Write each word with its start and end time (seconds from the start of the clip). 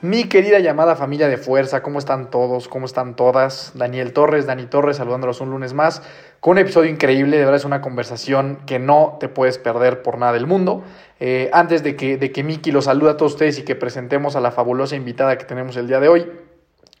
Mi 0.00 0.28
querida 0.28 0.60
llamada 0.60 0.94
familia 0.94 1.26
de 1.26 1.38
fuerza, 1.38 1.82
¿cómo 1.82 1.98
están 1.98 2.30
todos? 2.30 2.68
¿Cómo 2.68 2.86
están 2.86 3.16
todas? 3.16 3.72
Daniel 3.74 4.12
Torres, 4.12 4.46
Dani 4.46 4.66
Torres, 4.66 4.98
saludándolos 4.98 5.40
un 5.40 5.50
lunes 5.50 5.74
más, 5.74 6.02
con 6.38 6.52
un 6.52 6.58
episodio 6.58 6.88
increíble, 6.88 7.36
de 7.36 7.42
verdad 7.42 7.56
es 7.56 7.64
una 7.64 7.80
conversación 7.80 8.60
que 8.64 8.78
no 8.78 9.16
te 9.18 9.28
puedes 9.28 9.58
perder 9.58 10.02
por 10.02 10.16
nada 10.16 10.34
del 10.34 10.46
mundo. 10.46 10.84
Eh, 11.18 11.50
antes 11.52 11.82
de 11.82 11.96
que, 11.96 12.16
de 12.16 12.30
que 12.30 12.44
Miki 12.44 12.70
los 12.70 12.84
salude 12.84 13.10
a 13.10 13.16
todos 13.16 13.32
ustedes 13.32 13.58
y 13.58 13.64
que 13.64 13.74
presentemos 13.74 14.36
a 14.36 14.40
la 14.40 14.52
fabulosa 14.52 14.94
invitada 14.94 15.36
que 15.36 15.46
tenemos 15.46 15.76
el 15.76 15.88
día 15.88 15.98
de 15.98 16.08
hoy, 16.08 16.30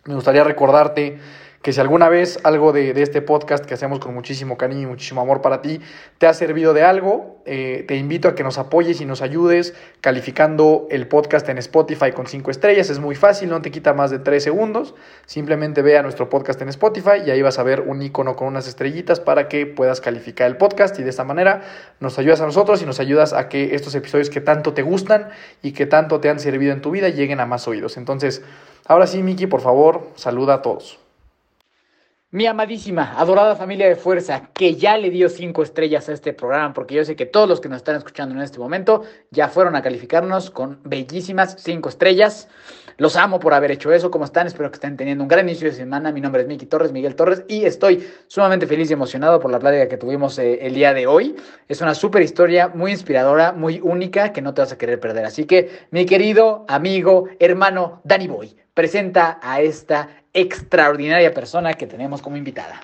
me 0.04 0.16
gustaría 0.16 0.42
recordarte 0.42 1.20
que 1.62 1.72
si 1.72 1.80
alguna 1.80 2.08
vez 2.08 2.38
algo 2.44 2.72
de, 2.72 2.94
de, 2.94 3.02
este 3.02 3.20
podcast 3.20 3.64
que 3.64 3.74
hacemos 3.74 3.98
con 3.98 4.14
muchísimo 4.14 4.56
cariño 4.56 4.82
y 4.82 4.86
muchísimo 4.86 5.20
amor 5.20 5.42
para 5.42 5.60
ti 5.60 5.80
te 6.18 6.26
ha 6.26 6.34
servido 6.34 6.72
de 6.72 6.84
algo, 6.84 7.38
eh, 7.50 7.84
te 7.88 7.96
invito 7.96 8.28
a 8.28 8.34
que 8.34 8.44
nos 8.44 8.58
apoyes 8.58 9.00
y 9.00 9.06
nos 9.06 9.22
ayudes 9.22 9.72
calificando 10.02 10.86
el 10.90 11.08
podcast 11.08 11.48
en 11.48 11.56
Spotify 11.56 12.12
con 12.12 12.26
5 12.26 12.50
estrellas. 12.50 12.90
Es 12.90 12.98
muy 12.98 13.14
fácil, 13.14 13.48
no 13.48 13.62
te 13.62 13.70
quita 13.70 13.94
más 13.94 14.10
de 14.10 14.18
3 14.18 14.42
segundos. 14.42 14.94
Simplemente 15.24 15.80
ve 15.80 15.96
a 15.96 16.02
nuestro 16.02 16.28
podcast 16.28 16.60
en 16.60 16.68
Spotify 16.68 17.22
y 17.26 17.30
ahí 17.30 17.40
vas 17.40 17.58
a 17.58 17.62
ver 17.62 17.80
un 17.80 18.02
icono 18.02 18.36
con 18.36 18.48
unas 18.48 18.68
estrellitas 18.68 19.18
para 19.18 19.48
que 19.48 19.64
puedas 19.64 20.02
calificar 20.02 20.46
el 20.46 20.58
podcast 20.58 20.98
y 20.98 21.02
de 21.02 21.10
esta 21.10 21.24
manera 21.24 21.62
nos 22.00 22.18
ayudas 22.18 22.42
a 22.42 22.44
nosotros 22.44 22.82
y 22.82 22.84
nos 22.86 23.00
ayudas 23.00 23.32
a 23.32 23.48
que 23.48 23.74
estos 23.74 23.94
episodios 23.94 24.28
que 24.28 24.42
tanto 24.42 24.74
te 24.74 24.82
gustan 24.82 25.30
y 25.62 25.72
que 25.72 25.86
tanto 25.86 26.20
te 26.20 26.28
han 26.28 26.40
servido 26.40 26.74
en 26.74 26.82
tu 26.82 26.90
vida 26.90 27.08
lleguen 27.08 27.40
a 27.40 27.46
más 27.46 27.66
oídos. 27.66 27.96
Entonces, 27.96 28.42
ahora 28.84 29.06
sí, 29.06 29.22
Miki, 29.22 29.46
por 29.46 29.62
favor, 29.62 30.08
saluda 30.16 30.54
a 30.54 30.62
todos. 30.62 31.07
Mi 32.30 32.44
amadísima, 32.44 33.18
adorada 33.18 33.56
familia 33.56 33.88
de 33.88 33.96
fuerza, 33.96 34.50
que 34.52 34.74
ya 34.74 34.98
le 34.98 35.08
dio 35.08 35.30
cinco 35.30 35.62
estrellas 35.62 36.10
a 36.10 36.12
este 36.12 36.34
programa, 36.34 36.74
porque 36.74 36.94
yo 36.94 37.02
sé 37.02 37.16
que 37.16 37.24
todos 37.24 37.48
los 37.48 37.58
que 37.58 37.70
nos 37.70 37.78
están 37.78 37.96
escuchando 37.96 38.34
en 38.34 38.42
este 38.42 38.58
momento 38.58 39.02
ya 39.30 39.48
fueron 39.48 39.74
a 39.76 39.80
calificarnos 39.80 40.50
con 40.50 40.78
bellísimas 40.84 41.56
cinco 41.58 41.88
estrellas. 41.88 42.48
Los 42.98 43.16
amo 43.16 43.40
por 43.40 43.54
haber 43.54 43.70
hecho 43.70 43.94
eso. 43.94 44.10
¿Cómo 44.10 44.26
están? 44.26 44.46
Espero 44.46 44.70
que 44.70 44.74
estén 44.74 44.98
teniendo 44.98 45.24
un 45.24 45.28
gran 45.28 45.48
inicio 45.48 45.68
de 45.68 45.74
semana. 45.74 46.12
Mi 46.12 46.20
nombre 46.20 46.42
es 46.42 46.48
Miki 46.48 46.66
Torres, 46.66 46.92
Miguel 46.92 47.14
Torres, 47.14 47.44
y 47.48 47.64
estoy 47.64 48.06
sumamente 48.26 48.66
feliz 48.66 48.90
y 48.90 48.92
emocionado 48.92 49.40
por 49.40 49.50
la 49.50 49.58
plática 49.58 49.88
que 49.88 49.96
tuvimos 49.96 50.38
eh, 50.38 50.66
el 50.66 50.74
día 50.74 50.92
de 50.92 51.06
hoy. 51.06 51.34
Es 51.66 51.80
una 51.80 51.94
súper 51.94 52.20
historia, 52.20 52.68
muy 52.68 52.90
inspiradora, 52.90 53.52
muy 53.52 53.80
única, 53.82 54.34
que 54.34 54.42
no 54.42 54.52
te 54.52 54.60
vas 54.60 54.72
a 54.72 54.76
querer 54.76 55.00
perder. 55.00 55.24
Así 55.24 55.46
que, 55.46 55.70
mi 55.92 56.04
querido 56.04 56.66
amigo, 56.68 57.26
hermano 57.38 58.02
Danny 58.04 58.28
Boy, 58.28 58.54
presenta 58.74 59.40
a 59.42 59.60
esta 59.60 60.08
extraordinaria 60.32 61.34
persona 61.34 61.74
que 61.74 61.86
tenemos 61.86 62.22
como 62.22 62.36
invitada. 62.36 62.80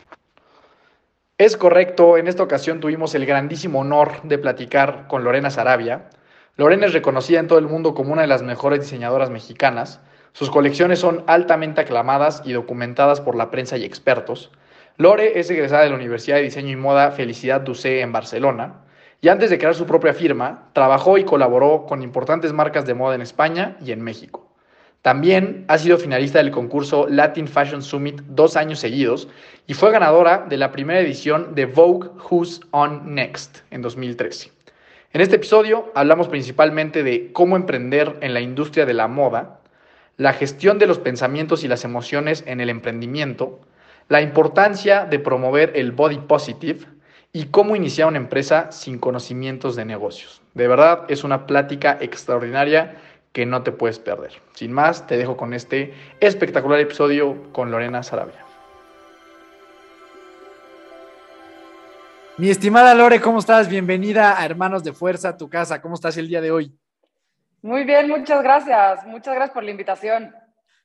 Es 1.37 1.56
correcto, 1.56 2.17
en 2.17 2.28
esta 2.28 2.42
ocasión 2.42 2.81
tuvimos 2.81 3.14
el 3.14 3.27
grandísimo 3.27 3.81
honor 3.81 4.23
de 4.23 4.39
platicar 4.39 5.06
con 5.09 5.25
Lorena 5.25 5.50
Sarabia. 5.50 6.09
Lorena 6.56 6.87
es 6.87 6.93
reconocida 6.93 7.41
en 7.41 7.49
todo 7.49 7.59
el 7.59 7.66
mundo 7.66 7.94
como 7.94 8.12
una 8.12 8.22
de 8.22 8.28
las 8.28 8.43
mejores 8.43 8.81
diseñadoras 8.81 9.31
mexicanas. 9.31 10.00
Sus 10.32 10.50
colecciones 10.50 11.00
son 11.00 11.25
altamente 11.27 11.81
aclamadas 11.81 12.43
y 12.44 12.53
documentadas 12.53 13.21
por 13.21 13.34
la 13.34 13.50
prensa 13.50 13.76
y 13.76 13.84
expertos. 13.84 14.53
Lore 14.97 15.41
es 15.41 15.50
egresada 15.50 15.82
de 15.82 15.91
la 15.91 15.97
Universidad 15.97 16.37
de 16.37 16.43
Diseño 16.43 16.71
y 16.71 16.76
Moda 16.76 17.11
Felicidad 17.11 17.62
Ducé 17.62 18.00
en 18.00 18.12
Barcelona 18.12 18.84
y 19.21 19.28
antes 19.28 19.50
de 19.50 19.59
crear 19.59 19.75
su 19.75 19.87
propia 19.87 20.12
firma, 20.12 20.69
trabajó 20.75 21.19
y 21.19 21.25
colaboró 21.25 21.87
con 21.87 22.03
importantes 22.03 22.53
marcas 22.53 22.84
de 22.84 22.93
moda 22.93 23.15
en 23.15 23.22
España 23.22 23.76
y 23.81 23.91
en 23.91 24.03
México. 24.03 24.53
También 25.04 25.66
ha 25.69 25.76
sido 25.76 25.98
finalista 25.98 26.38
del 26.38 26.50
concurso 26.50 27.06
Latin 27.10 27.47
Fashion 27.47 27.82
Summit 27.82 28.22
dos 28.22 28.56
años 28.56 28.78
seguidos 28.78 29.28
y 29.66 29.75
fue 29.75 29.91
ganadora 29.91 30.47
de 30.48 30.56
la 30.56 30.72
primera 30.72 30.98
edición 30.98 31.54
de 31.54 31.66
Vogue 31.66 32.09
Who's 32.31 32.62
On 32.70 33.14
Next 33.14 33.59
en 33.70 33.82
2013. 33.82 34.50
En 35.12 35.20
este 35.20 35.37
episodio 35.37 35.93
hablamos 35.94 36.28
principalmente 36.28 37.03
de 37.03 37.34
cómo 37.34 37.56
emprender 37.56 38.16
en 38.22 38.32
la 38.32 38.41
industria 38.41 38.87
de 38.87 38.94
la 38.94 39.06
moda, 39.06 39.60
la 40.16 40.32
gestión 40.32 40.78
de 40.78 40.87
los 40.87 40.98
pensamientos 41.00 41.64
y 41.64 41.69
las 41.69 41.84
emociones 41.84 42.43
en 42.47 42.62
el 42.62 42.70
emprendimiento, 42.70 43.60
la 44.09 44.22
importancia 44.22 45.04
de 45.04 45.19
promover 45.19 45.72
el 45.75 45.93
body 45.93 46.16
positive 46.20 46.87
y 47.31 47.48
cómo 47.48 47.76
iniciar 47.76 48.09
una 48.09 48.16
empresa 48.16 48.72
sin 48.72 48.98
conocimientos 48.98 49.76
de 49.76 49.84
negocios. 49.84 50.41
De 50.54 50.66
verdad 50.66 51.04
es 51.09 51.25
una 51.25 51.47
plática 51.47 51.98
extraordinaria 52.00 52.97
que 53.34 53.45
no 53.45 53.65
te 53.65 53.72
puedes 53.72 53.99
perder. 53.99 54.41
Sin 54.55 54.72
más, 54.72 55.09
te 55.09 55.19
dejo 55.19 55.37
con 55.37 55.53
este 55.55 55.93
espectacular 56.21 56.78
episodio 56.78 57.53
con 57.53 57.71
Lorena 57.71 58.03
Sarabia. 58.05 58.47
Mi 62.39 62.49
estimada 62.49 62.94
Lore, 62.94 63.21
¿cómo 63.21 63.41
estás? 63.41 63.69
Bienvenida 63.69 64.41
a 64.41 64.44
Hermanos 64.44 64.84
de 64.84 64.93
Fuerza, 64.93 65.31
a 65.31 65.37
tu 65.37 65.50
casa. 65.50 65.83
¿Cómo 65.83 65.97
estás 65.97 66.17
el 66.17 66.28
día 66.28 66.41
de 66.41 66.53
hoy? 66.53 66.78
Muy 67.61 67.83
bien, 67.83 68.09
muchas 68.09 68.41
gracias. 68.41 69.05
Muchas 69.05 69.34
gracias 69.34 69.53
por 69.53 69.65
la 69.65 69.73
invitación. 69.73 70.33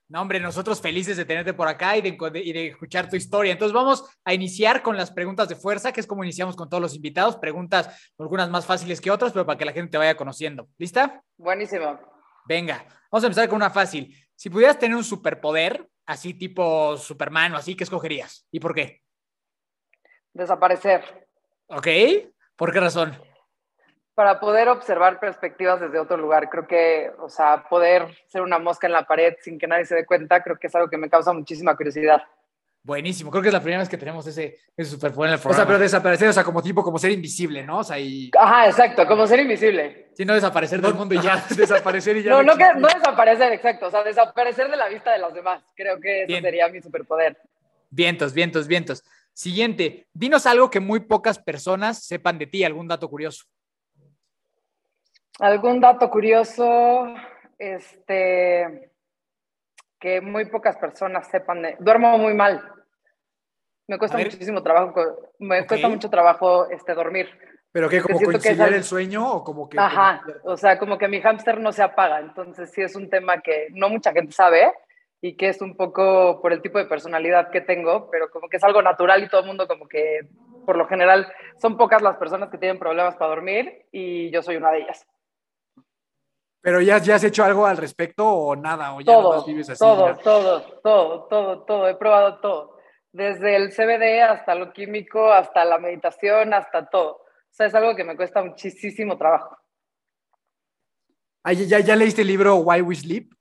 No, 0.07 0.19
hombre, 0.19 0.39
nosotros 0.39 0.81
felices 0.81 1.17
de 1.17 1.25
tenerte 1.25 1.53
por 1.53 1.67
acá 1.67 1.97
y 1.97 2.01
de, 2.01 2.17
y 2.43 2.51
de, 2.51 2.67
escuchar 2.69 3.07
tu 3.07 3.15
historia. 3.15 3.51
Entonces 3.51 3.73
vamos 3.73 4.05
a 4.25 4.33
iniciar 4.33 4.81
con 4.81 4.97
las 4.97 5.11
preguntas 5.11 5.49
de 5.49 5.55
fuerza, 5.55 5.91
que 5.91 5.99
es 5.99 6.07
como 6.07 6.23
iniciamos 6.23 6.55
con 6.55 6.67
todos 6.67 6.81
los 6.81 6.95
invitados. 6.95 7.37
Preguntas, 7.37 8.11
algunas 8.17 8.49
más 8.49 8.65
fáciles 8.65 9.01
que 9.01 9.11
otras, 9.11 9.33
pero 9.33 9.45
para 9.45 9.59
que 9.59 9.65
la 9.65 9.73
gente 9.73 9.91
te 9.91 9.97
vaya 9.99 10.17
conociendo. 10.17 10.67
¿Lista? 10.79 11.21
Buenísimo. 11.37 11.99
Venga, 12.49 12.83
vamos 13.11 13.23
a 13.23 13.27
empezar 13.27 13.47
con 13.47 13.57
una 13.57 13.69
fácil. 13.69 14.11
Si 14.33 14.49
pudieras 14.49 14.79
tener 14.79 14.97
un 14.97 15.03
superpoder, 15.03 15.87
así 16.07 16.33
tipo 16.33 16.97
Superman 16.97 17.53
o 17.53 17.57
así, 17.57 17.77
¿qué 17.77 17.83
escogerías? 17.83 18.47
¿Y 18.49 18.59
por 18.59 18.73
qué? 18.73 19.03
Desaparecer. 20.33 21.27
Ok, 21.67 21.87
¿por 22.55 22.73
qué 22.73 22.79
razón? 22.79 23.15
Para 24.15 24.39
poder 24.39 24.67
observar 24.67 25.19
perspectivas 25.19 25.79
desde 25.79 25.99
otro 25.99 26.17
lugar. 26.17 26.49
Creo 26.49 26.65
que, 26.65 27.11
o 27.19 27.29
sea, 27.29 27.67
poder 27.69 28.17
ser 28.25 28.41
una 28.41 28.57
mosca 28.57 28.87
en 28.87 28.93
la 28.93 29.05
pared 29.05 29.35
sin 29.41 29.59
que 29.59 29.67
nadie 29.67 29.85
se 29.85 29.93
dé 29.93 30.07
cuenta, 30.07 30.41
creo 30.41 30.57
que 30.57 30.65
es 30.65 30.75
algo 30.75 30.89
que 30.89 30.97
me 30.97 31.07
causa 31.07 31.31
muchísima 31.31 31.77
curiosidad. 31.77 32.23
Buenísimo, 32.89 33.29
creo 33.29 33.43
que 33.43 33.49
es 33.49 33.53
la 33.53 33.59
primera 33.59 33.81
vez 33.81 33.87
que 33.87 33.99
tenemos 33.99 34.25
ese, 34.25 34.57
ese 34.75 34.89
superpoder 34.89 35.29
en 35.29 35.33
el 35.35 35.39
programa. 35.39 35.53
O 35.53 35.55
sea, 35.57 35.67
pero 35.67 35.77
desaparecer, 35.77 36.27
o 36.27 36.33
sea, 36.33 36.43
como 36.43 36.59
tipo, 36.63 36.81
como 36.81 36.97
ser 36.97 37.11
invisible, 37.11 37.61
¿no? 37.61 37.77
O 37.77 37.83
sea, 37.83 37.99
y... 37.99 38.31
Ajá, 38.35 38.65
exacto, 38.65 39.05
como 39.05 39.27
ser 39.27 39.41
invisible. 39.41 40.07
Sí, 40.15 40.25
no 40.25 40.33
desaparecer 40.33 40.81
del 40.81 40.95
mundo 40.95 41.13
y 41.13 41.21
ya, 41.21 41.35
desaparecer 41.55 42.17
y 42.17 42.23
ya. 42.23 42.31
No, 42.31 42.41
no, 42.41 42.57
que, 42.57 42.65
no 42.77 42.87
desaparecer, 42.87 43.53
exacto, 43.53 43.85
o 43.85 43.91
sea, 43.91 44.01
desaparecer 44.03 44.71
de 44.71 44.75
la 44.75 44.89
vista 44.89 45.11
de 45.11 45.19
los 45.19 45.35
demás. 45.35 45.63
Creo 45.75 45.99
que 45.99 46.23
ese 46.23 46.25
Bien. 46.25 46.41
sería 46.41 46.67
mi 46.69 46.81
superpoder. 46.81 47.37
Vientos, 47.91 48.33
vientos, 48.33 48.67
vientos. 48.67 49.03
Siguiente, 49.33 50.07
dinos 50.11 50.47
algo 50.47 50.71
que 50.71 50.79
muy 50.79 51.01
pocas 51.01 51.37
personas 51.37 52.03
sepan 52.03 52.39
de 52.39 52.47
ti, 52.47 52.63
algún 52.63 52.87
dato 52.87 53.07
curioso. 53.07 53.45
Algún 55.37 55.79
dato 55.79 56.09
curioso, 56.09 57.13
este, 57.59 58.89
que 59.99 60.21
muy 60.21 60.45
pocas 60.45 60.75
personas 60.77 61.27
sepan 61.29 61.61
de... 61.61 61.77
Duermo 61.79 62.17
muy 62.17 62.33
mal. 62.33 62.78
Me 63.89 63.97
cuesta 63.97 64.17
ver. 64.17 64.27
muchísimo 64.27 64.61
trabajo, 64.61 64.93
me 65.39 65.61
Ok. 65.61 65.67
cuesta 65.67 65.89
mucho 65.89 66.09
trabajo 66.11 66.69
este, 66.69 66.93
dormir. 66.93 67.27
¿Pero 67.71 67.89
qué? 67.89 68.01
¿Como 68.03 68.19
que 68.19 68.25
conciliar 68.25 68.67
al- 68.69 68.75
el 68.75 68.83
sueño 68.83 69.27
o 69.33 69.43
como 69.43 69.67
que...? 69.67 69.79
Ajá, 69.79 70.21
o 70.43 70.55
sea, 70.57 70.77
como 70.77 70.99
que 70.99 71.07
mi 71.07 71.19
hámster 71.21 71.59
no 71.59 71.71
se 71.71 71.81
apaga, 71.81 72.19
entonces 72.19 72.71
sí 72.71 72.81
es 72.83 72.95
un 72.95 73.09
tema 73.09 73.41
que 73.41 73.67
no 73.71 73.89
mucha 73.89 74.11
gente 74.11 74.31
sabe 74.31 74.71
y 75.21 75.35
que 75.35 75.49
es 75.49 75.59
un 75.61 75.75
poco 75.75 76.39
por 76.39 76.53
el 76.53 76.61
tipo 76.61 76.77
de 76.77 76.85
personalidad 76.85 77.49
que 77.49 77.61
tengo, 77.61 78.09
pero 78.11 78.29
como 78.29 78.47
que 78.47 78.57
es 78.57 78.63
algo 78.63 78.81
natural 78.83 79.23
y 79.23 79.27
todo 79.27 79.41
el 79.41 79.47
mundo 79.47 79.67
como 79.67 79.87
que, 79.87 80.19
por 80.67 80.77
lo 80.77 80.87
general, 80.87 81.27
son 81.59 81.75
pocas 81.75 82.03
las 82.03 82.17
personas 82.17 82.49
que 82.51 82.59
tienen 82.59 82.77
problemas 82.77 83.15
para 83.15 83.29
dormir 83.31 83.87
y 83.91 84.29
yo 84.31 84.43
soy 84.43 84.55
una 84.57 84.71
de 84.71 84.81
ellas. 84.81 85.07
¿Pero 86.61 86.79
ya, 86.81 86.99
ya 86.99 87.15
has 87.15 87.23
hecho 87.23 87.43
algo 87.43 87.65
al 87.65 87.77
respecto 87.77 88.27
o 88.27 88.55
nada? 88.55 88.93
¿O 88.93 89.01
ya 89.01 89.15
Todo, 89.15 89.43
vives 89.45 89.69
así? 89.69 89.79
todo, 89.83 90.05
ya? 90.07 90.17
todo, 90.21 90.61
todo, 90.83 91.23
todo, 91.25 91.63
todo, 91.63 91.87
he 91.87 91.95
probado 91.95 92.39
todo, 92.39 92.78
desde 93.11 93.55
el 93.55 93.71
CBD 93.71 94.21
hasta 94.21 94.55
lo 94.55 94.71
químico, 94.71 95.31
hasta 95.31 95.65
la 95.65 95.79
meditación, 95.79 96.53
hasta 96.53 96.89
todo. 96.89 97.13
O 97.15 97.51
sea, 97.51 97.67
es 97.67 97.75
algo 97.75 97.95
que 97.95 98.03
me 98.03 98.15
cuesta 98.15 98.43
muchísimo 98.43 99.17
trabajo. 99.17 99.57
Ah, 101.43 101.53
¿ya, 101.53 101.65
ya, 101.65 101.79
ya 101.79 101.95
leíste 101.95 102.21
el 102.21 102.27
libro 102.27 102.57
Why 102.57 102.81
We 102.81 102.95
Sleep? 102.95 103.33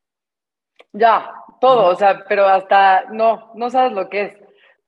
Ya, 0.92 1.30
todo, 1.60 1.86
o 1.86 1.96
sea, 1.96 2.24
pero 2.28 2.46
hasta, 2.46 3.04
no, 3.10 3.52
no 3.54 3.70
sabes 3.70 3.92
lo 3.92 4.08
que 4.08 4.22
es. 4.22 4.32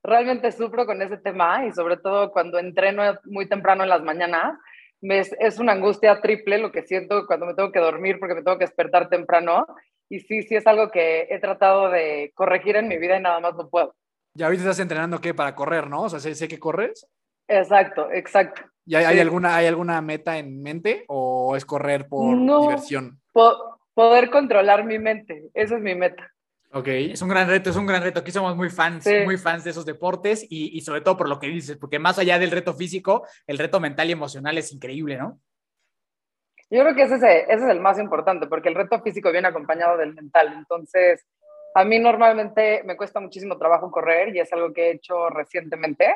realmente 0.03 0.51
sufro 0.51 0.85
con 0.85 1.01
ese 1.01 1.17
tema 1.17 1.65
y 1.65 1.71
sobre 1.73 1.97
todo 1.97 2.31
cuando 2.31 2.57
entreno 2.57 3.03
muy 3.25 3.47
temprano 3.47 3.83
en 3.83 3.89
las 3.89 4.01
mañanas, 4.01 4.57
me 5.01 5.19
es, 5.19 5.35
es, 5.39 5.59
una 5.59 5.73
angustia 5.73 6.21
triple 6.21 6.57
lo 6.57 6.71
que 6.71 6.83
siento 6.83 7.25
cuando 7.27 7.45
me 7.45 7.53
tengo 7.53 7.71
que 7.71 7.79
dormir 7.79 8.19
porque 8.19 8.35
me 8.35 8.43
tengo 8.43 8.57
que 8.57 8.65
despertar 8.65 9.09
temprano. 9.09 9.65
Y 10.09 10.19
sí, 10.21 10.43
sí 10.43 10.55
es 10.55 10.67
algo 10.67 10.91
que 10.91 11.27
he 11.29 11.39
tratado 11.39 11.89
de 11.89 12.31
corregir 12.35 12.75
en 12.75 12.87
mi 12.87 12.97
vida 12.97 13.17
y 13.17 13.21
nada 13.21 13.39
más 13.39 13.55
no 13.55 13.69
puedo. 13.69 13.95
Ya 14.33 14.45
ahorita 14.45 14.63
estás 14.63 14.79
entrenando 14.79 15.19
qué 15.19 15.33
para 15.33 15.55
correr, 15.55 15.87
¿no? 15.87 16.03
O 16.03 16.09
sea, 16.09 16.19
sé, 16.19 16.35
sé 16.35 16.47
que 16.47 16.59
corres. 16.59 17.07
Exacto, 17.47 18.09
exacto. 18.11 18.61
¿Y 18.85 18.95
hay, 18.95 19.05
hay, 19.05 19.19
alguna, 19.19 19.55
hay 19.55 19.67
alguna 19.67 20.01
meta 20.01 20.37
en 20.37 20.61
mente 20.61 21.03
o 21.07 21.55
es 21.55 21.65
correr 21.65 22.07
por 22.07 22.35
No, 22.35 22.61
diversión? 22.61 23.19
po- 23.33 23.79
poder 23.93 24.29
controlar 24.29 24.85
mi 24.85 24.99
mente, 24.99 25.49
esa 25.53 25.75
es 25.75 25.81
mi 25.81 25.95
meta. 25.95 26.31
Ok. 26.73 26.87
Es 26.87 27.21
un 27.21 27.27
gran 27.27 27.47
reto, 27.49 27.69
es 27.69 27.75
un 27.75 27.85
gran 27.85 28.01
reto. 28.01 28.21
Aquí 28.21 28.31
somos 28.31 28.55
muy 28.55 28.69
fans, 28.69 29.03
Sí. 29.03 29.13
muy 29.25 29.37
fans 29.37 29.65
de 29.65 29.71
esos 29.71 29.85
deportes 29.85 30.43
y, 30.49 30.75
y 30.77 30.81
sobre 30.81 31.01
todo 31.01 31.17
por 31.17 31.27
lo 31.27 31.37
que 31.39 31.47
dices, 31.47 31.75
porque 31.77 31.99
más 31.99 32.17
allá 32.17 32.39
del 32.39 32.51
reto 32.51 32.73
físico, 32.73 33.27
el 33.45 33.57
reto 33.57 33.81
mental 33.81 34.07
y 34.07 34.13
emocional 34.13 34.57
es 34.57 34.71
increíble, 34.71 35.17
¿no? 35.17 35.39
Yo 36.69 36.81
creo 36.83 36.95
que 36.95 37.03
ese 37.03 37.15
ese 37.17 37.53
es 37.53 37.61
el 37.63 37.81
más 37.81 37.99
importante, 37.99 38.47
porque 38.47 38.69
el 38.69 38.75
reto 38.75 39.01
físico 39.01 39.29
viene 39.33 39.49
acompañado 39.49 39.97
del 39.97 40.13
mental. 40.13 40.53
Entonces, 40.57 41.25
a 41.73 41.83
mí 41.85 41.99
normalmente 41.99 42.83
me 42.83 42.97
cuesta 42.97 43.19
muchísimo 43.19 43.57
trabajo 43.57 43.91
correr 43.91 44.35
y 44.35 44.39
es 44.39 44.51
algo 44.53 44.73
que 44.73 44.87
he 44.87 44.91
hecho 44.91 45.29
recientemente. 45.29 46.15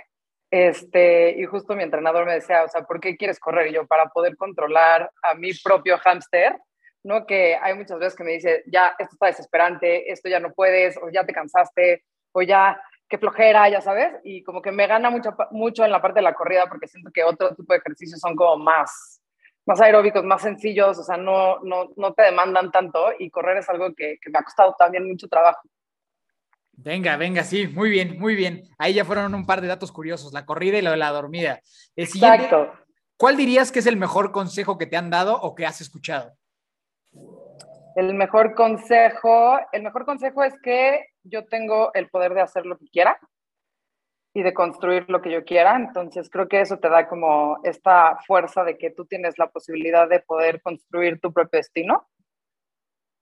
Este, 0.52 1.32
y 1.38 1.46
justo 1.46 1.76
mi 1.76 1.84
entrenador 1.84 2.26
me 2.26 2.36
decía, 2.36 2.64
o 2.64 2.68
sea, 2.68 2.84
¿por 2.84 3.00
qué 3.00 3.18
quieres 3.18 3.40
correr? 3.40 3.68
Y 3.68 3.74
yo, 3.74 3.88
para 3.88 4.08
poder 4.08 4.38
controlar 4.38 5.10
a 5.24 5.34
mi 5.34 5.52
propio 5.54 5.98
hámster, 5.98 6.58
¿no? 7.04 7.26
Que 7.26 7.56
hay 7.56 7.74
muchas 7.74 8.00
veces 8.00 8.16
que 8.16 8.24
me 8.24 8.32
dice, 8.32 8.64
ya, 8.68 8.96
esto 8.98 9.14
está 9.14 9.28
desesperante, 9.28 10.12
esto 10.12 10.30
ya 10.30 10.40
no 10.40 10.54
puedes, 10.54 10.98
o 10.98 11.10
ya 11.10 11.26
te 11.26 11.34
cansaste, 11.34 12.04
o 12.32 12.42
ya, 12.42 12.80
qué 13.10 13.18
flojera, 13.18 13.70
ya 13.70 13.82
sabes. 13.82 14.14
Y 14.24 14.44
como 14.44 14.62
que 14.62 14.72
me 14.72 14.88
gana 14.88 15.10
mucho, 15.10 15.36
mucho 15.52 15.84
en 15.84 15.92
la 15.92 16.02
parte 16.02 16.20
de 16.20 16.24
la 16.24 16.34
corrida 16.34 16.66
porque 16.68 16.88
siento 16.88 17.12
que 17.14 17.24
otro 17.24 17.56
tipo 17.56 17.74
de 17.74 17.80
ejercicios 17.80 18.20
son 18.20 18.36
como 18.36 18.58
más, 18.58 19.22
más 19.66 19.82
aeróbicos, 19.82 20.24
más 20.24 20.42
sencillos, 20.42 20.98
o 21.00 21.04
sea, 21.04 21.18
no, 21.18 21.60
no, 21.62 21.90
no 21.96 22.14
te 22.14 22.24
demandan 22.24 22.72
tanto 22.72 23.08
y 23.18 23.30
correr 23.30 23.58
es 23.58 23.70
algo 23.70 23.94
que, 23.96 24.18
que 24.22 24.30
me 24.30 24.40
ha 24.40 24.44
costado 24.44 24.76
también 24.78 25.08
mucho 25.08 25.28
trabajo. 25.28 25.62
Venga, 26.78 27.16
venga, 27.18 27.44
sí, 27.44 27.68
muy 27.68 27.90
bien, 27.90 28.20
muy 28.20 28.36
bien. 28.36 28.64
Ahí 28.78 28.94
ya 28.94 29.06
fueron 29.06 29.34
un 29.34 29.46
par 29.46 29.62
de 29.62 29.68
datos 29.68 29.92
curiosos, 29.92 30.34
la 30.34 30.46
corrida 30.46 30.78
y 30.78 30.82
lo 30.82 30.92
de 30.92 30.98
la 30.98 31.12
dormida. 31.12 31.62
El 31.96 32.06
Exacto. 32.06 32.74
¿cuál 33.18 33.38
dirías 33.38 33.72
que 33.72 33.80
es 33.80 33.86
el 33.86 33.98
mejor 33.98 34.32
consejo 34.32 34.78
que 34.78 34.86
te 34.86 34.98
han 34.98 35.10
dado 35.10 35.40
o 35.40 35.56
que 35.56 35.66
has 35.66 35.80
escuchado? 35.82 36.34
El 37.96 38.14
mejor 38.14 38.56
consejo, 38.56 39.58
el 39.72 39.84
mejor 39.84 40.06
consejo 40.06 40.44
es 40.44 40.54
que 40.62 41.06
yo 41.24 41.46
tengo 41.46 41.92
el 41.94 42.10
poder 42.10 42.34
de 42.34 42.42
hacer 42.42 42.66
lo 42.66 42.78
que 42.78 42.88
quiera 42.88 43.18
y 44.36 44.44
de 44.44 44.54
construir 44.54 45.10
lo 45.10 45.22
que 45.22 45.32
yo 45.32 45.46
quiera. 45.46 45.78
Entonces 45.78 46.30
creo 46.30 46.50
que 46.50 46.60
eso 46.60 46.78
te 46.78 46.90
da 46.90 47.08
como 47.08 47.58
esta 47.64 48.18
fuerza 48.28 48.66
de 48.66 48.78
que 48.78 48.92
tú 48.92 49.06
tienes 49.06 49.40
la 49.40 49.48
posibilidad 49.48 50.10
de 50.10 50.20
poder 50.20 50.62
construir 50.62 51.22
tu 51.22 51.32
propio 51.32 51.58
destino. 51.58 52.06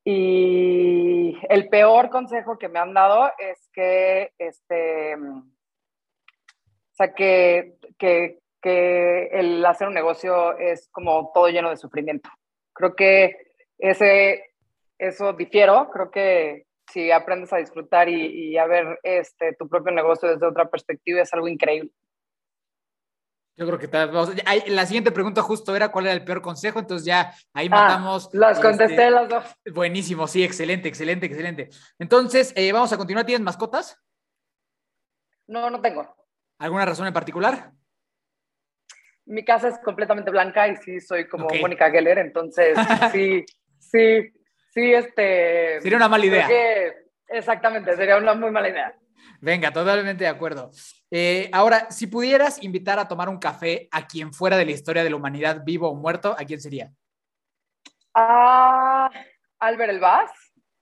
Y 0.04 1.38
el 1.50 1.70
peor 1.70 2.10
consejo 2.10 2.58
que 2.58 2.68
me 2.68 2.80
han 2.80 2.96
dado 2.96 3.32
es 3.38 3.70
que, 3.72 4.32
este, 4.40 5.16
o 5.16 5.44
sea, 6.94 7.14
que, 7.14 7.76
que, 8.00 8.40
que 8.60 9.28
el 9.28 9.64
hacer 9.68 9.90
un 9.90 9.94
negocio 9.94 10.58
es 10.58 10.90
como 10.92 11.32
todo 11.32 11.48
lleno 11.48 11.70
de 11.70 11.78
sufrimiento. 11.78 12.32
Creo 12.74 12.96
que 12.96 13.38
ese, 13.78 14.52
eso 14.98 15.32
difiero. 15.34 15.92
Creo 15.92 16.10
que 16.10 16.66
si 16.94 17.12
aprendes 17.12 17.52
a 17.52 17.58
disfrutar 17.58 18.08
y, 18.08 18.52
y 18.52 18.58
a 18.58 18.66
ver 18.68 19.00
este, 19.04 19.54
tu 19.54 19.68
propio 19.68 19.92
negocio 19.92 20.30
desde 20.30 20.46
otra 20.46 20.70
perspectiva 20.70 21.22
es 21.22 21.34
algo 21.34 21.48
increíble. 21.48 21.92
Yo 23.56 23.68
creo 23.68 23.78
que 23.78 23.88
tal, 23.88 24.12
la 24.68 24.86
siguiente 24.86 25.12
pregunta 25.12 25.44
justo 25.44 25.76
era 25.76 25.90
cuál 25.90 26.06
era 26.06 26.14
el 26.16 26.24
peor 26.24 26.42
consejo, 26.42 26.80
entonces 26.80 27.06
ya 27.06 27.34
ahí 27.54 27.68
Ah, 27.68 27.82
matamos. 27.82 28.30
Las 28.34 28.60
contesté 28.60 28.94
este, 28.94 29.12
las 29.12 29.30
dos. 29.30 29.44
buenísimo, 29.74 30.28
sí, 30.28 30.44
excelente, 30.44 30.88
excelente, 30.88 31.28
excelente. 31.28 31.70
Entonces, 32.00 32.52
eh, 32.56 32.72
vamos 32.72 32.92
a 32.94 32.98
continuar. 32.98 33.26
¿Tienes 33.26 33.44
mascotas? 33.44 34.02
No, 35.46 35.70
no 35.70 35.82
tengo. 35.82 36.16
¿Alguna 36.58 36.86
razón 36.86 37.06
en 37.06 37.14
particular? 37.14 37.72
Mi 39.26 39.46
casa 39.46 39.68
es 39.68 39.78
completamente 39.80 40.32
blanca 40.32 40.68
y 40.68 40.76
sí 40.78 41.00
soy 41.00 41.28
como. 41.28 41.48
Mónica 41.62 41.92
Geller, 41.92 42.18
entonces 42.18 42.76
sí, 43.12 43.46
sí, 43.80 44.34
sí, 44.74 44.94
este. 44.94 45.80
Sería 45.82 45.98
una 45.98 46.08
mala 46.10 46.26
idea. 46.26 46.48
que- 46.48 46.94
exactamente, 47.30 47.96
sería 47.96 48.18
una 48.18 48.34
muy 48.34 48.52
mala 48.52 48.70
idea. 48.70 48.96
Venga, 49.42 49.72
totalmente 49.72 50.24
de 50.24 50.30
acuerdo. 50.30 50.72
Eh, 51.12 51.50
ahora, 51.52 51.90
si 51.92 52.08
pudieras 52.08 52.62
invitar 52.64 52.98
a 53.00 53.08
tomar 53.08 53.28
un 53.30 53.40
café 53.40 53.88
a 53.92 54.08
quien 54.08 54.34
fuera 54.34 54.56
de 54.58 54.66
la 54.66 54.72
historia 54.72 55.04
de 55.04 55.10
la 55.10 55.16
humanidad, 55.18 55.62
vivo 55.66 55.90
o 55.90 55.96
muerto, 55.96 56.32
¿a 56.38 56.44
quién 56.46 56.60
sería? 56.62 56.92
Ah, 58.14 59.10
Albert 59.60 59.92
Elbaz 59.92 60.32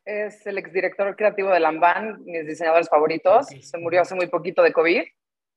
es 0.05 0.45
el 0.47 0.57
exdirector 0.57 1.15
creativo 1.15 1.49
de 1.49 1.59
Lamban, 1.59 2.23
mis 2.25 2.45
diseñadores 2.45 2.89
favoritos. 2.89 3.47
Se 3.47 3.77
murió 3.77 4.01
hace 4.01 4.15
muy 4.15 4.27
poquito 4.27 4.61
de 4.63 4.73
COVID 4.73 5.03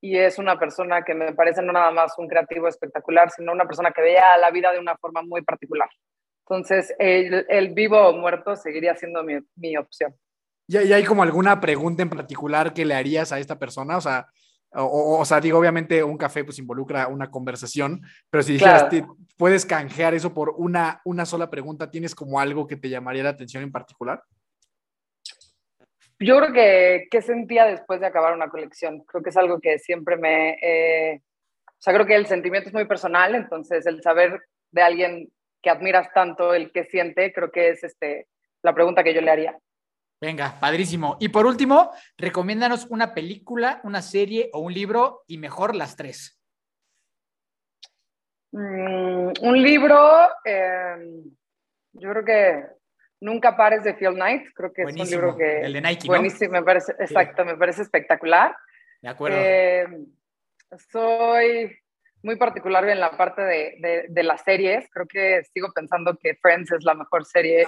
y 0.00 0.18
es 0.18 0.38
una 0.38 0.58
persona 0.58 1.02
que 1.02 1.14
me 1.14 1.32
parece 1.32 1.62
no 1.62 1.72
nada 1.72 1.90
más 1.90 2.16
un 2.18 2.28
creativo 2.28 2.68
espectacular, 2.68 3.30
sino 3.30 3.52
una 3.52 3.64
persona 3.66 3.90
que 3.90 4.02
veía 4.02 4.36
la 4.38 4.50
vida 4.50 4.70
de 4.72 4.78
una 4.78 4.96
forma 4.96 5.22
muy 5.22 5.42
particular. 5.42 5.88
Entonces, 6.48 6.94
el, 6.98 7.46
el 7.48 7.72
vivo 7.72 7.98
o 8.08 8.12
muerto 8.12 8.54
seguiría 8.54 8.94
siendo 8.94 9.22
mi, 9.22 9.38
mi 9.56 9.76
opción. 9.76 10.14
¿Y, 10.66 10.78
y 10.78 10.92
hay 10.92 11.04
como 11.04 11.22
alguna 11.22 11.60
pregunta 11.60 12.02
en 12.02 12.10
particular 12.10 12.74
que 12.74 12.84
le 12.84 12.94
harías 12.94 13.32
a 13.32 13.38
esta 13.38 13.58
persona? 13.58 13.96
O 13.96 14.00
sea, 14.00 14.26
o, 14.72 15.18
o- 15.20 15.24
sea, 15.24 15.40
digo, 15.40 15.58
obviamente 15.58 16.02
un 16.04 16.18
café 16.18 16.44
pues 16.44 16.58
involucra 16.58 17.06
una 17.08 17.30
conversación, 17.30 18.02
pero 18.28 18.42
si 18.42 18.54
dijeras, 18.54 18.84
Claro. 18.88 19.06
te- 19.06 19.24
puedes 19.38 19.64
canjear 19.64 20.14
eso 20.14 20.34
por 20.34 20.50
una, 20.56 21.00
una 21.04 21.24
sola 21.24 21.48
pregunta, 21.48 21.90
¿tienes 21.90 22.14
como 22.14 22.38
algo 22.40 22.66
que 22.66 22.76
te 22.76 22.88
llamaría 22.90 23.22
la 23.22 23.30
atención 23.30 23.62
en 23.62 23.72
particular? 23.72 24.22
Yo 26.18 26.38
creo 26.38 26.52
que, 26.52 27.06
¿qué 27.10 27.22
sentía 27.22 27.64
después 27.66 28.00
de 28.00 28.06
acabar 28.06 28.34
una 28.34 28.48
colección? 28.48 29.00
Creo 29.04 29.22
que 29.22 29.30
es 29.30 29.36
algo 29.36 29.60
que 29.60 29.78
siempre 29.78 30.16
me... 30.16 30.58
eh, 30.62 31.22
o 31.66 31.80
sea, 31.84 31.92
creo 31.92 32.06
que 32.06 32.14
el 32.14 32.26
sentimiento 32.26 32.68
es 32.68 32.74
muy 32.74 32.86
personal, 32.86 33.34
entonces 33.34 33.84
el 33.86 34.00
saber 34.02 34.40
de 34.70 34.82
alguien 34.82 35.28
que 35.64 35.70
admiras 35.70 36.12
tanto, 36.12 36.54
el 36.54 36.70
que 36.70 36.84
siente, 36.84 37.32
creo 37.32 37.50
que 37.50 37.70
es 37.70 37.82
este, 37.82 38.28
la 38.62 38.74
pregunta 38.74 39.02
que 39.02 39.14
yo 39.14 39.20
le 39.20 39.30
haría. 39.30 39.58
Venga, 40.20 40.60
padrísimo. 40.60 41.16
Y 41.18 41.30
por 41.30 41.46
último, 41.46 41.90
recomiéndanos 42.16 42.86
una 42.90 43.14
película, 43.14 43.80
una 43.82 44.02
serie 44.02 44.50
o 44.52 44.60
un 44.60 44.72
libro 44.72 45.24
y 45.26 45.38
mejor 45.38 45.74
las 45.74 45.96
tres. 45.96 46.38
Mm, 48.52 49.32
un 49.40 49.62
libro, 49.62 50.28
eh, 50.44 50.96
yo 51.94 52.10
creo 52.10 52.24
que 52.24 52.64
Nunca 53.24 53.56
pares 53.56 53.82
de 53.82 53.94
Phil 53.94 54.12
Knight, 54.12 54.52
creo 54.54 54.70
que 54.70 54.82
es 54.82 54.88
un 54.88 54.96
libro 54.96 55.34
que... 55.34 55.60
El 55.62 55.72
de 55.72 55.80
Nike, 55.80 56.08
¿no? 56.08 56.12
Buenísimo, 56.12 56.52
me 56.52 56.62
parece, 56.62 56.92
exacto, 56.98 57.42
me 57.42 57.56
parece 57.56 57.80
espectacular. 57.80 58.54
De 59.00 59.08
acuerdo. 59.08 59.38
Eh, 59.40 59.86
soy 60.90 61.74
muy 62.24 62.36
particular 62.36 62.88
en 62.88 62.98
la 62.98 63.16
parte 63.16 63.42
de, 63.42 63.76
de, 63.78 64.06
de, 64.08 64.22
las 64.22 64.42
series. 64.42 64.88
Creo 64.90 65.06
que 65.06 65.42
sigo 65.52 65.70
pensando 65.74 66.16
que 66.20 66.34
Friends 66.34 66.72
es 66.72 66.82
la 66.82 66.94
mejor 66.94 67.24
serie 67.26 67.66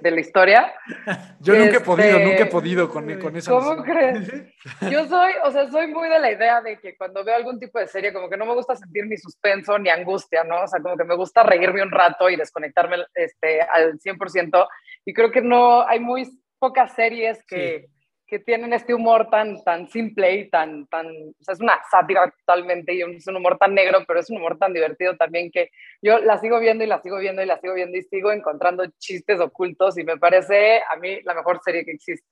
de 0.00 0.10
la 0.10 0.20
historia. 0.20 0.72
Yo 1.40 1.54
nunca 1.54 1.78
he 1.78 1.80
podido, 1.80 2.16
Este, 2.16 2.24
nunca 2.24 2.42
he 2.44 2.46
podido 2.46 2.88
con, 2.88 3.20
con 3.20 3.36
eso. 3.36 3.58
¿Cómo 3.58 3.82
crees? 3.82 4.30
Yo 4.90 5.06
soy, 5.06 5.32
o 5.44 5.50
sea, 5.50 5.68
soy 5.68 5.88
muy 5.88 6.08
de 6.08 6.20
la 6.20 6.30
idea 6.30 6.60
de 6.60 6.78
que 6.78 6.96
cuando 6.96 7.24
veo 7.24 7.34
algún 7.34 7.58
tipo 7.58 7.78
de 7.78 7.88
serie, 7.88 8.12
como 8.12 8.30
que 8.30 8.36
no 8.36 8.46
me 8.46 8.54
gusta 8.54 8.76
sentir 8.76 9.06
ni 9.06 9.16
suspenso 9.16 9.78
ni 9.78 9.90
angustia, 9.90 10.44
¿no? 10.44 10.62
O 10.62 10.66
sea, 10.68 10.80
como 10.80 10.96
que 10.96 11.04
me 11.04 11.16
gusta 11.16 11.42
reírme 11.42 11.82
un 11.82 11.90
rato 11.90 12.30
y 12.30 12.36
desconectarme 12.36 12.96
este, 13.14 13.60
al 13.60 13.98
100%. 13.98 14.68
Y 15.04 15.12
creo 15.12 15.32
que 15.32 15.42
no, 15.42 15.86
hay 15.86 15.98
muy 15.98 16.30
pocas 16.58 16.94
series 16.94 17.44
que... 17.44 17.88
Sí 17.88 17.99
que 18.30 18.38
tienen 18.38 18.72
este 18.72 18.94
humor 18.94 19.28
tan, 19.28 19.62
tan 19.64 19.88
simple 19.88 20.32
y 20.36 20.48
tan, 20.48 20.86
tan, 20.86 21.08
o 21.08 21.42
sea, 21.44 21.54
es 21.54 21.60
una 21.60 21.80
sátira 21.90 22.30
totalmente 22.30 22.94
y 22.94 23.02
es 23.02 23.26
un 23.26 23.36
humor 23.36 23.58
tan 23.58 23.74
negro, 23.74 24.04
pero 24.06 24.20
es 24.20 24.30
un 24.30 24.36
humor 24.36 24.56
tan 24.56 24.72
divertido 24.72 25.16
también 25.16 25.50
que 25.50 25.72
yo 26.00 26.20
la 26.20 26.38
sigo 26.38 26.60
viendo 26.60 26.84
y 26.84 26.86
la 26.86 27.02
sigo 27.02 27.18
viendo 27.18 27.42
y 27.42 27.46
la 27.46 27.58
sigo 27.58 27.74
viendo 27.74 27.98
y 27.98 28.02
sigo 28.02 28.30
encontrando 28.30 28.86
chistes 28.98 29.40
ocultos 29.40 29.98
y 29.98 30.04
me 30.04 30.16
parece 30.16 30.80
a 30.80 30.94
mí 30.96 31.20
la 31.24 31.34
mejor 31.34 31.60
serie 31.64 31.84
que 31.84 31.90
existe. 31.90 32.26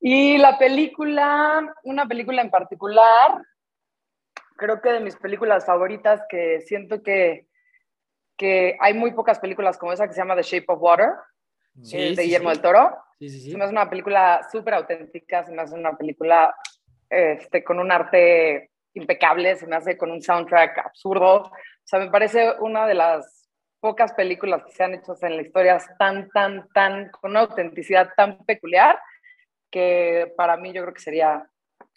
Y 0.00 0.38
la 0.38 0.58
película, 0.58 1.74
una 1.84 2.06
película 2.06 2.40
en 2.40 2.50
particular, 2.50 3.44
creo 4.56 4.80
que 4.80 4.92
de 4.92 5.00
mis 5.00 5.16
películas 5.16 5.66
favoritas 5.66 6.22
que 6.30 6.62
siento 6.62 7.02
que, 7.02 7.48
que 8.38 8.78
hay 8.80 8.94
muy 8.94 9.12
pocas 9.12 9.38
películas 9.38 9.76
como 9.76 9.92
esa 9.92 10.08
que 10.08 10.14
se 10.14 10.20
llama 10.22 10.36
The 10.36 10.42
Shape 10.42 10.64
of 10.68 10.80
Water, 10.80 11.10
sí, 11.82 11.98
eh, 11.98 12.08
de 12.10 12.16
sí, 12.16 12.22
Guillermo 12.22 12.48
sí. 12.48 12.54
del 12.54 12.62
Toro. 12.62 12.96
Sí, 13.22 13.28
sí, 13.28 13.40
sí. 13.40 13.50
Se 13.52 13.56
me 13.56 13.62
hace 13.62 13.72
una 13.72 13.88
película 13.88 14.40
súper 14.50 14.74
auténtica, 14.74 15.44
se 15.44 15.52
me 15.52 15.62
hace 15.62 15.76
una 15.76 15.96
película 15.96 16.52
este, 17.08 17.62
con 17.62 17.78
un 17.78 17.92
arte 17.92 18.72
impecable, 18.94 19.54
se 19.54 19.68
me 19.68 19.76
hace 19.76 19.96
con 19.96 20.10
un 20.10 20.20
soundtrack 20.20 20.78
absurdo. 20.78 21.42
O 21.42 21.52
sea, 21.84 22.00
me 22.00 22.10
parece 22.10 22.52
una 22.58 22.84
de 22.84 22.94
las 22.94 23.48
pocas 23.78 24.12
películas 24.14 24.64
que 24.64 24.72
se 24.72 24.82
han 24.82 24.94
hecho 24.94 25.14
en 25.22 25.36
la 25.36 25.42
historia 25.42 25.78
tan, 26.00 26.30
tan, 26.30 26.66
tan, 26.74 27.10
con 27.10 27.30
una 27.30 27.42
autenticidad 27.42 28.10
tan 28.16 28.44
peculiar, 28.44 28.98
que 29.70 30.32
para 30.36 30.56
mí 30.56 30.72
yo 30.72 30.82
creo 30.82 30.94
que 30.94 31.00
sería 31.00 31.48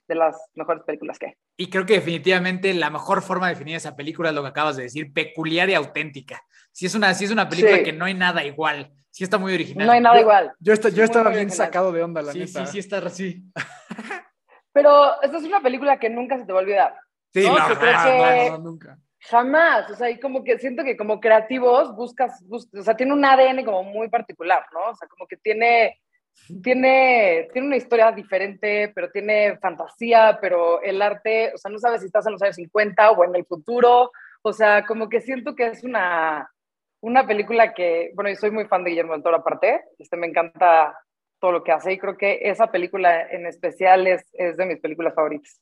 de 0.08 0.14
las 0.14 0.38
mejores 0.54 0.84
películas 0.84 1.18
que 1.18 1.26
hay. 1.26 1.34
Y 1.58 1.72
creo 1.72 1.88
que 1.88 1.94
definitivamente 1.94 2.72
la 2.76 2.92
mejor 2.92 3.24
forma 3.24 3.48
de 3.48 3.56
definir 3.56 3.78
esa 3.78 3.96
película 3.96 4.30
es 4.30 4.36
lo 4.36 4.44
que 4.44 4.50
acabas 4.50 4.76
de 4.76 4.84
decir, 4.84 5.12
peculiar 5.12 5.72
y 5.72 5.74
auténtica. 5.74 6.44
Si 6.72 6.86
es 6.86 6.94
una, 6.94 7.16
si 7.16 7.26
es 7.26 7.32
una 7.32 7.50
película 7.50 7.82
que 7.82 7.94
no 7.94 8.06
hay 8.06 8.14
nada 8.14 8.44
igual, 8.44 8.94
sí 9.16 9.24
está 9.24 9.38
muy 9.38 9.54
original. 9.54 9.88
No 9.88 9.94
hay 9.94 10.02
nada 10.02 10.20
igual. 10.20 10.52
Yo, 10.60 10.74
yo 10.74 11.04
estaba 11.06 11.30
bien 11.30 11.50
sacado 11.50 11.94
de 11.94 12.04
onda, 12.04 12.22
la 12.22 12.34
sí, 12.34 12.40
neta. 12.40 12.66
Sí, 12.66 12.72
sí, 12.74 12.80
está 12.80 12.98
así. 12.98 13.44
Pero 14.74 15.22
esta 15.22 15.38
es 15.38 15.44
una 15.46 15.62
película 15.62 15.98
que 15.98 16.10
nunca 16.10 16.38
se 16.38 16.44
te 16.44 16.52
va 16.52 16.60
a 16.60 16.62
olvidar. 16.64 16.96
Sí, 17.34 17.48
no, 17.48 18.50
no, 18.50 18.58
nunca. 18.58 18.98
Jamás, 19.22 19.90
o 19.90 19.96
sea, 19.96 20.10
y 20.10 20.20
como 20.20 20.44
que 20.44 20.60
siento 20.60 20.84
que 20.84 20.98
como 20.98 21.22
creativos 21.22 21.96
buscas, 21.96 22.46
buscas, 22.46 22.82
o 22.82 22.84
sea, 22.84 22.98
tiene 22.98 23.14
un 23.14 23.24
ADN 23.24 23.64
como 23.64 23.84
muy 23.84 24.10
particular, 24.10 24.66
¿no? 24.74 24.92
O 24.92 24.96
sea, 24.96 25.08
como 25.08 25.26
que 25.28 25.38
tiene, 25.38 25.98
tiene, 26.62 27.48
tiene 27.54 27.68
una 27.68 27.78
historia 27.78 28.12
diferente, 28.12 28.92
pero 28.94 29.10
tiene 29.12 29.58
fantasía, 29.60 30.40
pero 30.42 30.82
el 30.82 31.02
arte, 31.02 31.54
o 31.56 31.58
sea, 31.58 31.72
no 31.72 31.80
sabes 31.80 32.02
si 32.02 32.08
estás 32.08 32.26
en 32.26 32.34
los 32.34 32.42
años 32.42 32.58
50 32.58 33.12
o 33.12 33.24
en 33.24 33.34
el 33.34 33.46
futuro, 33.46 34.12
o 34.42 34.52
sea, 34.52 34.86
como 34.86 35.08
que 35.08 35.22
siento 35.22 35.56
que 35.56 35.68
es 35.68 35.86
una, 35.86 36.50
una 37.06 37.28
película 37.28 37.74
que, 37.74 38.12
bueno, 38.16 38.32
yo 38.32 38.36
soy 38.36 38.50
muy 38.50 38.66
fan 38.66 38.84
de 38.84 38.90
Guillermo 38.90 39.14
del 39.14 39.22
Toro 39.22 39.38
aparte, 39.38 39.82
este, 40.00 40.18
me 40.18 40.26
encanta 40.26 40.98
todo 41.40 41.52
lo 41.52 41.64
que 41.64 41.72
hace 41.72 41.94
y 41.94 42.00
creo 42.00 42.18
que 42.18 42.40
esa 42.42 42.72
película 42.72 43.30
en 43.30 43.46
especial 43.46 44.08
es, 44.08 44.26
es 44.34 44.58
de 44.58 44.66
mis 44.66 44.80
películas 44.80 45.14
favoritas. 45.14 45.62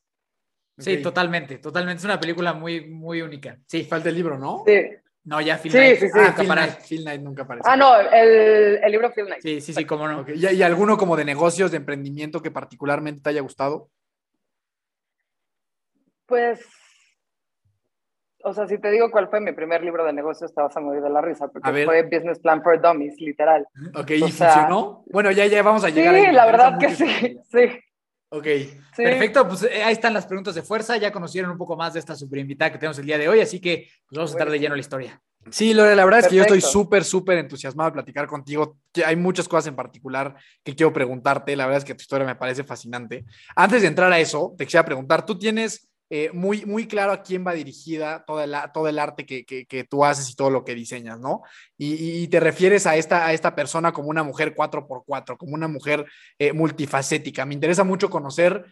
Sí, 0.77 0.91
okay. 0.93 1.03
totalmente, 1.03 1.57
totalmente. 1.57 1.99
Es 1.99 2.05
una 2.05 2.19
película 2.19 2.53
muy, 2.53 2.87
muy 2.89 3.21
única. 3.21 3.57
Sí. 3.67 3.83
Falta 3.83 4.07
el 4.07 4.15
libro, 4.15 4.39
¿no? 4.39 4.63
Sí. 4.65 4.81
No, 5.25 5.41
ya 5.41 5.57
Phil 5.57 5.71
sí, 5.71 5.77
Knight. 5.77 5.99
Sí, 5.99 6.07
sí, 6.07 6.19
ah, 6.19 6.33
Phil 6.35 6.47
Knight. 6.47 6.79
Phil 6.87 7.01
Knight 7.01 7.21
nunca 7.21 7.43
aparece. 7.43 7.69
Ah, 7.69 7.75
no, 7.75 7.99
el, 7.99 8.79
el 8.81 8.91
libro 8.91 9.11
Phil 9.11 9.25
Knight. 9.25 9.41
Sí, 9.41 9.59
sí, 9.59 9.73
sí, 9.73 9.85
cómo 9.85 10.07
no. 10.07 10.21
Okay. 10.21 10.35
¿Y, 10.37 10.47
¿Y, 10.55 10.63
alguno 10.63 10.97
como 10.97 11.17
de 11.17 11.25
negocios, 11.25 11.71
de 11.71 11.77
emprendimiento 11.77 12.41
que 12.41 12.51
particularmente 12.51 13.21
te 13.21 13.29
haya 13.29 13.41
gustado? 13.41 13.89
Pues, 16.25 16.65
o 18.43 18.53
sea, 18.53 18.67
si 18.67 18.77
te 18.77 18.91
digo 18.91 19.09
cuál 19.09 19.29
fue 19.29 19.39
mi 19.39 19.53
primer 19.53 19.83
libro 19.83 20.05
de 20.05 20.13
negocios, 20.13 20.53
te 20.53 20.61
vas 20.61 20.75
a 20.75 20.79
morir 20.81 21.01
de 21.01 21.09
la 21.09 21.21
risa, 21.21 21.47
porque 21.47 21.85
fue 21.85 22.03
Business 22.03 22.39
Plan 22.39 22.61
for 22.61 22.79
Dummies, 22.81 23.19
literal. 23.19 23.65
Ok, 23.95 24.11
¿y 24.11 24.21
o 24.21 24.27
funcionó? 24.27 25.03
Sea, 25.05 25.13
bueno, 25.13 25.31
ya, 25.31 25.45
ya 25.45 25.63
vamos 25.63 25.83
a 25.83 25.89
llegar 25.89 26.13
Sí, 26.13 26.25
ahí. 26.25 26.33
la 26.33 26.45
verdad 26.45 26.77
que 26.77 26.89
sí, 26.89 27.39
sí. 27.51 27.79
Ok, 28.29 28.45
sí. 28.45 29.03
perfecto. 29.03 29.47
Pues 29.47 29.63
eh, 29.63 29.83
ahí 29.83 29.93
están 29.93 30.13
las 30.13 30.25
preguntas 30.25 30.55
de 30.55 30.63
fuerza. 30.63 30.97
Ya 30.97 31.11
conocieron 31.11 31.51
un 31.51 31.57
poco 31.57 31.77
más 31.77 31.93
de 31.93 31.99
esta 31.99 32.15
super 32.15 32.39
invitada 32.39 32.71
que 32.71 32.79
tenemos 32.79 32.97
el 32.97 33.05
día 33.05 33.17
de 33.17 33.29
hoy, 33.29 33.39
así 33.39 33.61
que 33.61 33.87
pues, 34.07 34.17
vamos 34.17 34.31
a 34.31 34.33
estar 34.33 34.49
de 34.49 34.59
lleno 34.59 34.75
la 34.75 34.81
historia. 34.81 35.21
Sí, 35.51 35.73
Lore, 35.73 35.95
la 35.95 36.03
verdad 36.03 36.21
es 36.21 36.27
que 36.27 36.35
yo 36.35 36.41
estoy 36.41 36.61
súper, 36.61 37.03
súper 37.03 37.37
entusiasmado 37.37 37.89
de 37.91 37.93
platicar 37.93 38.27
contigo. 38.27 38.77
Hay 39.05 39.15
muchas 39.17 39.47
cosas 39.47 39.67
en 39.67 39.75
particular 39.75 40.35
que 40.63 40.73
quiero 40.73 40.91
preguntarte. 40.91 41.55
La 41.55 41.65
verdad 41.65 41.79
es 41.79 41.85
que 41.85 41.95
tu 41.95 42.01
historia 42.01 42.25
me 42.25 42.35
parece 42.35 42.63
fascinante. 42.63 43.25
Antes 43.55 43.81
de 43.81 43.89
entrar 43.89 44.11
a 44.11 44.19
eso, 44.19 44.55
te 44.57 44.65
quisiera 44.65 44.85
preguntar, 44.85 45.25
tú 45.25 45.37
tienes 45.37 45.89
eh, 46.15 46.29
muy, 46.31 46.63
muy 46.67 46.85
claro 46.85 47.11
a 47.11 47.23
quién 47.23 47.43
va 47.43 47.53
dirigida 47.53 48.23
todo 48.23 48.43
el, 48.43 48.55
todo 48.71 48.87
el 48.87 48.99
arte 48.99 49.25
que, 49.25 49.45
que, 49.45 49.83
tú 49.83 50.05
haces 50.05 50.29
y 50.29 50.35
todo 50.35 50.51
lo 50.51 50.63
que 50.63 50.75
diseñas, 50.75 51.19
¿no? 51.19 51.41
Y, 51.75 52.27
te 52.27 52.39
refieres 52.39 52.85
a 52.85 52.95
esta, 52.97 53.25
a 53.25 53.33
esta 53.33 53.55
persona 53.55 53.93
como 53.93 54.09
una 54.09 54.21
mujer 54.21 54.53
4x4, 54.53 55.37
como 55.37 55.55
una 55.55 55.67
mujer 55.67 56.05
eh, 56.37 56.53
multifacética. 56.53 57.47
Me 57.47 57.55
interesa 57.55 57.83
mucho 57.83 58.11
conocer 58.11 58.63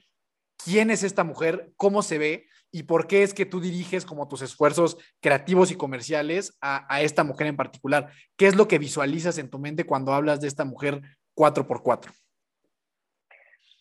quién 0.64 0.92
es 0.92 1.02
esta 1.02 1.24
mujer, 1.24 1.72
cómo 1.78 2.04
se 2.04 2.20
ve 2.20 2.46
y 2.72 2.84
por 2.84 3.08
qué 3.08 3.24
es 3.24 3.34
que 3.34 3.48
tú 3.48 3.60
diriges 3.60 4.06
como 4.06 4.28
tus 4.28 4.44
esfuerzos 4.44 5.00
creativos 5.20 5.72
y 5.72 5.76
comerciales 5.76 6.60
a, 6.62 6.86
a 6.94 7.02
esta 7.02 7.24
mujer 7.24 7.48
en 7.48 7.58
particular. 7.58 8.12
¿Qué 8.38 8.46
es 8.46 8.56
lo 8.56 8.68
que 8.68 8.78
visualizas 8.78 9.40
en 9.40 9.50
tu 9.50 9.58
mente 9.58 9.84
cuando 9.84 10.14
hablas 10.14 10.42
de 10.42 10.48
esta 10.48 10.64
mujer 10.64 11.02
4x4? 11.36 12.12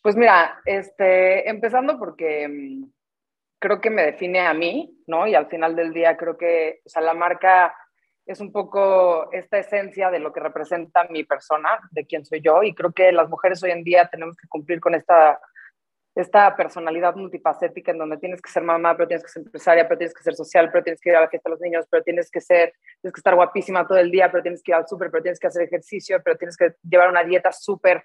Pues 0.03 0.17
mira, 0.17 0.63
este, 0.65 1.47
empezando 1.51 1.99
porque 1.99 2.49
creo 3.61 3.81
que 3.81 3.91
me 3.91 4.03
define 4.03 4.41
a 4.41 4.55
mí, 4.55 4.99
¿no? 5.07 5.27
Y 5.27 5.35
al 5.35 5.47
final 5.47 5.77
del 5.77 5.93
día 5.93 6.17
creo 6.17 6.37
que, 6.37 6.81
o 6.85 6.89
sea, 6.89 7.03
la 7.03 7.15
marca 7.15 7.75
es 8.27 8.41
un 8.41 8.53
poco 8.53 9.31
esta 9.33 9.59
esencia 9.59 10.11
de 10.11 10.19
lo 10.19 10.33
que 10.33 10.41
representa 10.41 11.07
mi 11.11 11.25
persona, 11.25 11.79
de 11.91 12.07
quién 12.07 12.25
soy 12.25 12.41
yo, 12.41 12.63
y 12.63 12.75
creo 12.75 12.93
que 12.93 13.13
las 13.13 13.29
mujeres 13.29 13.63
hoy 13.63 13.71
en 13.71 13.85
día 13.85 14.09
tenemos 14.11 14.37
que 14.37 14.49
cumplir 14.49 14.81
con 14.81 14.95
esta, 14.95 15.39
esta 16.15 16.57
personalidad 16.57 17.15
multifacética 17.17 17.93
en 17.93 17.99
donde 17.99 18.17
tienes 18.17 18.41
que 18.41 18.51
ser 18.51 18.63
mamá, 18.63 18.97
pero 18.97 19.09
tienes 19.09 19.25
que 19.25 19.31
ser 19.31 19.43
empresaria, 19.43 19.87
pero 19.87 19.99
tienes 19.99 20.15
que 20.15 20.23
ser 20.23 20.35
social, 20.35 20.71
pero 20.73 20.83
tienes 20.83 21.01
que 21.01 21.11
ir 21.11 21.17
a 21.17 21.21
la 21.21 21.29
fiesta 21.29 21.49
de 21.49 21.55
los 21.55 21.61
niños, 21.61 21.87
pero 21.91 22.03
tienes 22.03 22.31
que 22.31 22.41
ser, 22.41 22.73
tienes 23.01 23.13
que 23.13 23.21
estar 23.21 23.35
guapísima 23.35 23.87
todo 23.87 23.99
el 23.99 24.11
día, 24.11 24.31
pero 24.31 24.43
tienes 24.43 24.63
que 24.63 24.73
ir 24.73 24.77
al 24.77 24.89
súper, 24.89 25.11
pero 25.11 25.23
tienes 25.23 25.39
que 25.39 25.49
hacer 25.49 25.63
ejercicio, 25.63 26.23
pero 26.25 26.39
tienes 26.39 26.57
que 26.57 26.75
llevar 26.89 27.11
una 27.11 27.25
dieta 27.25 27.53
súper 27.53 28.03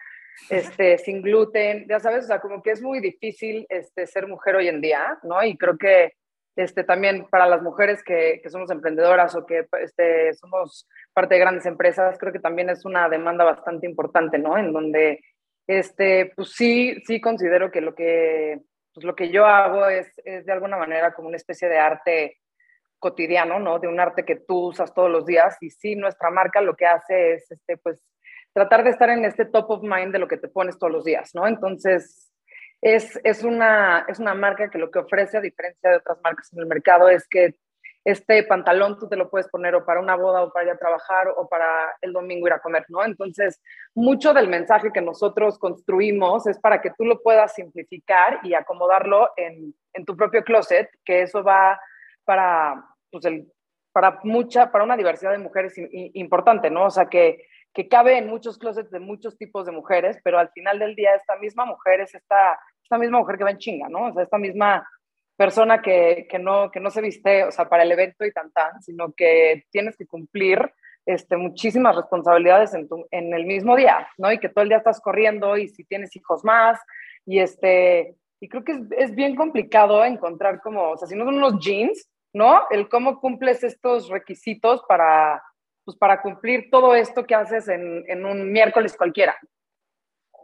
este, 0.50 0.98
sin 0.98 1.22
gluten, 1.22 1.86
ya 1.88 2.00
sabes, 2.00 2.26
o 2.26 2.28
sea, 2.28 2.40
como 2.40 2.62
que 2.62 2.72
es 2.72 2.82
muy 2.82 3.00
difícil 3.00 3.66
este, 3.70 4.06
ser 4.08 4.28
mujer 4.28 4.56
hoy 4.56 4.68
en 4.68 4.82
día, 4.82 5.18
¿no? 5.24 5.44
Y 5.44 5.58
creo 5.58 5.78
que 5.78 6.14
este, 6.56 6.84
también 6.84 7.28
para 7.30 7.48
las 7.48 7.62
mujeres 7.62 8.02
que, 8.04 8.40
que 8.42 8.50
somos 8.50 8.72
emprendedoras 8.72 9.36
o 9.36 9.46
que 9.46 9.68
este, 9.82 10.34
somos 10.36 10.88
parte 11.14 11.36
de 11.36 11.42
grandes 11.42 11.66
empresas, 11.66 12.18
creo 12.18 12.32
que 12.32 12.40
también 12.40 12.70
es 12.70 12.86
una 12.86 13.10
demanda 13.10 13.44
bastante 13.44 13.86
importante, 13.86 14.38
¿no? 14.38 14.58
En 14.58 14.72
donde, 14.72 15.22
este, 15.68 16.32
pues 16.36 16.54
sí, 16.54 17.02
sí 17.06 17.20
considero 17.20 17.72
que 17.72 17.82
lo 17.82 17.94
que, 17.94 18.62
pues 18.94 19.06
lo 19.06 19.16
que 19.16 19.30
yo 19.30 19.46
hago 19.46 19.88
es, 19.88 20.08
es 20.24 20.46
de 20.46 20.54
alguna 20.54 20.78
manera 20.78 21.14
como 21.14 21.28
una 21.28 21.38
especie 21.38 21.68
de 21.68 21.78
arte 21.78 22.38
cotidiano, 23.00 23.60
¿no? 23.60 23.80
De 23.80 23.90
un 23.90 24.00
arte 24.00 24.24
que 24.24 24.38
tú 24.38 24.68
usas 24.68 24.94
todos 24.94 25.12
los 25.12 25.26
días 25.26 25.58
y 25.60 25.70
sí, 25.70 25.96
nuestra 25.96 26.32
marca 26.32 26.62
lo 26.62 26.76
que 26.76 26.86
hace 26.86 27.34
es, 27.34 27.52
este, 27.52 27.78
pues, 27.78 28.02
tratar 28.56 28.86
de 28.86 28.92
estar 28.92 29.10
en 29.10 29.26
este 29.26 29.44
top 29.44 29.70
of 29.70 29.84
mind 29.84 30.14
de 30.14 30.20
lo 30.20 30.30
que 30.30 30.38
te 30.38 30.48
pones 30.48 30.80
todos 30.80 30.92
los 30.92 31.04
días, 31.04 31.36
¿no? 31.36 31.46
Entonces, 31.46 32.32
es, 32.82 33.20
es, 33.26 33.44
una, 33.44 34.06
es 34.08 34.18
una 34.18 34.34
marca 34.34 34.70
que 34.70 34.78
lo 34.78 34.90
que 34.90 35.00
ofrece, 35.00 35.38
a 35.38 35.42
diferencia 35.42 35.90
de 35.90 35.98
otras 35.98 36.18
marcas 36.24 36.54
en 36.54 36.60
el 36.60 36.66
mercado, 36.66 37.10
es 37.10 37.28
que 37.28 37.56
este 38.06 38.44
pantalón 38.44 38.98
tú 38.98 39.10
te 39.10 39.18
lo 39.18 39.30
puedes 39.30 39.50
poner 39.50 39.76
o 39.76 39.84
para 39.84 40.00
una 40.00 40.16
boda 40.16 40.44
o 40.44 40.54
para 40.54 40.68
ir 40.68 40.72
a 40.72 40.78
trabajar 40.78 41.28
o 41.36 41.50
para 41.50 41.98
el 42.00 42.14
domingo 42.14 42.48
ir 42.48 42.54
a 42.54 42.60
comer, 42.60 42.86
¿no? 42.88 43.04
Entonces, 43.04 43.62
mucho 43.94 44.34
del 44.34 44.48
mensaje 44.48 44.94
que 44.94 45.02
nosotros 45.02 45.60
construimos 45.60 46.48
es 46.48 46.58
para 46.58 46.80
que 46.82 46.92
tú 46.92 47.04
lo 47.04 47.22
puedas 47.22 47.56
simplificar 47.56 48.40
y 48.44 48.54
acomodarlo 48.54 49.32
en, 49.36 49.76
en 49.92 50.06
tu 50.06 50.16
propio 50.16 50.46
closet, 50.46 50.90
que 51.04 51.24
eso 51.24 51.44
va 51.44 51.78
para, 52.24 52.86
pues 53.12 53.26
el, 53.26 53.52
para, 53.92 54.20
mucha, 54.24 54.72
para 54.72 54.86
una 54.86 54.96
diversidad 54.96 55.32
de 55.32 55.40
mujeres 55.40 55.74
importante, 56.14 56.70
¿no? 56.70 56.86
O 56.86 56.92
sea, 56.92 57.08
que 57.08 57.48
que 57.76 57.90
cabe 57.90 58.18
en 58.18 58.28
muchos 58.28 58.58
closets 58.58 58.90
de 58.90 59.00
muchos 59.00 59.38
tipos 59.38 59.66
de 59.66 59.74
mujeres, 59.74 60.18
pero 60.24 60.40
al 60.40 60.50
final 60.52 60.80
del 60.80 60.96
día 60.96 61.14
esta 61.14 61.36
misma 61.36 61.66
mujer 61.66 62.00
es 62.00 62.16
esta, 62.16 62.58
esta 62.82 62.98
misma 62.98 63.20
mujer 63.20 63.38
que 63.38 63.44
va 63.44 63.52
en 63.52 63.58
chinga, 63.58 63.90
¿no? 63.90 64.08
O 64.08 64.14
sea, 64.14 64.24
esta 64.24 64.38
misma 64.38 64.88
persona 65.36 65.82
que, 65.82 66.26
que, 66.30 66.40
no, 66.40 66.72
que 66.72 66.80
no 66.80 66.90
se 66.90 67.02
viste, 67.02 67.44
o 67.44 67.52
sea, 67.52 67.68
para 67.68 67.84
el 67.84 67.92
evento 67.92 68.26
y 68.26 68.32
tan 68.32 68.50
tan, 68.52 68.82
sino 68.82 69.12
que 69.12 69.66
tienes 69.72 69.98
que 69.98 70.08
cumplir 70.08 70.72
este, 71.06 71.36
muchísimas 71.36 71.98
responsabilidades 71.98 72.74
en, 72.74 72.88
tu, 72.88 73.06
en 73.12 73.34
el 73.34 73.46
mismo 73.46 73.76
día, 73.76 74.08
¿no? 74.18 74.32
Y 74.32 74.40
que 74.40 74.48
todo 74.48 74.64
el 74.64 74.70
día 74.70 74.78
estás 74.78 75.02
corriendo 75.02 75.58
y 75.58 75.68
si 75.68 75.84
tienes 75.84 76.16
hijos 76.16 76.46
más, 76.46 76.80
y 77.26 77.40
este, 77.40 78.16
y 78.40 78.48
creo 78.48 78.64
que 78.64 78.72
es, 78.72 78.80
es 78.98 79.16
bien 79.16 79.36
complicado 79.36 80.06
encontrar 80.06 80.62
como, 80.62 80.92
o 80.92 80.98
sea, 80.98 81.10
si 81.10 81.16
no 81.16 81.26
son 81.26 81.36
unos 81.36 81.60
jeans, 81.60 82.10
¿no? 82.32 82.62
El 82.70 82.88
cómo 82.88 83.20
cumples 83.20 83.66
estos 83.66 84.08
requisitos 84.08 84.82
para 84.88 85.44
pues 85.86 85.98
para 85.98 86.22
cumplir 86.22 86.70
todo 86.72 86.96
esto 86.96 87.26
que 87.26 87.36
haces 87.36 87.68
en, 87.68 88.04
en 88.08 88.26
un 88.26 88.52
miércoles 88.52 88.96
cualquiera. 88.98 89.38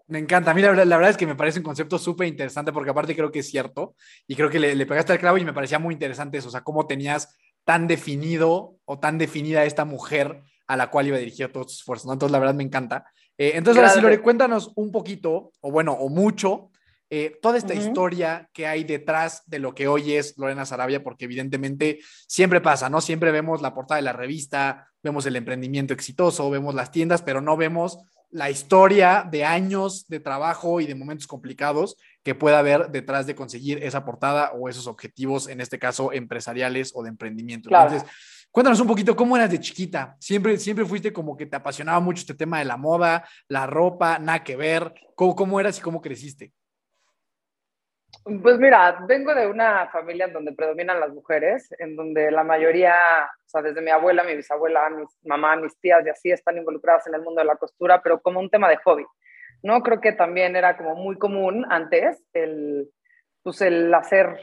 Me 0.07 0.19
encanta. 0.19 0.51
A 0.51 0.53
mí 0.53 0.61
la 0.61 0.69
verdad, 0.69 0.85
la 0.85 0.97
verdad, 0.97 1.11
es 1.11 1.17
que 1.17 1.25
me 1.25 1.35
parece 1.35 1.59
un 1.59 1.65
concepto 1.65 1.97
súper 1.97 2.27
interesante 2.27 2.71
porque 2.71 2.91
aparte 2.91 3.15
creo 3.15 3.31
que 3.31 3.39
es 3.39 3.49
cierto 3.49 3.95
y 4.27 4.35
creo 4.35 4.49
que 4.49 4.59
le, 4.59 4.75
le, 4.75 4.85
pegaste 4.85 5.13
al 5.13 5.19
clavo 5.19 5.37
y 5.37 5.45
me 5.45 5.53
parecía 5.53 5.79
muy 5.79 5.93
interesante 5.93 6.37
eso, 6.37 6.49
o 6.49 6.51
sea, 6.51 6.61
cómo 6.61 6.85
tenías 6.85 7.37
tan 7.63 7.87
definido 7.87 8.75
o 8.85 8.99
tan 8.99 9.17
definida 9.17 9.65
esta 9.65 9.85
mujer 9.85 10.43
a 10.67 10.77
la 10.77 10.89
cual 10.89 11.07
iba 11.07 11.17
dirigido 11.17 11.49
todos 11.49 11.67
tus 11.67 11.77
esfuerzos, 11.77 12.07
¿no? 12.07 12.13
Entonces, 12.13 12.31
la 12.31 12.39
verdad 12.39 12.55
me 12.55 12.63
encanta. 12.63 13.05
Eh, 13.37 13.53
entonces, 13.55 13.81
ahora 13.81 13.93
sí, 13.93 14.01
Lore, 14.01 14.21
cuéntanos 14.21 14.71
un 14.75 14.91
poquito, 14.91 15.51
o 15.61 15.71
bueno, 15.71 15.93
o 15.93 16.09
mucho, 16.09 16.70
eh, 17.13 17.37
toda 17.41 17.57
esta 17.57 17.73
uh 17.73 17.77
-huh. 17.77 17.87
historia 17.87 18.49
que 18.53 18.67
hay 18.67 18.85
detrás 18.85 19.43
de 19.45 19.59
lo 19.59 19.75
que 19.75 19.89
hoy 19.89 20.13
es 20.13 20.33
Lorena 20.37 20.65
Sarabia, 20.65 21.03
porque 21.03 21.25
evidentemente 21.25 21.99
siempre 22.25 22.61
pasa, 22.61 22.89
¿no? 22.89 23.01
Siempre 23.01 23.31
vemos 23.31 23.61
la 23.61 23.73
portada 23.73 23.97
de 23.97 24.03
la 24.03 24.13
revista, 24.13 24.87
vemos 25.03 25.25
el 25.25 25.35
emprendimiento 25.35 25.93
exitoso, 25.93 26.49
vemos 26.49 26.73
las 26.73 26.89
tiendas, 26.89 27.21
pero 27.21 27.41
no 27.41 27.57
vemos 27.57 27.97
la 28.29 28.49
historia 28.49 29.27
de 29.29 29.43
años 29.43 30.07
de 30.07 30.21
trabajo 30.21 30.79
y 30.79 30.85
de 30.85 30.95
momentos 30.95 31.27
complicados 31.27 31.97
que 32.23 32.33
pueda 32.33 32.59
haber 32.59 32.89
detrás 32.91 33.27
de 33.27 33.35
conseguir 33.35 33.83
esa 33.83 34.05
portada 34.05 34.53
o 34.53 34.69
esos 34.69 34.87
objetivos, 34.87 35.49
en 35.49 35.59
este 35.59 35.79
caso 35.79 36.13
empresariales 36.13 36.93
o 36.95 37.03
de 37.03 37.09
emprendimiento. 37.09 37.67
Claro. 37.67 37.91
Entonces, 37.91 38.09
cuéntanos 38.51 38.79
un 38.79 38.87
poquito 38.87 39.17
cómo 39.17 39.35
eras 39.35 39.51
de 39.51 39.59
chiquita. 39.59 40.15
Siempre, 40.17 40.57
siempre 40.57 40.85
fuiste 40.85 41.11
como 41.11 41.35
que 41.35 41.45
te 41.45 41.57
apasionaba 41.57 41.99
mucho 41.99 42.21
este 42.21 42.35
tema 42.35 42.59
de 42.59 42.65
la 42.65 42.77
moda, 42.77 43.27
la 43.49 43.67
ropa, 43.67 44.17
nada 44.17 44.45
que 44.45 44.55
ver. 44.55 44.93
¿Cómo, 45.13 45.35
cómo 45.35 45.59
eras 45.59 45.77
y 45.77 45.81
cómo 45.81 45.99
creciste? 45.99 46.53
Pues 48.23 48.59
mira, 48.59 49.03
vengo 49.07 49.33
de 49.33 49.47
una 49.47 49.87
familia 49.89 50.25
en 50.25 50.33
donde 50.33 50.53
predominan 50.53 50.99
las 50.99 51.11
mujeres, 51.11 51.73
en 51.79 51.95
donde 51.95 52.29
la 52.29 52.43
mayoría, 52.43 52.93
o 53.45 53.49
sea, 53.49 53.63
desde 53.63 53.81
mi 53.81 53.89
abuela, 53.89 54.23
mi 54.23 54.35
bisabuela, 54.35 54.89
mi 54.91 55.03
mamá, 55.23 55.55
mis 55.55 55.75
tías 55.79 56.05
y 56.05 56.09
así 56.09 56.31
están 56.31 56.57
involucradas 56.57 57.07
en 57.07 57.15
el 57.15 57.23
mundo 57.23 57.41
de 57.41 57.45
la 57.45 57.55
costura, 57.55 57.99
pero 58.03 58.21
como 58.21 58.39
un 58.39 58.51
tema 58.51 58.69
de 58.69 58.77
hobby, 58.77 59.05
¿no? 59.63 59.81
Creo 59.81 59.99
que 60.01 60.11
también 60.11 60.55
era 60.55 60.77
como 60.77 60.93
muy 60.95 61.17
común 61.17 61.65
antes 61.69 62.23
el, 62.33 62.91
pues 63.41 63.59
el 63.61 63.91
hacer 63.91 64.37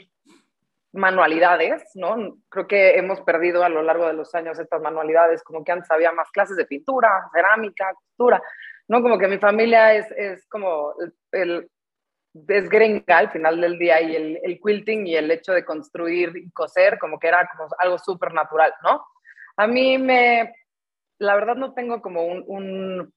manualidades, 0.92 1.84
¿no? 1.94 2.36
Creo 2.48 2.66
que 2.66 2.98
hemos 2.98 3.20
perdido 3.20 3.62
a 3.62 3.68
lo 3.68 3.82
largo 3.82 4.08
de 4.08 4.14
los 4.14 4.34
años 4.34 4.58
estas 4.58 4.82
manualidades, 4.82 5.44
como 5.44 5.62
que 5.62 5.70
antes 5.70 5.90
había 5.92 6.10
más 6.10 6.30
clases 6.32 6.56
de 6.56 6.66
pintura, 6.66 7.08
cerámica, 7.32 7.92
costura, 7.94 8.42
¿no? 8.88 9.02
Como 9.02 9.18
que 9.18 9.28
mi 9.28 9.38
familia 9.38 9.94
es, 9.94 10.10
es 10.16 10.48
como 10.48 10.94
el, 11.30 11.70
es 12.46 12.68
gringa 12.68 13.18
al 13.18 13.30
final 13.30 13.60
del 13.60 13.78
día 13.78 14.00
y 14.00 14.14
el, 14.14 14.38
el, 14.42 14.60
quilting 14.60 15.06
y 15.06 15.16
el 15.16 15.30
hecho 15.30 15.52
de 15.52 15.64
construir 15.64 16.36
y 16.36 16.50
coser 16.50 16.98
como 16.98 17.18
que 17.18 17.28
era 17.28 17.48
como 17.48 17.68
algo 17.78 17.98
súper 17.98 18.32
natural, 18.32 18.72
¿no? 18.82 19.04
A 19.56 19.66
mí 19.66 19.98
me, 19.98 20.54
la 21.18 21.34
verdad 21.34 21.56
no 21.56 21.74
tengo 21.74 22.00
como 22.00 22.24
un, 22.24 22.44
un, 22.46 23.14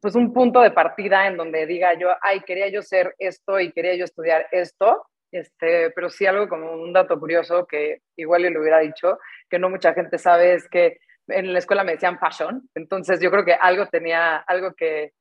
pues 0.00 0.14
un 0.14 0.32
punto 0.32 0.60
de 0.60 0.70
partida 0.70 1.26
en 1.26 1.36
donde 1.36 1.66
diga 1.66 1.94
yo, 1.98 2.08
ay, 2.20 2.40
quería 2.40 2.68
yo 2.68 2.82
ser 2.82 3.14
esto 3.18 3.58
y 3.60 3.72
quería 3.72 3.96
yo 3.96 4.04
estudiar 4.04 4.46
esto, 4.52 5.06
este, 5.32 5.90
pero 5.90 6.08
sí 6.08 6.26
algo 6.26 6.48
como 6.48 6.72
un 6.72 6.92
dato 6.92 7.18
curioso 7.18 7.66
que 7.66 8.02
igual 8.16 8.42
yo 8.42 8.50
le 8.50 8.60
hubiera 8.60 8.78
dicho, 8.78 9.18
que 9.50 9.58
no 9.58 9.70
mucha 9.70 9.92
gente 9.92 10.18
sabe, 10.18 10.54
es 10.54 10.68
que 10.68 10.98
en 11.28 11.52
la 11.52 11.58
escuela 11.58 11.84
me 11.84 11.92
decían 11.92 12.18
fashion, 12.18 12.68
entonces 12.74 13.20
yo 13.20 13.30
creo 13.30 13.44
que 13.44 13.54
algo 13.54 13.86
tenía, 13.88 14.36
algo 14.36 14.74
que, 14.74 15.12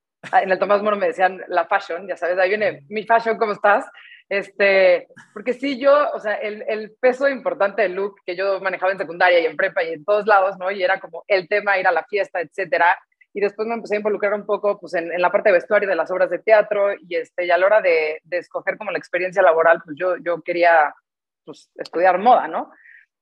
en 0.41 0.51
el 0.51 0.59
Tomás 0.59 0.81
Moro 0.81 0.95
me 0.95 1.07
decían 1.07 1.41
la 1.47 1.65
fashion, 1.65 2.07
ya 2.07 2.17
sabes, 2.17 2.37
ahí 2.37 2.49
viene 2.49 2.83
mi 2.89 3.03
fashion, 3.03 3.37
¿cómo 3.37 3.53
estás? 3.53 3.85
Este, 4.27 5.07
porque 5.33 5.53
sí, 5.53 5.79
yo, 5.79 6.11
o 6.11 6.19
sea, 6.19 6.33
el, 6.35 6.63
el, 6.67 6.93
peso 6.99 7.29
importante 7.29 7.83
del 7.83 7.93
look 7.93 8.15
que 8.25 8.35
yo 8.35 8.59
manejaba 8.59 8.91
en 8.91 8.97
secundaria 8.97 9.39
y 9.39 9.45
en 9.45 9.55
prepa 9.55 9.83
y 9.83 9.93
en 9.93 10.03
todos 10.03 10.25
lados, 10.25 10.57
¿no? 10.57 10.71
Y 10.71 10.83
era 10.83 10.99
como 10.99 11.23
el 11.27 11.47
tema, 11.47 11.77
ir 11.77 11.87
a 11.87 11.91
la 11.91 12.05
fiesta, 12.05 12.41
etcétera, 12.41 12.97
y 13.35 13.41
después 13.41 13.67
me 13.67 13.75
empecé 13.75 13.95
a 13.95 13.97
involucrar 13.97 14.33
un 14.33 14.45
poco 14.45 14.79
pues, 14.79 14.93
en, 14.95 15.11
en, 15.11 15.21
la 15.21 15.31
parte 15.31 15.49
de 15.49 15.53
vestuario 15.53 15.89
de 15.89 15.95
las 15.95 16.09
obras 16.09 16.29
de 16.29 16.39
teatro 16.39 16.93
y, 16.93 17.15
este, 17.15 17.45
y 17.45 17.51
a 17.51 17.57
la 17.57 17.65
hora 17.65 17.81
de, 17.81 18.21
de, 18.23 18.37
escoger 18.37 18.77
como 18.77 18.91
la 18.91 18.97
experiencia 18.97 19.43
laboral, 19.43 19.81
pues 19.83 19.97
yo, 19.99 20.15
yo 20.17 20.41
quería 20.41 20.95
pues, 21.43 21.69
estudiar 21.75 22.17
moda, 22.17 22.47
¿no? 22.47 22.71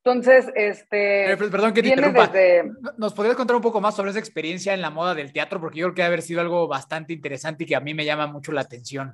Entonces, 0.05 0.51
este... 0.55 1.31
Eh, 1.31 1.37
perdón 1.37 1.73
que 1.73 1.81
te 1.81 1.89
interrumpa. 1.89 2.27
Desde... 2.27 2.69
¿Nos 2.97 3.13
podrías 3.13 3.37
contar 3.37 3.55
un 3.55 3.61
poco 3.61 3.79
más 3.79 3.95
sobre 3.95 4.11
esa 4.11 4.19
experiencia 4.19 4.73
en 4.73 4.81
la 4.81 4.89
moda 4.89 5.15
del 5.15 5.31
teatro? 5.31 5.61
Porque 5.61 5.79
yo 5.79 5.85
creo 5.87 5.95
que 5.95 6.01
debe 6.01 6.13
haber 6.13 6.21
sido 6.21 6.41
algo 6.41 6.67
bastante 6.67 7.13
interesante 7.13 7.63
y 7.63 7.67
que 7.67 7.75
a 7.75 7.79
mí 7.79 7.93
me 7.93 8.03
llama 8.03 8.27
mucho 8.27 8.51
la 8.51 8.61
atención. 8.61 9.13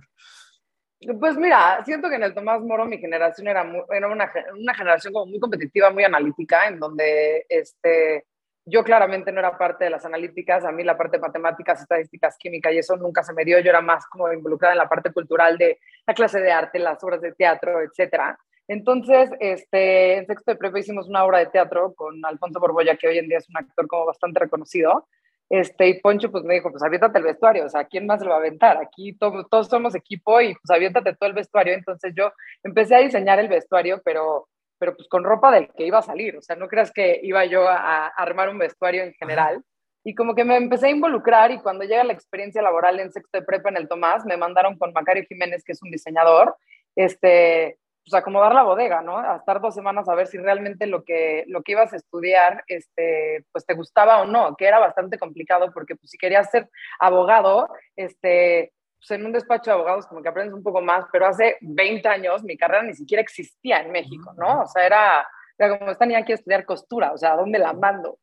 Pues 1.20 1.38
mira, 1.38 1.84
siento 1.86 2.10
que 2.10 2.16
en 2.16 2.24
el 2.24 2.34
Tomás 2.34 2.62
Moro 2.62 2.86
mi 2.86 2.98
generación 2.98 3.48
era, 3.48 3.64
muy, 3.64 3.82
era 3.90 4.08
una, 4.08 4.32
una 4.60 4.74
generación 4.74 5.14
como 5.14 5.28
muy 5.28 5.40
competitiva, 5.40 5.92
muy 5.92 6.04
analítica, 6.04 6.68
en 6.68 6.80
donde 6.80 7.46
este, 7.48 8.26
yo 8.66 8.84
claramente 8.84 9.32
no 9.32 9.40
era 9.40 9.58
parte 9.58 9.86
de 9.86 9.92
las 9.92 10.06
analíticas, 10.06 10.66
a 10.66 10.72
mí 10.72 10.84
la 10.84 10.98
parte 10.98 11.18
de 11.18 11.22
matemáticas, 11.22 11.82
estadísticas, 11.82 12.36
química 12.38 12.72
y 12.72 12.80
eso 12.80 12.98
nunca 12.98 13.24
se 13.24 13.34
me 13.34 13.46
dio, 13.46 13.60
yo 13.60 13.70
era 13.70 13.80
más 13.80 14.08
como 14.08 14.34
involucrada 14.34 14.74
en 14.74 14.80
la 14.80 14.90
parte 14.90 15.14
cultural 15.14 15.58
de 15.58 15.80
la 16.06 16.14
clase 16.14 16.42
de 16.42 16.52
arte, 16.52 16.80
las 16.80 17.02
obras 17.04 17.22
de 17.22 17.34
teatro, 17.34 17.82
etcétera. 17.82 18.38
Entonces, 18.70 19.30
este, 19.42 20.16
en 20.18 20.28
sexto 20.28 20.52
de 20.52 20.58
prepa 20.58 20.80
hicimos 20.80 21.10
una 21.10 21.26
obra 21.26 21.40
de 21.40 21.48
teatro 21.48 21.94
con 21.96 22.24
Alfonso 22.24 22.60
Borbolla, 22.62 22.96
que 22.96 23.08
hoy 23.08 23.18
en 23.18 23.28
día 23.28 23.40
es 23.40 23.50
un 23.50 23.58
actor 23.58 23.88
como 23.88 24.06
bastante 24.06 24.40
reconocido, 24.40 25.08
este, 25.50 25.90
y 25.90 26.00
Poncho 26.00 26.32
pues 26.32 26.44
me 26.44 26.54
dijo, 26.54 26.70
pues 26.70 26.84
aviéntate 26.84 27.18
el 27.18 27.26
vestuario, 27.26 27.66
o 27.66 27.70
sea, 27.70 27.86
¿quién 27.86 28.06
más 28.06 28.22
lo 28.22 28.30
va 28.30 28.36
a 28.36 28.40
aventar? 28.40 28.78
Aquí 28.78 29.18
todos 29.18 29.68
somos 29.68 29.96
equipo 29.96 30.40
y 30.40 30.54
pues 30.54 30.70
aviéntate 30.70 31.16
todo 31.16 31.28
el 31.28 31.36
vestuario. 31.36 31.74
Entonces 31.74 32.14
yo 32.16 32.32
empecé 32.64 32.96
a 32.96 33.00
diseñar 33.00 33.40
el 33.40 33.48
vestuario, 33.50 34.02
pero 34.06 34.48
pero 34.80 34.96
pues 34.96 35.08
con 35.10 35.24
ropa 35.24 35.52
del 35.52 35.70
que 35.74 35.86
iba 35.86 36.00
a 36.00 36.02
salir, 36.02 36.38
o 36.38 36.42
sea, 36.42 36.56
no 36.56 36.68
creas 36.68 36.92
que 36.92 37.20
iba 37.22 37.46
yo 37.46 37.68
a, 37.68 38.08
armar 38.08 38.50
un 38.50 38.58
vestuario 38.58 39.04
en 39.04 39.14
general. 39.14 39.62
Y 40.06 40.16
como 40.16 40.34
que 40.34 40.46
me 40.46 40.56
empecé 40.56 40.88
a 40.88 40.92
involucrar 40.92 41.52
y 41.52 41.60
cuando 41.60 41.84
llega 41.84 42.06
la 42.06 42.14
experiencia 42.14 42.62
laboral 42.62 43.00
en 43.00 43.12
sexto 43.12 43.38
de 43.38 43.46
prepa 43.46 43.70
en 43.70 43.78
el 43.78 43.90
Tomás, 43.90 44.26
me 44.26 44.38
mandaron 44.38 44.78
con 44.78 44.94
Macario 44.94 45.26
Jiménez, 45.28 45.64
que 45.66 45.74
es 45.74 45.84
un 45.84 45.92
diseñador, 45.92 46.56
este, 46.96 47.78
pues 48.04 48.14
acomodar 48.14 48.54
la 48.54 48.64
bodega, 48.64 49.02
¿no? 49.02 49.18
A 49.18 49.38
estar 49.38 49.62
dos 49.62 49.76
semanas 49.76 50.08
a 50.10 50.16
ver 50.16 50.28
si 50.28 50.38
realmente 50.38 50.88
lo 50.88 51.04
que, 51.04 51.44
lo 51.48 51.62
que 51.62 51.74
ibas 51.74 51.94
a 51.94 51.98
estudiar, 51.98 52.64
este, 52.68 53.46
pues 53.52 53.66
te 53.66 53.74
gustaba 53.74 54.22
o 54.22 54.26
no, 54.26 54.56
que 54.56 54.66
era 54.66 54.80
bastante 54.80 55.18
complicado 55.18 55.72
porque 55.74 55.96
pues 55.96 56.12
si 56.12 56.18
querías 56.18 56.50
ser 56.50 56.70
abogado, 57.00 57.70
este, 57.96 58.74
pues 58.98 59.12
en 59.12 59.26
un 59.26 59.32
despacho 59.32 59.72
de 59.72 59.76
abogados 59.76 60.08
como 60.08 60.22
que 60.22 60.30
aprendes 60.30 60.54
un 60.54 60.64
poco 60.64 60.82
más, 60.82 61.06
pero 61.12 61.28
hace 61.28 61.58
20 61.62 62.08
años 62.08 62.44
mi 62.44 62.58
carrera 62.58 62.84
ni 62.84 62.94
siquiera 62.94 63.22
existía 63.22 63.80
en 63.80 63.92
México, 63.92 64.34
¿no? 64.38 64.62
O 64.62 64.68
sea, 64.68 64.86
era, 64.86 65.28
era 65.58 65.78
como 65.78 65.92
esta 65.92 66.06
niña 66.06 66.26
quiere 66.26 66.40
estudiar 66.40 66.66
costura, 66.66 67.12
o 67.12 67.18
sea, 67.18 67.36
¿dónde 67.36 67.60
la 67.60 67.74
mando? 67.74 68.20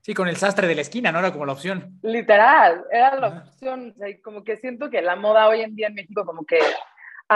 Sí, 0.00 0.12
con 0.12 0.28
el 0.28 0.36
sastre 0.36 0.66
de 0.66 0.74
la 0.74 0.82
esquina, 0.82 1.10
¿no? 1.10 1.18
Era 1.20 1.32
como 1.32 1.46
la 1.46 1.52
opción. 1.52 1.98
Literal, 2.02 2.84
era 2.90 3.16
la 3.16 3.28
opción. 3.28 3.94
O 3.96 3.98
sea, 3.98 4.08
como 4.22 4.44
que 4.44 4.58
siento 4.58 4.90
que 4.90 5.00
la 5.00 5.16
moda 5.16 5.48
hoy 5.48 5.62
en 5.62 5.74
día 5.74 5.86
en 5.86 5.94
México 5.94 6.26
como 6.26 6.44
que 6.44 6.58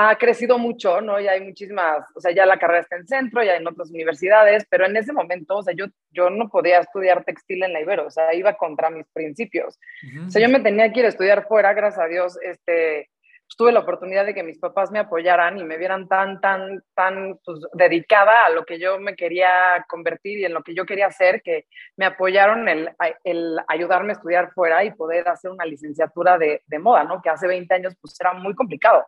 ha 0.07 0.17
crecido 0.17 0.59
mucho, 0.59 1.01
¿no? 1.01 1.21
Ya 1.21 1.33
hay 1.33 1.41
muchísimas, 1.41 2.05
o 2.15 2.21
sea, 2.21 2.33
ya 2.33 2.47
la 2.47 2.59
carrera 2.59 2.81
está 2.81 2.97
en 2.97 3.07
centro, 3.07 3.43
ya 3.43 3.57
en 3.57 3.67
otras 3.67 3.91
universidades, 3.91 4.67
pero 4.71 4.87
en 4.87 4.97
ese 4.97 5.13
momento, 5.13 5.57
o 5.57 5.63
sea, 5.63 5.75
yo, 5.75 5.87
yo 6.11 6.31
no 6.31 6.49
podía 6.49 6.81
estudiar 6.81 7.25
textil 7.25 7.63
en 7.63 7.73
la 7.73 7.81
Ibero, 7.81 8.07
o 8.07 8.11
sea, 8.11 8.35
iba 8.35 8.55
contra 8.55 8.91
mis 8.91 9.07
principios. 9.13 9.79
O 10.27 10.31
sea, 10.31 10.43
yo 10.43 10.49
me 10.49 10.61
tenía 10.61 10.93
que 10.93 11.01
ir 11.01 11.07
a 11.07 11.11
estudiar 11.11 11.47
fuera, 11.47 11.73
gracias 11.73 12.05
a 12.05 12.09
Dios, 12.09 12.39
este, 12.43 13.09
tuve 13.57 13.73
la 13.73 13.81
oportunidad 13.81 14.27
de 14.27 14.35
que 14.35 14.43
mis 14.43 14.59
papás 14.59 14.91
me 14.91 14.99
apoyaran 14.99 15.59
y 15.59 15.65
me 15.65 15.79
vieran 15.79 16.07
tan, 16.07 16.41
tan, 16.41 16.83
tan 16.95 17.39
pues, 17.45 17.61
dedicada 17.73 18.45
a 18.45 18.51
lo 18.51 18.65
que 18.65 18.79
yo 18.79 18.99
me 18.99 19.17
quería 19.17 19.51
convertir 19.89 20.39
y 20.39 20.45
en 20.45 20.55
lo 20.55 20.63
que 20.63 20.75
yo 20.75 20.85
quería 20.85 21.07
hacer, 21.07 21.43
que 21.43 21.67
me 21.97 22.07
apoyaron 22.07 22.69
el, 22.69 22.91
el 23.25 23.59
ayudarme 23.69 24.11
a 24.11 24.17
estudiar 24.17 24.53
fuera 24.53 24.85
y 24.85 24.93
poder 24.93 25.29
hacer 25.29 25.51
una 25.51 25.65
licenciatura 25.65 26.39
de, 26.39 26.63
de 26.67 26.79
moda, 26.79 27.05
¿no? 27.05 27.23
Que 27.23 27.31
hace 27.31 27.47
20 27.47 27.75
años 27.75 27.95
pues 28.01 28.21
era 28.21 28.33
muy 28.33 28.55
complicado. 28.55 29.07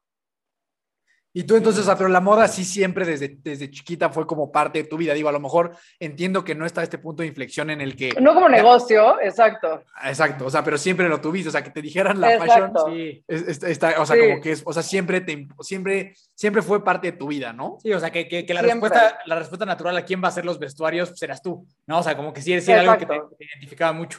Y 1.33 1.45
tú 1.45 1.57
entonces, 1.57 1.87
pero 1.97 2.09
la 2.09 2.21
moda 2.21 2.49
sí 2.49 2.64
siempre 2.64 3.07
desde, 3.07 3.37
desde 3.40 3.71
chiquita 3.71 4.11
fue 4.11 4.27
como 4.27 4.51
parte 4.51 4.83
de 4.83 4.88
tu 4.88 4.97
vida. 4.97 5.14
Digo, 5.14 5.29
a 5.29 5.33
lo 5.33 5.40
mejor 5.40 5.77
entiendo 6.01 6.45
que 6.45 6.57
no 6.57 6.66
está 6.66 6.83
este 6.83 6.99
punto 6.99 7.23
de 7.23 7.29
inflexión 7.29 7.71
en 7.71 7.81
el 7.81 7.95
que... 7.95 8.14
No 8.21 8.35
como 8.35 8.49
negocio, 8.49 9.21
exacto. 9.21 9.83
Exacto, 10.03 10.47
o 10.47 10.51
sea, 10.51 10.64
pero 10.64 10.77
siempre 10.77 11.09
lo 11.09 11.21
tuviste, 11.21 11.49
o 11.49 11.53
sea, 11.53 11.62
que 11.62 11.71
te 11.71 11.83
dijeran 11.83 12.21
la 12.21 12.38
fashion, 12.38 12.73
sí. 12.87 13.25
está, 13.29 14.01
o 14.01 14.07
sea, 14.07 14.19
como 14.19 14.40
que 14.40 14.53
es, 14.53 14.62
o 14.64 14.73
sea, 14.73 14.83
siempre, 14.83 15.21
te, 15.21 15.47
siempre, 15.61 16.14
siempre 16.35 16.62
fue 16.62 16.83
parte 16.83 17.12
de 17.12 17.19
tu 17.19 17.29
vida, 17.29 17.53
¿no? 17.53 17.79
Sí, 17.81 17.93
o 17.93 18.01
sea, 18.01 18.11
que, 18.11 18.27
que, 18.27 18.45
que 18.45 18.55
la, 18.55 18.62
respuesta, 18.62 19.19
la 19.27 19.37
respuesta 19.37 19.66
natural 19.66 19.97
a 19.97 20.05
quién 20.05 20.21
va 20.23 20.27
a 20.27 20.31
hacer 20.31 20.45
los 20.45 20.59
vestuarios 20.59 21.12
serás 21.16 21.40
pues, 21.43 21.55
tú, 21.55 21.66
¿no? 21.87 22.01
O 22.01 22.03
sea, 22.03 22.16
como 22.16 22.33
que 22.33 22.43
sí, 22.43 22.61
sí 22.61 22.73
era 22.73 22.81
algo 22.83 22.99
que 22.99 23.07
te, 23.07 23.21
te, 23.38 23.45
identificaba 23.45 23.93
mucho. 23.93 24.19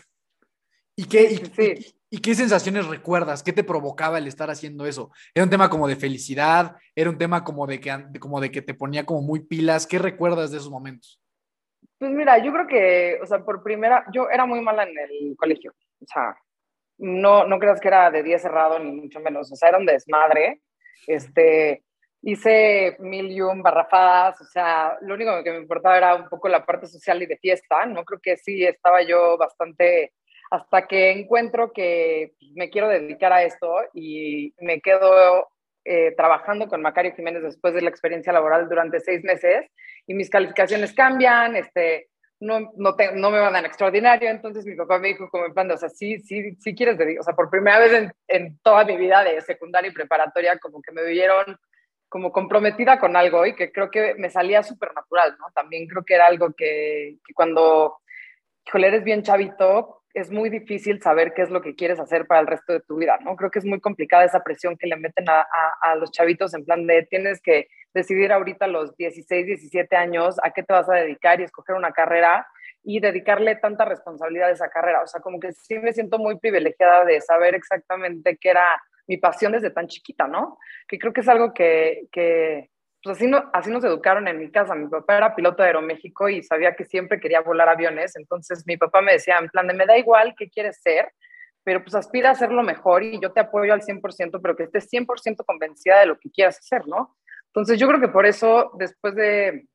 ¿Y 1.01 1.05
qué, 1.05 1.31
y, 1.31 1.95
¿Y 2.11 2.19
qué 2.19 2.35
sensaciones 2.35 2.85
recuerdas? 2.85 3.41
¿Qué 3.41 3.53
te 3.53 3.63
provocaba 3.63 4.19
el 4.19 4.27
estar 4.27 4.51
haciendo 4.51 4.85
eso? 4.85 5.09
¿Era 5.33 5.45
un 5.45 5.49
tema 5.49 5.67
como 5.67 5.87
de 5.87 5.95
felicidad? 5.95 6.75
¿Era 6.93 7.09
un 7.09 7.17
tema 7.17 7.43
como 7.43 7.65
de 7.65 7.79
que, 7.79 7.91
como 8.19 8.39
de 8.39 8.51
que 8.51 8.61
te 8.61 8.75
ponía 8.75 9.03
como 9.03 9.23
muy 9.23 9.39
pilas? 9.39 9.87
¿Qué 9.87 9.97
recuerdas 9.97 10.51
de 10.51 10.57
esos 10.57 10.69
momentos? 10.69 11.19
Pues 11.97 12.11
mira, 12.11 12.37
yo 12.37 12.51
creo 12.53 12.67
que, 12.67 13.19
o 13.19 13.25
sea, 13.25 13.43
por 13.43 13.63
primera, 13.63 14.05
yo 14.13 14.29
era 14.29 14.45
muy 14.45 14.61
mala 14.61 14.83
en 14.83 14.95
el 14.95 15.35
colegio. 15.35 15.73
O 16.01 16.05
sea, 16.05 16.35
no, 16.99 17.47
no 17.47 17.57
creas 17.57 17.81
que 17.81 17.87
era 17.87 18.11
de 18.11 18.21
día 18.21 18.37
cerrado, 18.37 18.77
ni 18.77 18.91
mucho 18.91 19.19
menos. 19.19 19.51
O 19.51 19.55
sea, 19.55 19.69
era 19.69 19.79
un 19.79 19.87
desmadre. 19.87 20.61
Este, 21.07 21.83
hice 22.21 22.95
mil 22.99 23.31
y 23.31 23.41
un 23.41 23.63
barrafadas. 23.63 24.39
O 24.39 24.45
sea, 24.45 24.97
lo 25.01 25.15
único 25.15 25.43
que 25.43 25.51
me 25.51 25.57
importaba 25.57 25.97
era 25.97 26.15
un 26.15 26.29
poco 26.29 26.47
la 26.47 26.63
parte 26.63 26.85
social 26.85 27.23
y 27.23 27.25
de 27.25 27.37
fiesta. 27.37 27.87
No 27.87 28.03
creo 28.03 28.19
que 28.21 28.37
sí 28.37 28.63
estaba 28.63 29.01
yo 29.01 29.35
bastante 29.37 30.13
hasta 30.51 30.85
que 30.85 31.11
encuentro 31.11 31.71
que 31.71 32.33
me 32.55 32.69
quiero 32.69 32.89
dedicar 32.89 33.31
a 33.31 33.43
esto 33.43 33.73
y 33.93 34.53
me 34.59 34.81
quedo 34.81 35.47
eh, 35.85 36.13
trabajando 36.15 36.67
con 36.67 36.81
Macario 36.81 37.15
Jiménez 37.15 37.41
después 37.41 37.73
de 37.73 37.81
la 37.81 37.89
experiencia 37.89 38.33
laboral 38.33 38.67
durante 38.67 38.99
seis 38.99 39.23
meses 39.23 39.71
y 40.05 40.13
mis 40.13 40.29
calificaciones 40.29 40.93
cambian, 40.93 41.55
este, 41.55 42.09
no, 42.41 42.71
no, 42.75 42.95
no 43.15 43.31
me 43.31 43.39
van 43.39 43.53
tan 43.53 43.65
extraordinario, 43.65 44.29
entonces 44.29 44.65
mi 44.65 44.75
papá 44.75 44.99
me 44.99 45.07
dijo 45.07 45.29
como 45.29 45.45
en 45.45 45.53
plan, 45.53 45.71
o 45.71 45.77
sea, 45.77 45.87
sí, 45.87 46.19
sí, 46.19 46.57
sí 46.59 46.75
quieres 46.75 46.97
dedicar, 46.97 47.21
o 47.21 47.23
sea, 47.23 47.33
por 47.33 47.49
primera 47.49 47.79
vez 47.79 47.93
en, 47.93 48.11
en, 48.27 48.59
toda 48.59 48.83
mi 48.83 48.97
vida 48.97 49.23
de 49.23 49.39
secundaria 49.41 49.89
y 49.89 49.93
preparatoria, 49.93 50.59
como 50.59 50.81
que 50.81 50.91
me 50.91 51.05
vieron 51.05 51.57
como 52.09 52.33
comprometida 52.33 52.99
con 52.99 53.15
algo 53.15 53.45
y 53.45 53.55
que 53.55 53.71
creo 53.71 53.89
que 53.89 54.15
me 54.15 54.29
salía 54.29 54.63
súper 54.63 54.93
natural, 54.93 55.37
¿no? 55.39 55.45
También 55.55 55.87
creo 55.87 56.03
que 56.03 56.15
era 56.15 56.27
algo 56.27 56.51
que, 56.51 57.19
que 57.25 57.33
cuando, 57.33 57.99
híjole, 58.67 58.87
eres 58.87 59.05
bien 59.05 59.23
chavito, 59.23 60.00
es 60.13 60.31
muy 60.31 60.49
difícil 60.49 61.01
saber 61.01 61.33
qué 61.33 61.41
es 61.41 61.49
lo 61.49 61.61
que 61.61 61.75
quieres 61.75 61.99
hacer 61.99 62.25
para 62.27 62.41
el 62.41 62.47
resto 62.47 62.73
de 62.73 62.81
tu 62.81 62.97
vida, 62.97 63.17
¿no? 63.23 63.35
Creo 63.35 63.51
que 63.51 63.59
es 63.59 63.65
muy 63.65 63.79
complicada 63.79 64.25
esa 64.25 64.43
presión 64.43 64.77
que 64.77 64.87
le 64.87 64.97
meten 64.97 65.29
a, 65.29 65.45
a, 65.81 65.95
los 65.95 66.11
chavitos 66.11 66.53
en 66.53 66.65
plan 66.65 66.85
de 66.87 67.03
tienes 67.03 67.41
que 67.41 67.67
decidir 67.93 68.31
ahorita 68.31 68.67
los 68.67 68.95
16, 68.97 69.45
17 69.45 69.95
años 69.95 70.37
a 70.43 70.51
qué 70.51 70.63
te 70.63 70.73
vas 70.73 70.89
a 70.89 70.95
dedicar 70.95 71.39
y 71.39 71.43
escoger 71.43 71.75
una 71.75 71.91
carrera 71.91 72.47
y 72.83 72.99
dedicarle 72.99 73.55
tanta 73.57 73.85
responsabilidad 73.85 74.49
a 74.49 74.53
esa 74.53 74.69
carrera. 74.69 75.03
O 75.03 75.07
sea, 75.07 75.21
como 75.21 75.39
que 75.39 75.51
sí 75.51 75.77
me 75.77 75.93
siento 75.93 76.17
muy 76.17 76.39
privilegiada 76.39 77.05
de 77.05 77.21
saber 77.21 77.53
exactamente 77.55 78.37
qué 78.37 78.49
era 78.49 78.65
mi 79.07 79.17
pasión 79.17 79.51
desde 79.51 79.71
tan 79.71 79.87
chiquita, 79.87 80.27
¿no? 80.27 80.57
Que 80.87 80.97
creo 80.97 81.13
que 81.13 81.21
es 81.21 81.27
algo 81.27 81.53
que, 81.53 82.07
que 82.11 82.70
pues 83.03 83.17
así, 83.17 83.27
no, 83.27 83.49
así 83.53 83.71
nos 83.71 83.83
educaron 83.83 84.27
en 84.27 84.37
mi 84.37 84.51
casa. 84.51 84.75
Mi 84.75 84.87
papá 84.87 85.17
era 85.17 85.35
piloto 85.35 85.63
de 85.63 85.69
Aeroméxico 85.69 86.29
y 86.29 86.43
sabía 86.43 86.75
que 86.75 86.85
siempre 86.85 87.19
quería 87.19 87.41
volar 87.41 87.69
aviones. 87.69 88.15
Entonces 88.15 88.63
mi 88.67 88.77
papá 88.77 89.01
me 89.01 89.13
decía, 89.13 89.37
en 89.39 89.49
plan 89.49 89.67
de, 89.67 89.73
me 89.73 89.85
da 89.85 89.97
igual 89.97 90.35
qué 90.37 90.49
quieres 90.49 90.79
ser, 90.81 91.11
pero 91.63 91.83
pues 91.83 91.95
aspira 91.95 92.29
a 92.29 92.33
hacerlo 92.33 92.63
mejor 92.63 93.03
y 93.03 93.19
yo 93.19 93.31
te 93.31 93.39
apoyo 93.39 93.73
al 93.73 93.81
100%, 93.81 94.39
pero 94.41 94.55
que 94.55 94.63
estés 94.63 94.89
100% 94.91 95.43
convencida 95.45 95.99
de 95.99 96.05
lo 96.05 96.19
que 96.19 96.29
quieras 96.31 96.59
hacer, 96.59 96.87
¿no? 96.87 97.15
Entonces 97.47 97.79
yo 97.79 97.87
creo 97.87 97.99
que 97.99 98.07
por 98.07 98.25
eso, 98.25 98.71
después 98.77 99.15
de, 99.15 99.65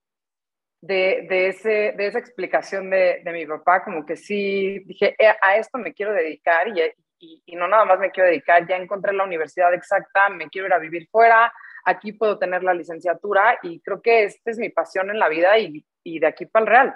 de, 0.81 1.27
de, 1.29 1.49
ese, 1.49 1.95
de 1.97 2.07
esa 2.07 2.19
explicación 2.19 2.91
de, 2.91 3.21
de, 3.25 3.33
mi 3.33 3.45
papá, 3.45 3.85
como 3.85 4.07
que 4.07 4.17
sí 4.17 4.81
dije, 4.87 5.15
eh, 5.19 5.35
a 5.43 5.57
esto 5.57 5.79
me 5.79 5.93
quiero 5.93 6.13
dedicar 6.13 6.69
y, 6.69 6.81
y, 7.19 7.43
y, 7.45 7.57
no 7.57 7.69
nada 7.69 7.85
más 7.85 7.99
me 7.99 8.11
quiero 8.11 8.29
dedicar, 8.29 8.67
ya 8.67 8.77
encontré 8.77 9.13
la 9.13 9.25
universidad 9.25 9.75
exacta, 9.75 10.29
me 10.29 10.49
quiero 10.49 10.69
ir 10.69 10.73
a 10.73 10.79
vivir 10.79 11.09
fuera, 11.11 11.53
aquí 11.87 12.13
puedo 12.13 12.39
tener 12.39 12.63
la 12.63 12.75
licenciatura 12.75 13.59
y 13.63 13.81
creo 13.81 14.03
que 14.03 14.25
esta 14.25 14.51
es 14.51 14.59
mi 14.59 14.69
pasión 14.69 15.09
en 15.09 15.19
la 15.19 15.29
vida 15.29 15.57
y, 15.59 15.87
y 16.03 16.19
de 16.19 16.27
aquí 16.27 16.45
para 16.45 16.65
el 16.65 16.69
Real. 16.69 16.95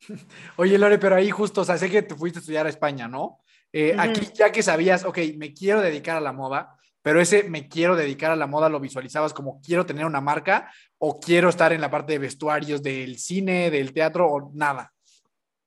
Oye, 0.56 0.76
Lore, 0.78 0.98
pero 0.98 1.14
ahí 1.14 1.30
justo, 1.30 1.62
o 1.62 1.64
sea, 1.64 1.78
sé 1.78 1.88
que 1.88 2.02
te 2.02 2.14
fuiste 2.14 2.38
a 2.38 2.40
estudiar 2.40 2.66
a 2.66 2.70
España, 2.70 3.08
¿no? 3.08 3.38
Eh, 3.72 3.92
uh 3.94 3.98
-huh. 3.98 4.10
Aquí 4.10 4.26
ya 4.34 4.50
que 4.50 4.62
sabías, 4.62 5.04
ok, 5.04 5.18
me 5.36 5.54
quiero 5.54 5.80
dedicar 5.80 6.16
a 6.16 6.20
la 6.20 6.32
moda, 6.32 6.76
pero 7.02 7.20
ese 7.20 7.44
me 7.44 7.68
quiero 7.68 7.96
dedicar 7.96 8.30
a 8.30 8.36
la 8.36 8.46
moda 8.46 8.68
lo 8.68 8.80
visualizabas 8.80 9.32
como 9.32 9.60
quiero 9.60 9.86
tener 9.86 10.04
una 10.04 10.20
marca 10.20 10.70
o 10.98 11.18
quiero 11.18 11.48
estar 11.48 11.72
en 11.72 11.80
la 11.80 11.90
parte 11.90 12.12
de 12.12 12.18
vestuarios 12.18 12.82
del 12.82 13.18
cine, 13.18 13.70
del 13.70 13.92
teatro 13.92 14.26
o 14.26 14.50
nada. 14.54 14.92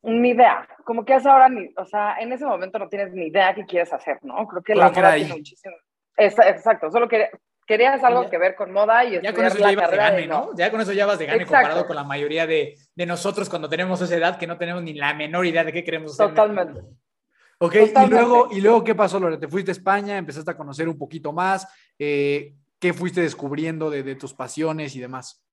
Ni 0.03 0.29
idea, 0.29 0.67
como 0.83 1.03
que 1.03 1.15
es 1.15 1.25
ahora, 1.25 1.49
ni, 1.49 1.73
o 1.77 1.85
sea, 1.85 2.17
en 2.19 2.31
ese 2.31 2.45
momento 2.45 2.77
no 2.77 2.87
tienes 2.87 3.11
ni 3.13 3.27
idea 3.27 3.55
qué 3.55 3.65
quieres 3.65 3.91
hacer, 3.91 4.19
¿no? 4.21 4.47
Creo 4.47 4.61
que 4.61 4.75
la 4.75 4.91
que 4.91 4.99
moda 4.99 5.15
tiene 5.15 5.33
muchísimo. 5.33 5.75
Exacto, 6.17 6.91
solo 6.91 7.07
que 7.07 7.29
querías 7.65 8.03
algo 8.03 8.23
Ya. 8.23 8.29
que 8.29 8.37
ver 8.37 8.55
con 8.55 8.71
moda 8.71 9.03
y 9.05 9.21
Ya 9.21 9.33
con 9.33 9.45
eso 9.45 9.57
ya 9.57 9.71
ibas 9.71 9.91
de 9.91 9.97
gane, 9.97 10.27
¿no? 10.27 10.49
Ya 10.55 10.71
con 10.71 10.81
eso 10.81 10.93
ya 10.93 11.05
vas 11.05 11.19
de 11.19 11.25
gane 11.25 11.43
Exacto. 11.43 11.55
comparado 11.63 11.87
con 11.87 11.95
la 11.95 12.03
mayoría 12.03 12.45
de, 12.47 12.75
de 12.95 13.05
nosotros 13.05 13.49
cuando 13.49 13.67
tenemos 13.69 14.01
esa 14.01 14.15
edad 14.15 14.37
que 14.37 14.47
no 14.47 14.57
tenemos 14.57 14.83
ni 14.83 14.93
la 14.93 15.13
menor 15.13 15.45
idea 15.45 15.63
de 15.63 15.73
qué 15.73 15.83
queremos 15.83 16.13
hacer. 16.13 16.29
Totalmente. 16.29 16.81
Ok, 17.59 17.75
y 17.75 18.09
luego, 18.09 18.49
¿y 18.51 18.59
luego 18.61 18.83
qué 18.83 18.95
pasó, 18.95 19.17
Lore? 19.19 19.37
Te 19.37 19.47
fuiste 19.47 19.71
a 19.71 19.73
España, 19.73 20.17
empezaste 20.17 20.51
a 20.51 20.57
conocer 20.57 20.89
un 20.89 20.97
poquito 20.97 21.31
más, 21.31 21.65
eh, 21.97 22.53
¿qué 22.79 22.93
fuiste 22.93 23.21
descubriendo 23.21 23.89
de, 23.89 24.03
de 24.03 24.15
tus 24.15 24.33
pasiones 24.33 24.93
y 24.95 24.99
demás? 24.99 25.44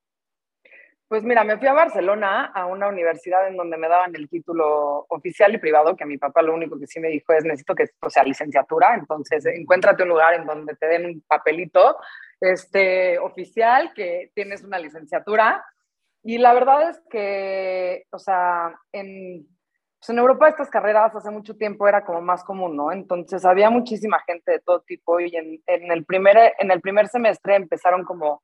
Pues 1.13 1.25
mira, 1.25 1.45
me 1.45 1.59
fui 1.59 1.69
a 1.69 1.75
Barcelona 1.75 2.47
a 2.55 2.65
una 2.65 2.89
universidad 2.89 3.47
en 3.47 3.59
donde 3.59 3.77
me 3.77 3.87
daban 3.87 4.17
el 4.17 4.31
título 4.31 5.05
oficial 5.11 5.55
y 5.55 5.59
privado, 5.59 5.95
que 5.95 6.07
mi 6.07 6.17
papá 6.17 6.41
lo 6.41 6.55
único 6.55 6.79
que 6.79 6.87
sí 6.87 7.01
me 7.01 7.09
dijo 7.09 7.35
es 7.35 7.45
necesito 7.45 7.75
que 7.75 7.85
o 8.01 8.09
sea 8.09 8.23
licenciatura, 8.23 8.95
entonces 8.95 9.45
encuéntrate 9.45 10.05
un 10.05 10.09
lugar 10.09 10.33
en 10.33 10.47
donde 10.47 10.75
te 10.75 10.87
den 10.87 11.05
un 11.05 11.21
papelito 11.29 11.99
este, 12.41 13.19
oficial 13.19 13.93
que 13.95 14.31
tienes 14.35 14.65
una 14.65 14.79
licenciatura. 14.79 15.63
Y 16.23 16.39
la 16.39 16.55
verdad 16.55 16.89
es 16.89 17.03
que, 17.11 18.07
o 18.11 18.19
sea, 18.19 18.75
en, 18.93 19.47
pues 19.99 20.09
en 20.09 20.19
Europa 20.19 20.49
estas 20.49 20.71
carreras 20.71 21.15
hace 21.15 21.31
mucho 21.31 21.59
tiempo 21.59 21.87
era 21.87 22.07
como 22.07 22.23
más 22.23 22.43
común, 22.43 22.75
¿no? 22.75 22.91
Entonces 22.91 23.45
había 23.45 23.69
muchísima 23.69 24.19
gente 24.27 24.53
de 24.53 24.61
todo 24.61 24.81
tipo 24.81 25.21
y 25.21 25.37
en, 25.37 25.63
en 25.67 25.93
el, 25.93 26.07
primer, 26.07 26.55
en 26.59 26.71
el 26.71 26.81
primer 26.81 27.09
semestre 27.09 27.57
empezaron 27.57 28.03
como 28.03 28.43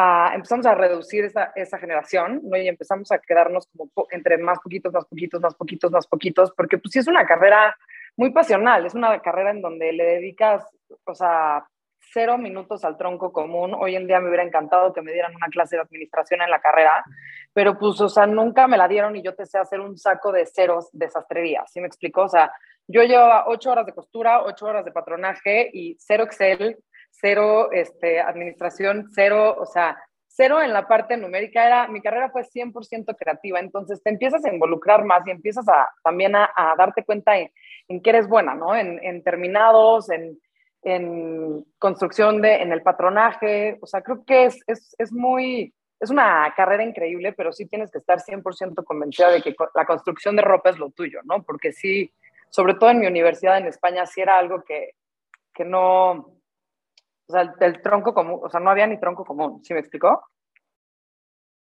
a, 0.00 0.34
empezamos 0.34 0.66
a 0.66 0.74
reducir 0.74 1.24
esa, 1.24 1.52
esa 1.54 1.78
generación, 1.78 2.40
¿no? 2.44 2.56
Y 2.56 2.68
empezamos 2.68 3.10
a 3.12 3.18
quedarnos 3.18 3.66
como 3.76 3.90
entre 4.10 4.38
más 4.38 4.58
poquitos, 4.60 4.92
más 4.92 5.04
poquitos, 5.06 5.40
más 5.40 5.54
poquitos, 5.54 5.90
más 5.90 6.06
poquitos, 6.06 6.52
porque 6.56 6.78
pues 6.78 6.92
sí 6.92 6.98
es 6.98 7.08
una 7.08 7.26
carrera 7.26 7.76
muy 8.16 8.30
pasional, 8.30 8.86
es 8.86 8.94
una 8.94 9.20
carrera 9.20 9.50
en 9.50 9.62
donde 9.62 9.92
le 9.92 10.04
dedicas, 10.04 10.64
o 11.04 11.14
sea, 11.14 11.64
cero 12.12 12.38
minutos 12.38 12.84
al 12.84 12.96
tronco 12.96 13.32
común. 13.32 13.74
Hoy 13.78 13.96
en 13.96 14.06
día 14.06 14.20
me 14.20 14.28
hubiera 14.28 14.42
encantado 14.44 14.92
que 14.92 15.02
me 15.02 15.12
dieran 15.12 15.34
una 15.34 15.48
clase 15.48 15.76
de 15.76 15.82
administración 15.82 16.42
en 16.42 16.50
la 16.50 16.60
carrera, 16.60 17.04
pero 17.52 17.78
pues, 17.78 18.00
o 18.00 18.08
sea, 18.08 18.26
nunca 18.26 18.66
me 18.66 18.76
la 18.76 18.88
dieron 18.88 19.16
y 19.16 19.22
yo 19.22 19.34
te 19.34 19.46
sé 19.46 19.58
hacer 19.58 19.80
un 19.80 19.96
saco 19.96 20.32
de 20.32 20.46
ceros 20.46 20.88
de 20.92 21.08
sastrería, 21.08 21.64
¿sí 21.66 21.80
me 21.80 21.86
explico? 21.86 22.22
O 22.22 22.28
sea, 22.28 22.52
yo 22.86 23.02
llevaba 23.04 23.44
ocho 23.46 23.70
horas 23.70 23.86
de 23.86 23.94
costura, 23.94 24.42
ocho 24.42 24.66
horas 24.66 24.84
de 24.84 24.92
patronaje 24.92 25.70
y 25.72 25.96
cero 26.00 26.24
Excel, 26.24 26.78
cero 27.10 27.70
este, 27.72 28.20
administración, 28.20 29.08
cero, 29.14 29.56
o 29.58 29.66
sea, 29.66 29.96
cero 30.26 30.62
en 30.62 30.72
la 30.72 30.88
parte 30.88 31.16
numérica. 31.16 31.66
Era, 31.66 31.88
mi 31.88 32.00
carrera 32.00 32.30
fue 32.30 32.42
100% 32.42 33.16
creativa, 33.16 33.60
entonces 33.60 34.02
te 34.02 34.10
empiezas 34.10 34.44
a 34.44 34.52
involucrar 34.52 35.04
más 35.04 35.26
y 35.26 35.30
empiezas 35.30 35.68
a, 35.68 35.88
también 36.02 36.34
a, 36.34 36.50
darte 36.78 37.04
cuenta 37.04 37.38
en, 37.38 37.50
en 37.88 38.00
qué 38.00 38.10
eres 38.10 38.28
buena, 38.28 38.54
¿no? 38.54 38.74
En, 38.74 38.98
en 39.04 39.22
terminados, 39.22 40.10
en, 40.10 40.38
en 40.82 41.64
construcción 41.78 42.40
de, 42.40 42.56
en 42.56 42.72
el 42.72 42.82
patronaje, 42.82 43.78
o 43.80 43.86
sea, 43.86 44.02
creo 44.02 44.24
que 44.24 44.44
es, 44.46 44.60
es, 44.66 44.94
es 44.98 45.12
muy, 45.12 45.74
es 45.98 46.10
una 46.10 46.52
carrera 46.56 46.82
increíble, 46.82 47.32
pero 47.32 47.52
sí 47.52 47.66
tienes 47.66 47.90
que 47.90 47.98
estar 47.98 48.18
100% 48.18 48.84
convencida 48.84 49.30
de 49.30 49.42
que 49.42 49.54
la 49.74 49.84
construcción 49.84 50.36
de 50.36 50.42
ropa 50.42 50.70
es 50.70 50.78
lo 50.78 50.90
tuyo, 50.90 51.20
¿no? 51.24 51.42
Porque 51.42 51.72
sí, 51.72 52.10
sobre 52.48 52.74
todo 52.74 52.90
en 52.90 53.00
mi 53.00 53.06
universidad 53.06 53.58
en 53.58 53.66
España, 53.66 54.06
sí 54.06 54.22
era 54.22 54.38
algo 54.38 54.62
que, 54.62 54.92
que 55.52 55.64
no, 55.66 56.39
o 57.30 57.32
sea, 57.32 57.42
el, 57.42 57.50
el 57.60 57.82
tronco 57.82 58.12
común, 58.12 58.40
o 58.42 58.50
sea, 58.50 58.60
no 58.60 58.70
había 58.70 58.86
ni 58.86 58.98
tronco 58.98 59.24
común, 59.24 59.62
¿sí 59.64 59.72
me 59.72 59.80
explicó? 59.80 60.22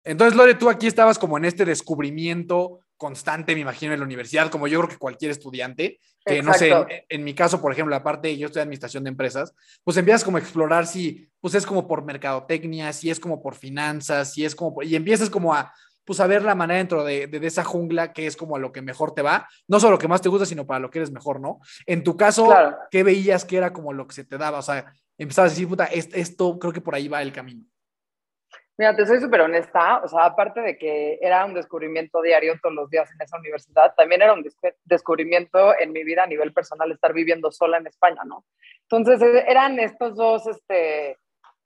Entonces, 0.04 0.36
Lore, 0.36 0.56
tú 0.56 0.70
aquí 0.70 0.88
estabas 0.88 1.20
como 1.20 1.38
en 1.38 1.46
este 1.46 1.64
descubrimiento 1.64 2.80
constante, 2.98 3.54
me 3.56 3.62
imagino, 3.62 3.94
en 3.94 4.00
la 4.00 4.06
universidad, 4.06 4.50
como 4.50 4.68
yo 4.68 4.80
creo 4.80 4.90
que 4.90 4.98
cualquier 4.98 5.32
estudiante, 5.32 6.00
que 6.26 6.42
no 6.44 6.54
sé, 6.54 6.70
en, 6.70 6.86
en 7.10 7.24
mi 7.24 7.34
caso, 7.34 7.62
por 7.62 7.72
ejemplo, 7.72 7.96
la 7.96 8.04
parte, 8.04 8.36
yo 8.38 8.48
estoy 8.48 8.62
en 8.62 8.64
administración 8.68 9.04
de 9.04 9.10
empresas, 9.10 9.56
pues 9.84 9.98
empiezas 9.98 10.24
como 10.24 10.38
a 10.38 10.40
explorar 10.40 10.86
si, 10.88 11.28
pues 11.40 11.56
es 11.56 11.66
como 11.66 11.88
por 11.88 12.04
mercadotecnia, 12.04 12.94
si 12.94 13.10
es 13.10 13.20
como 13.20 13.42
por 13.42 13.56
finanzas, 13.56 14.34
si 14.34 14.46
es 14.46 14.56
como, 14.56 14.74
por- 14.76 14.86
y 14.86 14.96
empiezas 14.96 15.30
como 15.32 15.54
a, 15.54 15.72
pues 16.06 16.20
a 16.20 16.28
ver 16.28 16.44
la 16.44 16.56
manera 16.56 16.78
dentro 16.80 17.04
de, 17.04 17.26
de, 17.28 17.40
de 17.40 17.48
esa 17.48 17.64
jungla 17.64 18.12
que 18.14 18.26
es 18.28 18.36
como 18.36 18.56
a 18.56 18.60
lo 18.60 18.72
que 18.72 18.82
mejor 18.82 19.14
te 19.14 19.22
va, 19.22 19.48
no 19.68 19.80
solo 19.80 19.94
lo 19.94 20.00
que 20.00 20.08
más 20.08 20.22
te 20.22 20.30
gusta, 20.30 20.46
sino 20.46 20.66
para 20.68 20.80
lo 20.80 20.90
que 20.92 21.00
eres 21.00 21.12
mejor, 21.12 21.40
¿no? 21.40 21.60
En 21.86 22.04
tu 22.04 22.16
caso, 22.18 22.46
Claro. 22.46 22.78
¿qué 22.92 23.04
veías 23.04 23.46
que 23.46 23.58
era 23.58 23.72
como 23.74 23.94
lo 23.94 24.08
que 24.08 24.16
se 24.16 24.24
te 24.26 24.38
daba? 24.38 24.60
O 24.60 24.64
sea, 24.64 24.94
empezabas 25.24 25.52
a 25.52 25.54
decir, 25.54 25.68
puta, 25.68 25.86
es- 25.86 26.14
esto 26.14 26.58
creo 26.60 26.74
que 26.74 26.82
por 26.82 26.96
ahí 26.96 27.08
va 27.08 27.22
el 27.22 27.32
camino. 27.34 27.64
Mira, 28.78 28.96
te 28.96 29.06
soy 29.06 29.20
súper 29.20 29.42
honesta, 29.42 30.02
o 30.04 30.08
sea, 30.08 30.26
aparte 30.26 30.62
de 30.62 30.78
que 30.78 31.20
era 31.22 31.46
un 31.46 31.54
descubrimiento 31.54 32.22
diario 32.22 32.58
todos 32.62 32.74
los 32.74 32.90
días 32.90 33.12
en 33.14 33.22
esa 33.22 33.38
universidad, 33.38 33.94
también 33.96 34.22
era 34.24 34.34
un 34.34 34.44
descu- 34.44 34.74
descubrimiento 34.86 35.78
en 35.78 35.92
mi 35.92 36.04
vida 36.04 36.24
a 36.24 36.28
nivel 36.28 36.52
personal 36.52 36.92
estar 36.92 37.14
viviendo 37.14 37.52
sola 37.52 37.78
en 37.78 37.86
España, 37.88 38.22
¿no? 38.26 38.46
Entonces 38.90 39.22
eh, 39.22 39.46
eran 39.48 39.80
estos 39.80 40.16
dos, 40.16 40.48
este, 40.48 41.18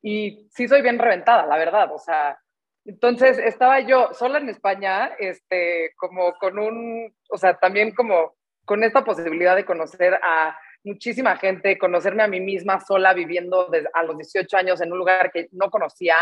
y 0.01 0.47
sí 0.51 0.67
soy 0.67 0.81
bien 0.81 0.99
reventada, 0.99 1.45
la 1.45 1.57
verdad, 1.57 1.89
o 1.93 1.99
sea, 1.99 2.37
entonces 2.83 3.37
estaba 3.37 3.79
yo 3.79 4.09
sola 4.13 4.39
en 4.39 4.49
España, 4.49 5.11
este, 5.17 5.93
como 5.95 6.33
con 6.33 6.59
un, 6.59 7.15
o 7.29 7.37
sea, 7.37 7.57
también 7.57 7.95
como 7.95 8.35
con 8.65 8.83
esta 8.83 9.05
posibilidad 9.05 9.55
de 9.55 9.63
conocer 9.65 10.15
a 10.21 10.57
muchísima 10.85 11.35
gente, 11.37 11.77
conocerme 11.77 12.23
a 12.23 12.27
mí 12.27 12.39
misma 12.39 12.79
sola 12.79 13.13
viviendo 13.13 13.65
desde 13.67 13.89
a 13.93 14.03
los 14.03 14.17
18 14.17 14.55
años 14.57 14.81
en 14.81 14.91
un 14.91 14.97
lugar 14.99 15.31
que 15.31 15.49
no 15.51 15.69
conocía, 15.69 16.15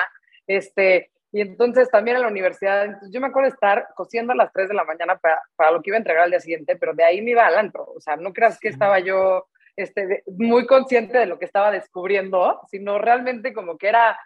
este, 0.48 1.12
y 1.32 1.42
entonces 1.42 1.90
también 1.90 2.18
en 2.18 2.24
la 2.24 2.30
universidad, 2.30 2.98
yo 3.12 3.20
me 3.22 3.28
acuerdo 3.28 3.50
estar 3.50 3.88
cosiendo 3.96 4.34
a 4.34 4.36
las 4.36 4.52
3 4.54 4.70
de 4.70 4.76
la 4.76 4.84
mañana 4.84 5.18
para, 5.18 5.42
para 5.56 5.72
lo 5.72 5.82
que 5.82 5.90
iba 5.90 5.98
a 5.98 6.00
entregar 6.00 6.24
al 6.24 6.30
día 6.32 6.40
siguiente, 6.40 6.76
pero 6.76 6.94
de 6.94 7.04
ahí 7.04 7.22
me 7.22 7.32
iba 7.32 7.46
al 7.46 7.58
antro, 7.58 7.86
o 7.86 8.00
sea, 8.00 8.16
no 8.16 8.34
creas 8.34 8.60
que 8.60 8.70
estaba 8.70 9.00
yo 9.00 9.48
este, 9.76 10.06
de- 10.08 10.24
muy 10.28 10.68
consciente 10.68 11.18
de 11.18 11.26
lo 11.26 11.40
que 11.40 11.46
estaba 11.46 11.72
descubriendo, 11.72 12.62
sino 12.70 13.00
realmente 13.00 13.54
como 13.54 13.78
que 13.78 13.88
era 13.90 14.18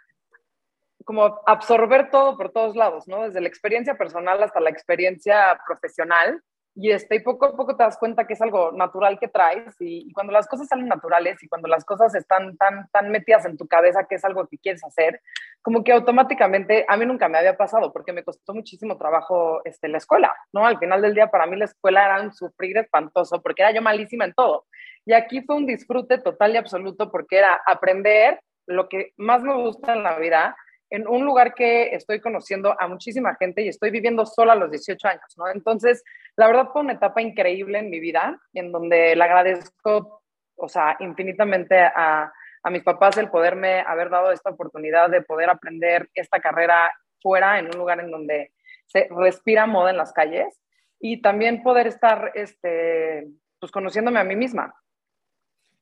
como 1.04 1.40
absorber 1.46 2.10
todo 2.10 2.36
por 2.36 2.52
todos 2.52 2.76
lados, 2.76 3.08
¿no? 3.08 3.22
Desde 3.24 3.40
la 3.40 3.48
experiencia 3.48 3.94
personal 3.96 4.42
hasta 4.42 4.60
la 4.60 4.68
experiencia 4.68 5.58
profesional. 5.66 6.42
Y, 6.80 6.92
este, 6.92 7.16
y 7.16 7.20
poco 7.20 7.46
a 7.46 7.56
poco 7.56 7.76
te 7.76 7.82
das 7.82 7.98
cuenta 7.98 8.24
que 8.24 8.34
es 8.34 8.40
algo 8.40 8.70
natural 8.70 9.18
que 9.18 9.26
traes 9.26 9.74
y, 9.80 10.12
cuando 10.12 10.32
las 10.32 10.46
cosas 10.46 10.68
salen 10.68 10.86
naturales 10.86 11.42
y 11.42 11.48
cuando 11.48 11.66
las 11.66 11.84
cosas 11.84 12.14
están 12.14 12.56
tan, 12.56 12.88
tan 12.92 13.10
metidas 13.10 13.44
en 13.46 13.56
tu 13.56 13.66
cabeza 13.66 14.06
que 14.08 14.14
es 14.14 14.24
algo 14.24 14.46
que 14.46 14.58
quieres 14.58 14.84
hacer, 14.84 15.20
como 15.60 15.82
que 15.82 15.90
automáticamente, 15.90 16.84
a 16.86 16.96
mí 16.96 17.04
nunca 17.04 17.28
me 17.28 17.36
había 17.36 17.56
pasado 17.56 17.92
porque 17.92 18.12
me 18.12 18.22
costó 18.22 18.54
muchísimo 18.54 18.96
trabajo 18.96 19.60
este, 19.64 19.88
la 19.88 19.98
escuela, 19.98 20.32
¿no? 20.52 20.64
Al 20.64 20.78
final 20.78 21.02
del 21.02 21.14
día 21.14 21.26
para 21.26 21.46
mí 21.46 21.56
la 21.56 21.64
escuela 21.64 22.04
era 22.04 22.22
un 22.22 22.32
sufrir 22.32 22.78
espantoso 22.78 23.42
porque 23.42 23.62
era 23.62 23.72
yo 23.72 23.82
malísima 23.82 24.26
en 24.26 24.34
todo. 24.34 24.66
Y 25.04 25.14
aquí 25.14 25.42
fue 25.42 25.56
un 25.56 25.66
disfrute 25.66 26.18
total 26.18 26.54
y 26.54 26.58
absoluto 26.58 27.10
porque 27.10 27.38
era 27.38 27.60
aprender 27.66 28.40
lo 28.68 28.88
que 28.88 29.14
más 29.16 29.42
me 29.42 29.54
gusta 29.54 29.94
en 29.94 30.04
la 30.04 30.16
vida 30.20 30.56
en 30.90 31.06
un 31.06 31.24
lugar 31.24 31.54
que 31.54 31.94
estoy 31.94 32.20
conociendo 32.20 32.74
a 32.78 32.88
muchísima 32.88 33.34
gente 33.36 33.62
y 33.62 33.68
estoy 33.68 33.90
viviendo 33.90 34.24
sola 34.24 34.54
a 34.54 34.56
los 34.56 34.70
18 34.70 35.08
años, 35.08 35.34
¿no? 35.36 35.48
Entonces, 35.48 36.02
la 36.36 36.46
verdad 36.46 36.68
fue 36.72 36.82
una 36.82 36.94
etapa 36.94 37.20
increíble 37.20 37.78
en 37.78 37.90
mi 37.90 38.00
vida, 38.00 38.40
en 38.54 38.72
donde 38.72 39.14
le 39.14 39.22
agradezco, 39.22 40.22
o 40.56 40.68
sea, 40.68 40.96
infinitamente 41.00 41.78
a, 41.78 42.32
a 42.62 42.70
mis 42.70 42.82
papás 42.82 43.16
el 43.18 43.30
poderme 43.30 43.80
haber 43.80 44.10
dado 44.10 44.32
esta 44.32 44.50
oportunidad 44.50 45.10
de 45.10 45.22
poder 45.22 45.50
aprender 45.50 46.08
esta 46.14 46.40
carrera 46.40 46.90
fuera, 47.20 47.58
en 47.58 47.66
un 47.66 47.78
lugar 47.78 48.00
en 48.00 48.10
donde 48.10 48.52
se 48.86 49.08
respira 49.10 49.66
moda 49.66 49.90
en 49.90 49.96
las 49.96 50.12
calles 50.12 50.58
y 51.00 51.20
también 51.20 51.62
poder 51.62 51.86
estar, 51.86 52.32
este, 52.34 53.28
pues, 53.60 53.70
conociéndome 53.70 54.20
a 54.20 54.24
mí 54.24 54.36
misma. 54.36 54.74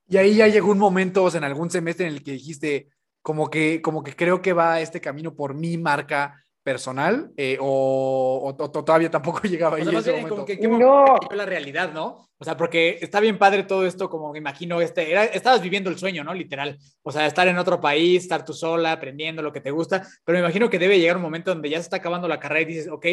Y 0.09 0.19
ahí 0.19 0.37
ya 0.37 0.47
llegó 0.47 0.71
un 0.71 0.79
momento, 0.79 1.25
o 1.25 1.31
sea, 1.31 1.38
en 1.38 1.45
algún 1.45 1.71
semestre 1.71 2.07
en 2.07 2.12
el 2.12 2.23
que 2.23 2.33
dijiste, 2.33 2.88
como 3.27 3.51
que, 3.51 3.83
como 3.83 4.05
que 4.05 4.15
creo 4.15 4.41
que 4.41 4.53
va 4.53 4.81
este 4.81 5.01
camino 5.01 5.35
por 5.35 5.53
mi 5.53 5.77
marca, 5.77 6.41
personal 6.67 7.31
eh, 7.37 7.57
o, 7.61 8.57
todavía 8.85 9.09
tampoco 9.09 9.41
llegaba 9.45 9.77
ahí 9.77 9.83
en 9.83 9.97
ese 9.97 10.12
momento? 10.21 10.45
que, 10.45 10.57
no. 10.57 11.17
la 11.33 11.45
realidad, 11.45 11.93
¿no? 11.93 12.29
O 12.39 12.45
sea, 12.45 12.57
porque 12.57 12.99
está 13.01 13.19
bien 13.19 13.37
padre 13.37 13.65
todo 13.65 13.85
esto, 13.85 14.09
como 14.09 14.33
me 14.33 14.39
imagino, 14.39 14.81
este, 14.81 15.11
era, 15.11 15.25
estabas 15.25 15.61
viviendo 15.61 15.91
el 15.91 15.99
sueño, 15.99 16.23
¿no? 16.23 16.35
Literal. 16.35 16.79
O 17.03 17.11
sea, 17.11 17.27
estar 17.27 17.49
en 17.49 17.59
otro 17.59 17.81
país, 17.81 18.23
estar 18.23 18.45
tú 18.45 18.53
sola, 18.53 18.93
aprendiendo 18.93 19.43
lo 19.43 19.53
que 19.53 19.61
te 19.61 19.71
gusta, 19.71 20.07
pero 20.25 20.39
me 20.39 20.45
imagino 20.45 20.69
que 20.69 20.79
debe 20.79 20.99
llegar 21.01 21.17
un 21.17 21.23
momento 21.23 21.53
donde 21.53 21.71
ya 21.71 21.79
se 21.79 21.83
está 21.83 21.97
acabando 21.97 22.29
la 22.29 22.41
carrera 22.41 22.62
y 22.62 22.75
dices, 22.75 22.89
ok, 22.89 23.07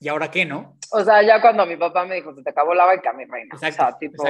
¿y 0.00 0.08
ahora 0.08 0.30
qué, 0.30 0.46
no? 0.46 0.78
O 0.90 1.02
sea, 1.02 1.22
ya 1.22 1.40
cuando 1.40 1.64
mi 1.64 1.76
papá 1.76 2.06
me 2.06 2.16
dijo, 2.16 2.34
se 2.34 2.42
te 2.42 2.50
acabó 2.50 2.74
la 2.74 2.86
beca, 2.86 3.12
mi 3.14 3.24
reina. 3.24 3.54
Exacto, 3.54 3.84
o 3.84 3.86
sea, 3.88 3.98
tipo, 3.98 4.24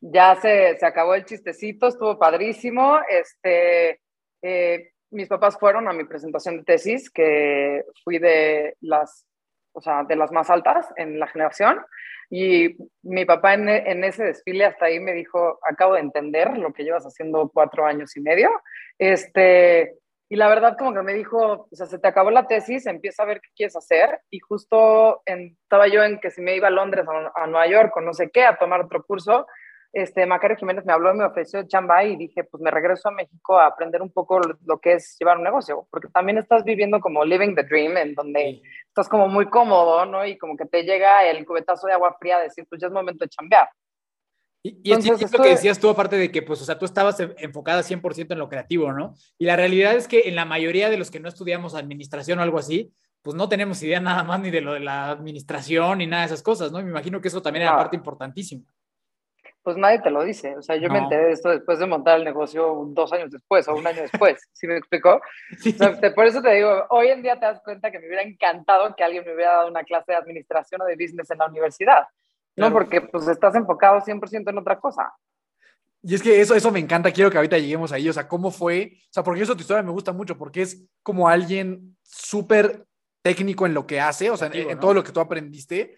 ya 0.00 0.36
se, 0.40 0.78
se 0.78 0.86
acabó 0.86 1.16
el 1.16 1.24
chistecito, 1.24 1.88
estuvo 1.88 2.16
padrísimo, 2.16 3.00
este... 3.08 4.01
Eh, 4.42 4.90
mis 5.10 5.28
papás 5.28 5.58
fueron 5.58 5.88
a 5.88 5.92
mi 5.92 6.04
presentación 6.04 6.58
de 6.58 6.64
tesis, 6.64 7.10
que 7.10 7.84
fui 8.02 8.18
de 8.18 8.76
las, 8.80 9.26
o 9.72 9.80
sea, 9.80 10.04
de 10.04 10.16
las 10.16 10.32
más 10.32 10.50
altas 10.50 10.88
en 10.96 11.18
la 11.18 11.26
generación. 11.26 11.80
Y 12.30 12.76
mi 13.02 13.26
papá 13.26 13.54
en, 13.54 13.68
en, 13.68 14.04
ese 14.04 14.24
desfile 14.24 14.64
hasta 14.64 14.86
ahí 14.86 14.98
me 15.00 15.12
dijo, 15.12 15.58
acabo 15.68 15.94
de 15.94 16.00
entender 16.00 16.56
lo 16.56 16.72
que 16.72 16.82
llevas 16.82 17.04
haciendo 17.04 17.50
cuatro 17.52 17.84
años 17.84 18.16
y 18.16 18.20
medio. 18.20 18.50
Este, 18.98 19.96
y 20.30 20.36
la 20.36 20.48
verdad 20.48 20.78
como 20.78 20.94
que 20.94 21.02
me 21.02 21.12
dijo, 21.12 21.68
o 21.70 21.76
sea, 21.76 21.84
se 21.84 21.98
te 21.98 22.08
acabó 22.08 22.30
la 22.30 22.46
tesis, 22.46 22.86
empieza 22.86 23.22
a 23.22 23.26
ver 23.26 23.42
qué 23.42 23.50
quieres 23.54 23.76
hacer. 23.76 24.18
Y 24.30 24.38
justo 24.38 25.20
estaba 25.26 25.88
yo 25.88 26.02
en 26.02 26.20
que 26.20 26.30
si 26.30 26.40
me 26.40 26.56
iba 26.56 26.68
a 26.68 26.70
Londres, 26.70 27.04
a, 27.06 27.42
a 27.42 27.46
Nueva 27.46 27.66
York 27.66 27.94
o 27.98 28.00
no 28.00 28.14
sé 28.14 28.30
qué, 28.30 28.44
a 28.44 28.56
tomar 28.56 28.80
otro 28.80 29.04
curso 29.04 29.46
este, 29.92 30.24
Macario 30.24 30.56
Jiménez 30.56 30.86
me 30.86 30.92
habló 30.92 31.14
y 31.14 31.18
me 31.18 31.24
ofreció 31.24 31.62
chamba 31.64 32.02
y 32.04 32.16
dije, 32.16 32.44
pues 32.44 32.62
me 32.62 32.70
regreso 32.70 33.08
a 33.08 33.12
México 33.12 33.58
a 33.58 33.66
aprender 33.66 34.00
un 34.00 34.10
poco 34.10 34.40
lo, 34.40 34.80
que 34.80 34.94
es 34.94 35.16
llevar 35.18 35.36
un 35.36 35.44
negocio, 35.44 35.86
porque 35.90 36.08
también 36.08 36.38
estás 36.38 36.64
viviendo 36.64 36.98
como 37.00 37.24
living 37.24 37.54
the 37.54 37.62
dream, 37.62 37.98
en 37.98 38.14
donde 38.14 38.62
estás 38.88 39.08
como 39.08 39.28
muy 39.28 39.50
cómodo, 39.50 40.06
¿no? 40.06 40.26
Y 40.26 40.38
como 40.38 40.56
que 40.56 40.64
te 40.64 40.84
llega 40.84 41.26
el 41.26 41.44
cubetazo 41.44 41.86
de 41.86 41.92
agua 41.92 42.16
fría 42.18 42.38
a 42.38 42.42
decir, 42.42 42.66
pues 42.68 42.80
ya 42.80 42.86
es 42.86 42.92
momento 42.92 43.24
de 43.24 43.28
chambear. 43.28 43.68
Y, 44.64 44.80
y 44.82 44.92
es, 44.92 45.04
lo 45.06 45.42
que 45.42 45.48
decías 45.48 45.78
tú, 45.78 45.90
aparte 45.90 46.16
de 46.16 46.30
que, 46.30 46.40
pues, 46.40 46.62
o 46.62 46.64
sea, 46.64 46.78
tú 46.78 46.84
estabas 46.84 47.18
enfocada 47.20 47.82
100% 47.82 48.32
en 48.32 48.38
lo 48.38 48.48
creativo, 48.48 48.92
¿no? 48.92 49.14
Y 49.36 49.44
la 49.44 49.56
realidad 49.56 49.94
es 49.94 50.08
que 50.08 50.28
en 50.28 50.36
la 50.36 50.44
mayoría 50.44 50.88
de 50.88 50.96
los 50.96 51.10
que 51.10 51.20
no 51.20 51.28
estudiamos 51.28 51.74
administración 51.74 52.38
o 52.38 52.42
algo 52.42 52.58
así, 52.58 52.94
pues 53.22 53.36
no 53.36 53.48
tenemos 53.48 53.82
idea 53.82 54.00
nada 54.00 54.22
más 54.22 54.40
ni 54.40 54.50
de 54.50 54.60
lo 54.60 54.72
de 54.72 54.80
la 54.80 55.10
administración 55.10 55.98
ni 55.98 56.06
nada 56.06 56.22
de 56.22 56.26
esas 56.26 56.42
cosas, 56.42 56.72
¿no? 56.72 56.80
Y 56.80 56.84
me 56.84 56.90
imagino 56.90 57.20
que 57.20 57.28
eso 57.28 57.42
también 57.42 57.64
era 57.66 57.76
parte 57.76 57.96
importantísima 57.96 58.64
pues 59.62 59.76
nadie 59.76 60.00
te 60.00 60.10
lo 60.10 60.24
dice. 60.24 60.56
O 60.56 60.62
sea, 60.62 60.76
yo 60.76 60.88
me 60.88 60.98
enteré 60.98 61.26
de 61.26 61.32
esto 61.32 61.50
después 61.50 61.78
de 61.78 61.86
montar 61.86 62.18
el 62.18 62.24
negocio 62.24 62.84
dos 62.88 63.12
años 63.12 63.30
después 63.30 63.66
o 63.68 63.74
un 63.74 63.86
año 63.86 64.02
después, 64.02 64.40
¿sí 64.52 64.66
me 64.66 64.76
explicó? 64.76 65.20
por 66.14 66.26
eso 66.26 66.42
te 66.42 66.54
digo, 66.54 66.84
hoy 66.90 67.08
en 67.08 67.22
día 67.22 67.38
te 67.38 67.46
das 67.46 67.60
cuenta 67.62 67.90
que 67.90 67.98
me 67.98 68.06
hubiera 68.06 68.22
encantado 68.22 68.94
que 68.96 69.04
alguien 69.04 69.24
me 69.24 69.34
hubiera 69.34 69.52
dado 69.52 69.68
una 69.68 69.84
clase 69.84 70.12
de 70.12 70.18
administración 70.18 70.82
o 70.82 70.84
de 70.84 70.96
business 70.96 71.30
en 71.30 71.38
la 71.38 71.46
universidad, 71.46 72.06
¿no? 72.56 72.72
Porque 72.72 73.00
pues 73.00 73.28
estás 73.28 73.54
enfocado 73.54 74.00
100% 74.00 74.50
en 74.50 74.58
otra 74.58 74.78
cosa. 74.78 75.12
Y 76.04 76.16
es 76.16 76.22
que 76.22 76.40
eso, 76.40 76.56
eso 76.56 76.72
me 76.72 76.80
encanta, 76.80 77.12
quiero 77.12 77.30
que 77.30 77.36
ahorita 77.36 77.58
lleguemos 77.58 77.92
ahí, 77.92 78.08
o 78.08 78.12
sea, 78.12 78.26
cómo 78.26 78.50
fue, 78.50 78.94
o 78.94 79.12
sea, 79.12 79.22
porque 79.22 79.42
eso 79.42 79.54
tu 79.54 79.60
historia 79.60 79.84
me 79.84 79.92
gusta 79.92 80.12
mucho, 80.12 80.36
porque 80.36 80.62
es 80.62 80.84
como 81.04 81.28
alguien 81.28 81.96
súper 82.02 82.84
técnico 83.22 83.66
en 83.66 83.74
lo 83.74 83.86
que 83.86 84.00
hace, 84.00 84.28
o 84.28 84.36
sea, 84.36 84.50
en, 84.52 84.80
todo 84.80 84.94
lo 84.94 85.04
que 85.04 85.12
tú 85.12 85.20
aprendiste, 85.20 85.96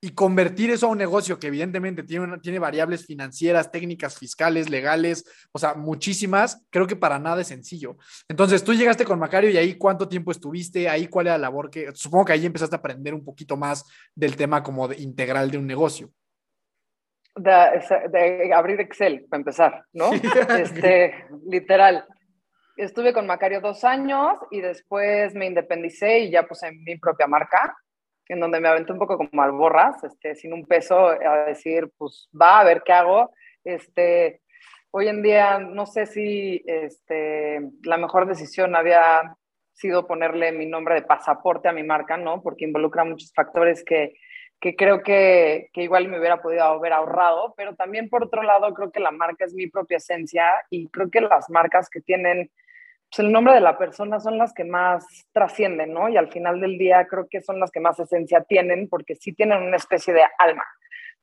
y 0.00 0.10
convertir 0.10 0.70
eso 0.70 0.86
a 0.86 0.90
un 0.90 0.98
negocio 0.98 1.38
que 1.38 1.46
evidentemente 1.46 2.02
tiene, 2.02 2.38
tiene 2.38 2.58
variables 2.58 3.06
financieras, 3.06 3.70
técnicas, 3.70 4.18
fiscales, 4.18 4.68
legales, 4.68 5.24
o 5.52 5.58
sea, 5.58 5.74
muchísimas, 5.74 6.66
creo 6.70 6.86
que 6.86 6.96
para 6.96 7.18
nada 7.18 7.40
es 7.40 7.48
sencillo. 7.48 7.96
Entonces, 8.28 8.62
tú 8.62 8.74
llegaste 8.74 9.04
con 9.04 9.18
Macario 9.18 9.50
y 9.50 9.56
ahí 9.56 9.74
cuánto 9.78 10.08
tiempo 10.08 10.30
estuviste, 10.30 10.88
ahí 10.88 11.08
cuál 11.08 11.28
era 11.28 11.38
la 11.38 11.46
labor 11.46 11.70
que, 11.70 11.90
supongo 11.94 12.26
que 12.26 12.34
ahí 12.34 12.44
empezaste 12.44 12.76
a 12.76 12.78
aprender 12.78 13.14
un 13.14 13.24
poquito 13.24 13.56
más 13.56 13.84
del 14.14 14.36
tema 14.36 14.62
como 14.62 14.92
integral 14.92 15.50
de 15.50 15.58
un 15.58 15.66
negocio. 15.66 16.10
De, 17.34 18.52
abrir 18.54 18.80
Excel, 18.80 19.26
para 19.28 19.40
empezar, 19.40 19.84
¿no? 19.92 20.10
este, 20.58 21.26
literal. 21.46 22.06
Estuve 22.76 23.14
con 23.14 23.26
Macario 23.26 23.60
dos 23.62 23.84
años 23.84 24.38
y 24.50 24.60
después 24.60 25.34
me 25.34 25.46
independicé 25.46 26.20
y 26.20 26.30
ya 26.30 26.46
puse 26.46 26.70
mi 26.72 26.98
propia 26.98 27.26
marca 27.26 27.74
en 28.28 28.40
donde 28.40 28.60
me 28.60 28.68
aventé 28.68 28.92
un 28.92 28.98
poco 28.98 29.16
como 29.16 29.42
alborras, 29.42 30.02
este, 30.04 30.34
sin 30.34 30.52
un 30.52 30.66
peso, 30.66 31.08
a 31.08 31.46
decir, 31.46 31.90
pues 31.96 32.28
va 32.40 32.60
a 32.60 32.64
ver 32.64 32.82
qué 32.84 32.92
hago. 32.92 33.30
Este, 33.64 34.40
hoy 34.90 35.08
en 35.08 35.22
día 35.22 35.58
no 35.58 35.86
sé 35.86 36.06
si 36.06 36.62
este, 36.66 37.60
la 37.82 37.96
mejor 37.96 38.26
decisión 38.26 38.74
había 38.74 39.36
sido 39.72 40.06
ponerle 40.06 40.52
mi 40.52 40.66
nombre 40.66 40.94
de 40.94 41.02
pasaporte 41.02 41.68
a 41.68 41.72
mi 41.72 41.82
marca, 41.82 42.16
¿no? 42.16 42.42
Porque 42.42 42.64
involucra 42.64 43.04
muchos 43.04 43.32
factores 43.34 43.84
que, 43.84 44.14
que 44.60 44.74
creo 44.74 45.02
que, 45.02 45.68
que, 45.72 45.82
igual 45.82 46.08
me 46.08 46.18
hubiera 46.18 46.40
podido 46.40 46.64
haber 46.64 46.94
ahorrado, 46.94 47.52
pero 47.56 47.76
también 47.76 48.08
por 48.08 48.24
otro 48.24 48.42
lado 48.42 48.72
creo 48.72 48.90
que 48.90 49.00
la 49.00 49.10
marca 49.10 49.44
es 49.44 49.52
mi 49.52 49.66
propia 49.66 49.98
esencia 49.98 50.46
y 50.70 50.88
creo 50.88 51.10
que 51.10 51.20
las 51.20 51.50
marcas 51.50 51.90
que 51.90 52.00
tienen 52.00 52.50
pues 53.10 53.20
el 53.20 53.32
nombre 53.32 53.54
de 53.54 53.60
la 53.60 53.78
persona 53.78 54.20
son 54.20 54.38
las 54.38 54.52
que 54.52 54.64
más 54.64 55.04
trascienden, 55.32 55.92
¿no? 55.92 56.08
Y 56.08 56.16
al 56.16 56.30
final 56.30 56.60
del 56.60 56.76
día 56.76 57.06
creo 57.06 57.26
que 57.30 57.40
son 57.40 57.60
las 57.60 57.70
que 57.70 57.80
más 57.80 57.98
esencia 58.00 58.42
tienen 58.42 58.88
porque 58.88 59.14
sí 59.14 59.32
tienen 59.32 59.62
una 59.62 59.76
especie 59.76 60.12
de 60.12 60.22
alma. 60.38 60.64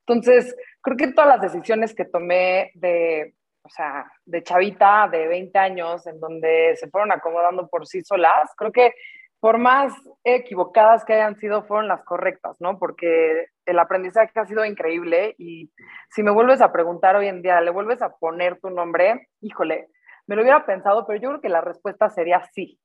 Entonces, 0.06 0.56
creo 0.82 0.98
que 0.98 1.13
todas 1.13 1.30
las 1.30 1.41
decisiones 1.41 1.93
que 1.93 2.06
tomé 2.06 2.72
de, 2.76 3.36
o 3.63 3.69
sea, 3.69 4.06
de 4.26 4.43
chavita, 4.43 5.08
de 5.10 5.28
20 5.28 5.58
años, 5.60 6.06
en 6.08 6.19
donde 6.19 6.76
se 6.76 6.89
fueron 6.89 7.12
acomodando 7.12 7.67
por 7.67 7.88
sí 7.88 8.02
solas, 8.04 8.52
creo 8.58 8.72
que 8.72 8.93
por 9.39 9.58
más 9.58 9.93
equivocadas 10.24 11.04
que 11.04 11.13
hayan 11.13 11.36
sido, 11.36 11.63
fueron 11.63 11.89
las 11.89 12.04
correctas, 12.06 12.56
¿no? 12.62 12.80
Porque 12.80 13.48
el 13.65 13.78
aprendizaje 13.78 14.32
ha 14.39 14.46
sido 14.46 14.63
increíble 14.63 15.36
y 15.38 15.69
si 16.12 16.24
me 16.24 16.32
vuelves 16.32 16.62
a 16.62 16.72
preguntar 16.72 17.17
hoy 17.17 17.28
en 17.28 17.41
día, 17.41 17.60
le 17.60 17.69
vuelves 17.69 18.02
a 18.02 18.15
poner 18.15 18.62
tu 18.62 18.69
nombre, 18.69 19.28
híjole, 19.41 19.89
me 20.27 20.36
lo 20.36 20.41
hubiera 20.41 20.65
pensado, 20.65 21.05
pero 21.05 21.19
yo 21.19 21.29
creo 21.29 21.41
que 21.41 21.49
la 21.49 21.62
respuesta 21.62 22.09
sería 22.09 22.43
sí. 22.53 22.79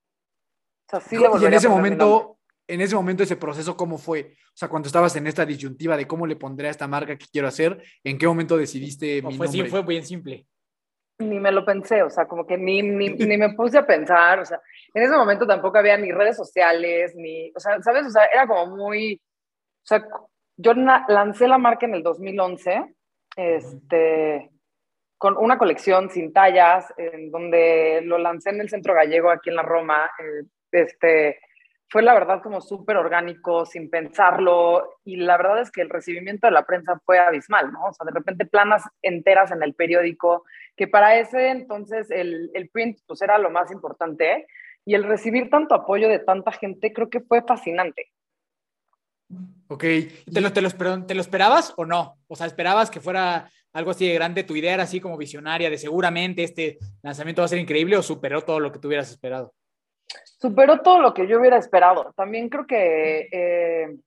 O 0.86 0.90
sea, 0.90 1.00
sí 1.00 1.16
le 1.16 1.28
y 1.40 1.44
en 1.44 1.54
ese 1.54 1.68
momento, 1.68 2.38
en 2.66 2.80
ese 2.80 2.94
momento, 2.94 3.22
ese 3.22 3.36
proceso, 3.36 3.76
¿cómo 3.76 3.98
fue? 3.98 4.34
O 4.48 4.56
sea, 4.56 4.68
cuando 4.68 4.86
estabas 4.86 5.14
en 5.16 5.26
esta 5.26 5.46
disyuntiva 5.46 5.96
de 5.96 6.06
cómo 6.06 6.26
le 6.26 6.36
pondré 6.36 6.68
a 6.68 6.70
esta 6.70 6.88
marca 6.88 7.16
que 7.16 7.26
quiero 7.30 7.48
hacer, 7.48 7.82
¿en 8.04 8.18
qué 8.18 8.26
momento 8.26 8.56
decidiste 8.56 9.22
mi 9.22 9.36
fue, 9.36 9.46
nombre? 9.46 9.70
fue 9.70 9.82
bien 9.82 10.04
simple. 10.04 10.46
Ni 11.20 11.40
me 11.40 11.50
lo 11.50 11.64
pensé, 11.64 12.02
o 12.02 12.10
sea, 12.10 12.26
como 12.26 12.46
que 12.46 12.56
ni, 12.56 12.80
ni, 12.80 13.08
ni, 13.08 13.36
me 13.36 13.54
puse 13.54 13.78
a 13.78 13.86
pensar, 13.86 14.38
o 14.38 14.44
sea, 14.44 14.60
en 14.94 15.02
ese 15.02 15.16
momento 15.16 15.46
tampoco 15.46 15.78
había 15.78 15.96
ni 15.96 16.12
redes 16.12 16.36
sociales, 16.36 17.12
ni, 17.16 17.50
o 17.56 17.58
sea, 17.58 17.82
¿sabes? 17.82 18.06
O 18.06 18.10
sea, 18.10 18.26
era 18.32 18.46
como 18.46 18.76
muy, 18.76 19.14
o 19.14 19.86
sea, 19.86 20.06
yo 20.56 20.74
lancé 20.74 21.48
la 21.48 21.58
marca 21.58 21.86
en 21.86 21.94
el 21.94 22.02
2011, 22.04 22.94
este, 23.36 24.50
con 25.18 25.36
una 25.36 25.58
colección 25.58 26.10
sin 26.10 26.32
tallas, 26.32 26.94
en 26.96 27.30
donde 27.30 28.00
lo 28.04 28.18
lancé 28.18 28.50
en 28.50 28.60
el 28.60 28.70
Centro 28.70 28.94
Gallego, 28.94 29.30
aquí 29.30 29.50
en 29.50 29.56
la 29.56 29.62
Roma. 29.62 30.10
Eh, 30.18 30.46
este, 30.70 31.40
fue 31.90 32.02
la 32.02 32.14
verdad 32.14 32.40
como 32.42 32.60
súper 32.60 32.96
orgánico, 32.96 33.66
sin 33.66 33.90
pensarlo, 33.90 35.00
y 35.04 35.16
la 35.16 35.36
verdad 35.36 35.60
es 35.60 35.70
que 35.70 35.80
el 35.80 35.90
recibimiento 35.90 36.46
de 36.46 36.52
la 36.52 36.66
prensa 36.66 37.00
fue 37.04 37.18
abismal, 37.18 37.72
¿no? 37.72 37.86
O 37.86 37.92
sea, 37.92 38.04
de 38.04 38.12
repente 38.12 38.46
planas 38.46 38.84
enteras 39.02 39.50
en 39.50 39.62
el 39.62 39.74
periódico, 39.74 40.44
que 40.76 40.86
para 40.86 41.18
ese 41.18 41.48
entonces 41.48 42.10
el, 42.10 42.50
el 42.54 42.68
print 42.68 42.98
pues 43.06 43.20
era 43.22 43.38
lo 43.38 43.50
más 43.50 43.72
importante, 43.72 44.46
y 44.84 44.94
el 44.94 45.04
recibir 45.04 45.50
tanto 45.50 45.74
apoyo 45.74 46.08
de 46.08 46.18
tanta 46.18 46.52
gente 46.52 46.92
creo 46.92 47.10
que 47.10 47.20
fue 47.20 47.42
fascinante. 47.42 48.12
Ok, 49.68 49.84
¿Te 50.32 50.40
lo, 50.40 50.52
te, 50.52 50.62
lo, 50.62 50.70
¿te 51.06 51.14
lo 51.14 51.20
esperabas 51.20 51.74
o 51.76 51.84
no? 51.84 52.16
O 52.26 52.36
sea, 52.36 52.46
¿esperabas 52.46 52.90
que 52.90 53.00
fuera 53.00 53.50
algo 53.72 53.90
así 53.90 54.06
de 54.06 54.14
grande, 54.14 54.44
tu 54.44 54.56
idea 54.56 54.74
era 54.74 54.84
así 54.84 55.00
como 55.00 55.16
visionaria 55.16 55.70
de 55.70 55.78
seguramente 55.78 56.42
este 56.42 56.78
lanzamiento 57.02 57.42
va 57.42 57.46
a 57.46 57.48
ser 57.48 57.58
increíble 57.58 57.96
o 57.96 58.02
superó 58.02 58.42
todo 58.42 58.60
lo 58.60 58.72
que 58.72 58.78
tú 58.78 58.88
hubieras 58.88 59.10
esperado? 59.10 59.54
Superó 60.24 60.80
todo 60.80 61.00
lo 61.00 61.14
que 61.14 61.26
yo 61.26 61.38
hubiera 61.38 61.58
esperado. 61.58 62.12
También 62.16 62.48
creo 62.48 62.66
que 62.66 63.28
eh, 63.30 63.98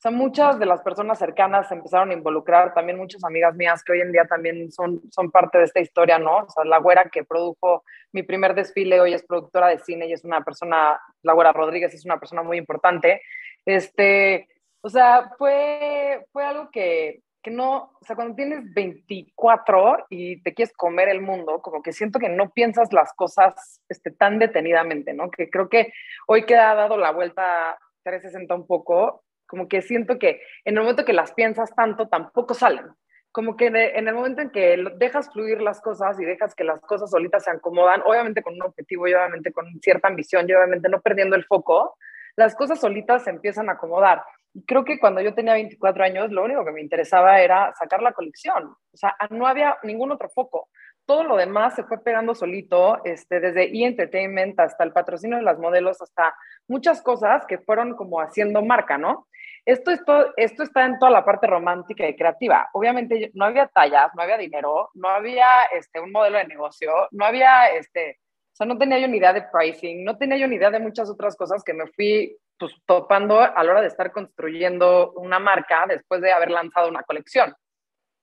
o 0.00 0.02
sea, 0.02 0.12
muchas 0.12 0.58
de 0.58 0.64
las 0.64 0.80
personas 0.80 1.18
cercanas 1.18 1.68
se 1.68 1.74
empezaron 1.74 2.08
a 2.08 2.14
involucrar, 2.14 2.72
también 2.72 2.96
muchas 2.96 3.22
amigas 3.22 3.54
mías 3.54 3.84
que 3.84 3.92
hoy 3.92 4.00
en 4.00 4.12
día 4.12 4.24
también 4.24 4.72
son, 4.72 5.02
son 5.10 5.30
parte 5.30 5.58
de 5.58 5.64
esta 5.64 5.80
historia, 5.80 6.18
¿no? 6.18 6.38
O 6.38 6.48
sea, 6.48 6.64
la 6.64 6.78
güera 6.78 7.10
que 7.12 7.22
produjo 7.22 7.84
mi 8.10 8.22
primer 8.22 8.54
desfile 8.54 8.98
hoy 8.98 9.12
es 9.12 9.22
productora 9.22 9.68
de 9.68 9.78
cine 9.78 10.06
y 10.06 10.14
es 10.14 10.24
una 10.24 10.42
persona, 10.42 10.98
la 11.20 11.34
güera 11.34 11.52
Rodríguez 11.52 11.92
es 11.92 12.06
una 12.06 12.18
persona 12.18 12.42
muy 12.42 12.56
importante. 12.56 13.20
Este, 13.66 14.48
o 14.80 14.88
sea, 14.88 15.32
fue, 15.36 16.24
fue 16.32 16.44
algo 16.46 16.70
que, 16.70 17.20
que 17.42 17.50
no, 17.50 17.92
o 18.00 18.04
sea, 18.04 18.16
cuando 18.16 18.34
tienes 18.34 18.72
24 18.74 20.06
y 20.10 20.42
te 20.42 20.54
quieres 20.54 20.74
comer 20.76 21.08
el 21.08 21.22
mundo, 21.22 21.62
como 21.62 21.82
que 21.82 21.92
siento 21.92 22.18
que 22.18 22.28
no 22.28 22.50
piensas 22.50 22.92
las 22.92 23.12
cosas 23.14 23.80
este, 23.88 24.10
tan 24.10 24.38
detenidamente, 24.38 25.14
¿no? 25.14 25.30
Que 25.30 25.48
creo 25.48 25.68
que 25.68 25.92
hoy 26.26 26.44
que 26.44 26.56
ha 26.56 26.74
dado 26.74 26.96
la 26.96 27.12
vuelta 27.12 27.78
360 28.02 28.54
un 28.54 28.66
poco, 28.66 29.24
como 29.46 29.68
que 29.68 29.82
siento 29.82 30.18
que 30.18 30.42
en 30.64 30.76
el 30.76 30.82
momento 30.82 31.04
que 31.04 31.12
las 31.12 31.32
piensas 31.32 31.74
tanto, 31.74 32.08
tampoco 32.08 32.54
salen. 32.54 32.86
Como 33.32 33.56
que 33.56 33.66
en 33.66 34.08
el 34.08 34.14
momento 34.14 34.42
en 34.42 34.50
que 34.50 34.76
dejas 34.96 35.32
fluir 35.32 35.62
las 35.62 35.80
cosas 35.80 36.20
y 36.20 36.24
dejas 36.24 36.54
que 36.54 36.64
las 36.64 36.80
cosas 36.80 37.10
solitas 37.10 37.44
se 37.44 37.50
acomodan, 37.52 38.02
obviamente 38.04 38.42
con 38.42 38.54
un 38.54 38.62
objetivo 38.62 39.06
y 39.06 39.14
obviamente 39.14 39.52
con 39.52 39.66
cierta 39.80 40.08
ambición 40.08 40.48
y 40.48 40.52
obviamente 40.52 40.88
no 40.88 41.00
perdiendo 41.00 41.36
el 41.36 41.44
foco, 41.44 41.96
las 42.34 42.56
cosas 42.56 42.80
solitas 42.80 43.24
se 43.24 43.30
empiezan 43.30 43.68
a 43.68 43.72
acomodar. 43.72 44.22
Creo 44.66 44.84
que 44.84 44.98
cuando 44.98 45.20
yo 45.20 45.34
tenía 45.34 45.52
24 45.54 46.04
años, 46.04 46.30
lo 46.30 46.44
único 46.44 46.64
que 46.64 46.72
me 46.72 46.80
interesaba 46.80 47.40
era 47.40 47.72
sacar 47.78 48.02
la 48.02 48.12
colección. 48.12 48.64
O 48.64 48.96
sea, 48.96 49.14
no 49.30 49.46
había 49.46 49.78
ningún 49.82 50.10
otro 50.10 50.28
foco. 50.28 50.68
Todo 51.06 51.24
lo 51.24 51.36
demás 51.36 51.74
se 51.74 51.84
fue 51.84 52.02
pegando 52.02 52.34
solito, 52.34 53.02
este, 53.04 53.40
desde 53.40 53.64
e-entertainment 53.64 54.58
hasta 54.58 54.84
el 54.84 54.92
patrocinio 54.92 55.36
de 55.36 55.42
las 55.42 55.58
modelos, 55.58 56.00
hasta 56.02 56.34
muchas 56.68 57.02
cosas 57.02 57.46
que 57.46 57.58
fueron 57.58 57.94
como 57.96 58.20
haciendo 58.20 58.62
marca, 58.62 58.98
¿no? 58.98 59.26
Esto, 59.64 59.90
esto, 59.90 60.32
esto 60.36 60.62
está 60.62 60.84
en 60.84 60.98
toda 60.98 61.10
la 61.10 61.24
parte 61.24 61.46
romántica 61.46 62.08
y 62.08 62.16
creativa. 62.16 62.68
Obviamente 62.72 63.30
no 63.34 63.44
había 63.44 63.68
tallas, 63.68 64.10
no 64.16 64.22
había 64.22 64.38
dinero, 64.38 64.90
no 64.94 65.08
había 65.08 65.64
este, 65.72 66.00
un 66.00 66.12
modelo 66.12 66.38
de 66.38 66.46
negocio, 66.46 66.92
no 67.12 67.24
había, 67.24 67.68
este, 67.74 68.18
o 68.52 68.56
sea, 68.56 68.66
no 68.66 68.78
tenía 68.78 68.98
yo 68.98 69.08
ni 69.08 69.18
idea 69.18 69.32
de 69.32 69.42
pricing, 69.42 70.04
no 70.04 70.16
tenía 70.16 70.38
yo 70.38 70.48
ni 70.48 70.56
idea 70.56 70.70
de 70.70 70.80
muchas 70.80 71.10
otras 71.10 71.36
cosas 71.36 71.62
que 71.62 71.74
me 71.74 71.86
fui 71.88 72.36
pues, 72.60 72.74
topando 72.84 73.40
a 73.40 73.64
la 73.64 73.70
hora 73.72 73.80
de 73.80 73.86
estar 73.86 74.12
construyendo 74.12 75.12
una 75.12 75.38
marca 75.38 75.86
después 75.88 76.20
de 76.20 76.30
haber 76.30 76.50
lanzado 76.50 76.88
una 76.88 77.02
colección. 77.02 77.54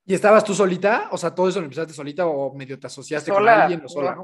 ¿Y 0.06 0.14
estabas 0.14 0.44
tú 0.44 0.54
solita? 0.54 1.08
O 1.10 1.18
sea, 1.18 1.34
¿todo 1.34 1.48
eso 1.48 1.58
lo 1.58 1.64
empezaste 1.64 1.92
solita 1.92 2.24
o 2.26 2.54
medio 2.54 2.78
te 2.78 2.86
asociaste 2.86 3.32
con 3.32 3.46
alguien 3.48 3.84
o 3.84 3.88
sola? 3.88 4.16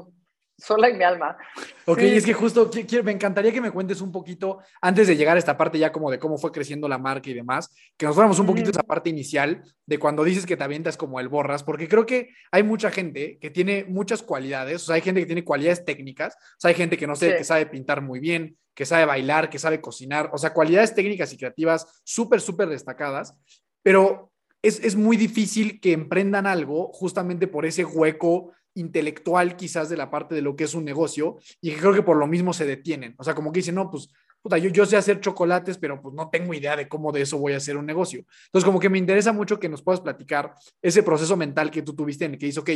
Sola 0.57 0.87
en 0.87 0.97
mi 0.97 1.03
alma. 1.03 1.37
Ok, 1.85 1.99
es 1.99 2.25
que 2.25 2.33
justo 2.33 2.69
me 3.03 3.11
encantaría 3.11 3.51
que 3.51 3.61
me 3.61 3.71
cuentes 3.71 4.01
un 4.01 4.11
poquito, 4.11 4.59
antes 4.81 5.07
de 5.07 5.15
llegar 5.15 5.35
a 5.35 5.39
esta 5.39 5.57
parte 5.57 5.77
ya 5.77 5.91
como 5.91 6.09
de 6.09 6.19
cómo 6.19 6.37
fue 6.37 6.51
creciendo 6.51 6.87
la 6.87 6.97
marca 6.97 7.29
y 7.29 7.33
demás, 7.33 7.73
que 7.97 8.05
nos 8.05 8.15
fuéramos 8.15 8.39
un 8.39 8.45
poquito 8.45 8.69
a 8.69 8.71
esa 8.71 8.83
parte 8.83 9.09
inicial 9.09 9.63
de 9.85 9.99
cuando 9.99 10.23
dices 10.23 10.45
que 10.45 10.57
te 10.57 10.63
avientas 10.63 10.97
como 10.97 11.19
el 11.19 11.27
borras, 11.27 11.63
porque 11.63 11.87
creo 11.87 12.05
que 12.05 12.29
hay 12.51 12.63
mucha 12.63 12.89
gente 12.89 13.37
que 13.39 13.49
tiene 13.49 13.85
muchas 13.87 14.23
cualidades, 14.23 14.83
o 14.83 14.85
sea, 14.87 14.95
hay 14.95 15.01
gente 15.01 15.19
que 15.21 15.27
tiene 15.27 15.43
cualidades 15.43 15.83
técnicas, 15.83 16.35
o 16.35 16.59
sea, 16.59 16.69
hay 16.69 16.75
gente 16.75 16.97
que 16.97 17.07
no 17.07 17.15
sé, 17.15 17.35
que 17.35 17.43
sabe 17.43 17.65
pintar 17.65 18.01
muy 18.01 18.19
bien, 18.19 18.57
que 18.73 18.85
sabe 18.85 19.05
bailar, 19.05 19.49
que 19.49 19.59
sabe 19.59 19.81
cocinar, 19.81 20.29
o 20.33 20.37
sea, 20.37 20.53
cualidades 20.53 20.95
técnicas 20.95 21.31
y 21.33 21.37
creativas 21.37 22.01
súper, 22.03 22.41
súper 22.41 22.69
destacadas, 22.69 23.37
pero 23.83 24.31
es, 24.61 24.79
es 24.83 24.95
muy 24.95 25.17
difícil 25.17 25.79
que 25.79 25.91
emprendan 25.91 26.47
algo 26.47 26.91
justamente 26.91 27.47
por 27.47 27.65
ese 27.65 27.85
hueco 27.85 28.53
intelectual 28.75 29.55
quizás 29.55 29.89
de 29.89 29.97
la 29.97 30.11
parte 30.11 30.35
de 30.35 30.41
lo 30.41 30.55
que 30.55 30.65
es 30.65 30.75
un 30.75 30.85
negocio 30.85 31.37
y 31.61 31.71
que 31.71 31.77
creo 31.77 31.93
que 31.93 32.03
por 32.03 32.17
lo 32.17 32.27
mismo 32.27 32.53
se 32.53 32.65
detienen. 32.65 33.15
O 33.17 33.23
sea, 33.23 33.33
como 33.33 33.51
que 33.51 33.59
dicen, 33.59 33.75
no, 33.75 33.89
pues, 33.89 34.09
puta, 34.41 34.57
yo, 34.57 34.69
yo 34.69 34.85
sé 34.85 34.95
hacer 34.95 35.19
chocolates, 35.21 35.77
pero 35.77 35.99
pues 36.01 36.13
no 36.13 36.29
tengo 36.29 36.53
idea 36.53 36.75
de 36.75 36.87
cómo 36.87 37.11
de 37.11 37.21
eso 37.21 37.39
voy 37.39 37.53
a 37.53 37.57
hacer 37.57 37.77
un 37.77 37.85
negocio. 37.85 38.23
Entonces, 38.45 38.65
como 38.65 38.79
que 38.79 38.89
me 38.89 38.99
interesa 38.99 39.33
mucho 39.33 39.59
que 39.59 39.69
nos 39.69 39.81
puedas 39.81 40.01
platicar 40.01 40.53
ese 40.81 41.01
proceso 41.01 41.35
mental 41.35 41.71
que 41.71 41.81
tú 41.81 41.95
tuviste 41.95 42.25
en 42.25 42.33
el 42.33 42.37
que 42.37 42.45
dices, 42.45 42.61
ok, 42.61 42.69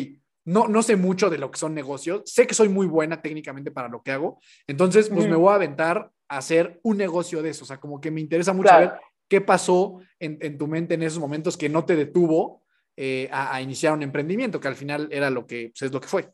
no, 0.46 0.68
no 0.68 0.82
sé 0.82 0.96
mucho 0.96 1.30
de 1.30 1.38
lo 1.38 1.52
que 1.52 1.60
son 1.60 1.76
negocios, 1.76 2.24
sé 2.26 2.48
que 2.48 2.56
soy 2.56 2.70
muy 2.70 2.88
buena 2.88 3.22
técnicamente 3.22 3.70
para 3.70 3.88
lo 3.88 4.02
que 4.02 4.12
hago, 4.12 4.40
entonces, 4.66 5.10
pues 5.10 5.28
me 5.28 5.36
voy 5.36 5.52
a 5.52 5.56
aventar 5.56 6.12
a 6.28 6.38
hacer 6.38 6.80
un 6.82 6.98
negocio 6.98 7.44
de 7.44 7.52
eso. 7.52 7.66
O 7.66 7.68
sea, 7.68 7.80
como 7.80 8.02
que 8.02 8.10
me 8.10 8.22
interesa 8.22 8.54
mucho 8.54 8.70
saber 8.70 8.94
qué 9.28 9.42
pasó 9.42 10.00
en, 10.18 10.40
en 10.42 10.58
tu 10.58 10.66
mente 10.66 10.96
en 10.96 11.04
esos 11.04 11.20
momentos 11.20 11.56
que 11.56 11.70
no 11.70 11.86
te 11.86 11.96
detuvo 11.96 12.64
eh, 13.02 13.30
a, 13.32 13.62
iniciar 13.62 13.94
un 13.94 14.04
emprendimiento, 14.04 14.60
que 14.60 14.68
al 14.68 14.76
final 14.76 15.08
era 15.10 15.30
lo 15.30 15.48
que 15.48 15.72
pues, 15.72 15.84
es 15.84 15.94
lo 15.94 16.02
que 16.02 16.08
fue. 16.10 16.28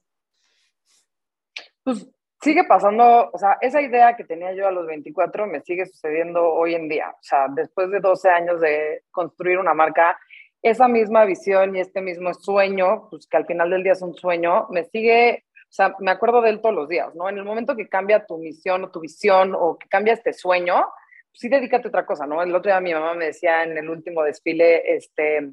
Pues 1.84 2.08
sigue 2.42 2.64
pasando, 2.64 3.30
o 3.32 3.38
sea, 3.38 3.60
esa 3.62 3.84
idea 3.84 4.16
que 4.16 4.24
tenía 4.24 4.52
yo 4.56 4.68
a 4.68 4.72
los 4.72 4.88
24 4.88 5.46
me 5.46 5.62
sigue 5.62 5.86
sucediendo 5.86 6.44
hoy 6.44 6.74
en 6.74 6.90
día. 6.90 7.10
O 7.12 7.22
sea, 7.22 7.46
después 7.54 7.92
de 7.92 8.00
12 8.00 8.30
años 8.30 8.62
de 8.62 9.04
construir 9.12 9.60
una 9.60 9.76
marca, 9.76 10.18
esa 10.64 10.88
misma 10.88 11.26
visión 11.26 11.76
y 11.76 11.82
este 11.82 12.02
mismo 12.02 12.34
sueño, 12.34 13.10
pues 13.12 13.28
que 13.28 13.38
al 13.38 13.46
final 13.46 13.70
del 13.70 13.84
día 13.84 13.92
es 13.92 14.02
un 14.02 14.16
sueño, 14.16 14.66
me 14.72 14.86
sigue, 14.86 15.46
o 15.70 15.72
sea, 15.72 15.96
me 16.00 16.10
acuerdo 16.10 16.42
de 16.42 16.50
él 16.50 16.62
todos 16.62 16.74
los 16.74 16.90
días, 16.90 17.14
¿no? 17.14 17.30
En 17.30 17.38
el 17.38 17.46
momento 17.46 17.76
que 17.76 17.88
cambia 17.88 18.26
tu 18.26 18.40
misión 18.40 18.86
o 18.86 18.90
tu 18.90 19.02
visión 19.02 19.54
o 19.56 19.78
que 19.78 19.88
cambia 19.88 20.14
este 20.14 20.34
sueño, 20.34 20.84
pues 21.30 21.42
sí 21.42 21.48
dedícate 21.48 21.88
a 21.88 21.90
otra 21.90 22.08
cosa, 22.08 22.26
¿no? 22.26 22.42
El 22.42 22.56
otro 22.56 22.72
día 22.72 22.82
mi 22.82 22.92
mamá 22.92 23.14
me 23.14 23.26
decía 23.26 23.62
en 23.62 23.78
el 23.78 23.88
último 23.88 24.24
desfile, 24.24 24.96
este, 24.96 25.52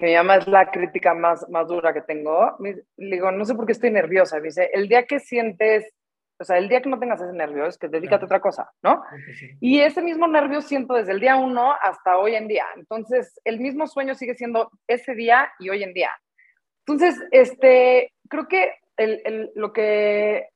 que 0.00 0.06
mi 0.06 0.14
mamá 0.14 0.36
es 0.36 0.48
la 0.48 0.70
crítica 0.70 1.12
más, 1.12 1.46
más 1.50 1.68
dura 1.68 1.92
que 1.92 2.00
tengo, 2.00 2.56
le 2.58 2.82
digo, 2.96 3.30
no 3.30 3.44
sé 3.44 3.54
por 3.54 3.66
qué 3.66 3.72
estoy 3.72 3.90
nerviosa. 3.90 4.38
Me 4.38 4.44
dice, 4.44 4.70
el 4.72 4.88
día 4.88 5.04
que 5.04 5.20
sientes, 5.20 5.92
o 6.38 6.44
sea, 6.44 6.56
el 6.56 6.70
día 6.70 6.80
que 6.80 6.88
no 6.88 6.98
tengas 6.98 7.20
ese 7.20 7.34
nervio, 7.34 7.66
es 7.66 7.76
que 7.76 7.88
dedícate 7.88 8.24
a 8.24 8.26
otra 8.26 8.40
cosa, 8.40 8.70
¿no? 8.82 9.02
Y 9.60 9.80
ese 9.80 10.00
mismo 10.00 10.26
nervio 10.26 10.62
siento 10.62 10.94
desde 10.94 11.12
el 11.12 11.20
día 11.20 11.36
uno 11.36 11.74
hasta 11.82 12.16
hoy 12.16 12.34
en 12.34 12.48
día. 12.48 12.64
Entonces, 12.76 13.38
el 13.44 13.60
mismo 13.60 13.86
sueño 13.86 14.14
sigue 14.14 14.34
siendo 14.34 14.70
ese 14.88 15.14
día 15.14 15.52
y 15.58 15.68
hoy 15.68 15.82
en 15.82 15.92
día. 15.92 16.12
Entonces, 16.86 17.22
este, 17.30 18.14
creo 18.26 18.48
que 18.48 18.72
el, 18.96 19.20
el, 19.26 19.50
lo 19.54 19.70
que, 19.74 20.48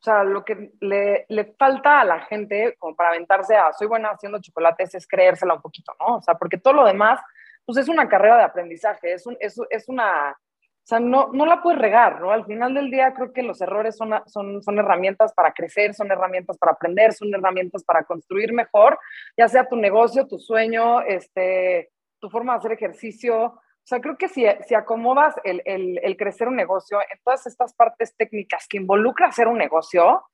o 0.00 0.04
sea, 0.04 0.22
lo 0.22 0.44
que 0.44 0.72
le, 0.80 1.24
le, 1.30 1.44
falta 1.58 2.02
a 2.02 2.04
la 2.04 2.20
gente 2.26 2.76
como 2.78 2.94
para 2.94 3.08
aventarse 3.08 3.56
a 3.56 3.72
soy 3.72 3.86
buena 3.86 4.10
haciendo 4.10 4.38
chocolates 4.38 4.94
es 4.94 5.06
creérsela 5.06 5.54
un 5.54 5.62
poquito, 5.62 5.94
¿no? 5.98 6.16
O 6.16 6.20
sea, 6.20 6.34
porque 6.34 6.58
todo 6.58 6.74
lo 6.74 6.84
demás 6.84 7.20
pues 7.64 7.78
es 7.78 7.88
una 7.88 8.08
carrera 8.08 8.38
de 8.38 8.44
aprendizaje, 8.44 9.12
es, 9.12 9.26
un, 9.26 9.36
es, 9.40 9.58
es 9.70 9.88
una, 9.88 10.36
o 10.82 10.84
sea, 10.84 10.98
no, 10.98 11.28
no 11.32 11.46
la 11.46 11.62
puedes 11.62 11.80
regar, 11.80 12.20
¿no? 12.20 12.32
Al 12.32 12.44
final 12.44 12.74
del 12.74 12.90
día 12.90 13.14
creo 13.14 13.32
que 13.32 13.44
los 13.44 13.60
errores 13.60 13.96
son, 13.96 14.12
son, 14.26 14.60
son 14.64 14.78
herramientas 14.80 15.32
para 15.32 15.52
crecer, 15.52 15.94
son 15.94 16.10
herramientas 16.10 16.58
para 16.58 16.72
aprender, 16.72 17.12
son 17.12 17.32
herramientas 17.32 17.84
para 17.84 18.02
construir 18.02 18.52
mejor, 18.52 18.98
ya 19.36 19.46
sea 19.46 19.68
tu 19.68 19.76
negocio, 19.76 20.26
tu 20.26 20.40
sueño, 20.40 21.02
este, 21.02 21.90
tu 22.18 22.28
forma 22.30 22.54
de 22.54 22.58
hacer 22.58 22.72
ejercicio. 22.72 23.44
O 23.44 23.84
sea, 23.84 24.00
creo 24.00 24.16
que 24.16 24.28
si, 24.28 24.44
si 24.66 24.74
acomodas 24.74 25.36
el, 25.44 25.62
el, 25.66 26.00
el 26.02 26.16
crecer 26.16 26.48
un 26.48 26.56
negocio 26.56 26.98
en 27.00 27.20
todas 27.22 27.46
estas 27.46 27.74
partes 27.74 28.16
técnicas 28.16 28.66
que 28.68 28.78
involucra 28.78 29.28
hacer 29.28 29.46
un 29.46 29.58
negocio, 29.58 30.24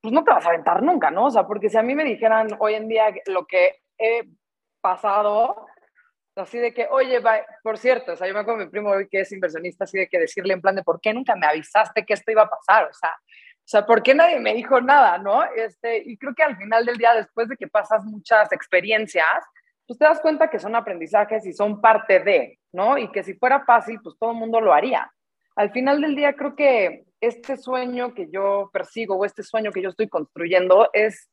pues 0.00 0.12
no 0.12 0.24
te 0.24 0.30
vas 0.30 0.46
a 0.46 0.48
aventar 0.48 0.82
nunca, 0.82 1.10
¿no? 1.10 1.26
O 1.26 1.30
sea, 1.30 1.46
porque 1.46 1.68
si 1.68 1.76
a 1.76 1.82
mí 1.82 1.94
me 1.94 2.04
dijeran 2.04 2.48
hoy 2.60 2.74
en 2.74 2.88
día 2.88 3.12
lo 3.26 3.44
que 3.44 3.82
he 3.98 4.22
pasado, 4.80 5.66
Así 6.38 6.58
de 6.58 6.72
que, 6.72 6.86
oye, 6.90 7.20
por 7.62 7.78
cierto, 7.78 8.12
o 8.12 8.16
sea, 8.16 8.28
yo 8.28 8.34
me 8.34 8.40
acuerdo 8.40 8.64
mi 8.64 8.70
primo 8.70 8.90
hoy 8.90 9.08
que 9.08 9.20
es 9.20 9.32
inversionista, 9.32 9.84
así 9.84 9.98
de 9.98 10.08
que 10.08 10.18
decirle 10.18 10.54
en 10.54 10.60
plan 10.60 10.76
de, 10.76 10.82
¿por 10.82 11.00
qué 11.00 11.12
nunca 11.12 11.34
me 11.36 11.46
avisaste 11.46 12.04
que 12.04 12.14
esto 12.14 12.30
iba 12.30 12.42
a 12.42 12.50
pasar? 12.50 12.84
O 12.84 12.92
sea, 12.92 13.10
o 13.10 13.70
sea, 13.70 13.84
¿por 13.84 14.02
qué 14.02 14.14
nadie 14.14 14.40
me 14.40 14.54
dijo 14.54 14.80
nada, 14.80 15.18
no? 15.18 15.44
Este, 15.44 15.98
y 15.98 16.16
creo 16.16 16.34
que 16.34 16.42
al 16.42 16.56
final 16.56 16.86
del 16.86 16.96
día, 16.96 17.12
después 17.14 17.48
de 17.48 17.56
que 17.56 17.68
pasas 17.68 18.02
muchas 18.04 18.50
experiencias, 18.52 19.26
pues 19.86 19.98
te 19.98 20.06
das 20.06 20.20
cuenta 20.20 20.48
que 20.48 20.58
son 20.58 20.74
aprendizajes 20.74 21.44
y 21.44 21.52
son 21.52 21.80
parte 21.80 22.20
de, 22.20 22.58
¿no? 22.72 22.96
Y 22.96 23.12
que 23.12 23.22
si 23.22 23.34
fuera 23.34 23.64
fácil, 23.64 24.00
pues 24.02 24.16
todo 24.18 24.30
el 24.30 24.38
mundo 24.38 24.60
lo 24.60 24.72
haría. 24.72 25.12
Al 25.56 25.70
final 25.70 26.00
del 26.00 26.14
día, 26.14 26.34
creo 26.34 26.56
que 26.56 27.04
este 27.20 27.56
sueño 27.56 28.14
que 28.14 28.30
yo 28.30 28.70
persigo 28.72 29.16
o 29.16 29.24
este 29.24 29.42
sueño 29.42 29.72
que 29.72 29.82
yo 29.82 29.90
estoy 29.90 30.08
construyendo 30.08 30.88
es 30.92 31.28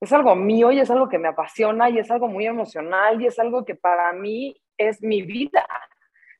es 0.00 0.12
algo 0.12 0.34
mío 0.36 0.70
y 0.70 0.80
es 0.80 0.90
algo 0.90 1.08
que 1.08 1.18
me 1.18 1.28
apasiona 1.28 1.90
y 1.90 1.98
es 1.98 2.10
algo 2.10 2.28
muy 2.28 2.46
emocional 2.46 3.20
y 3.20 3.26
es 3.26 3.38
algo 3.38 3.64
que 3.64 3.74
para 3.74 4.12
mí 4.12 4.60
es 4.76 5.02
mi 5.02 5.22
vida. 5.22 5.66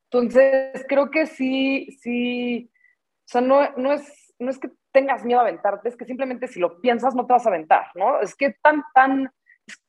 Entonces, 0.05 0.85
creo 0.89 1.11
que 1.11 1.27
sí, 1.27 1.99
sí, 2.01 2.71
o 2.73 3.29
sea, 3.29 3.41
no, 3.41 3.71
no, 3.77 3.93
es, 3.93 4.35
no 4.39 4.51
es 4.51 4.59
que 4.59 4.71
tengas 4.93 5.25
miedo 5.25 5.41
a 5.41 5.43
aventarte, 5.43 5.89
es 5.89 5.97
que 5.97 6.07
simplemente 6.07 6.49
si 6.49 6.61
lo 6.61 6.81
piensas 6.81 7.15
no 7.15 7.27
te 7.27 7.33
vas 7.33 7.47
a 7.47 7.51
aventar, 7.51 7.89
¿no? 7.95 8.21
Es 8.21 8.35
que 8.35 8.55
tan, 8.63 8.83
tan, 8.95 9.31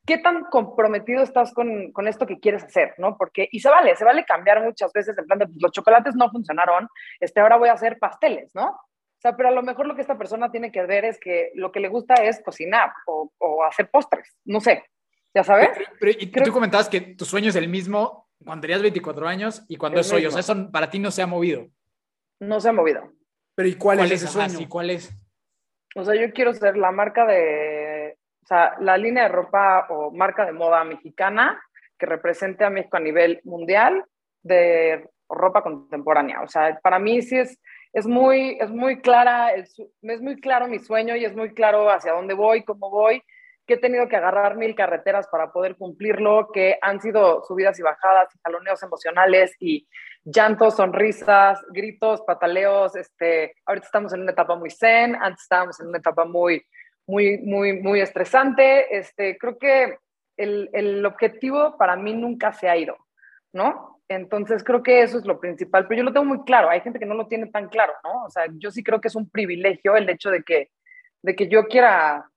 qué 0.06 0.18
tan 0.18 0.44
comprometido 0.46 1.24
estás 1.24 1.54
con, 1.54 1.92
con, 1.94 2.08
esto 2.08 2.26
que 2.26 2.40
quieres 2.40 2.64
hacer, 2.64 2.96
¿no? 2.98 3.18
Porque, 3.18 3.48
y 3.52 3.62
se 3.62 3.70
vale, 3.70 3.96
se 3.96 4.04
vale 4.04 4.26
cambiar 4.26 4.62
muchas 4.62 4.92
veces 4.92 5.18
en 5.18 5.26
plan 5.26 5.40
de, 5.40 5.46
pues, 5.46 5.62
los 5.62 5.72
chocolates 5.72 6.16
no 6.16 6.30
funcionaron, 6.30 6.90
este, 7.20 7.40
ahora 7.40 7.58
voy 7.58 7.70
a 7.70 7.74
hacer 7.74 7.98
pasteles, 7.98 8.54
¿no? 8.54 8.78
O 9.20 9.22
sea, 9.22 9.36
pero 9.36 9.50
a 9.50 9.52
lo 9.52 9.62
mejor 9.62 9.86
lo 9.86 9.96
que 9.96 10.02
esta 10.02 10.18
persona 10.18 10.50
tiene 10.50 10.72
que 10.72 10.86
ver 10.86 11.04
es 11.04 11.20
que 11.20 11.52
lo 11.56 11.74
que 11.74 11.82
le 11.82 11.90
gusta 11.90 12.14
es 12.16 12.42
cocinar 12.42 12.94
o, 13.06 13.30
o 13.38 13.64
hacer 13.66 13.90
postres, 13.90 14.38
no 14.46 14.62
sé, 14.62 14.86
¿ya 15.34 15.44
sabes? 15.44 15.72
Pero, 16.00 16.12
y 16.18 16.28
tú 16.28 16.54
comentabas 16.54 16.88
que 16.88 17.02
tu 17.02 17.26
sueño 17.26 17.50
es 17.50 17.58
el 17.58 17.68
mismo 17.68 18.30
cuando 18.46 18.62
tenías 18.62 18.82
24 18.82 19.28
años 19.28 19.66
y 19.68 19.76
cuando 19.76 20.00
es 20.00 20.12
hoy, 20.14 20.26
o 20.26 20.32
sea, 20.32 20.40
eso 20.40 20.72
para 20.72 20.90
ti 20.90 21.00
no 21.00 21.12
se 21.12 21.22
ha 21.22 21.28
movido. 21.28 21.68
No 22.40 22.62
se 22.62 22.70
ha 22.70 22.72
movido. 22.72 23.12
Pero 23.56 23.68
¿y 23.68 23.76
cuál, 23.76 24.00
es 24.00 24.12
ese 24.12 24.28
sueño? 24.28 24.58
¿Y 24.58 24.68
cuál 24.68 24.90
es? 24.90 25.12
O 25.96 26.06
sea, 26.06 26.16
yo 26.16 26.32
quiero 26.32 26.54
ser 26.54 26.78
la 26.78 26.92
marca 26.92 27.26
de, 27.26 28.18
o 28.42 28.48
sea, 28.48 28.78
la 28.80 28.98
línea 28.98 29.24
de 29.24 29.30
ropa 29.30 29.88
o 29.90 30.12
marca 30.12 30.46
de 30.46 30.54
moda 30.54 30.86
mexicana 30.86 31.62
que 31.98 32.06
represente 32.06 32.64
a 32.64 32.70
México 32.70 32.96
a 32.96 33.02
nivel 33.02 33.42
mundial 33.44 34.06
de 34.42 35.10
ropa 35.28 35.62
contemporánea. 35.62 36.42
O 36.42 36.48
sea, 36.48 36.80
para 36.82 37.00
mí 37.00 37.22
sí 37.22 37.38
es 37.38 37.60
es 37.94 38.06
muy, 38.06 38.58
es 38.60 38.70
muy 38.70 39.02
clara, 39.02 39.54
es, 39.54 39.76
es 40.02 40.22
muy 40.22 40.40
claro 40.40 40.68
mi 40.68 40.80
sueño 40.80 41.16
y 41.16 41.26
es 41.26 41.36
muy 41.36 41.54
claro 41.54 41.90
hacia 41.90 42.14
dónde 42.14 42.34
voy, 42.34 42.64
cómo 42.64 42.90
voy, 42.90 43.24
que 43.66 43.76
he 43.76 43.78
tenido 43.78 44.08
que 44.08 44.16
agarrar 44.16 44.56
mil 44.58 44.76
carreteras 44.76 45.28
para 45.28 45.52
poder 45.52 45.76
cumplirlo, 45.76 46.50
que 46.52 46.78
han 46.82 47.00
sido 47.02 47.44
subidas 47.44 47.80
y 47.80 47.84
bajadas, 47.84 48.34
y 48.34 48.40
jaloneos 48.44 48.82
emocionales 48.82 49.56
y 49.60 49.88
llantos, 50.24 50.76
sonrisas, 50.76 51.60
gritos, 51.70 52.22
pataleos. 52.22 52.96
Este, 52.96 53.54
ahorita 53.66 53.86
estamos 53.86 54.14
en 54.14 54.22
una 54.22 54.32
etapa 54.32 54.56
muy 54.56 54.72
zen, 54.72 55.16
antes 55.16 55.44
estábamos 55.44 55.80
en 55.80 55.88
una 55.88 56.00
etapa 56.00 56.26
muy, 56.26 56.64
muy, 57.06 57.38
muy, 57.40 57.74
muy 57.80 58.02
estresante. 58.02 58.98
Este, 58.98 59.38
creo 59.38 59.58
que 59.58 59.98
el, 60.38 60.70
el 60.74 61.06
objetivo 61.06 61.78
para 61.78 61.96
mí 61.96 62.14
nunca 62.14 62.54
se 62.54 62.70
ha 62.70 62.78
ido, 62.78 62.98
¿no? 63.54 63.99
Entonces 64.10 64.64
creo 64.64 64.82
que 64.82 65.04
eso 65.04 65.20
es 65.20 65.26
lo 65.26 65.40
principal, 65.40 65.88
pero 65.88 66.00
yo 66.00 66.04
lo 66.04 66.12
tengo 66.12 66.26
muy 66.26 66.44
claro, 66.44 66.70
hay 66.70 66.82
gente 66.82 66.98
que 66.98 67.06
no 67.06 67.14
lo 67.14 67.28
tiene 67.28 67.46
tan 67.48 67.70
claro, 67.70 67.94
¿no? 68.04 68.26
O 68.26 68.30
sea, 68.30 68.48
yo 68.58 68.72
sí 68.72 68.84
creo 68.84 69.00
que 69.00 69.08
es 69.08 69.16
un 69.16 69.30
privilegio 69.30 69.96
el 69.96 70.10
hecho 70.10 70.32
de 70.32 70.42
que, 70.42 70.72
de 71.22 71.36
que 71.36 71.48
yo 71.48 71.68
quiera 71.68 72.28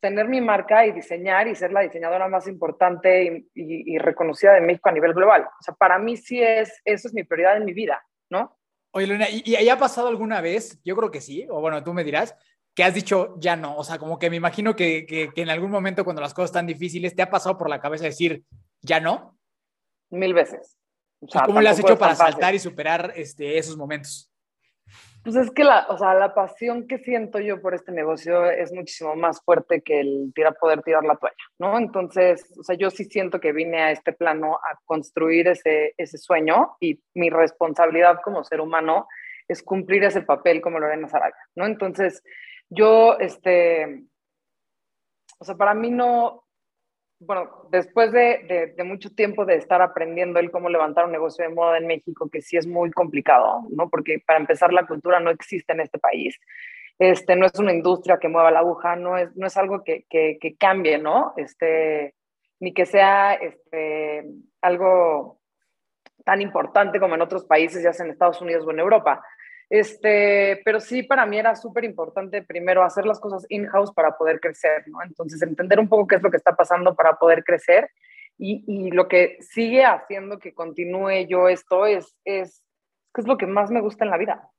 tener 0.00 0.26
mi 0.26 0.40
marca 0.40 0.86
y 0.86 0.92
diseñar 0.92 1.48
y 1.48 1.54
ser 1.54 1.70
la 1.70 1.82
diseñadora 1.82 2.28
más 2.28 2.48
importante 2.48 3.46
y, 3.54 3.98
reconocida 3.98 4.54
de 4.54 4.62
México 4.62 4.88
a 4.88 4.92
nivel 4.92 5.12
global. 5.12 5.44
O 5.44 5.62
sea, 5.62 5.74
para 5.74 5.98
mí 5.98 6.16
sí 6.16 6.42
es, 6.42 6.80
eso 6.84 7.08
es 7.08 7.14
mi 7.14 7.24
prioridad 7.24 7.58
en 7.58 7.66
mi 7.66 7.74
vida, 7.74 8.02
¿no? 8.30 8.56
Oye, 8.90 9.06
Luna, 9.06 9.28
¿y, 9.28 9.42
y 9.44 9.68
ha 9.68 9.78
pasado 9.78 10.08
alguna 10.08 10.40
vez? 10.40 10.80
Yo 10.82 10.96
creo 10.96 11.10
que 11.10 11.20
sí, 11.20 11.46
o 11.50 11.60
bueno, 11.60 11.82
tú 11.84 11.92
me 11.92 12.04
dirás, 12.04 12.34
que 12.74 12.84
has 12.84 12.94
dicho 12.94 13.34
ya 13.38 13.56
no. 13.56 13.76
O 13.76 13.84
sea, 13.84 13.98
como 13.98 14.18
que 14.18 14.30
me 14.30 14.36
imagino 14.36 14.74
que, 14.74 15.04
que, 15.04 15.30
que 15.34 15.42
en 15.42 15.50
algún 15.50 15.70
momento 15.70 16.04
cuando 16.04 16.22
las 16.22 16.32
cosas 16.32 16.50
están 16.50 16.66
difíciles, 16.66 17.14
¿te 17.14 17.22
ha 17.22 17.30
pasado 17.30 17.58
por 17.58 17.68
la 17.68 17.80
cabeza 17.80 18.04
decir 18.04 18.44
ya 18.80 19.00
no? 19.00 19.38
Mil 20.14 20.34
veces. 20.34 20.78
O 21.20 21.28
sea, 21.28 21.42
¿Cómo 21.42 21.60
le 21.60 21.68
has 21.68 21.78
hecho 21.78 21.98
para 21.98 22.14
saltar 22.14 22.54
y 22.54 22.58
superar 22.58 23.12
este, 23.16 23.58
esos 23.58 23.76
momentos? 23.76 24.30
Pues 25.22 25.36
es 25.36 25.50
que 25.52 25.64
la, 25.64 25.86
o 25.88 25.96
sea, 25.96 26.12
la 26.12 26.34
pasión 26.34 26.86
que 26.86 26.98
siento 26.98 27.38
yo 27.38 27.62
por 27.62 27.74
este 27.74 27.92
negocio 27.92 28.44
es 28.50 28.70
muchísimo 28.72 29.16
más 29.16 29.40
fuerte 29.42 29.80
que 29.80 30.00
el 30.00 30.32
tirar, 30.34 30.54
poder 30.60 30.82
tirar 30.82 31.02
la 31.02 31.16
toalla, 31.16 31.34
¿no? 31.58 31.78
Entonces, 31.78 32.44
o 32.58 32.62
sea, 32.62 32.76
yo 32.76 32.90
sí 32.90 33.06
siento 33.06 33.40
que 33.40 33.52
vine 33.52 33.80
a 33.80 33.90
este 33.90 34.12
plano 34.12 34.56
a 34.56 34.78
construir 34.84 35.48
ese, 35.48 35.94
ese 35.96 36.18
sueño 36.18 36.76
y 36.78 37.02
mi 37.14 37.30
responsabilidad 37.30 38.20
como 38.22 38.44
ser 38.44 38.60
humano 38.60 39.08
es 39.48 39.62
cumplir 39.62 40.04
ese 40.04 40.20
papel 40.20 40.60
como 40.60 40.78
Lorena 40.78 41.08
Saraya, 41.08 41.34
¿no? 41.54 41.64
Entonces, 41.64 42.22
yo, 42.68 43.18
este, 43.18 44.04
o 45.38 45.44
sea, 45.46 45.56
para 45.56 45.72
mí 45.72 45.90
no, 45.90 46.43
bueno, 47.26 47.68
después 47.70 48.12
de, 48.12 48.74
mucho 48.84 49.14
tiempo 49.14 49.44
de 49.44 49.56
estar 49.56 49.82
aprendiendo 49.82 50.38
el 50.38 50.50
cómo 50.50 50.68
levantar 50.68 51.04
un 51.04 51.12
negocio 51.12 51.46
de 51.46 51.54
moda 51.54 51.78
en 51.78 51.86
México, 51.86 52.28
que 52.30 52.42
sí 52.42 52.56
es 52.56 52.66
muy 52.66 52.90
complicado, 52.90 53.62
¿no? 53.70 53.88
Porque 53.88 54.22
para 54.26 54.38
empezar 54.38 54.72
la 54.72 54.86
cultura 54.86 55.20
no 55.20 55.30
existe 55.30 55.72
en 55.72 55.80
este 55.80 55.98
país. 55.98 56.38
Este, 56.98 57.34
no 57.36 57.46
es 57.46 57.58
una 57.58 57.72
industria 57.72 58.18
que 58.18 58.28
mueva 58.28 58.50
la 58.50 58.60
aguja, 58.60 58.96
no 58.96 59.18
es, 59.18 59.34
no 59.36 59.46
es 59.46 59.56
algo 59.56 59.82
que, 59.82 60.04
que, 60.08 60.38
que 60.40 60.56
cambie, 60.56 60.98
¿no? 60.98 61.34
Este, 61.36 62.14
ni 62.60 62.72
que 62.72 62.86
sea 62.86 63.34
este, 63.34 64.24
algo 64.60 65.40
tan 66.24 66.40
importante 66.40 67.00
como 67.00 67.14
en 67.14 67.22
otros 67.22 67.44
países, 67.44 67.82
ya 67.82 67.92
sea 67.92 68.06
en 68.06 68.12
Estados 68.12 68.40
Unidos 68.40 68.64
o 68.66 68.70
en 68.70 68.78
Europa. 68.78 69.22
Este, 69.70 70.60
pero 70.64 70.80
sí, 70.80 71.02
para 71.02 71.26
mí 71.26 71.38
era 71.38 71.56
súper 71.56 71.84
importante 71.84 72.42
primero 72.42 72.82
hacer 72.82 73.06
las 73.06 73.18
cosas 73.18 73.46
in-house 73.48 73.92
para 73.92 74.16
poder 74.16 74.40
crecer, 74.40 74.86
¿no? 74.88 75.02
Entonces, 75.02 75.40
entender 75.42 75.80
un 75.80 75.88
poco 75.88 76.06
qué 76.06 76.16
es 76.16 76.22
lo 76.22 76.30
que 76.30 76.36
está 76.36 76.54
pasando 76.54 76.94
para 76.94 77.16
poder 77.16 77.44
crecer 77.44 77.90
y, 78.38 78.64
y 78.66 78.90
lo 78.90 79.08
que 79.08 79.38
sigue 79.40 79.84
haciendo 79.84 80.38
que 80.38 80.54
continúe 80.54 81.26
yo 81.28 81.48
esto 81.48 81.86
es, 81.86 82.16
es, 82.24 82.62
es 83.16 83.26
lo 83.26 83.38
que 83.38 83.46
más 83.46 83.70
me 83.70 83.80
gusta 83.80 84.04
en 84.04 84.10
la 84.10 84.18
vida. 84.18 84.50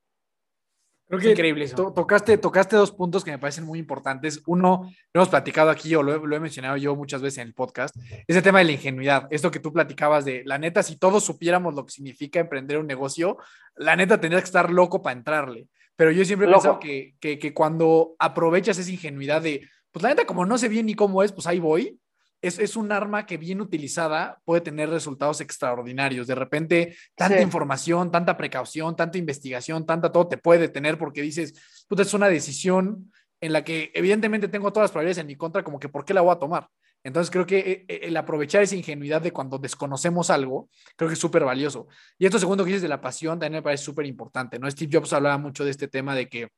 Creo 1.08 1.20
que 1.20 1.32
increíble 1.32 1.66
eso. 1.66 1.94
tocaste, 1.94 2.38
tocaste 2.38 2.76
dos 2.76 2.92
puntos 2.92 3.24
que 3.24 3.32
me 3.32 3.38
parecen 3.38 3.64
muy 3.64 3.78
importantes. 3.78 4.42
Uno, 4.48 4.92
lo 5.14 5.22
hemos 5.22 5.30
platicado 5.30 5.70
aquí 5.70 5.94
o 5.94 6.02
lo, 6.02 6.26
lo, 6.26 6.36
he 6.36 6.40
mencionado 6.40 6.78
yo 6.78 6.96
muchas 6.96 7.22
veces 7.22 7.40
en 7.40 7.50
el 7.50 7.54
podcast, 7.54 7.96
ese 8.28 8.42
tema 8.42 8.60
de 8.60 8.66
la 8.66 8.72
ingenuidad. 8.72 9.28
Esto 9.30 9.52
que 9.52 9.60
tú 9.60 9.72
platicabas 9.72 10.26
de, 10.26 10.42
la 10.46 10.58
neta, 10.58 10.82
si 10.82 10.98
todos 10.98 11.24
supiéramos 11.24 11.76
lo 11.76 11.86
que 11.86 11.92
significa 11.92 12.40
emprender 12.40 12.80
un 12.80 12.88
negocio, 12.88 13.38
la 13.76 13.96
neta 13.96 14.20
tendría 14.20 14.42
que 14.42 14.46
estar 14.46 14.72
loco 14.72 15.04
para 15.04 15.18
entrarle. 15.18 15.68
Pero 15.96 16.12
yo 16.12 16.26
siempre 16.26 16.48
he 16.48 16.52
pensado 16.52 16.80
que, 16.80 17.16
que, 17.20 17.38
que 17.38 17.54
cuando 17.54 18.16
aprovechas 18.18 18.78
esa 18.78 18.92
ingenuidad 18.92 19.42
de, 19.42 19.62
pues 19.92 20.02
la 20.02 20.10
neta, 20.10 20.26
como 20.26 20.46
no 20.46 20.58
sé 20.58 20.70
bien 20.70 20.88
ni 20.88 20.96
cómo 20.96 21.22
es, 21.22 21.32
pues 21.32 21.46
ahí 21.48 21.60
voy, 21.60 22.00
es, 22.48 22.76
un 22.76 22.92
arma 22.92 23.26
que 23.26 23.38
bien 23.38 23.62
utilizada 23.62 24.42
puede 24.46 24.62
tener 24.62 24.90
resultados 24.90 25.42
extraordinarios. 25.42 26.28
De 26.28 26.36
repente, 26.36 26.96
tanta 27.16 27.42
información, 27.42 28.12
tanta 28.12 28.38
precaución, 28.38 28.96
tanta 28.96 29.18
investigación, 29.18 29.86
tanta 29.86 30.12
todo 30.12 30.28
te 30.28 30.38
puede 30.38 30.70
tener 30.70 30.98
porque 30.98 31.22
dices, 31.22 31.86
puta, 31.88 32.04
es 32.04 32.14
una 32.14 32.28
decisión 32.28 33.12
en 33.42 33.54
la 33.54 33.64
que 33.64 33.92
evidentemente 33.94 34.48
tengo 34.48 34.72
todas 34.72 34.86
las 34.86 34.92
probabilidades 34.92 35.20
en 35.20 35.28
mi 35.28 35.36
contra, 35.36 35.64
como 35.64 35.80
que 35.80 35.90
¿por 35.90 36.06
qué 36.06 36.14
la 36.14 36.22
voy 36.22 36.34
a 36.34 36.40
tomar? 36.40 36.68
Entonces 37.04 37.30
creo 37.30 37.46
que 37.46 37.60
eh, 37.60 37.86
eh, 37.88 38.00
el 38.04 38.18
aprovechar 38.18 38.64
esa 38.64 38.76
ingenuidad 38.76 39.22
de 39.22 39.32
cuando 39.32 39.60
desconocemos 39.60 40.32
algo, 40.32 40.70
creo 40.96 41.08
que 41.08 41.14
es 41.14 41.20
súper 41.20 41.44
valioso. 41.44 41.88
Y 42.18 42.26
esto 42.26 42.40
segundo 42.40 42.64
que 42.64 42.70
dices 42.70 42.82
de 42.82 42.88
la 42.88 43.02
pasión 43.02 43.40
también 43.40 43.60
me 43.60 43.62
parece 43.62 43.84
súper 43.84 44.08
importante, 44.08 44.58
¿no? 44.58 44.70
Steve 44.70 44.98
Jobs 44.98 45.14
hablaba 45.14 45.38
mucho 45.38 45.64
de 45.64 45.72
este 45.72 45.88
tema 45.88 46.16
de 46.16 46.28
que 46.28 46.50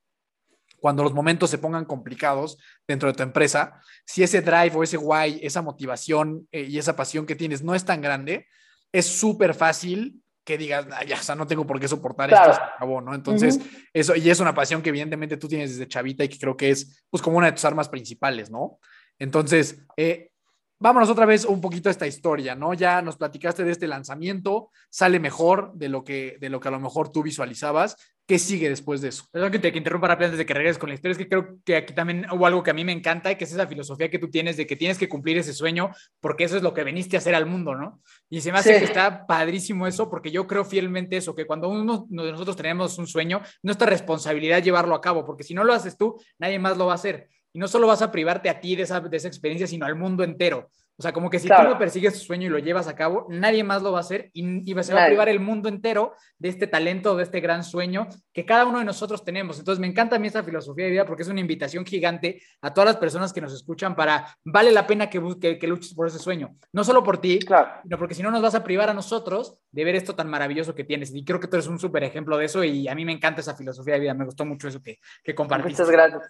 cuando 0.79 1.03
los 1.03 1.13
momentos 1.13 1.49
se 1.49 1.57
pongan 1.57 1.85
complicados 1.85 2.57
dentro 2.87 3.09
de 3.09 3.15
tu 3.15 3.23
empresa, 3.23 3.81
si 4.05 4.23
ese 4.23 4.41
drive 4.41 4.71
o 4.75 4.83
ese 4.83 4.97
why, 4.97 5.39
esa 5.41 5.61
motivación 5.61 6.47
eh, 6.51 6.63
y 6.63 6.77
esa 6.77 6.95
pasión 6.95 7.25
que 7.25 7.35
tienes 7.35 7.63
no 7.63 7.75
es 7.75 7.85
tan 7.85 8.01
grande, 8.01 8.47
es 8.91 9.05
súper 9.05 9.53
fácil 9.53 10.21
que 10.43 10.57
digas, 10.57 10.87
ya, 11.05 11.19
o 11.19 11.23
sea, 11.23 11.35
no 11.35 11.45
tengo 11.45 11.67
por 11.67 11.77
qué 11.77 11.89
soportar 11.89 12.31
esto, 12.31 12.53
se 12.53 12.61
acabó, 12.61 13.01
¿no? 13.01 13.13
Entonces, 13.13 13.59
eso, 13.91 14.15
y 14.15 14.29
es 14.29 14.39
una 14.39 14.55
pasión 14.55 14.81
que 14.81 14.89
evidentemente 14.89 15.35
tú 15.35 15.49
tienes 15.49 15.71
desde 15.71 15.89
chavita 15.89 16.23
y 16.23 16.29
que 16.29 16.39
creo 16.39 16.55
que 16.55 16.69
es, 16.69 17.05
pues, 17.09 17.21
como 17.21 17.37
una 17.37 17.47
de 17.47 17.51
tus 17.51 17.65
armas 17.65 17.89
principales, 17.89 18.49
¿no? 18.49 18.79
Entonces, 19.19 19.83
eh, 19.97 20.31
vámonos 20.79 21.09
otra 21.09 21.25
vez 21.25 21.45
un 21.45 21.61
poquito 21.61 21.89
a 21.89 21.91
esta 21.91 22.07
historia, 22.07 22.55
¿no? 22.55 22.73
Ya 22.73 23.01
nos 23.01 23.17
platicaste 23.17 23.63
de 23.63 23.71
este 23.71 23.87
lanzamiento, 23.87 24.69
sale 24.89 25.19
mejor 25.19 25.73
de 25.73 25.89
lo 25.89 26.03
que, 26.03 26.37
de 26.39 26.49
lo 26.49 26.59
que 26.59 26.67
a 26.67 26.71
lo 26.71 26.79
mejor 26.79 27.11
tú 27.11 27.23
visualizabas. 27.23 27.97
¿Qué 28.27 28.39
sigue 28.39 28.67
después 28.67 28.99
de 28.99 29.07
eso? 29.07 29.23
Perdón 29.31 29.53
que 29.53 29.59
te 29.59 29.71
que 29.71 29.77
interrumpa 29.77 30.09
rápido 30.09 30.25
antes 30.25 30.37
de 30.37 30.45
que 30.45 30.53
regreses 30.53 30.77
con 30.77 30.89
la 30.89 30.95
historia. 30.95 31.13
Es 31.13 31.17
que 31.17 31.29
creo 31.29 31.59
que 31.63 31.77
aquí 31.77 31.93
también 31.93 32.25
hubo 32.29 32.45
algo 32.45 32.61
que 32.61 32.71
a 32.71 32.73
mí 32.73 32.83
me 32.83 32.91
encanta 32.91 33.31
y 33.31 33.37
que 33.37 33.45
es 33.45 33.53
esa 33.53 33.67
filosofía 33.67 34.09
que 34.09 34.19
tú 34.19 34.29
tienes 34.29 34.57
de 34.57 34.67
que 34.67 34.75
tienes 34.75 34.97
que 34.97 35.07
cumplir 35.07 35.37
ese 35.37 35.53
sueño 35.53 35.91
porque 36.19 36.43
eso 36.43 36.57
es 36.57 36.61
lo 36.61 36.73
que 36.73 36.83
veniste 36.83 37.15
a 37.15 37.19
hacer 37.19 37.35
al 37.35 37.45
mundo, 37.45 37.73
¿no? 37.73 38.01
Y 38.29 38.41
se 38.41 38.51
me 38.51 38.59
hace 38.59 38.79
que 38.79 38.83
está 38.83 39.25
padrísimo 39.25 39.87
eso 39.87 40.09
porque 40.09 40.29
yo 40.29 40.45
creo 40.45 40.65
fielmente 40.65 41.15
eso, 41.15 41.33
que 41.35 41.45
cuando 41.45 41.69
uno 41.69 42.05
de 42.09 42.31
nosotros 42.33 42.57
tenemos 42.57 42.97
un 42.97 43.07
sueño, 43.07 43.41
nuestra 43.63 43.87
responsabilidad 43.87 44.61
llevarlo 44.61 44.93
a 44.93 44.99
cabo, 44.99 45.25
porque 45.25 45.45
si 45.45 45.53
no 45.53 45.63
lo 45.63 45.71
haces 45.71 45.97
tú, 45.97 46.19
nadie 46.37 46.59
más 46.59 46.75
lo 46.75 46.87
va 46.87 46.91
a 46.91 46.95
hacer. 46.95 47.29
Y 47.57 47.59
no 47.59 47.67
solo 47.67 47.87
vas 47.87 48.03
a 48.03 48.11
privarte 48.11 48.51
a 48.51 48.59
ti 48.59 48.75
de 48.75 48.83
esa, 48.83 48.99
de 48.99 49.17
esa 49.17 49.27
experiencia, 49.27 49.65
sino 49.65 49.87
al 49.87 49.95
mundo 49.95 50.23
entero. 50.23 50.69
O 50.95 51.01
sea, 51.01 51.11
como 51.11 51.27
que 51.27 51.39
si 51.39 51.47
tú 51.47 51.63
no 51.63 51.79
persigues 51.79 52.13
tu 52.13 52.19
sueño 52.19 52.45
y 52.45 52.49
lo 52.49 52.59
llevas 52.59 52.87
a 52.87 52.95
cabo, 52.95 53.25
nadie 53.31 53.63
más 53.63 53.81
lo 53.81 53.91
va 53.91 53.97
a 53.97 54.01
hacer 54.01 54.29
y, 54.31 54.75
se 54.83 54.93
va 54.93 55.05
a 55.05 55.07
privar 55.07 55.27
el 55.27 55.39
mundo 55.39 55.67
entero 55.67 56.13
de 56.37 56.49
este 56.49 56.67
talento, 56.67 57.17
de 57.17 57.23
este 57.23 57.39
gran 57.39 57.63
sueño 57.63 58.09
que 58.31 58.45
cada 58.45 58.63
uno 58.63 58.77
de 58.77 58.85
nosotros 58.85 59.25
tenemos. 59.25 59.57
Entonces, 59.57 59.79
me 59.79 59.87
encanta 59.87 60.17
a 60.17 60.19
mí 60.19 60.27
esta 60.27 60.43
filosofía 60.43 60.85
de 60.85 60.91
vida 60.91 61.05
porque 61.07 61.23
es 61.23 61.29
una 61.29 61.39
invitación 61.39 61.83
gigante 61.83 62.43
a 62.61 62.71
todas 62.71 62.89
las 62.89 62.97
personas 62.97 63.33
que 63.33 63.41
nos 63.41 63.51
escuchan 63.55 63.95
para, 63.95 64.37
vale 64.43 64.71
la 64.71 64.85
pena 64.85 65.09
que, 65.09 65.19
que, 65.41 65.57
que 65.57 65.67
luches 65.67 65.95
por 65.95 66.05
ese 66.05 66.19
sueño. 66.19 66.55
No 66.73 66.83
solo 66.83 67.03
por 67.03 67.17
ti, 67.17 67.39
sino 67.39 67.97
porque 67.97 68.13
si 68.13 68.21
no 68.21 68.29
nos 68.29 68.43
vas 68.43 68.53
a 68.53 68.63
privar 68.63 68.91
a 68.91 68.93
nosotros 68.93 69.57
de 69.71 69.83
ver 69.83 69.95
esto 69.95 70.13
tan 70.13 70.29
maravilloso 70.29 70.75
que 70.75 70.83
tienes. 70.83 71.11
Y 71.11 71.25
creo 71.25 71.39
que 71.39 71.47
tú 71.47 71.55
eres 71.55 71.65
un 71.65 71.79
súper 71.79 72.03
ejemplo 72.03 72.37
de 72.37 72.45
eso 72.45 72.63
y 72.63 72.87
a 72.87 72.93
mí 72.93 73.03
me 73.03 73.13
encanta 73.13 73.41
esa 73.41 73.55
filosofía 73.55 73.95
de 73.95 74.01
vida. 74.01 74.13
Me 74.13 74.25
gustó 74.25 74.45
mucho 74.45 74.67
eso 74.67 74.79
que, 74.79 74.99
que 75.23 75.33
compartiste. 75.33 75.81
Muchas 75.81 75.89
gracias. 75.89 76.23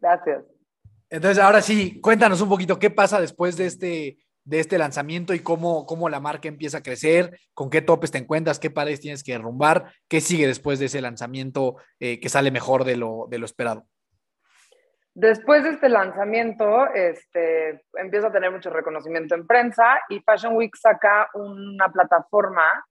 Gracias. 0.00 0.57
Entonces, 1.10 1.42
ahora 1.42 1.62
sí, 1.62 2.00
cuéntanos 2.00 2.40
un 2.40 2.48
poquito 2.48 2.78
qué 2.78 2.90
pasa 2.90 3.20
después 3.20 3.56
de 3.56 3.66
este, 3.66 4.18
de 4.44 4.60
este 4.60 4.78
lanzamiento 4.78 5.34
y 5.34 5.40
cómo, 5.40 5.86
cómo 5.86 6.08
la 6.08 6.20
marca 6.20 6.48
empieza 6.48 6.78
a 6.78 6.82
crecer, 6.82 7.38
con 7.54 7.70
qué 7.70 7.82
topes 7.82 8.10
te 8.10 8.18
encuentras, 8.18 8.58
qué 8.58 8.70
paredes 8.70 9.00
tienes 9.00 9.22
que 9.22 9.32
derrumbar, 9.32 9.92
qué 10.08 10.20
sigue 10.20 10.46
después 10.46 10.78
de 10.78 10.86
ese 10.86 11.00
lanzamiento 11.00 11.76
eh, 12.00 12.20
que 12.20 12.28
sale 12.28 12.50
mejor 12.50 12.84
de 12.84 12.96
lo, 12.96 13.26
de 13.30 13.38
lo 13.38 13.46
esperado. 13.46 13.84
Después 15.14 15.64
de 15.64 15.70
este 15.70 15.88
lanzamiento, 15.88 16.86
este, 16.94 17.82
empieza 17.94 18.28
a 18.28 18.32
tener 18.32 18.52
mucho 18.52 18.70
reconocimiento 18.70 19.34
en 19.34 19.46
prensa 19.46 20.00
y 20.08 20.20
Fashion 20.20 20.54
Week 20.54 20.76
saca 20.76 21.28
una 21.34 21.90
plataforma 21.90 22.84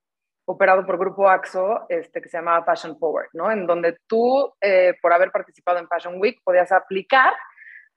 operado 0.46 0.86
por 0.86 0.98
Grupo 0.98 1.30
AXO 1.30 1.86
este, 1.88 2.22
que 2.22 2.30
se 2.30 2.38
llamaba 2.38 2.66
Fashion 2.66 2.98
Forward, 3.00 3.30
¿no? 3.34 3.52
En 3.52 3.66
donde 3.66 3.98
tú, 4.08 4.54
eh, 4.62 4.94
por 5.02 5.14
haber 5.14 5.32
participado 5.32 5.80
en 5.80 5.88
Fashion 5.88 6.16
Week, 6.20 6.40
podías 6.44 6.72
aplicar 6.72 7.34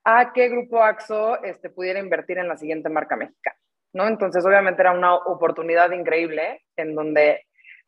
a 0.03 0.33
que 0.33 0.49
Grupo 0.49 0.83
AXO 0.83 1.43
este, 1.43 1.69
pudiera 1.69 1.99
invertir 1.99 2.37
en 2.37 2.47
la 2.47 2.57
siguiente 2.57 2.89
marca 2.89 3.15
mexicana, 3.15 3.57
¿no? 3.93 4.07
Entonces, 4.07 4.45
obviamente 4.45 4.81
era 4.81 4.91
una 4.91 5.15
oportunidad 5.15 5.91
increíble 5.91 6.63
en 6.75 6.95
donde 6.95 7.45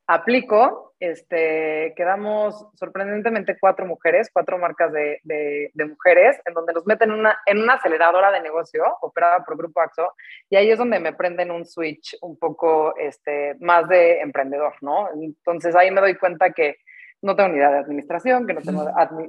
aplico, 0.08 0.94
este, 1.00 1.94
quedamos 1.96 2.68
sorprendentemente 2.76 3.58
cuatro 3.60 3.86
mujeres, 3.86 4.30
cuatro 4.32 4.58
marcas 4.58 4.92
de, 4.92 5.20
de, 5.24 5.86
mujeres, 5.86 6.40
en 6.46 6.54
donde 6.54 6.74
nos 6.74 6.86
meten 6.86 7.12
una, 7.12 7.40
en 7.46 7.62
una 7.62 7.76
aceleradora 7.76 8.32
de 8.32 8.42
negocio 8.42 8.84
operada 9.02 9.44
por 9.44 9.58
Grupo 9.58 9.82
AXO, 9.82 10.14
y 10.50 10.56
ahí 10.56 10.72
es 10.72 10.78
donde 10.78 11.00
me 11.00 11.14
prenden 11.14 11.52
un 11.52 11.66
switch 11.66 12.18
un 12.22 12.38
poco 12.38 12.96
este, 12.98 13.56
más 13.60 13.88
de 13.88 14.20
emprendedor, 14.20 14.74
¿no? 14.82 15.10
Entonces 15.14 15.76
ahí 15.76 15.90
me 15.92 16.02
doy 16.02 16.16
cuenta 16.16 16.52
que 16.52 16.78
no 17.24 17.36
tengo 17.36 17.50
ni 17.50 17.58
idea 17.58 17.72
de 17.72 17.80
administración, 17.80 18.46
que 18.46 18.54
no 18.54 18.62
tengo 18.62 18.86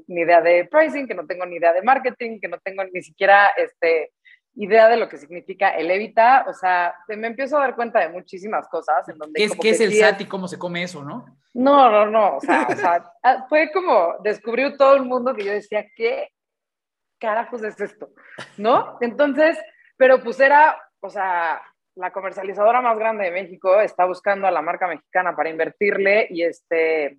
ni 0.08 0.20
idea 0.20 0.40
de 0.40 0.64
pricing, 0.64 1.06
que 1.06 1.14
no 1.14 1.26
tengo 1.26 1.46
ni 1.46 1.56
idea 1.56 1.72
de 1.72 1.82
marketing, 1.82 2.40
que 2.40 2.48
no 2.48 2.58
tengo 2.58 2.82
ni 2.92 3.02
siquiera 3.02 3.50
este, 3.56 4.10
idea 4.56 4.88
de 4.88 4.96
lo 4.96 5.08
que 5.08 5.16
significa 5.16 5.70
el 5.70 5.90
Evita. 5.90 6.44
O 6.48 6.52
sea, 6.52 6.92
me 7.06 7.28
empiezo 7.28 7.56
a 7.56 7.60
dar 7.60 7.76
cuenta 7.76 8.00
de 8.00 8.08
muchísimas 8.08 8.68
cosas. 8.68 9.08
En 9.08 9.16
donde 9.16 9.38
¿Qué 9.38 9.44
es, 9.44 9.52
¿qué 9.60 9.70
es 9.70 9.80
el 9.80 9.94
SAT 9.94 10.22
y 10.22 10.26
cómo 10.26 10.48
se 10.48 10.58
come 10.58 10.82
eso, 10.82 11.04
no? 11.04 11.24
No, 11.54 11.88
no, 11.88 12.06
no. 12.06 12.36
O 12.36 12.40
sea, 12.40 12.66
o 12.68 12.74
sea 12.74 13.12
ah, 13.22 13.46
fue 13.48 13.70
como 13.72 14.16
descubrió 14.24 14.76
todo 14.76 14.96
el 14.96 15.04
mundo 15.04 15.32
que 15.32 15.44
yo 15.44 15.52
decía, 15.52 15.86
¿qué 15.94 16.30
carajos 17.20 17.62
es 17.62 17.80
esto? 17.80 18.10
¿No? 18.58 18.98
Entonces, 19.00 19.56
pero 19.96 20.20
pues 20.20 20.40
era, 20.40 20.76
o 20.98 21.08
sea, 21.08 21.62
la 21.94 22.12
comercializadora 22.12 22.80
más 22.80 22.98
grande 22.98 23.26
de 23.26 23.30
México 23.30 23.80
está 23.80 24.04
buscando 24.04 24.48
a 24.48 24.50
la 24.50 24.62
marca 24.62 24.88
mexicana 24.88 25.36
para 25.36 25.50
invertirle 25.50 26.26
y 26.28 26.42
este 26.42 27.18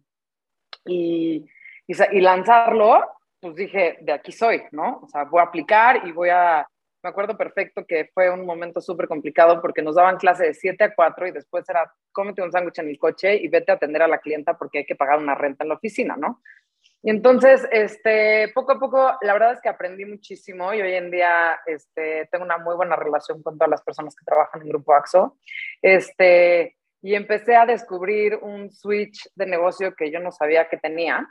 y, 0.86 1.46
y, 1.88 2.22
lanzarlo, 2.22 3.04
pues 3.40 3.56
dije, 3.56 3.98
de 4.02 4.14
aquí 4.14 4.32
soy, 4.32 4.64
¿no? 4.72 5.00
O 5.04 5.08
sea, 5.08 5.24
voy 5.26 5.40
a 5.40 5.44
aplicar 5.44 6.08
y 6.08 6.12
voy 6.12 6.30
a, 6.30 6.68
me 7.04 7.10
acuerdo 7.10 7.38
perfecto 7.38 7.86
que 7.86 8.10
fue 8.14 8.30
un 8.30 8.46
momento 8.46 8.82
súper 8.82 9.08
complicado 9.08 9.62
porque 9.62 9.82
nos 9.82 9.96
daban 9.96 10.18
clase 10.18 10.46
de 10.46 10.54
7 10.54 10.84
a 10.84 10.96
4 10.96 11.28
y 11.28 11.32
después 11.32 11.68
era 11.70 11.92
cómete 12.12 12.42
un 12.42 12.52
sándwich 12.52 12.80
en 12.80 12.90
el 12.90 12.98
coche 12.98 13.36
y 13.36 13.48
vete 13.48 13.72
a 13.72 13.76
atender 13.76 14.02
a 14.02 14.08
la 14.08 14.20
clienta 14.20 14.58
porque 14.58 14.80
hay 14.80 14.86
que 14.86 14.96
pagar 14.96 15.20
una 15.20 15.36
renta 15.36 15.64
en 15.64 15.70
la 15.70 15.76
oficina, 15.76 16.16
¿no? 16.18 16.42
Y 17.04 17.12
entonces, 17.12 17.68
este, 17.72 18.52
poco 18.56 18.72
a 18.72 18.80
poco, 18.80 19.14
la 19.22 19.34
verdad 19.34 19.54
es 19.54 19.62
que 19.62 19.70
aprendí 19.70 20.06
muchísimo 20.06 20.74
y 20.74 20.82
hoy 20.82 20.94
en 20.94 21.12
día 21.12 21.60
este, 21.68 22.28
tengo 22.32 22.44
una 22.44 22.58
muy 22.58 22.76
buena 22.76 22.96
relación 22.96 23.44
con 23.44 23.60
todas 23.60 23.70
las 23.70 23.84
personas 23.84 24.16
que 24.16 24.26
trabajan 24.26 24.64
en 24.64 24.70
Grupo 24.70 24.96
AXO. 24.96 25.38
Este, 25.84 26.76
y 27.06 27.14
empecé 27.14 27.56
a 27.56 27.68
descubrir 27.68 28.36
un 28.42 28.72
switch 28.72 29.30
de 29.36 29.46
negocio 29.46 29.94
que 29.96 30.10
yo 30.10 30.20
no 30.20 30.32
sabía 30.32 30.68
que 30.68 30.78
tenía, 30.78 31.24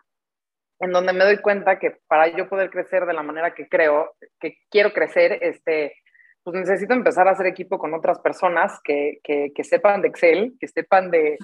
en 0.78 0.92
donde 0.92 1.12
me 1.12 1.24
doy 1.24 1.38
cuenta 1.38 1.80
que 1.80 1.96
para 2.06 2.28
yo 2.28 2.48
poder 2.48 2.70
crecer 2.70 3.06
de 3.06 3.12
la 3.12 3.24
manera 3.24 3.54
que 3.54 3.68
creo, 3.68 4.14
que 4.38 4.58
quiero 4.70 4.92
crecer, 4.92 5.36
este, 5.42 5.96
pues 6.44 6.56
necesito 6.56 6.94
empezar 6.94 7.26
a 7.26 7.32
hacer 7.32 7.46
equipo 7.46 7.76
con 7.76 7.92
otras 7.92 8.20
personas 8.20 8.78
que, 8.84 9.18
que, 9.24 9.50
que 9.52 9.64
sepan 9.64 10.00
de 10.00 10.08
Excel, 10.08 10.54
que 10.60 10.68
sepan 10.68 11.10
de, 11.10 11.38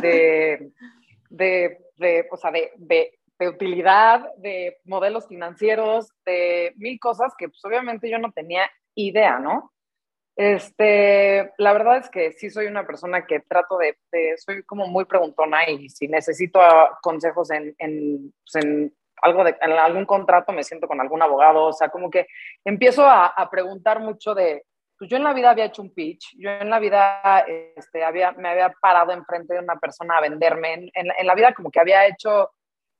de, 0.00 0.70
de, 1.28 1.78
de, 1.98 2.26
o 2.30 2.38
sea, 2.38 2.52
de, 2.52 3.12
utilidad, 3.46 4.24
de 4.38 4.78
modelos 4.86 5.28
financieros, 5.28 6.08
de 6.24 6.72
mil 6.76 6.98
cosas 6.98 7.34
que 7.36 7.48
pues 7.48 7.62
obviamente 7.66 8.08
yo 8.08 8.18
no 8.18 8.32
tenía 8.32 8.62
idea, 8.94 9.38
¿no? 9.38 9.73
Este, 10.36 11.52
la 11.58 11.72
verdad 11.72 11.98
es 11.98 12.10
que 12.10 12.32
sí 12.32 12.50
soy 12.50 12.66
una 12.66 12.84
persona 12.84 13.24
que 13.24 13.40
trato 13.40 13.78
de, 13.78 13.96
soy 14.36 14.64
como 14.64 14.86
muy 14.88 15.04
preguntona 15.04 15.68
y 15.68 15.88
si 15.88 16.08
necesito 16.08 16.60
consejos 17.02 17.52
en, 17.52 17.74
en, 17.78 18.32
pues, 18.42 18.64
en 18.64 18.92
algo 19.22 19.44
de 19.44 19.54
algún 19.60 20.06
contrato 20.06 20.52
me 20.52 20.64
siento 20.64 20.88
con 20.88 21.00
algún 21.00 21.22
abogado, 21.22 21.66
o 21.66 21.72
sea, 21.72 21.88
como 21.88 22.10
que 22.10 22.26
empiezo 22.64 23.06
a, 23.06 23.26
a, 23.26 23.48
preguntar 23.48 24.00
mucho 24.00 24.34
de, 24.34 24.64
pues 24.98 25.08
yo 25.08 25.16
en 25.16 25.24
la 25.24 25.32
vida 25.32 25.50
había 25.50 25.66
hecho 25.66 25.82
un 25.82 25.94
pitch, 25.94 26.34
yo 26.36 26.50
en 26.50 26.68
la 26.68 26.80
vida 26.80 27.44
este, 27.76 28.02
había, 28.02 28.32
me 28.32 28.48
había 28.48 28.70
parado 28.80 29.12
enfrente 29.12 29.54
de 29.54 29.60
una 29.60 29.76
persona 29.76 30.18
a 30.18 30.20
venderme, 30.20 30.74
en, 30.74 30.90
en, 30.94 31.12
en 31.16 31.26
la 31.26 31.34
vida 31.36 31.54
como 31.54 31.70
que 31.70 31.80
había 31.80 32.06
hecho 32.06 32.50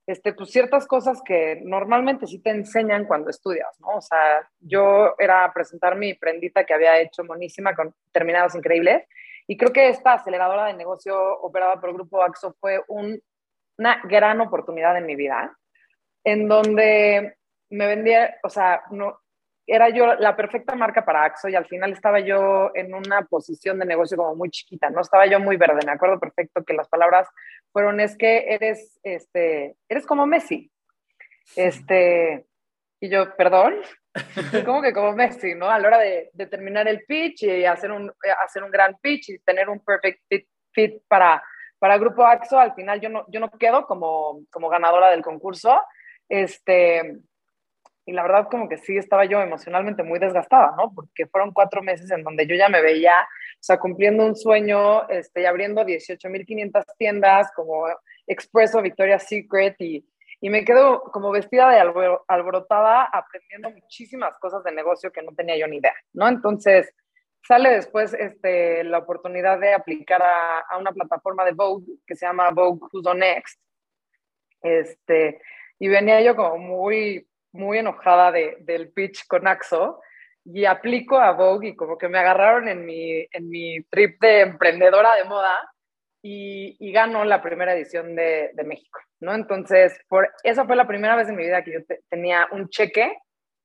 este, 0.06 0.34
pues 0.34 0.50
ciertas 0.50 0.86
cosas 0.86 1.22
que 1.24 1.60
normalmente 1.64 2.26
sí 2.26 2.38
te 2.38 2.50
enseñan 2.50 3.06
cuando 3.06 3.30
estudias, 3.30 3.78
¿no? 3.80 3.88
O 3.96 4.00
sea, 4.00 4.48
yo 4.60 5.14
era 5.18 5.50
presentar 5.52 5.96
mi 5.96 6.14
prendita 6.14 6.64
que 6.64 6.74
había 6.74 7.00
hecho 7.00 7.24
monísima 7.24 7.74
con 7.74 7.94
terminados 8.12 8.54
increíbles 8.54 9.04
y 9.46 9.56
creo 9.56 9.72
que 9.72 9.88
esta 9.88 10.14
aceleradora 10.14 10.66
de 10.66 10.74
negocio 10.74 11.16
operada 11.40 11.80
por 11.80 11.90
el 11.90 11.96
Grupo 11.96 12.22
AXO 12.22 12.54
fue 12.60 12.80
una 12.88 14.00
gran 14.04 14.40
oportunidad 14.40 14.96
en 14.96 15.06
mi 15.06 15.16
vida, 15.16 15.56
en 16.24 16.48
donde 16.48 17.36
me 17.70 17.86
vendía, 17.86 18.36
o 18.42 18.48
sea, 18.48 18.82
no, 18.90 19.20
era 19.66 19.88
yo 19.88 20.14
la 20.14 20.36
perfecta 20.36 20.74
marca 20.74 21.04
para 21.04 21.24
Axo 21.24 21.48
y 21.48 21.54
al 21.54 21.66
final 21.66 21.92
estaba 21.92 22.20
yo 22.20 22.70
en 22.74 22.94
una 22.94 23.22
posición 23.22 23.78
de 23.78 23.86
negocio 23.86 24.16
como 24.16 24.34
muy 24.34 24.50
chiquita, 24.50 24.90
no 24.90 25.00
estaba 25.00 25.26
yo 25.26 25.40
muy 25.40 25.56
verde, 25.56 25.80
me 25.86 25.92
acuerdo 25.92 26.20
perfecto 26.20 26.62
que 26.64 26.74
las 26.74 26.88
palabras 26.88 27.28
fueron 27.72 28.00
es 28.00 28.16
que 28.16 28.44
eres, 28.48 28.98
este, 29.02 29.76
eres 29.88 30.06
como 30.06 30.26
Messi. 30.26 30.70
Este, 31.56 32.46
y 33.00 33.08
yo, 33.08 33.34
perdón, 33.36 33.74
como 34.64 34.82
que 34.82 34.92
como 34.92 35.12
Messi, 35.12 35.54
¿no? 35.54 35.70
A 35.70 35.78
la 35.78 35.88
hora 35.88 35.98
de, 35.98 36.30
de, 36.32 36.46
terminar 36.46 36.86
el 36.88 37.04
pitch 37.04 37.44
y 37.44 37.64
hacer 37.64 37.90
un, 37.90 38.12
hacer 38.44 38.62
un 38.62 38.70
gran 38.70 38.96
pitch 39.00 39.30
y 39.30 39.38
tener 39.40 39.68
un 39.68 39.80
perfect 39.80 40.20
fit, 40.28 40.46
fit 40.72 41.02
para, 41.08 41.42
para 41.78 41.98
Grupo 41.98 42.24
Axo, 42.24 42.58
al 42.58 42.74
final 42.74 43.00
yo 43.00 43.08
no, 43.08 43.24
yo 43.28 43.40
no 43.40 43.50
quedo 43.50 43.86
como, 43.86 44.40
como 44.50 44.68
ganadora 44.68 45.10
del 45.10 45.22
concurso. 45.22 45.80
Este, 46.28 47.18
y 48.06 48.12
la 48.12 48.22
verdad 48.22 48.48
como 48.50 48.68
que 48.68 48.76
sí 48.76 48.96
estaba 48.96 49.24
yo 49.24 49.40
emocionalmente 49.40 50.02
muy 50.02 50.18
desgastada, 50.18 50.74
¿no? 50.76 50.92
Porque 50.94 51.26
fueron 51.26 51.52
cuatro 51.52 51.82
meses 51.82 52.10
en 52.10 52.22
donde 52.22 52.46
yo 52.46 52.54
ya 52.54 52.68
me 52.68 52.82
veía, 52.82 53.14
o 53.22 53.62
sea, 53.62 53.78
cumpliendo 53.78 54.26
un 54.26 54.36
sueño, 54.36 55.08
este, 55.08 55.46
abriendo 55.46 55.82
18.500 55.82 56.84
tiendas 56.98 57.50
como 57.54 57.86
Expresso, 58.26 58.82
Victoria's 58.82 59.26
Secret 59.26 59.76
y, 59.78 60.06
y 60.40 60.50
me 60.50 60.64
quedo 60.64 61.02
como 61.04 61.30
vestida 61.30 61.70
de 61.70 61.80
alborotada 62.28 63.04
aprendiendo 63.04 63.70
muchísimas 63.70 64.38
cosas 64.38 64.62
de 64.64 64.72
negocio 64.72 65.10
que 65.10 65.22
no 65.22 65.32
tenía 65.34 65.56
yo 65.56 65.66
ni 65.66 65.78
idea, 65.78 65.94
¿no? 66.12 66.28
Entonces 66.28 66.94
sale 67.46 67.70
después 67.70 68.12
este, 68.14 68.84
la 68.84 68.98
oportunidad 68.98 69.58
de 69.58 69.72
aplicar 69.72 70.22
a, 70.22 70.60
a 70.60 70.78
una 70.78 70.92
plataforma 70.92 71.44
de 71.44 71.52
Vogue 71.52 71.86
que 72.06 72.16
se 72.16 72.26
llama 72.26 72.50
Vogue 72.50 72.80
Who's 72.92 73.06
on 73.06 73.18
Next. 73.18 73.58
Este, 74.62 75.40
y 75.78 75.88
venía 75.88 76.22
yo 76.22 76.36
como 76.36 76.56
muy 76.56 77.26
muy 77.54 77.78
enojada 77.78 78.32
de, 78.32 78.58
del 78.60 78.90
pitch 78.92 79.26
con 79.26 79.46
Axo 79.46 80.00
y 80.44 80.66
aplico 80.66 81.16
a 81.16 81.32
Vogue 81.32 81.68
y 81.68 81.76
como 81.76 81.96
que 81.96 82.08
me 82.08 82.18
agarraron 82.18 82.68
en 82.68 82.84
mi, 82.84 83.26
en 83.30 83.48
mi 83.48 83.82
trip 83.84 84.20
de 84.20 84.40
emprendedora 84.40 85.14
de 85.14 85.24
moda 85.24 85.70
y, 86.20 86.76
y 86.80 86.92
ganó 86.92 87.24
la 87.24 87.40
primera 87.40 87.74
edición 87.74 88.14
de, 88.14 88.50
de, 88.54 88.64
México, 88.64 89.00
¿no? 89.20 89.34
Entonces, 89.34 89.98
por, 90.08 90.30
esa 90.42 90.64
fue 90.64 90.76
la 90.76 90.86
primera 90.86 91.16
vez 91.16 91.28
en 91.28 91.36
mi 91.36 91.44
vida 91.44 91.62
que 91.62 91.72
yo 91.72 91.78
tenía 92.08 92.48
un 92.50 92.68
cheque 92.68 93.16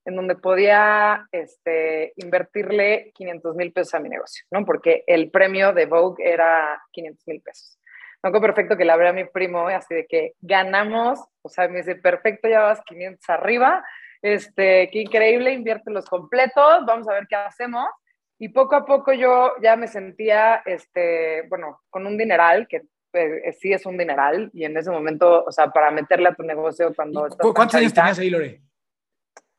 en 0.06 0.16
donde 0.16 0.36
podía 0.36 1.28
este, 1.32 2.14
invertirle 2.18 3.12
500 3.16 3.56
mil 3.56 3.72
pesos 3.72 3.94
a 3.94 4.00
mi 4.00 4.10
negocio, 4.10 4.46
¿no? 4.52 4.66
Porque 4.66 5.04
el 5.08 5.32
premio 5.32 5.74
de 5.74 5.86
Vogue 5.86 6.24
era 6.24 6.82
500 6.92 7.28
mil 7.28 7.42
pesos. 7.42 7.78
Me 8.22 8.30
acuerdo 8.30 8.48
perfecto 8.48 8.76
que 8.76 8.84
le 8.84 8.92
hablé 8.92 9.10
a 9.10 9.14
mi 9.14 9.26
primo, 9.26 9.68
así 9.68 9.96
de 9.96 10.06
que 10.06 10.34
ganamos, 10.42 11.20
o 11.50 11.52
sea, 11.52 11.68
me 11.68 11.78
dice, 11.78 11.96
perfecto, 11.96 12.48
ya 12.48 12.62
vas 12.62 12.82
500 12.86 13.28
arriba, 13.30 13.84
este, 14.22 14.90
qué 14.92 15.00
increíble, 15.00 15.52
invierte 15.52 15.90
los 15.90 16.06
completos, 16.06 16.86
vamos 16.86 17.08
a 17.08 17.14
ver 17.14 17.26
qué 17.28 17.36
hacemos. 17.36 17.88
Y 18.38 18.50
poco 18.50 18.76
a 18.76 18.86
poco 18.86 19.12
yo 19.12 19.54
ya 19.62 19.76
me 19.76 19.88
sentía, 19.88 20.62
este, 20.66 21.48
bueno, 21.50 21.82
con 21.90 22.06
un 22.06 22.18
dineral, 22.18 22.68
que 22.68 22.84
eh, 23.14 23.52
sí 23.60 23.74
es 23.74 23.86
un 23.88 23.98
dineral, 23.98 24.52
y 24.54 24.64
en 24.64 24.78
ese 24.78 24.92
momento, 24.92 25.44
o 25.44 25.52
sea, 25.52 25.72
para 25.72 25.90
meterle 25.90 26.30
a 26.30 26.36
tu 26.36 26.44
negocio 26.44 26.94
cuando... 26.96 27.28
¿Cuántos 27.54 27.76
años 27.76 27.94
tenías 27.94 28.20
ahí, 28.20 28.30
Lore? 28.30 28.62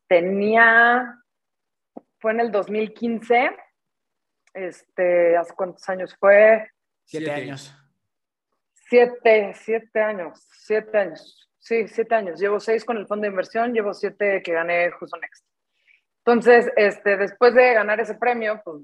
Tenía, 0.07 1.19
fue 2.19 2.31
en 2.31 2.39
el 2.39 2.51
2015, 2.51 3.51
este, 4.53 5.35
¿hace 5.35 5.53
cuántos 5.53 5.87
años 5.89 6.15
fue? 6.17 6.71
Siete 7.03 7.31
años. 7.31 7.75
Siete, 8.89 9.53
siete 9.55 10.01
años, 10.01 10.47
siete 10.51 10.97
años. 10.97 11.50
Sí, 11.61 11.87
siete 11.87 12.15
años. 12.15 12.39
Llevo 12.39 12.59
seis 12.59 12.83
con 12.83 12.97
el 12.97 13.05
fondo 13.05 13.21
de 13.21 13.29
inversión, 13.29 13.71
llevo 13.71 13.93
siete 13.93 14.41
que 14.43 14.51
gané 14.51 14.89
Justo 14.91 15.15
Next. 15.17 15.45
Entonces, 16.25 16.71
este, 16.75 17.17
después 17.17 17.53
de 17.53 17.73
ganar 17.73 17.99
ese 17.99 18.15
premio, 18.15 18.59
pues 18.65 18.77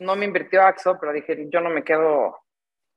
no 0.00 0.16
me 0.16 0.26
invirtió 0.26 0.62
AXO, 0.62 0.98
pero 0.98 1.12
dije, 1.12 1.46
yo 1.48 1.60
no 1.60 1.70
me 1.70 1.84
quedo, 1.84 2.36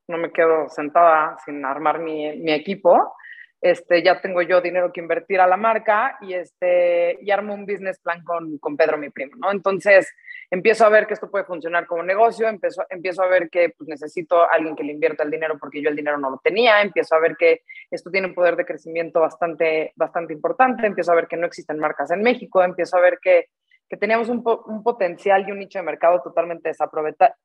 no 0.07 0.17
me 0.17 0.31
quedo 0.31 0.67
sentada 0.69 1.37
sin 1.45 1.63
armar 1.65 1.99
mi, 1.99 2.51
equipo 2.51 3.13
este, 3.61 4.03
ya 4.03 4.21
tengo 4.21 4.41
yo 4.41 4.61
dinero 4.61 4.91
que 4.91 5.01
invertir 5.01 5.39
a 5.39 5.47
la 5.47 5.57
marca 5.57 6.17
y, 6.21 6.33
este, 6.33 7.17
y 7.21 7.31
armo 7.31 7.53
un 7.53 7.65
business 7.65 7.99
plan 7.99 8.23
con, 8.23 8.57
con 8.57 8.75
Pedro, 8.75 8.97
mi 8.97 9.09
primo, 9.09 9.35
¿no? 9.37 9.51
Entonces, 9.51 10.11
empiezo 10.49 10.85
a 10.85 10.89
ver 10.89 11.07
que 11.07 11.13
esto 11.13 11.29
puede 11.29 11.45
funcionar 11.45 11.85
como 11.85 12.03
negocio, 12.03 12.47
empiezo, 12.47 12.83
empiezo 12.89 13.21
a 13.23 13.27
ver 13.27 13.49
que 13.49 13.73
pues, 13.77 13.87
necesito 13.87 14.41
a 14.41 14.53
alguien 14.53 14.75
que 14.75 14.83
le 14.83 14.93
invierta 14.93 15.23
el 15.23 15.31
dinero 15.31 15.57
porque 15.59 15.81
yo 15.81 15.89
el 15.89 15.95
dinero 15.95 16.17
no 16.17 16.29
lo 16.29 16.37
tenía, 16.37 16.81
empiezo 16.81 17.15
a 17.15 17.19
ver 17.19 17.35
que 17.37 17.61
esto 17.91 18.09
tiene 18.09 18.27
un 18.27 18.33
poder 18.33 18.55
de 18.55 18.65
crecimiento 18.65 19.19
bastante, 19.19 19.93
bastante 19.95 20.33
importante, 20.33 20.87
empiezo 20.87 21.11
a 21.11 21.15
ver 21.15 21.27
que 21.27 21.37
no 21.37 21.47
existen 21.47 21.79
marcas 21.79 22.11
en 22.11 22.21
México, 22.21 22.63
empiezo 22.63 22.97
a 22.97 23.01
ver 23.01 23.19
que, 23.21 23.47
que 23.89 23.97
teníamos 23.97 24.29
un, 24.29 24.43
po 24.43 24.63
un, 24.67 24.83
potencial 24.83 25.47
y 25.47 25.51
un 25.51 25.59
nicho 25.59 25.79
de 25.79 25.83
mercado 25.83 26.21
totalmente 26.21 26.71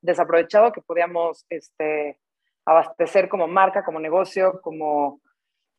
desaprovechado 0.01 0.73
que 0.73 0.83
podíamos 0.83 1.47
este, 1.49 2.19
abastecer 2.65 3.29
como 3.29 3.49
marca, 3.49 3.85
como 3.85 3.99
negocio, 3.99 4.61
como 4.63 5.21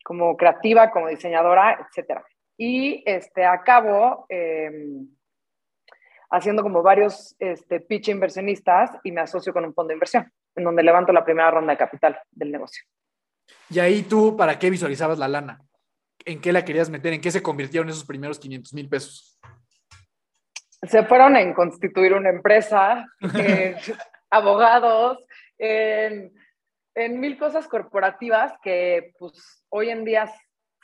como 0.04 0.38
creativa, 0.38 0.92
como 0.92 1.08
diseñadora, 1.08 1.88
etcétera. 1.88 2.24
Y 2.58 3.02
este, 3.06 3.46
acabo 3.46 4.26
eh, 4.30 4.70
haciendo 6.34 6.64
como 6.64 6.82
varios 6.82 7.36
este, 7.40 7.80
pitch 7.80 8.10
inversionistas 8.10 8.92
y 9.04 9.12
me 9.12 9.22
asocio 9.22 9.54
con 9.54 9.64
un 9.64 9.74
fondo 9.74 9.90
de 9.90 9.94
inversión, 9.94 10.30
en 10.56 10.64
donde 10.64 10.84
levanto 10.84 11.14
la 11.14 11.24
primera 11.24 11.52
ronda 11.52 11.72
de 11.72 11.78
capital 11.78 12.20
del 12.32 12.52
negocio. 12.52 12.84
Y 13.70 13.80
ahí 13.80 14.02
tú, 14.04 14.36
¿para 14.36 14.60
qué 14.60 14.70
visualizabas 14.70 15.18
la 15.20 15.28
lana? 15.28 15.62
¿En 16.26 16.42
qué 16.42 16.52
la 16.52 16.66
querías 16.66 16.90
meter? 16.90 17.14
¿En 17.14 17.22
qué 17.22 17.32
se 17.32 17.44
convirtieron 17.44 17.90
esos 17.90 18.06
primeros 18.06 18.40
500 18.40 18.74
mil 18.74 18.90
pesos? 18.90 19.40
Se 20.82 21.04
fueron 21.06 21.38
en 21.38 21.54
constituir 21.54 22.14
una 22.14 22.30
empresa, 22.30 23.06
en 23.22 23.76
abogados, 24.30 25.20
en 25.58 26.34
en 26.96 27.20
mil 27.20 27.38
cosas 27.38 27.68
corporativas 27.68 28.54
que 28.62 29.14
pues 29.18 29.64
hoy 29.70 29.90
en 29.90 30.06
día 30.06 30.32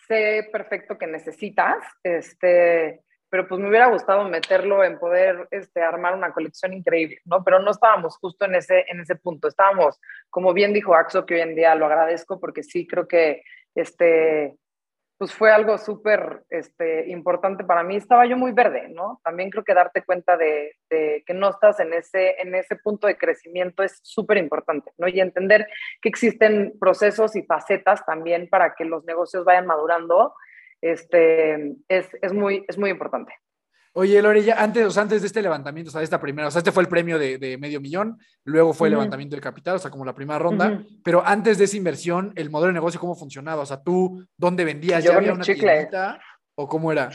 sé 0.07 0.49
perfecto 0.51 0.97
que 0.97 1.07
necesitas, 1.07 1.83
este, 2.03 3.01
pero 3.29 3.47
pues 3.47 3.61
me 3.61 3.69
hubiera 3.69 3.87
gustado 3.87 4.27
meterlo 4.27 4.83
en 4.83 4.99
poder 4.99 5.47
este, 5.51 5.81
armar 5.81 6.15
una 6.15 6.33
colección 6.33 6.73
increíble, 6.73 7.19
¿no? 7.25 7.43
Pero 7.43 7.59
no 7.59 7.71
estábamos 7.71 8.17
justo 8.17 8.45
en 8.45 8.55
ese, 8.55 8.85
en 8.87 8.99
ese 8.99 9.15
punto, 9.15 9.47
estábamos, 9.47 9.99
como 10.29 10.53
bien 10.53 10.73
dijo 10.73 10.95
Axo, 10.95 11.25
que 11.25 11.35
hoy 11.35 11.41
en 11.41 11.55
día 11.55 11.75
lo 11.75 11.85
agradezco 11.85 12.39
porque 12.39 12.63
sí 12.63 12.87
creo 12.87 13.07
que 13.07 13.43
este, 13.75 14.57
pues 15.19 15.33
fue 15.33 15.51
algo 15.51 15.77
súper 15.77 16.43
este, 16.49 17.09
importante 17.09 17.65
para 17.65 17.83
mí. 17.83 17.97
Estaba 17.97 18.25
yo 18.25 18.37
muy 18.37 18.53
verde, 18.53 18.87
¿no? 18.87 19.19
También 19.21 19.49
creo 19.49 19.65
que 19.65 19.73
darte 19.73 20.01
cuenta 20.01 20.37
de, 20.37 20.77
que 20.89 21.33
no 21.33 21.49
estás 21.49 21.81
en 21.81 21.91
ese, 21.93 22.41
en 22.41 22.55
ese 22.55 22.77
punto 22.77 23.05
de 23.05 23.17
crecimiento 23.17 23.83
es 23.83 23.99
súper 24.01 24.37
importante, 24.37 24.93
¿no? 24.97 25.09
Y 25.09 25.19
entender 25.19 25.67
que 26.01 26.07
existen 26.07 26.73
procesos 26.79 27.35
y 27.35 27.43
facetas 27.43 28.05
también 28.05 28.47
para 28.47 28.75
que 28.75 28.85
los 28.85 29.03
negocios 29.03 29.43
vayan 29.43 29.67
madurando, 29.67 30.35
este, 30.81 31.75
es, 31.87 32.07
es, 32.21 32.33
muy, 32.33 32.65
es 32.67 32.77
muy 32.77 32.89
importante. 32.89 33.33
Oye, 33.93 34.21
Lore, 34.21 34.43
ya 34.43 34.61
antes, 34.61 34.85
o 34.85 34.91
sea, 34.91 35.03
antes 35.03 35.21
de 35.21 35.27
este 35.27 35.41
levantamiento, 35.41 35.89
o 35.89 35.91
sea, 35.91 35.99
de 35.99 36.05
esta 36.05 36.21
primera, 36.21 36.47
o 36.47 36.51
sea, 36.51 36.59
este 36.59 36.71
fue 36.71 36.83
el 36.83 36.89
premio 36.89 37.17
de, 37.17 37.37
de 37.37 37.57
medio 37.57 37.81
millón, 37.81 38.19
luego 38.43 38.73
fue 38.73 38.87
el 38.87 38.93
levantamiento 38.93 39.35
de 39.35 39.41
capital, 39.41 39.75
o 39.75 39.79
sea, 39.79 39.89
como 39.89 40.05
la 40.05 40.13
primera 40.13 40.37
ronda, 40.37 40.67
uh 40.67 40.71
-huh. 40.71 41.01
pero 41.03 41.23
antes 41.25 41.57
de 41.57 41.65
esa 41.65 41.75
inversión, 41.75 42.31
el 42.35 42.51
modelo 42.51 42.67
de 42.67 42.73
negocio, 42.73 42.99
¿cómo 42.99 43.15
funcionaba? 43.15 43.63
O 43.63 43.65
sea, 43.65 43.81
tú, 43.81 44.23
¿dónde 44.37 44.63
vendías? 44.63 45.03
Yo 45.03 45.11
¿Ya 45.11 45.17
había 45.17 45.33
una 45.33 45.43
chicles. 45.43 45.89
¿O 46.55 46.67
cómo 46.67 46.91
era? 46.91 47.09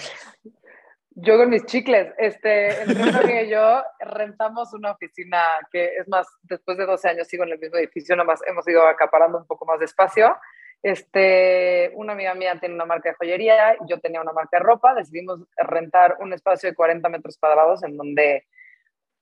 Yo 1.16 1.36
con 1.36 1.48
mis 1.48 1.64
chicles, 1.66 2.12
este, 2.18 2.82
entre 2.82 3.44
y 3.44 3.50
yo 3.50 3.82
rentamos 4.00 4.74
una 4.74 4.90
oficina 4.90 5.42
que 5.70 5.96
es 5.96 6.08
más, 6.08 6.26
después 6.42 6.76
de 6.76 6.86
12 6.86 7.08
años 7.08 7.28
sigo 7.28 7.44
en 7.44 7.50
el 7.52 7.58
mismo 7.60 7.78
edificio, 7.78 8.16
nada 8.16 8.26
más 8.26 8.40
hemos 8.46 8.66
ido 8.66 8.84
acaparando 8.84 9.38
un 9.38 9.46
poco 9.46 9.64
más 9.64 9.78
de 9.78 9.84
espacio 9.84 10.36
este, 10.84 11.92
una 11.94 12.12
amiga 12.12 12.34
mía 12.34 12.58
tiene 12.60 12.74
una 12.74 12.84
marca 12.84 13.08
de 13.08 13.14
joyería, 13.14 13.74
yo 13.88 14.00
tenía 14.00 14.20
una 14.20 14.34
marca 14.34 14.58
de 14.58 14.64
ropa, 14.64 14.92
decidimos 14.94 15.40
rentar 15.56 16.18
un 16.20 16.34
espacio 16.34 16.68
de 16.68 16.76
40 16.76 17.08
metros 17.08 17.38
cuadrados 17.38 17.82
en 17.84 17.96
donde 17.96 18.44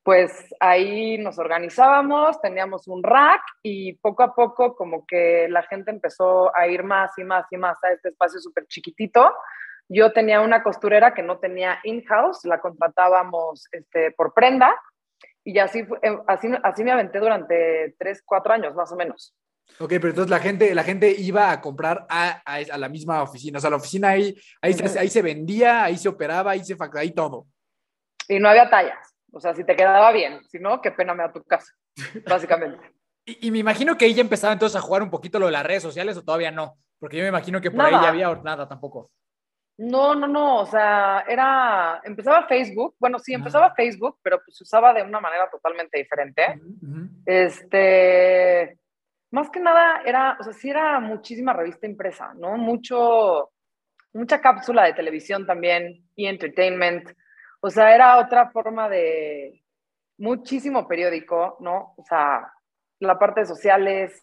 pues 0.02 0.52
ahí 0.58 1.18
nos 1.18 1.38
organizábamos, 1.38 2.40
teníamos 2.40 2.88
un 2.88 3.04
rack 3.04 3.42
y 3.62 3.92
poco 3.98 4.24
a 4.24 4.34
poco 4.34 4.74
como 4.74 5.06
que 5.06 5.46
la 5.48 5.62
gente 5.62 5.92
empezó 5.92 6.50
a 6.56 6.66
ir 6.66 6.82
más 6.82 7.16
y 7.16 7.22
más 7.22 7.46
y 7.52 7.56
más 7.56 7.78
a 7.84 7.92
este 7.92 8.08
espacio 8.08 8.40
súper 8.40 8.66
chiquitito. 8.66 9.32
Yo 9.88 10.12
tenía 10.12 10.40
una 10.40 10.64
costurera 10.64 11.14
que 11.14 11.22
no 11.22 11.38
tenía 11.38 11.78
in-house, 11.84 12.44
la 12.44 12.58
contratábamos 12.58 13.68
este, 13.70 14.10
por 14.10 14.34
prenda 14.34 14.74
y 15.44 15.60
así, 15.60 15.86
así, 16.26 16.48
así 16.64 16.82
me 16.82 16.90
aventé 16.90 17.20
durante 17.20 17.94
3, 18.00 18.22
4 18.26 18.52
años 18.52 18.74
más 18.74 18.90
o 18.90 18.96
menos. 18.96 19.32
Ok, 19.78 19.90
pero 19.90 20.08
entonces 20.08 20.30
la 20.30 20.38
gente, 20.38 20.74
la 20.74 20.84
gente 20.84 21.10
iba 21.10 21.50
a 21.50 21.60
comprar 21.60 22.06
a, 22.08 22.42
a, 22.44 22.56
a 22.56 22.78
la 22.78 22.88
misma 22.88 23.22
oficina. 23.22 23.58
O 23.58 23.60
sea, 23.60 23.70
la 23.70 23.76
oficina 23.76 24.10
ahí, 24.10 24.34
ahí, 24.60 24.74
se, 24.74 24.98
ahí 24.98 25.08
se 25.08 25.22
vendía, 25.22 25.84
ahí 25.84 25.96
se 25.96 26.08
operaba, 26.08 26.52
ahí 26.52 26.64
se 26.64 26.76
facturaba, 26.76 27.02
ahí 27.02 27.12
todo. 27.12 27.46
Y 28.28 28.38
no 28.38 28.48
había 28.48 28.70
tallas. 28.70 29.14
O 29.32 29.40
sea, 29.40 29.54
si 29.54 29.64
te 29.64 29.74
quedaba 29.74 30.12
bien. 30.12 30.40
Si 30.48 30.58
no, 30.58 30.80
qué 30.80 30.92
pena 30.92 31.14
me 31.14 31.22
da 31.22 31.32
tu 31.32 31.42
casa, 31.42 31.72
básicamente. 32.28 32.78
y, 33.24 33.48
y, 33.48 33.50
me 33.50 33.58
imagino 33.58 33.96
que 33.96 34.06
ella 34.06 34.20
empezaba 34.20 34.52
entonces 34.52 34.76
a 34.76 34.82
jugar 34.82 35.02
un 35.02 35.10
poquito 35.10 35.38
lo 35.38 35.46
de 35.46 35.52
las 35.52 35.66
redes 35.66 35.82
sociales 35.82 36.16
o 36.16 36.22
todavía 36.22 36.50
no. 36.50 36.76
Porque 36.98 37.16
yo 37.16 37.22
me 37.22 37.30
imagino 37.30 37.60
que 37.60 37.70
por 37.70 37.78
nada. 37.78 37.96
ahí 37.96 38.02
ya 38.04 38.08
había 38.10 38.42
nada 38.42 38.68
tampoco. 38.68 39.10
No, 39.78 40.14
no, 40.14 40.28
no, 40.28 40.60
o 40.60 40.66
sea, 40.66 41.24
era, 41.26 42.00
empezaba 42.04 42.46
Facebook, 42.46 42.94
bueno, 43.00 43.18
sí, 43.18 43.32
empezaba 43.32 43.66
ah. 43.66 43.74
Facebook, 43.74 44.18
pero 44.22 44.40
pues 44.44 44.58
se 44.58 44.64
usaba 44.64 44.92
de 44.92 45.02
una 45.02 45.18
manera 45.18 45.50
totalmente 45.50 45.98
diferente. 45.98 46.60
Uh 46.60 46.86
-huh. 46.86 47.08
Este, 47.24 48.78
más 49.32 49.48
que 49.50 49.60
nada 49.60 50.02
era, 50.04 50.36
o 50.38 50.44
sea, 50.44 50.52
sí 50.52 50.68
era 50.70 51.00
muchísima 51.00 51.54
revista 51.54 51.86
impresa, 51.86 52.34
¿no? 52.34 52.58
Mucho, 52.58 53.50
mucha 54.12 54.40
cápsula 54.40 54.84
de 54.84 54.92
televisión 54.92 55.46
también 55.46 56.06
y 56.14 56.26
entertainment. 56.26 57.10
O 57.60 57.70
sea, 57.70 57.94
era 57.94 58.18
otra 58.18 58.50
forma 58.50 58.90
de 58.90 59.62
muchísimo 60.18 60.86
periódico, 60.86 61.56
¿no? 61.60 61.94
O 61.96 62.04
sea, 62.04 62.52
la 63.00 63.18
parte 63.18 63.40
de 63.40 63.46
sociales, 63.46 64.22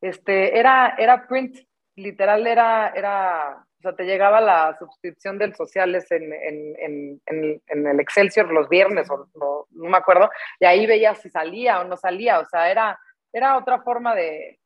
este, 0.00 0.58
era, 0.58 0.96
era 0.98 1.28
print, 1.28 1.56
literal 1.94 2.44
era, 2.44 2.92
era, 2.96 3.64
o 3.78 3.80
sea, 3.80 3.94
te 3.94 4.06
llegaba 4.06 4.40
la 4.40 4.76
suscripción 4.76 5.38
del 5.38 5.54
sociales 5.54 6.10
en, 6.10 6.32
en, 6.32 7.20
en, 7.26 7.62
en, 7.68 7.86
el 7.86 8.00
Excelsior 8.00 8.52
los 8.52 8.68
viernes, 8.68 9.08
o 9.08 9.28
no, 9.36 9.66
no 9.70 9.88
me 9.88 9.96
acuerdo, 9.96 10.28
y 10.58 10.64
ahí 10.64 10.84
veías 10.84 11.20
si 11.20 11.30
salía 11.30 11.80
o 11.80 11.84
no 11.84 11.96
salía, 11.96 12.40
o 12.40 12.44
sea, 12.44 12.68
era 12.70 12.98
era 13.32 13.58
otra 13.58 13.82
forma 13.82 14.14
de, 14.14 14.58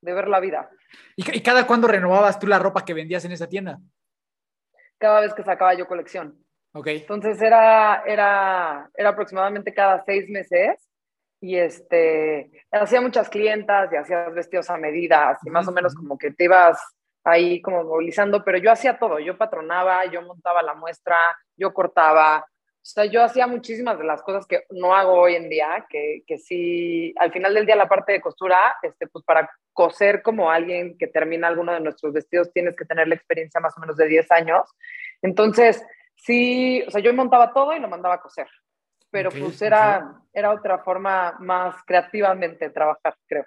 de 0.00 0.12
ver 0.12 0.28
la 0.28 0.40
vida. 0.40 0.70
¿Y, 1.16 1.36
¿Y, 1.36 1.42
cada 1.42 1.66
cuándo 1.66 1.88
renovabas 1.88 2.38
tú 2.38 2.46
la 2.46 2.58
ropa 2.58 2.84
que 2.84 2.94
vendías 2.94 3.24
en 3.24 3.32
esa 3.32 3.48
tienda? 3.48 3.78
Cada 4.98 5.20
vez 5.20 5.34
que 5.34 5.42
sacaba 5.42 5.74
yo 5.74 5.86
colección. 5.86 6.38
Ok. 6.72 6.88
Entonces 6.88 7.40
era, 7.40 8.02
era, 8.06 8.90
era 8.94 9.08
aproximadamente 9.10 9.72
cada 9.72 10.04
seis 10.04 10.28
meses 10.28 10.88
y 11.40 11.56
este, 11.56 12.50
hacía 12.72 13.00
muchas 13.00 13.28
clientas 13.28 13.92
y 13.92 13.96
hacías 13.96 14.32
vestidos 14.32 14.70
a 14.70 14.78
medida, 14.78 15.38
y 15.44 15.50
más 15.50 15.68
o 15.68 15.72
menos 15.72 15.94
como 15.94 16.16
que 16.16 16.30
te 16.30 16.44
ibas 16.44 16.80
ahí 17.22 17.60
como 17.60 17.84
movilizando, 17.84 18.42
pero 18.42 18.56
yo 18.56 18.72
hacía 18.72 18.98
todo, 18.98 19.18
yo 19.18 19.36
patronaba, 19.36 20.06
yo 20.06 20.22
montaba 20.22 20.62
la 20.62 20.74
muestra, 20.74 21.18
yo 21.56 21.74
cortaba, 21.74 22.46
o 22.84 22.86
sea, 22.86 23.06
yo 23.06 23.24
hacía 23.24 23.46
muchísimas 23.46 23.98
de 23.98 24.04
las 24.04 24.22
cosas 24.22 24.46
que 24.46 24.64
no 24.70 24.94
hago 24.94 25.14
hoy 25.14 25.36
en 25.36 25.48
día, 25.48 25.86
que, 25.88 26.22
que 26.26 26.36
sí, 26.36 27.14
al 27.18 27.32
final 27.32 27.54
del 27.54 27.64
día 27.64 27.76
la 27.76 27.88
parte 27.88 28.12
de 28.12 28.20
costura, 28.20 28.76
este, 28.82 29.06
pues 29.06 29.24
para 29.24 29.50
coser 29.72 30.20
como 30.20 30.50
alguien 30.50 30.98
que 30.98 31.06
termina 31.06 31.48
alguno 31.48 31.72
de 31.72 31.80
nuestros 31.80 32.12
vestidos 32.12 32.52
tienes 32.52 32.76
que 32.76 32.84
tener 32.84 33.08
la 33.08 33.14
experiencia 33.14 33.58
más 33.58 33.72
o 33.78 33.80
menos 33.80 33.96
de 33.96 34.06
10 34.06 34.30
años. 34.32 34.70
Entonces, 35.22 35.82
sí, 36.14 36.84
o 36.86 36.90
sea, 36.90 37.00
yo 37.00 37.14
montaba 37.14 37.54
todo 37.54 37.74
y 37.74 37.80
lo 37.80 37.88
mandaba 37.88 38.16
a 38.16 38.20
coser, 38.20 38.48
pero 39.10 39.30
okay, 39.30 39.40
pues 39.40 39.62
era, 39.62 40.06
okay. 40.06 40.28
era 40.34 40.50
otra 40.50 40.78
forma 40.80 41.38
más 41.40 41.76
creativamente 41.86 42.66
de 42.66 42.70
trabajar, 42.70 43.16
creo. 43.26 43.46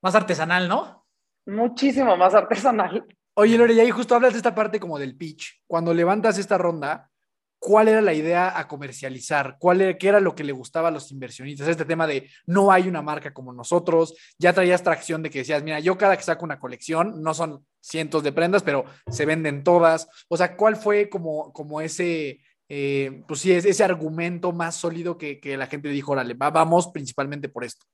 Más 0.00 0.14
artesanal, 0.14 0.66
¿no? 0.66 1.04
Muchísimo 1.44 2.16
más 2.16 2.34
artesanal. 2.34 3.04
Oye, 3.34 3.58
Lore, 3.58 3.74
y 3.74 3.80
ahí 3.80 3.90
justo 3.90 4.14
hablas 4.14 4.32
de 4.32 4.38
esta 4.38 4.54
parte 4.54 4.80
como 4.80 4.98
del 4.98 5.14
pitch. 5.14 5.62
Cuando 5.66 5.92
levantas 5.92 6.38
esta 6.38 6.56
ronda, 6.56 7.10
cuál 7.58 7.88
era 7.88 8.00
la 8.00 8.14
idea 8.14 8.58
a 8.58 8.68
comercializar, 8.68 9.58
qué 9.98 10.08
era 10.08 10.20
lo 10.20 10.34
que 10.34 10.44
le 10.44 10.52
gustaba 10.52 10.88
a 10.88 10.92
los 10.92 11.10
inversionistas, 11.10 11.68
este 11.68 11.84
tema 11.84 12.06
de 12.06 12.28
no 12.46 12.70
hay 12.70 12.88
una 12.88 13.02
marca 13.02 13.32
como 13.32 13.52
nosotros, 13.52 14.14
ya 14.38 14.52
traías 14.52 14.82
tracción 14.82 15.22
de 15.22 15.30
que 15.30 15.40
decías, 15.40 15.62
mira, 15.62 15.80
yo 15.80 15.98
cada 15.98 16.16
que 16.16 16.22
saco 16.22 16.44
una 16.44 16.60
colección, 16.60 17.22
no 17.22 17.34
son 17.34 17.66
cientos 17.80 18.22
de 18.22 18.32
prendas, 18.32 18.62
pero 18.62 18.84
se 19.10 19.26
venden 19.26 19.64
todas, 19.64 20.08
o 20.28 20.36
sea, 20.36 20.56
¿cuál 20.56 20.76
fue 20.76 21.08
como, 21.08 21.52
como 21.52 21.80
ese, 21.80 22.40
eh, 22.68 23.22
pues 23.26 23.40
sí, 23.40 23.52
ese 23.52 23.84
argumento 23.84 24.52
más 24.52 24.76
sólido 24.76 25.18
que, 25.18 25.40
la 25.56 25.66
gente 25.66 25.88
dijo, 25.88 26.12
órale, 26.12 26.34
va, 26.34 26.50
vamos 26.50 26.88
principalmente 26.88 27.48
por 27.48 27.64
esto? 27.64 27.84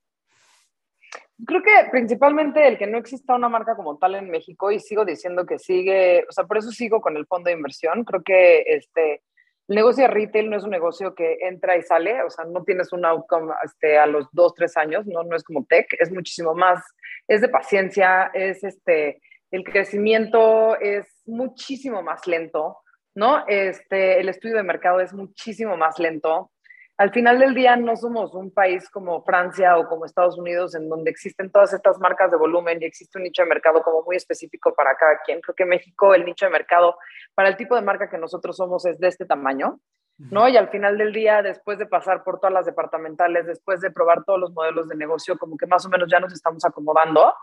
Creo 1.46 1.62
que 1.62 1.90
principalmente 1.90 2.68
el 2.68 2.78
que 2.78 2.86
no 2.86 2.96
exista 2.96 3.34
una 3.34 3.48
marca 3.48 3.74
como 3.74 3.98
tal 3.98 4.14
en 4.14 4.30
México 4.30 4.70
y 4.70 4.78
sigo 4.78 5.04
diciendo 5.04 5.46
que 5.46 5.58
sigue, 5.58 6.24
o 6.28 6.32
sea, 6.32 6.44
por 6.44 6.58
eso 6.58 6.70
sigo 6.70 7.00
con 7.00 7.16
el 7.16 7.26
fondo 7.26 7.48
de 7.48 7.56
inversión, 7.56 8.04
creo 8.04 8.22
que 8.22 8.62
este, 8.68 9.22
el 9.68 9.76
negocio 9.76 10.04
de 10.04 10.10
retail 10.10 10.50
no 10.50 10.56
es 10.56 10.64
un 10.64 10.70
negocio 10.70 11.14
que 11.14 11.38
entra 11.40 11.76
y 11.76 11.82
sale, 11.82 12.22
o 12.22 12.30
sea, 12.30 12.44
no 12.44 12.64
tienes 12.64 12.92
un 12.92 13.04
outcome 13.04 13.52
este, 13.64 13.98
a 13.98 14.06
los 14.06 14.26
dos, 14.32 14.54
tres 14.54 14.76
años, 14.76 15.06
no, 15.06 15.22
no 15.22 15.34
es 15.34 15.42
como 15.42 15.64
tech, 15.64 15.86
es 15.98 16.12
muchísimo 16.12 16.54
más, 16.54 16.84
es 17.26 17.40
de 17.40 17.48
paciencia, 17.48 18.30
es 18.34 18.62
este, 18.62 19.22
el 19.50 19.64
crecimiento 19.64 20.78
es 20.80 21.06
muchísimo 21.26 22.02
más 22.02 22.26
lento, 22.26 22.78
¿no? 23.14 23.44
Este, 23.46 24.20
el 24.20 24.28
estudio 24.28 24.56
de 24.56 24.64
mercado 24.64 25.00
es 25.00 25.12
muchísimo 25.12 25.76
más 25.76 25.98
lento. 25.98 26.50
Al 26.96 27.10
final 27.10 27.40
del 27.40 27.54
día 27.54 27.74
no 27.74 27.96
somos 27.96 28.34
un 28.34 28.52
país 28.52 28.88
como 28.88 29.24
Francia 29.24 29.76
o 29.78 29.88
como 29.88 30.04
Estados 30.04 30.38
Unidos 30.38 30.76
en 30.76 30.88
donde 30.88 31.10
existen 31.10 31.50
todas 31.50 31.72
estas 31.72 31.98
marcas 31.98 32.30
de 32.30 32.36
volumen 32.36 32.78
y 32.80 32.84
existe 32.84 33.18
un 33.18 33.24
nicho 33.24 33.42
de 33.42 33.48
mercado 33.48 33.82
como 33.82 34.02
muy 34.02 34.14
específico 34.14 34.72
para 34.76 34.94
cada 34.96 35.18
quien. 35.24 35.40
Creo 35.40 35.56
que 35.56 35.64
México, 35.64 36.14
el 36.14 36.24
nicho 36.24 36.46
de 36.46 36.52
mercado 36.52 36.96
para 37.34 37.48
el 37.48 37.56
tipo 37.56 37.74
de 37.74 37.82
marca 37.82 38.08
que 38.08 38.16
nosotros 38.16 38.56
somos 38.56 38.86
es 38.86 39.00
de 39.00 39.08
este 39.08 39.26
tamaño, 39.26 39.80
¿no? 40.18 40.48
Y 40.48 40.56
al 40.56 40.68
final 40.68 40.96
del 40.96 41.12
día, 41.12 41.42
después 41.42 41.78
de 41.78 41.86
pasar 41.86 42.22
por 42.22 42.38
todas 42.38 42.54
las 42.54 42.66
departamentales, 42.66 43.44
después 43.44 43.80
de 43.80 43.90
probar 43.90 44.22
todos 44.24 44.38
los 44.38 44.52
modelos 44.52 44.88
de 44.88 44.94
negocio, 44.94 45.36
como 45.36 45.56
que 45.56 45.66
más 45.66 45.84
o 45.84 45.88
menos 45.88 46.08
ya 46.08 46.20
nos 46.20 46.32
estamos 46.32 46.64
acomodando. 46.64 47.34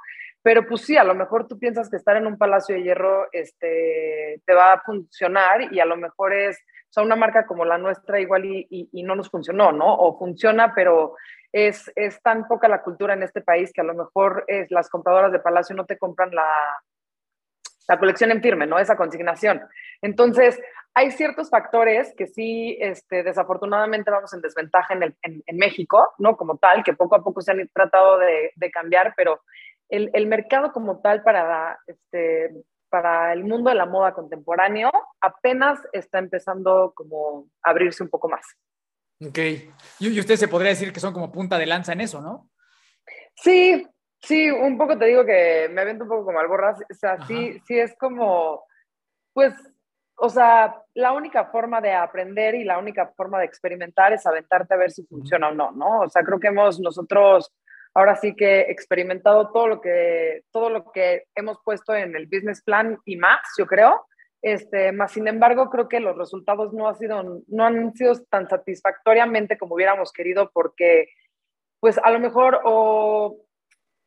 Pero 0.42 0.66
pues 0.66 0.82
sí, 0.82 0.96
a 0.96 1.04
lo 1.04 1.14
mejor 1.14 1.48
tú 1.48 1.60
piensas 1.60 1.90
que 1.90 1.98
estar 1.98 2.16
en 2.16 2.26
un 2.26 2.38
palacio 2.38 2.76
de 2.76 2.84
hierro 2.84 3.28
este, 3.34 4.42
te 4.46 4.54
va 4.54 4.74
a 4.74 4.82
funcionar 4.82 5.74
y 5.74 5.80
a 5.82 5.86
lo 5.86 5.98
mejor 5.98 6.34
es, 6.34 6.58
o 6.92 6.94
sea, 6.94 7.04
una 7.04 7.16
marca 7.16 7.46
como 7.46 7.64
la 7.64 7.78
nuestra 7.78 8.20
igual 8.20 8.44
y, 8.44 8.68
y, 8.70 8.90
y 8.92 9.04
no 9.04 9.16
nos 9.16 9.30
funcionó, 9.30 9.72
¿no? 9.72 9.96
O 9.96 10.20
funciona, 10.20 10.74
pero 10.76 11.16
es, 11.54 11.90
es, 11.96 12.22
tan 12.22 12.50
poca 12.50 12.68
la 12.68 12.84
cultura 12.84 13.14
en 13.14 13.24
este 13.24 13.40
país 13.40 13.72
que 13.74 13.80
a 13.80 13.86
lo 13.86 13.94
mejor 13.94 14.44
es, 14.48 14.70
las 14.72 14.90
compradoras 14.90 15.32
de 15.32 15.40
palacio 15.40 15.74
no 15.74 15.86
te 15.86 15.98
compran 15.98 16.36
la, 16.36 16.50
la 17.88 17.98
colección 17.98 18.32
en 18.32 18.42
firme, 18.42 18.68
¿no? 18.68 18.78
Esa 18.78 18.98
consignación. 18.98 19.62
Entonces, 20.02 20.60
hay 20.94 21.12
ciertos 21.12 21.50
factores 21.50 22.14
que 22.18 22.28
sí, 22.28 22.78
este, 22.82 23.24
desafortunadamente 23.24 24.12
vamos 24.12 24.34
en 24.34 24.42
desventaja 24.42 24.94
en, 24.94 25.04
el, 25.04 25.16
en, 25.22 25.42
en, 25.46 25.56
México, 25.56 26.14
¿no? 26.18 26.36
Como 26.36 26.58
tal, 26.58 26.84
que 26.84 26.92
poco 26.92 27.16
a 27.16 27.24
poco 27.24 27.40
se 27.40 27.52
han 27.52 27.70
tratado 27.74 28.18
de, 28.18 28.52
de 28.54 28.70
cambiar, 28.70 29.14
pero 29.16 29.40
el, 29.88 30.10
el, 30.12 30.28
mercado 30.28 30.74
como 30.74 31.00
tal 31.00 31.24
para, 31.24 31.80
este, 31.88 32.52
para 32.92 33.34
el 33.34 33.44
mundo 33.44 33.72
de 33.72 33.76
la 33.76 33.88
moda 33.88 34.14
contemporáneo 34.14 34.92
apenas 35.20 35.80
está 35.94 36.20
empezando 36.20 36.94
como 36.96 37.48
a 37.64 37.72
abrirse 37.72 38.04
un 38.04 38.10
poco 38.10 38.30
más. 38.30 38.46
Ok. 39.26 39.40
Y 40.00 40.20
usted 40.20 40.36
se 40.36 40.48
podría 40.48 40.70
decir 40.70 40.94
que 40.94 41.00
son 41.00 41.14
como 41.14 41.32
punta 41.32 41.58
de 41.58 41.66
lanza 41.66 41.94
en 41.94 42.02
eso, 42.02 42.22
¿no? 42.22 42.50
Sí, 43.36 43.88
Sí, 44.24 44.52
un 44.52 44.78
poco 44.78 44.98
te 44.98 45.06
digo 45.06 45.26
que 45.26 45.68
me 45.72 45.82
avento 45.82 46.04
un 46.04 46.10
poco 46.10 46.26
como 46.26 46.40
alborras. 46.40 46.80
O 46.80 46.94
sea, 46.94 47.26
sí, 47.26 47.60
sí 47.66 47.80
es 47.80 47.96
como. 47.98 48.64
pues, 49.34 49.54
o 50.16 50.30
sea, 50.30 50.80
la 50.94 51.14
única 51.14 51.46
forma 51.46 51.82
de 51.82 51.94
aprender 51.94 52.54
y 52.54 52.64
la 52.64 52.78
única 52.78 53.12
forma 53.18 53.40
de 53.40 53.46
experimentar 53.46 54.14
es 54.14 54.26
aventarte 54.28 54.76
a 54.76 54.78
ver 54.78 54.92
si 54.92 55.04
funciona 55.06 55.50
o 55.50 55.56
no, 55.56 55.72
¿no? 55.72 56.02
O 56.02 56.10
sea, 56.10 56.24
creo 56.24 56.40
que 56.40 56.50
hemos 56.50 56.80
nosotros 56.80 57.52
ahora 57.94 58.16
sí 58.16 58.36
que 58.36 58.62
experimentado 58.62 59.52
todo 59.52 59.68
lo 59.68 59.82
que, 59.82 60.44
todo 60.52 60.70
lo 60.70 60.92
que 60.92 61.26
hemos 61.36 61.58
puesto 61.64 61.96
en 61.96 62.16
el 62.16 62.26
business 62.26 62.62
plan 62.62 62.98
y 63.06 63.18
más, 63.18 63.42
yo 63.58 63.66
creo. 63.66 64.06
Este, 64.42 64.92
más 64.92 65.12
sin 65.12 65.28
embargo, 65.28 65.70
creo 65.70 65.88
que 65.88 66.00
los 66.00 66.18
resultados 66.18 66.74
no, 66.74 66.88
ha 66.88 66.96
sido, 66.96 67.44
no 67.48 67.66
han 67.66 67.94
sido 67.94 68.14
tan 68.30 68.50
satisfactoriamente 68.50 69.58
como 69.58 69.76
hubiéramos 69.76 70.12
querido 70.12 70.50
porque, 70.52 71.10
pues 71.80 72.00
a 72.00 72.10
lo 72.10 72.20
mejor 72.20 72.60
o 72.64 73.38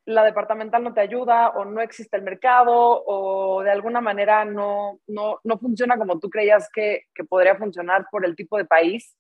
la 0.07 0.25
departamental 0.25 0.83
no 0.83 0.93
te 0.93 1.01
ayuda 1.01 1.51
o 1.51 1.65
no 1.65 1.81
existe 1.81 2.17
el 2.17 2.25
mercado 2.25 2.73
o 3.07 3.63
de 3.63 3.71
alguna 3.71 4.01
manera 4.01 4.45
no, 4.45 4.99
no, 5.07 5.41
no 5.45 5.59
funciona 5.59 5.97
como 5.97 6.19
tú 6.19 6.29
creías 6.29 6.69
que, 6.73 7.05
que, 7.15 7.25
podría 7.25 7.57
funcionar 7.57 8.07
por 8.11 8.27
el 8.27 8.37
tipo 8.37 8.59
de 8.59 8.67
país, 8.67 9.17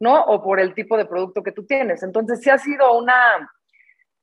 ¿no? 0.00 0.24
O 0.24 0.42
por 0.42 0.58
el 0.58 0.74
tipo 0.74 0.96
de 0.96 1.06
producto 1.06 1.42
que 1.42 1.52
tú 1.52 1.66
tienes. 1.66 2.02
Entonces, 2.02 2.40
sí 2.40 2.50
ha 2.50 2.58
sido 2.58 2.98
una, 2.98 3.48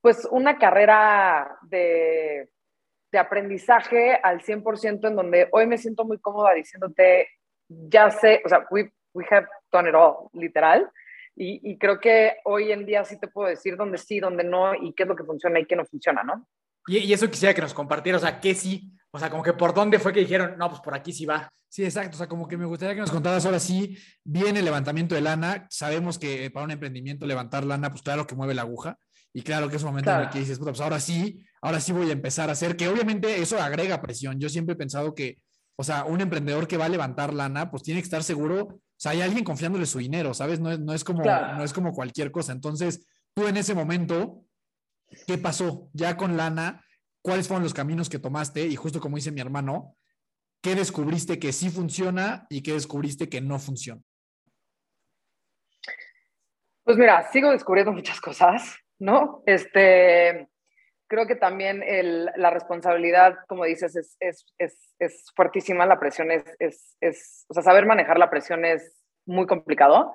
pues 0.01 0.27
una 0.31 0.57
carrera 0.57 1.57
de, 1.63 2.49
de 3.11 3.19
aprendizaje 3.19 4.15
al 4.15 4.41
100% 4.41 5.07
en 5.07 5.15
donde 5.15 5.47
hoy 5.51 5.67
me 5.67 5.77
siento 5.77 6.05
muy 6.05 6.19
cómoda 6.19 6.53
diciéndote, 6.53 7.29
ya 7.67 8.09
sé, 8.09 8.41
o 8.45 8.49
sea, 8.49 8.65
we, 8.71 8.91
we 9.13 9.25
have 9.29 9.47
done 9.71 9.89
it 9.89 9.95
all, 9.95 10.29
literal. 10.33 10.89
Y, 11.35 11.71
y, 11.71 11.77
creo 11.77 11.99
que 11.99 12.37
hoy 12.43 12.73
en 12.73 12.85
día 12.85 13.05
sí 13.05 13.17
te 13.17 13.29
puedo 13.29 13.47
decir 13.47 13.77
dónde 13.77 13.97
sí, 13.97 14.19
dónde 14.19 14.43
no 14.43 14.75
y 14.75 14.93
qué 14.93 15.03
es 15.03 15.09
lo 15.09 15.15
que 15.15 15.23
funciona 15.23 15.59
y 15.59 15.65
qué 15.65 15.77
no 15.77 15.85
funciona, 15.85 16.23
¿no? 16.23 16.45
Y, 16.87 16.97
y 16.97 17.13
eso 17.13 17.29
quisiera 17.31 17.53
que 17.53 17.61
nos 17.61 17.73
compartiera, 17.73 18.17
o 18.17 18.21
sea, 18.21 18.41
qué 18.41 18.53
sí, 18.53 18.91
o 19.11 19.19
sea, 19.19 19.29
como 19.29 19.43
que 19.43 19.53
por 19.53 19.73
dónde 19.73 19.99
fue 19.99 20.11
que 20.11 20.19
dijeron, 20.21 20.55
no, 20.57 20.69
pues 20.69 20.81
por 20.81 20.93
aquí 20.93 21.13
sí 21.13 21.25
va. 21.25 21.49
Sí, 21.69 21.85
exacto, 21.85 22.15
o 22.15 22.17
sea, 22.17 22.27
como 22.27 22.49
que 22.49 22.57
me 22.57 22.65
gustaría 22.65 22.95
que 22.95 23.01
nos 23.01 23.11
contaras 23.11 23.45
ahora 23.45 23.59
sí, 23.59 23.97
viene 24.25 24.59
el 24.59 24.65
levantamiento 24.65 25.15
de 25.15 25.21
lana, 25.21 25.67
sabemos 25.69 26.19
que 26.19 26.51
para 26.51 26.65
un 26.65 26.71
emprendimiento 26.71 27.25
levantar 27.25 27.63
lana, 27.63 27.89
pues 27.89 28.01
claro 28.01 28.27
que 28.27 28.35
mueve 28.35 28.53
la 28.53 28.63
aguja, 28.63 28.97
y 29.33 29.41
claro 29.43 29.69
que 29.69 29.77
es 29.77 29.83
un 29.83 29.89
momento 29.89 30.09
claro. 30.09 30.23
en 30.23 30.27
el 30.27 30.33
que 30.33 30.39
dices, 30.39 30.59
pues 30.59 30.79
ahora 30.81 30.99
sí, 30.99 31.45
ahora 31.61 31.79
sí 31.79 31.91
voy 31.91 32.09
a 32.09 32.13
empezar 32.13 32.49
a 32.49 32.53
hacer, 32.53 32.75
que 32.75 32.87
obviamente 32.87 33.41
eso 33.41 33.61
agrega 33.61 34.01
presión. 34.01 34.39
Yo 34.39 34.49
siempre 34.49 34.73
he 34.73 34.77
pensado 34.77 35.15
que, 35.15 35.37
o 35.77 35.83
sea, 35.83 36.03
un 36.05 36.21
emprendedor 36.21 36.67
que 36.67 36.77
va 36.77 36.85
a 36.85 36.89
levantar 36.89 37.33
lana, 37.33 37.71
pues 37.71 37.83
tiene 37.83 38.01
que 38.01 38.05
estar 38.05 38.23
seguro, 38.23 38.63
o 38.63 38.79
sea, 38.97 39.13
hay 39.13 39.21
alguien 39.21 39.43
confiándole 39.43 39.85
su 39.85 39.99
dinero, 39.99 40.33
¿sabes? 40.33 40.59
No 40.59 40.71
es, 40.71 40.79
no 40.79 40.93
es, 40.93 41.03
como, 41.03 41.21
claro. 41.21 41.57
no 41.57 41.63
es 41.63 41.73
como 41.73 41.93
cualquier 41.93 42.31
cosa. 42.31 42.51
Entonces, 42.51 43.07
tú 43.33 43.47
en 43.47 43.57
ese 43.57 43.73
momento, 43.73 44.43
¿qué 45.25 45.37
pasó? 45.37 45.89
Ya 45.93 46.17
con 46.17 46.37
lana, 46.37 46.85
¿cuáles 47.21 47.47
fueron 47.47 47.63
los 47.63 47.73
caminos 47.73 48.09
que 48.09 48.19
tomaste? 48.19 48.67
Y 48.67 48.75
justo 48.75 48.99
como 48.99 49.15
dice 49.15 49.31
mi 49.31 49.41
hermano, 49.41 49.95
¿qué 50.61 50.75
descubriste 50.75 51.39
que 51.39 51.53
sí 51.53 51.69
funciona 51.69 52.45
y 52.49 52.61
qué 52.61 52.73
descubriste 52.73 53.29
que 53.29 53.41
no 53.41 53.57
funciona? 53.59 54.01
Pues 56.83 56.97
mira, 56.97 57.31
sigo 57.31 57.51
descubriendo 57.51 57.91
muchas 57.91 58.19
cosas. 58.19 58.80
¿No? 59.01 59.41
Este, 59.47 60.47
creo 61.07 61.25
que 61.25 61.35
también 61.35 61.81
el, 61.83 62.29
la 62.35 62.51
responsabilidad, 62.51 63.35
como 63.47 63.65
dices, 63.65 63.95
es, 63.95 64.15
es, 64.19 64.45
es, 64.59 64.95
es 64.99 65.25
fuertísima, 65.35 65.87
la 65.87 65.99
presión 65.99 66.29
es, 66.29 66.45
es, 66.59 67.45
o 67.49 67.53
sea, 67.55 67.63
saber 67.63 67.87
manejar 67.87 68.19
la 68.19 68.29
presión 68.29 68.63
es 68.63 69.03
muy 69.25 69.47
complicado. 69.47 70.13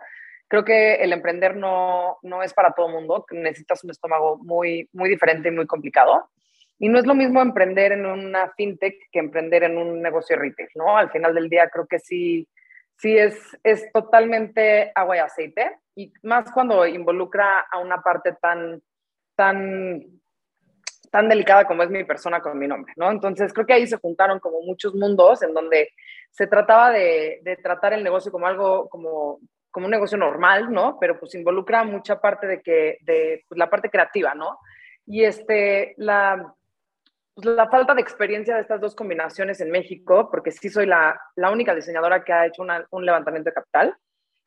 Creo 0.48 0.64
que 0.64 0.94
el 0.94 1.12
emprender 1.12 1.56
no, 1.56 2.18
no 2.22 2.44
es 2.44 2.54
para 2.54 2.72
todo 2.72 2.88
mundo, 2.88 3.26
necesitas 3.32 3.82
un 3.82 3.90
estómago 3.90 4.38
muy, 4.38 4.88
muy 4.92 5.08
diferente 5.08 5.48
y 5.48 5.52
muy 5.52 5.66
complicado. 5.66 6.30
Y 6.78 6.88
no 6.88 7.00
es 7.00 7.06
lo 7.06 7.14
mismo 7.14 7.42
emprender 7.42 7.90
en 7.90 8.06
una 8.06 8.52
fintech 8.56 8.94
que 9.10 9.18
emprender 9.18 9.64
en 9.64 9.78
un 9.78 10.00
negocio 10.00 10.36
retail, 10.36 10.68
¿no? 10.76 10.96
Al 10.96 11.10
final 11.10 11.34
del 11.34 11.48
día 11.48 11.68
creo 11.70 11.86
que 11.88 11.98
sí, 11.98 12.48
sí 12.96 13.16
es, 13.16 13.38
es 13.62 13.90
totalmente 13.92 14.92
agua 14.94 15.16
y 15.16 15.20
aceite 15.20 15.78
y 15.94 16.12
más 16.22 16.50
cuando 16.52 16.86
involucra 16.86 17.66
a 17.70 17.78
una 17.78 18.02
parte 18.02 18.32
tan, 18.40 18.82
tan, 19.34 20.02
tan 21.10 21.28
delicada 21.28 21.64
como 21.66 21.82
es 21.82 21.90
mi 21.90 22.04
persona 22.04 22.40
con 22.40 22.58
mi 22.58 22.66
nombre, 22.68 22.92
¿no? 22.96 23.10
Entonces 23.10 23.52
creo 23.52 23.66
que 23.66 23.72
ahí 23.72 23.86
se 23.86 23.98
juntaron 23.98 24.40
como 24.40 24.60
muchos 24.62 24.94
mundos 24.94 25.42
en 25.42 25.54
donde 25.54 25.90
se 26.30 26.46
trataba 26.46 26.90
de, 26.90 27.40
de 27.42 27.56
tratar 27.56 27.92
el 27.92 28.04
negocio 28.04 28.30
como 28.30 28.46
algo, 28.46 28.88
como, 28.88 29.40
como 29.70 29.86
un 29.86 29.92
negocio 29.92 30.18
normal, 30.18 30.70
¿no? 30.72 30.98
Pero 31.00 31.18
pues 31.18 31.34
involucra 31.34 31.84
mucha 31.84 32.20
parte 32.20 32.46
de 32.46 32.60
que, 32.60 32.98
de 33.02 33.44
pues, 33.48 33.58
la 33.58 33.70
parte 33.70 33.88
creativa, 33.90 34.34
¿no? 34.34 34.58
Y 35.06 35.24
este, 35.24 35.94
la, 35.98 36.55
la 37.44 37.68
falta 37.68 37.94
de 37.94 38.00
experiencia 38.00 38.54
de 38.54 38.62
estas 38.62 38.80
dos 38.80 38.94
combinaciones 38.94 39.60
en 39.60 39.70
México, 39.70 40.30
porque 40.30 40.50
sí 40.50 40.70
soy 40.70 40.86
la, 40.86 41.20
la 41.34 41.50
única 41.50 41.74
diseñadora 41.74 42.24
que 42.24 42.32
ha 42.32 42.46
hecho 42.46 42.62
un 42.90 43.04
levantamiento 43.04 43.50
de 43.50 43.54
capital, 43.54 43.96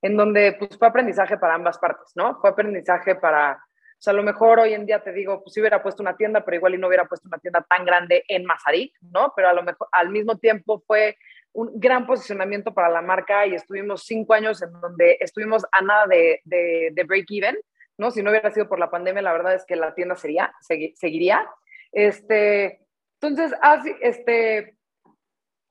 en 0.01 0.17
donde 0.17 0.55
pues 0.57 0.77
fue 0.77 0.87
aprendizaje 0.87 1.37
para 1.37 1.55
ambas 1.55 1.77
partes, 1.77 2.11
¿no? 2.15 2.39
Fue 2.39 2.49
aprendizaje 2.49 3.15
para, 3.15 3.53
o 3.53 4.01
sea, 4.01 4.11
a 4.11 4.15
lo 4.15 4.23
mejor 4.23 4.59
hoy 4.59 4.73
en 4.73 4.85
día 4.85 5.03
te 5.03 5.11
digo, 5.11 5.43
pues 5.43 5.53
si 5.53 5.59
hubiera 5.59 5.83
puesto 5.83 6.01
una 6.01 6.15
tienda, 6.15 6.43
pero 6.43 6.57
igual 6.57 6.73
y 6.73 6.77
no 6.77 6.87
hubiera 6.87 7.05
puesto 7.05 7.27
una 7.27 7.37
tienda 7.37 7.65
tan 7.69 7.85
grande 7.85 8.23
en 8.27 8.45
Mazarik, 8.45 8.95
¿no? 9.01 9.33
Pero 9.35 9.49
a 9.49 9.53
lo 9.53 9.61
mejor 9.61 9.87
al 9.91 10.09
mismo 10.09 10.37
tiempo 10.37 10.81
fue 10.87 11.17
un 11.51 11.79
gran 11.79 12.07
posicionamiento 12.07 12.73
para 12.73 12.89
la 12.89 13.01
marca 13.01 13.45
y 13.45 13.55
estuvimos 13.55 14.03
cinco 14.03 14.33
años 14.33 14.61
en 14.61 14.71
donde 14.79 15.17
estuvimos 15.19 15.65
a 15.71 15.81
nada 15.81 16.07
de, 16.07 16.41
de, 16.45 16.89
de 16.93 17.03
break 17.03 17.25
even, 17.29 17.57
¿no? 17.97 18.09
Si 18.09 18.23
no 18.23 18.29
hubiera 18.29 18.51
sido 18.51 18.69
por 18.69 18.79
la 18.79 18.89
pandemia, 18.89 19.21
la 19.21 19.33
verdad 19.33 19.55
es 19.55 19.65
que 19.65 19.75
la 19.75 19.93
tienda 19.93 20.15
sería, 20.15 20.53
segui, 20.61 20.95
seguiría. 20.95 21.45
Este, 21.91 22.85
entonces, 23.21 23.53
así, 23.61 23.93
este, 24.01 24.75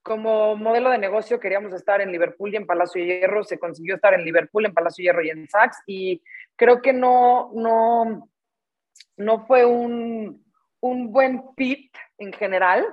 como 0.02 0.56
modelo 0.56 0.90
de 0.90 0.98
negocio 0.98 1.38
queríamos 1.38 1.72
estar 1.74 2.00
en 2.00 2.10
Liverpool 2.10 2.52
y 2.52 2.56
en 2.56 2.66
Palacio 2.66 3.04
Hierro, 3.04 3.44
se 3.44 3.58
consiguió 3.58 3.96
estar 3.96 4.14
en 4.14 4.24
Liverpool, 4.24 4.66
en 4.66 4.74
Palacio 4.74 5.02
Hierro 5.02 5.22
y 5.22 5.30
en 5.30 5.48
Saks 5.48 5.82
y 5.86 6.22
creo 6.56 6.80
que 6.80 6.92
no, 6.92 7.50
no, 7.54 8.28
no 9.16 9.46
fue 9.46 9.64
un, 9.64 10.44
un 10.80 11.12
buen 11.12 11.42
fit 11.56 11.94
en 12.18 12.32
general 12.32 12.86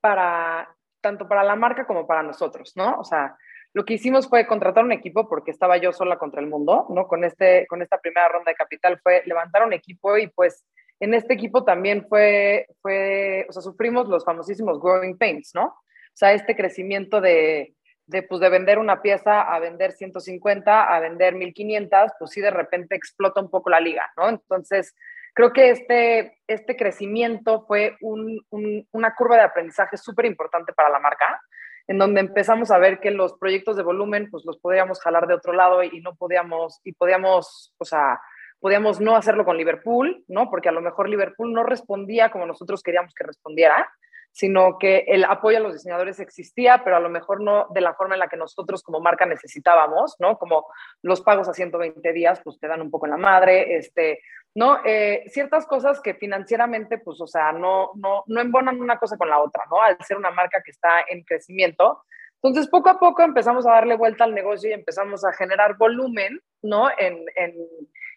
para 0.00 0.74
tanto 1.00 1.28
para 1.28 1.44
la 1.44 1.56
marca 1.56 1.86
como 1.86 2.06
para 2.06 2.22
nosotros, 2.22 2.72
¿no? 2.76 2.98
O 2.98 3.04
sea, 3.04 3.36
lo 3.72 3.84
que 3.84 3.94
hicimos 3.94 4.28
fue 4.28 4.46
contratar 4.46 4.84
un 4.84 4.92
equipo 4.92 5.28
porque 5.28 5.50
estaba 5.50 5.76
yo 5.76 5.92
sola 5.92 6.18
contra 6.18 6.40
el 6.40 6.48
mundo, 6.48 6.86
¿no? 6.90 7.06
Con, 7.06 7.24
este, 7.24 7.66
con 7.66 7.82
esta 7.82 7.98
primera 7.98 8.28
ronda 8.28 8.50
de 8.50 8.56
capital 8.56 8.98
fue 9.02 9.22
levantar 9.26 9.64
un 9.64 9.72
equipo 9.72 10.18
y 10.18 10.26
pues 10.28 10.64
en 11.00 11.14
este 11.14 11.34
equipo 11.34 11.64
también 11.64 12.06
fue, 12.08 12.66
fue 12.82 13.46
o 13.48 13.52
sea, 13.52 13.62
sufrimos 13.62 14.08
los 14.08 14.24
famosísimos 14.24 14.80
growing 14.80 15.16
pains, 15.16 15.52
¿no? 15.54 15.66
O 15.66 16.16
sea, 16.18 16.32
este 16.32 16.56
crecimiento 16.56 17.20
de, 17.20 17.74
de, 18.06 18.22
pues, 18.22 18.40
de 18.40 18.48
vender 18.48 18.78
una 18.78 19.00
pieza 19.02 19.42
a 19.42 19.58
vender 19.60 19.92
150, 19.92 20.84
a 20.84 21.00
vender 21.00 21.34
1500, 21.34 22.12
pues 22.18 22.30
sí 22.30 22.40
de 22.40 22.50
repente 22.50 22.96
explota 22.96 23.40
un 23.40 23.50
poco 23.50 23.70
la 23.70 23.80
liga, 23.80 24.10
¿no? 24.16 24.28
Entonces, 24.28 24.96
creo 25.34 25.52
que 25.52 25.70
este, 25.70 26.38
este 26.48 26.76
crecimiento 26.76 27.64
fue 27.66 27.96
un, 28.00 28.40
un, 28.50 28.88
una 28.92 29.14
curva 29.14 29.36
de 29.36 29.42
aprendizaje 29.42 29.96
súper 29.96 30.24
importante 30.24 30.72
para 30.72 30.88
la 30.88 30.98
marca, 30.98 31.40
en 31.86 31.98
donde 31.98 32.20
empezamos 32.20 32.70
a 32.70 32.78
ver 32.78 32.98
que 32.98 33.10
los 33.10 33.34
proyectos 33.38 33.76
de 33.76 33.82
volumen, 33.82 34.30
pues 34.30 34.44
los 34.44 34.58
podíamos 34.58 35.00
jalar 35.00 35.26
de 35.26 35.34
otro 35.34 35.52
lado 35.52 35.82
y, 35.82 35.90
y 35.92 36.00
no 36.00 36.16
podíamos, 36.16 36.80
y 36.84 36.92
podíamos, 36.92 37.74
o 37.78 37.84
sea, 37.84 38.20
podíamos 38.60 39.00
no 39.00 39.16
hacerlo 39.16 39.44
con 39.44 39.56
Liverpool, 39.56 40.24
¿no? 40.28 40.50
Porque 40.50 40.68
a 40.68 40.72
lo 40.72 40.80
mejor 40.80 41.08
Liverpool 41.08 41.52
no 41.52 41.62
respondía 41.62 42.30
como 42.30 42.46
nosotros 42.46 42.82
queríamos 42.82 43.14
que 43.14 43.24
respondiera 43.24 43.88
sino 44.32 44.78
que 44.78 45.04
el 45.08 45.24
apoyo 45.24 45.58
a 45.58 45.60
los 45.60 45.72
diseñadores 45.72 46.20
existía, 46.20 46.82
pero 46.84 46.96
a 46.96 47.00
lo 47.00 47.08
mejor 47.08 47.40
no 47.40 47.66
de 47.70 47.80
la 47.80 47.94
forma 47.94 48.14
en 48.14 48.20
la 48.20 48.28
que 48.28 48.36
nosotros 48.36 48.82
como 48.82 49.00
marca 49.00 49.26
necesitábamos, 49.26 50.16
¿no? 50.20 50.38
Como 50.38 50.66
los 51.02 51.22
pagos 51.22 51.48
a 51.48 51.54
120 51.54 52.12
días, 52.12 52.40
pues 52.44 52.58
te 52.60 52.68
dan 52.68 52.80
un 52.80 52.90
poco 52.90 53.06
en 53.06 53.12
la 53.12 53.16
madre, 53.16 53.76
este, 53.76 54.20
¿no? 54.54 54.78
Eh, 54.84 55.24
ciertas 55.28 55.66
cosas 55.66 56.00
que 56.00 56.14
financieramente, 56.14 56.98
pues, 56.98 57.20
o 57.20 57.26
sea, 57.26 57.52
no, 57.52 57.90
no, 57.96 58.22
no 58.26 58.40
embonan 58.40 58.80
una 58.80 58.98
cosa 58.98 59.16
con 59.16 59.28
la 59.28 59.40
otra, 59.40 59.64
¿no? 59.70 59.82
Al 59.82 59.98
ser 60.04 60.16
una 60.16 60.30
marca 60.30 60.62
que 60.64 60.70
está 60.70 61.00
en 61.08 61.24
crecimiento. 61.24 62.04
Entonces, 62.40 62.70
poco 62.70 62.90
a 62.90 63.00
poco 63.00 63.22
empezamos 63.22 63.66
a 63.66 63.72
darle 63.72 63.96
vuelta 63.96 64.22
al 64.22 64.34
negocio 64.34 64.70
y 64.70 64.74
empezamos 64.74 65.24
a 65.24 65.32
generar 65.32 65.76
volumen, 65.76 66.40
¿no? 66.62 66.88
En, 66.96 67.24
en, 67.34 67.54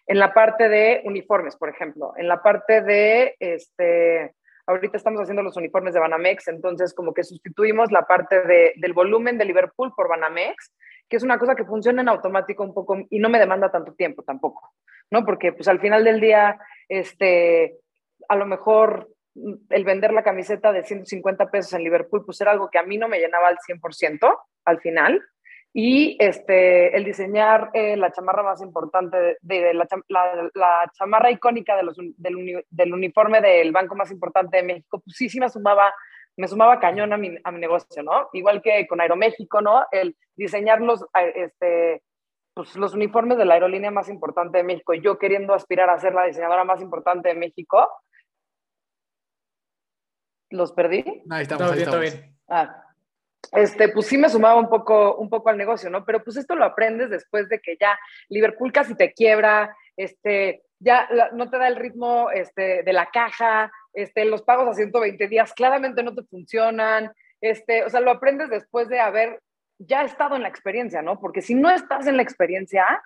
en 0.06 0.18
la 0.18 0.32
parte 0.34 0.68
de 0.68 1.02
uniformes, 1.04 1.56
por 1.56 1.68
ejemplo, 1.68 2.12
en 2.16 2.28
la 2.28 2.42
parte 2.42 2.82
de, 2.82 3.36
este, 3.38 4.34
Ahorita 4.66 4.96
estamos 4.96 5.20
haciendo 5.20 5.42
los 5.42 5.56
uniformes 5.56 5.92
de 5.92 6.00
Banamex, 6.00 6.46
entonces 6.46 6.94
como 6.94 7.12
que 7.12 7.24
sustituimos 7.24 7.90
la 7.90 8.02
parte 8.02 8.42
de, 8.42 8.72
del 8.76 8.92
volumen 8.92 9.36
de 9.36 9.44
Liverpool 9.44 9.92
por 9.94 10.08
Banamex, 10.08 10.72
que 11.08 11.16
es 11.16 11.24
una 11.24 11.38
cosa 11.38 11.56
que 11.56 11.64
funciona 11.64 12.02
en 12.02 12.08
automático 12.08 12.62
un 12.62 12.72
poco 12.72 12.96
y 13.10 13.18
no 13.18 13.28
me 13.28 13.40
demanda 13.40 13.72
tanto 13.72 13.92
tiempo 13.94 14.22
tampoco, 14.22 14.72
¿no? 15.10 15.24
Porque 15.24 15.52
pues 15.52 15.66
al 15.66 15.80
final 15.80 16.04
del 16.04 16.20
día, 16.20 16.60
este, 16.88 17.76
a 18.28 18.36
lo 18.36 18.46
mejor 18.46 19.08
el 19.34 19.84
vender 19.84 20.12
la 20.12 20.22
camiseta 20.22 20.72
de 20.72 20.84
150 20.84 21.50
pesos 21.50 21.72
en 21.72 21.82
Liverpool, 21.82 22.24
pues 22.24 22.40
era 22.40 22.52
algo 22.52 22.70
que 22.70 22.78
a 22.78 22.84
mí 22.84 22.98
no 22.98 23.08
me 23.08 23.18
llenaba 23.18 23.48
al 23.48 23.58
100% 23.58 24.38
al 24.64 24.80
final, 24.80 25.22
y 25.74 26.16
este, 26.20 26.94
el 26.96 27.04
diseñar 27.04 27.70
eh, 27.72 27.96
la 27.96 28.12
chamarra 28.12 28.42
más 28.42 28.60
importante, 28.60 29.38
de, 29.40 29.60
de 29.62 29.74
la, 29.74 29.86
la, 30.08 30.50
la, 30.54 30.92
chamarra 30.92 31.30
icónica 31.30 31.76
de 31.76 31.82
los, 31.82 31.96
del, 31.96 32.36
uni, 32.36 32.54
del, 32.68 32.92
uniforme 32.92 33.40
del 33.40 33.72
banco 33.72 33.96
más 33.96 34.10
importante 34.10 34.58
de 34.58 34.62
México, 34.64 35.00
pues 35.02 35.16
sí, 35.16 35.28
sí 35.28 35.40
me 35.40 35.48
sumaba 35.48 35.92
me 36.36 36.48
sumaba 36.48 36.80
cañón 36.80 37.12
a 37.12 37.16
mi, 37.16 37.36
a 37.44 37.50
mi 37.50 37.60
negocio, 37.60 38.02
¿no? 38.02 38.30
Igual 38.32 38.62
que 38.62 38.86
con 38.86 39.00
Aeroméxico, 39.00 39.60
¿no? 39.60 39.84
El 39.90 40.16
diseñar 40.34 40.80
los, 40.80 41.04
este, 41.34 42.02
pues, 42.54 42.74
los 42.76 42.94
uniformes 42.94 43.38
de 43.38 43.44
la 43.44 43.54
aerolínea 43.54 43.90
más 43.90 44.08
importante 44.08 44.58
de 44.58 44.64
México, 44.64 44.94
yo 44.94 45.18
queriendo 45.18 45.54
aspirar 45.54 45.90
a 45.90 45.98
ser 45.98 46.14
la 46.14 46.24
diseñadora 46.24 46.64
más 46.64 46.80
importante 46.80 47.28
de 47.28 47.34
México. 47.34 47.86
¿Los 50.50 50.72
perdí? 50.72 51.04
Ahí 51.30 51.42
estamos, 51.42 51.72
ahí 51.72 51.78
estamos. 51.82 52.00
Bien. 52.00 52.36
Ah, 52.48 52.91
este, 53.52 53.88
pues 53.88 54.06
sí 54.06 54.16
me 54.16 54.30
sumaba 54.30 54.58
un 54.58 54.68
poco, 54.68 55.16
un 55.16 55.28
poco 55.28 55.50
al 55.50 55.58
negocio, 55.58 55.90
¿no? 55.90 56.04
Pero 56.04 56.24
pues 56.24 56.36
esto 56.36 56.54
lo 56.54 56.64
aprendes 56.64 57.10
después 57.10 57.48
de 57.48 57.60
que 57.60 57.76
ya 57.78 57.98
Liverpool 58.28 58.72
casi 58.72 58.94
te 58.94 59.12
quiebra, 59.12 59.76
este, 59.96 60.62
ya 60.78 61.08
no 61.32 61.50
te 61.50 61.58
da 61.58 61.68
el 61.68 61.76
ritmo 61.76 62.30
este, 62.30 62.82
de 62.82 62.92
la 62.92 63.06
caja, 63.06 63.70
este, 63.92 64.24
los 64.24 64.42
pagos 64.42 64.68
a 64.68 64.74
120 64.74 65.28
días 65.28 65.52
claramente 65.52 66.02
no 66.02 66.14
te 66.14 66.22
funcionan, 66.24 67.12
este, 67.40 67.84
o 67.84 67.90
sea, 67.90 68.00
lo 68.00 68.10
aprendes 68.10 68.48
después 68.48 68.88
de 68.88 69.00
haber 69.00 69.40
ya 69.78 70.02
estado 70.02 70.36
en 70.36 70.42
la 70.42 70.48
experiencia, 70.48 71.02
¿no? 71.02 71.20
Porque 71.20 71.42
si 71.42 71.54
no 71.54 71.70
estás 71.70 72.06
en 72.06 72.16
la 72.16 72.22
experiencia, 72.22 73.02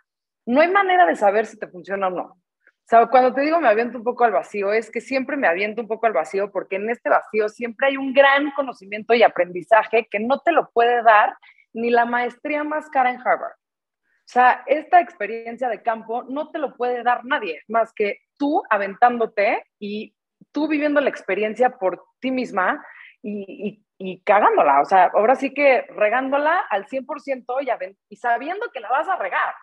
no 0.46 0.60
hay 0.60 0.68
manera 0.68 1.06
de 1.06 1.16
saber 1.16 1.46
si 1.46 1.58
te 1.58 1.66
funciona 1.66 2.06
o 2.06 2.10
no. 2.10 2.38
O 2.86 2.88
sea, 2.88 3.06
cuando 3.08 3.34
te 3.34 3.40
digo 3.40 3.60
me 3.60 3.66
aviento 3.66 3.98
un 3.98 4.04
poco 4.04 4.22
al 4.22 4.30
vacío, 4.30 4.72
es 4.72 4.92
que 4.92 5.00
siempre 5.00 5.36
me 5.36 5.48
aviento 5.48 5.82
un 5.82 5.88
poco 5.88 6.06
al 6.06 6.12
vacío 6.12 6.52
porque 6.52 6.76
en 6.76 6.88
este 6.88 7.08
vacío 7.08 7.48
siempre 7.48 7.88
hay 7.88 7.96
un 7.96 8.12
gran 8.12 8.52
conocimiento 8.52 9.12
y 9.12 9.24
aprendizaje 9.24 10.06
que 10.08 10.20
no 10.20 10.38
te 10.38 10.52
lo 10.52 10.70
puede 10.70 11.02
dar 11.02 11.36
ni 11.72 11.90
la 11.90 12.04
maestría 12.04 12.62
más 12.62 12.88
cara 12.88 13.10
en 13.10 13.18
Harvard. 13.18 13.54
O 13.54 14.28
sea, 14.28 14.62
esta 14.66 15.00
experiencia 15.00 15.68
de 15.68 15.82
campo 15.82 16.22
no 16.28 16.52
te 16.52 16.60
lo 16.60 16.76
puede 16.76 17.02
dar 17.02 17.24
nadie 17.24 17.60
más 17.66 17.92
que 17.92 18.20
tú 18.38 18.62
aventándote 18.70 19.64
y 19.80 20.14
tú 20.52 20.68
viviendo 20.68 21.00
la 21.00 21.10
experiencia 21.10 21.70
por 21.78 22.04
ti 22.20 22.30
misma 22.30 22.86
y, 23.20 23.84
y, 23.98 24.20
cagándola. 24.22 24.80
O 24.80 24.84
sea, 24.84 25.10
ahora 25.12 25.34
sí 25.34 25.52
que 25.52 25.82
regándola 25.88 26.60
al 26.70 26.86
100% 26.86 27.44
y, 27.62 27.96
y 28.08 28.16
sabiendo 28.16 28.70
que 28.72 28.78
la 28.78 28.90
vas 28.90 29.08
a 29.08 29.16
regar, 29.16 29.54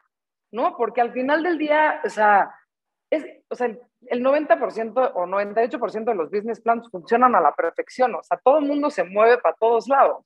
¿no? 0.51 0.75
Porque 0.75 0.99
al 0.99 1.13
final 1.13 1.41
del 1.41 1.57
día, 1.57 2.01
o 2.03 2.09
sea, 2.09 2.53
es, 3.15 3.25
o 3.49 3.55
sea, 3.55 3.67
el 4.07 4.23
90% 4.23 5.11
o 5.13 5.25
98% 5.25 6.03
de 6.03 6.15
los 6.15 6.29
business 6.29 6.61
plans 6.61 6.89
funcionan 6.89 7.35
a 7.35 7.41
la 7.41 7.53
perfección, 7.53 8.15
o 8.15 8.23
sea, 8.23 8.39
todo 8.43 8.59
el 8.59 8.65
mundo 8.65 8.89
se 8.89 9.03
mueve 9.03 9.37
para 9.37 9.55
todos 9.55 9.87
lados, 9.87 10.25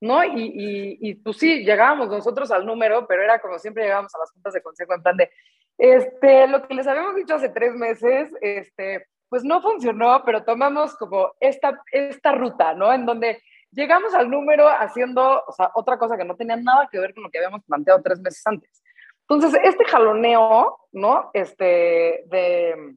¿no? 0.00 0.22
Y, 0.24 0.42
y, 0.42 0.98
y 1.00 1.14
pues 1.14 1.38
sí, 1.38 1.64
llegábamos 1.64 2.08
nosotros 2.08 2.50
al 2.50 2.66
número, 2.66 3.06
pero 3.06 3.22
era 3.22 3.38
como 3.40 3.58
siempre 3.58 3.84
llegábamos 3.84 4.14
a 4.14 4.18
las 4.18 4.30
juntas 4.32 4.52
de 4.52 4.62
consejo 4.62 4.94
en 4.94 5.02
plan 5.02 5.16
de, 5.16 5.30
este, 5.78 6.46
lo 6.46 6.66
que 6.66 6.74
les 6.74 6.86
habíamos 6.86 7.16
dicho 7.16 7.34
hace 7.34 7.48
tres 7.48 7.74
meses, 7.74 8.30
este, 8.40 9.06
pues 9.28 9.44
no 9.44 9.60
funcionó, 9.60 10.22
pero 10.24 10.44
tomamos 10.44 10.96
como 10.96 11.32
esta, 11.40 11.82
esta 11.90 12.32
ruta, 12.32 12.74
¿no? 12.74 12.92
En 12.92 13.04
donde 13.06 13.42
llegamos 13.72 14.14
al 14.14 14.30
número 14.30 14.68
haciendo, 14.68 15.42
o 15.46 15.52
sea, 15.52 15.70
otra 15.74 15.98
cosa 15.98 16.16
que 16.16 16.24
no 16.24 16.36
tenía 16.36 16.56
nada 16.56 16.88
que 16.90 16.98
ver 16.98 17.14
con 17.14 17.24
lo 17.24 17.30
que 17.30 17.38
habíamos 17.38 17.64
planteado 17.64 18.00
tres 18.02 18.20
meses 18.20 18.46
antes. 18.46 18.83
Entonces, 19.28 19.60
este 19.64 19.84
jaloneo, 19.86 20.78
¿no? 20.92 21.30
Este, 21.32 22.24
de, 22.26 22.94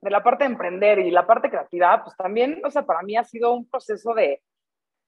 de 0.00 0.10
la 0.10 0.22
parte 0.22 0.44
de 0.44 0.50
emprender 0.50 0.98
y 1.00 1.10
la 1.10 1.26
parte 1.26 1.50
creativa, 1.50 2.02
pues 2.04 2.16
también, 2.16 2.62
o 2.64 2.70
sea, 2.70 2.82
para 2.82 3.02
mí 3.02 3.16
ha 3.16 3.24
sido 3.24 3.52
un 3.52 3.68
proceso 3.68 4.14
de, 4.14 4.42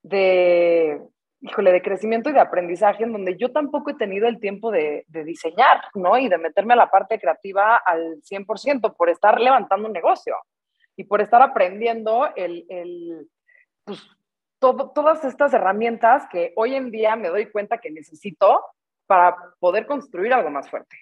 de 0.03 1.01
híjole, 1.43 1.73
de 1.73 1.81
crecimiento 1.81 2.29
y 2.29 2.33
de 2.33 2.39
aprendizaje 2.39 3.03
en 3.03 3.11
donde 3.11 3.35
yo 3.37 3.51
tampoco 3.51 3.91
he 3.91 3.95
tenido 3.95 4.27
el 4.27 4.39
tiempo 4.39 4.71
de, 4.71 5.03
de, 5.09 5.23
diseñar, 5.25 5.81
¿no? 5.93 6.17
Y 6.17 6.29
de 6.29 6.37
meterme 6.37 6.73
a 6.73 6.77
la 6.77 6.89
parte 6.89 7.19
creativa 7.19 7.75
al 7.75 8.21
100% 8.21 8.95
por 8.95 9.09
estar 9.09 9.39
levantando 9.41 9.87
un 9.87 9.93
negocio 9.93 10.37
y 10.95 11.03
por 11.03 11.19
estar 11.19 11.41
aprendiendo 11.41 12.29
el, 12.35 12.65
el 12.69 13.29
pues, 13.83 14.01
todo, 14.59 14.91
todas 14.91 15.25
estas 15.25 15.53
herramientas 15.53 16.23
que 16.31 16.53
hoy 16.55 16.75
en 16.75 16.91
día 16.91 17.17
me 17.17 17.27
doy 17.27 17.51
cuenta 17.51 17.79
que 17.79 17.91
necesito 17.91 18.61
para 19.13 19.37
poder 19.59 19.85
construir 19.85 20.33
algo 20.33 20.49
más 20.49 20.67
fuerte. 20.67 20.97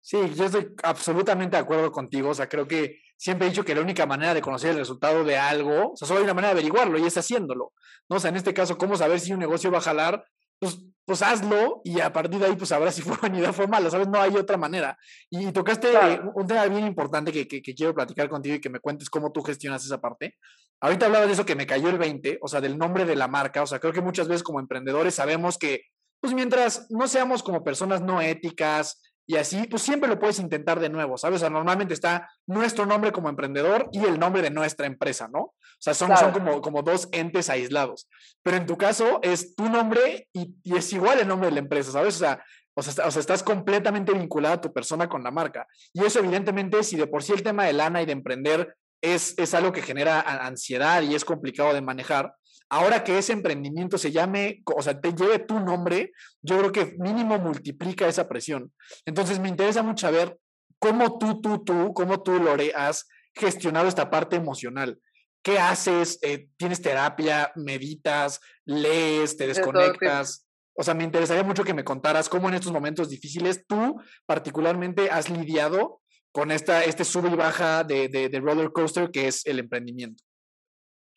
Sí, 0.00 0.16
yo 0.36 0.44
estoy 0.44 0.72
absolutamente 0.84 1.56
de 1.56 1.62
acuerdo 1.62 1.90
contigo. 1.90 2.28
O 2.28 2.34
sea, 2.34 2.48
creo 2.48 2.68
que 2.68 3.00
siempre 3.16 3.46
he 3.46 3.50
dicho 3.50 3.64
que 3.64 3.74
la 3.74 3.80
única 3.80 4.06
manera 4.06 4.32
de 4.32 4.40
conocer 4.40 4.70
el 4.70 4.78
resultado 4.78 5.24
de 5.24 5.36
algo, 5.36 5.90
o 5.92 5.96
sea, 5.96 6.06
solo 6.06 6.18
hay 6.18 6.24
una 6.24 6.34
manera 6.34 6.54
de 6.54 6.60
averiguarlo 6.60 6.96
y 6.98 7.04
es 7.04 7.18
haciéndolo. 7.18 7.72
¿no? 8.08 8.16
O 8.16 8.20
sea, 8.20 8.30
en 8.30 8.36
este 8.36 8.54
caso, 8.54 8.78
¿cómo 8.78 8.96
saber 8.96 9.18
si 9.18 9.32
un 9.32 9.40
negocio 9.40 9.72
va 9.72 9.78
a 9.78 9.80
jalar? 9.80 10.24
Pues, 10.60 10.78
pues 11.04 11.20
hazlo 11.20 11.80
y 11.82 11.98
a 11.98 12.12
partir 12.12 12.38
de 12.38 12.46
ahí, 12.46 12.54
pues 12.54 12.68
sabrás 12.68 12.94
si 12.94 13.02
fue 13.02 13.16
buena 13.20 13.38
idea 13.38 13.50
o 13.50 13.52
fue 13.52 13.66
mala, 13.66 13.90
¿sabes? 13.90 14.06
No 14.06 14.20
hay 14.20 14.36
otra 14.36 14.56
manera. 14.56 14.96
Y 15.30 15.50
tocaste 15.50 15.88
un 16.32 16.46
tema 16.46 16.64
bien 16.66 16.86
importante 16.86 17.32
que, 17.32 17.48
que, 17.48 17.60
que, 17.60 17.74
quiero 17.74 17.92
platicar 17.92 18.28
contigo 18.28 18.54
y 18.54 18.60
que 18.60 18.70
me 18.70 18.78
cuentes 18.78 19.10
cómo 19.10 19.32
tú 19.32 19.42
gestionas 19.42 19.84
esa 19.84 20.00
parte. 20.00 20.36
Ahorita 20.80 21.06
hablaba 21.06 21.26
de 21.26 21.32
eso 21.32 21.44
que 21.44 21.56
me 21.56 21.66
cayó 21.66 21.88
el 21.88 21.98
20, 21.98 22.38
o 22.40 22.46
sea, 22.46 22.60
del 22.60 22.78
nombre 22.78 23.04
de 23.04 23.16
la 23.16 23.26
marca. 23.26 23.62
O 23.62 23.66
sea, 23.66 23.80
creo 23.80 23.92
que 23.92 24.00
muchas 24.00 24.28
veces 24.28 24.44
como 24.44 24.60
emprendedores 24.60 25.16
sabemos 25.16 25.58
que 25.58 25.86
pues 26.24 26.32
mientras 26.32 26.86
no 26.88 27.06
seamos 27.06 27.42
como 27.42 27.62
personas 27.62 28.00
no 28.00 28.18
éticas 28.22 29.02
y 29.26 29.36
así, 29.36 29.66
pues 29.66 29.82
siempre 29.82 30.08
lo 30.08 30.18
puedes 30.18 30.38
intentar 30.38 30.80
de 30.80 30.88
nuevo, 30.88 31.18
¿sabes? 31.18 31.36
O 31.36 31.40
sea, 31.40 31.50
normalmente 31.50 31.92
está 31.92 32.30
nuestro 32.46 32.86
nombre 32.86 33.12
como 33.12 33.28
emprendedor 33.28 33.90
y 33.92 34.02
el 34.06 34.18
nombre 34.18 34.40
de 34.40 34.48
nuestra 34.48 34.86
empresa, 34.86 35.28
¿no? 35.30 35.40
O 35.40 35.54
sea, 35.78 35.92
son, 35.92 36.16
son 36.16 36.32
como, 36.32 36.62
como 36.62 36.80
dos 36.80 37.10
entes 37.12 37.50
aislados. 37.50 38.08
Pero 38.42 38.56
en 38.56 38.64
tu 38.64 38.78
caso 38.78 39.18
es 39.20 39.54
tu 39.54 39.68
nombre 39.68 40.30
y, 40.32 40.54
y 40.62 40.76
es 40.78 40.90
igual 40.94 41.20
el 41.20 41.28
nombre 41.28 41.50
de 41.50 41.56
la 41.56 41.60
empresa, 41.60 41.92
¿sabes? 41.92 42.16
O 42.16 42.18
sea, 42.20 42.42
o 42.72 42.80
sea, 42.80 43.06
o 43.06 43.10
sea, 43.10 43.20
estás 43.20 43.42
completamente 43.42 44.14
vinculada 44.14 44.54
a 44.54 44.60
tu 44.62 44.72
persona 44.72 45.10
con 45.10 45.22
la 45.22 45.30
marca. 45.30 45.66
Y 45.92 46.06
eso 46.06 46.20
evidentemente, 46.20 46.82
si 46.84 46.96
de 46.96 47.06
por 47.06 47.22
sí 47.22 47.34
el 47.34 47.42
tema 47.42 47.66
de 47.66 47.74
lana 47.74 48.00
y 48.00 48.06
de 48.06 48.12
emprender 48.12 48.78
es, 49.02 49.34
es 49.36 49.52
algo 49.52 49.72
que 49.72 49.82
genera 49.82 50.22
ansiedad 50.22 51.02
y 51.02 51.14
es 51.14 51.26
complicado 51.26 51.74
de 51.74 51.82
manejar, 51.82 52.34
ahora 52.68 53.04
que 53.04 53.18
ese 53.18 53.32
emprendimiento 53.32 53.98
se 53.98 54.12
llame, 54.12 54.62
o 54.64 54.82
sea, 54.82 55.00
te 55.00 55.12
lleve 55.12 55.38
tu 55.38 55.60
nombre, 55.60 56.12
yo 56.42 56.58
creo 56.58 56.72
que 56.72 56.96
mínimo 56.98 57.38
multiplica 57.38 58.08
esa 58.08 58.28
presión. 58.28 58.72
Entonces 59.06 59.38
me 59.38 59.48
interesa 59.48 59.82
mucho 59.82 60.06
saber 60.06 60.38
cómo 60.78 61.18
tú, 61.18 61.40
tú, 61.40 61.64
tú, 61.64 61.92
cómo 61.94 62.22
tú, 62.22 62.38
Lore, 62.38 62.72
has 62.74 63.06
gestionado 63.34 63.88
esta 63.88 64.10
parte 64.10 64.36
emocional. 64.36 64.98
¿Qué 65.42 65.58
haces? 65.58 66.18
Eh, 66.22 66.48
¿Tienes 66.56 66.80
terapia? 66.80 67.52
¿Meditas? 67.54 68.40
¿Lees? 68.64 69.36
¿Te 69.36 69.46
desconectas? 69.46 70.46
O 70.74 70.82
sea, 70.82 70.94
me 70.94 71.04
interesaría 71.04 71.44
mucho 71.44 71.64
que 71.64 71.74
me 71.74 71.84
contaras 71.84 72.28
cómo 72.28 72.48
en 72.48 72.54
estos 72.54 72.72
momentos 72.72 73.08
difíciles 73.08 73.64
tú 73.66 74.00
particularmente 74.26 75.10
has 75.10 75.30
lidiado 75.30 76.00
con 76.32 76.50
esta, 76.50 76.82
este 76.82 77.04
sube 77.04 77.30
y 77.30 77.36
baja 77.36 77.84
de, 77.84 78.08
de, 78.08 78.28
de 78.28 78.40
roller 78.40 78.72
coaster 78.72 79.10
que 79.10 79.28
es 79.28 79.46
el 79.46 79.60
emprendimiento. 79.60 80.24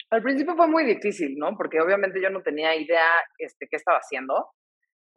Al 0.10 0.22
principio 0.22 0.56
fue 0.56 0.68
muy 0.68 0.86
difícil, 0.86 1.36
¿no? 1.38 1.56
Porque 1.58 1.82
obviamente 1.82 2.22
yo 2.22 2.30
no 2.30 2.42
tenía 2.42 2.76
idea 2.76 3.06
este, 3.38 3.68
qué 3.68 3.76
estaba 3.76 3.98
haciendo. 3.98 4.52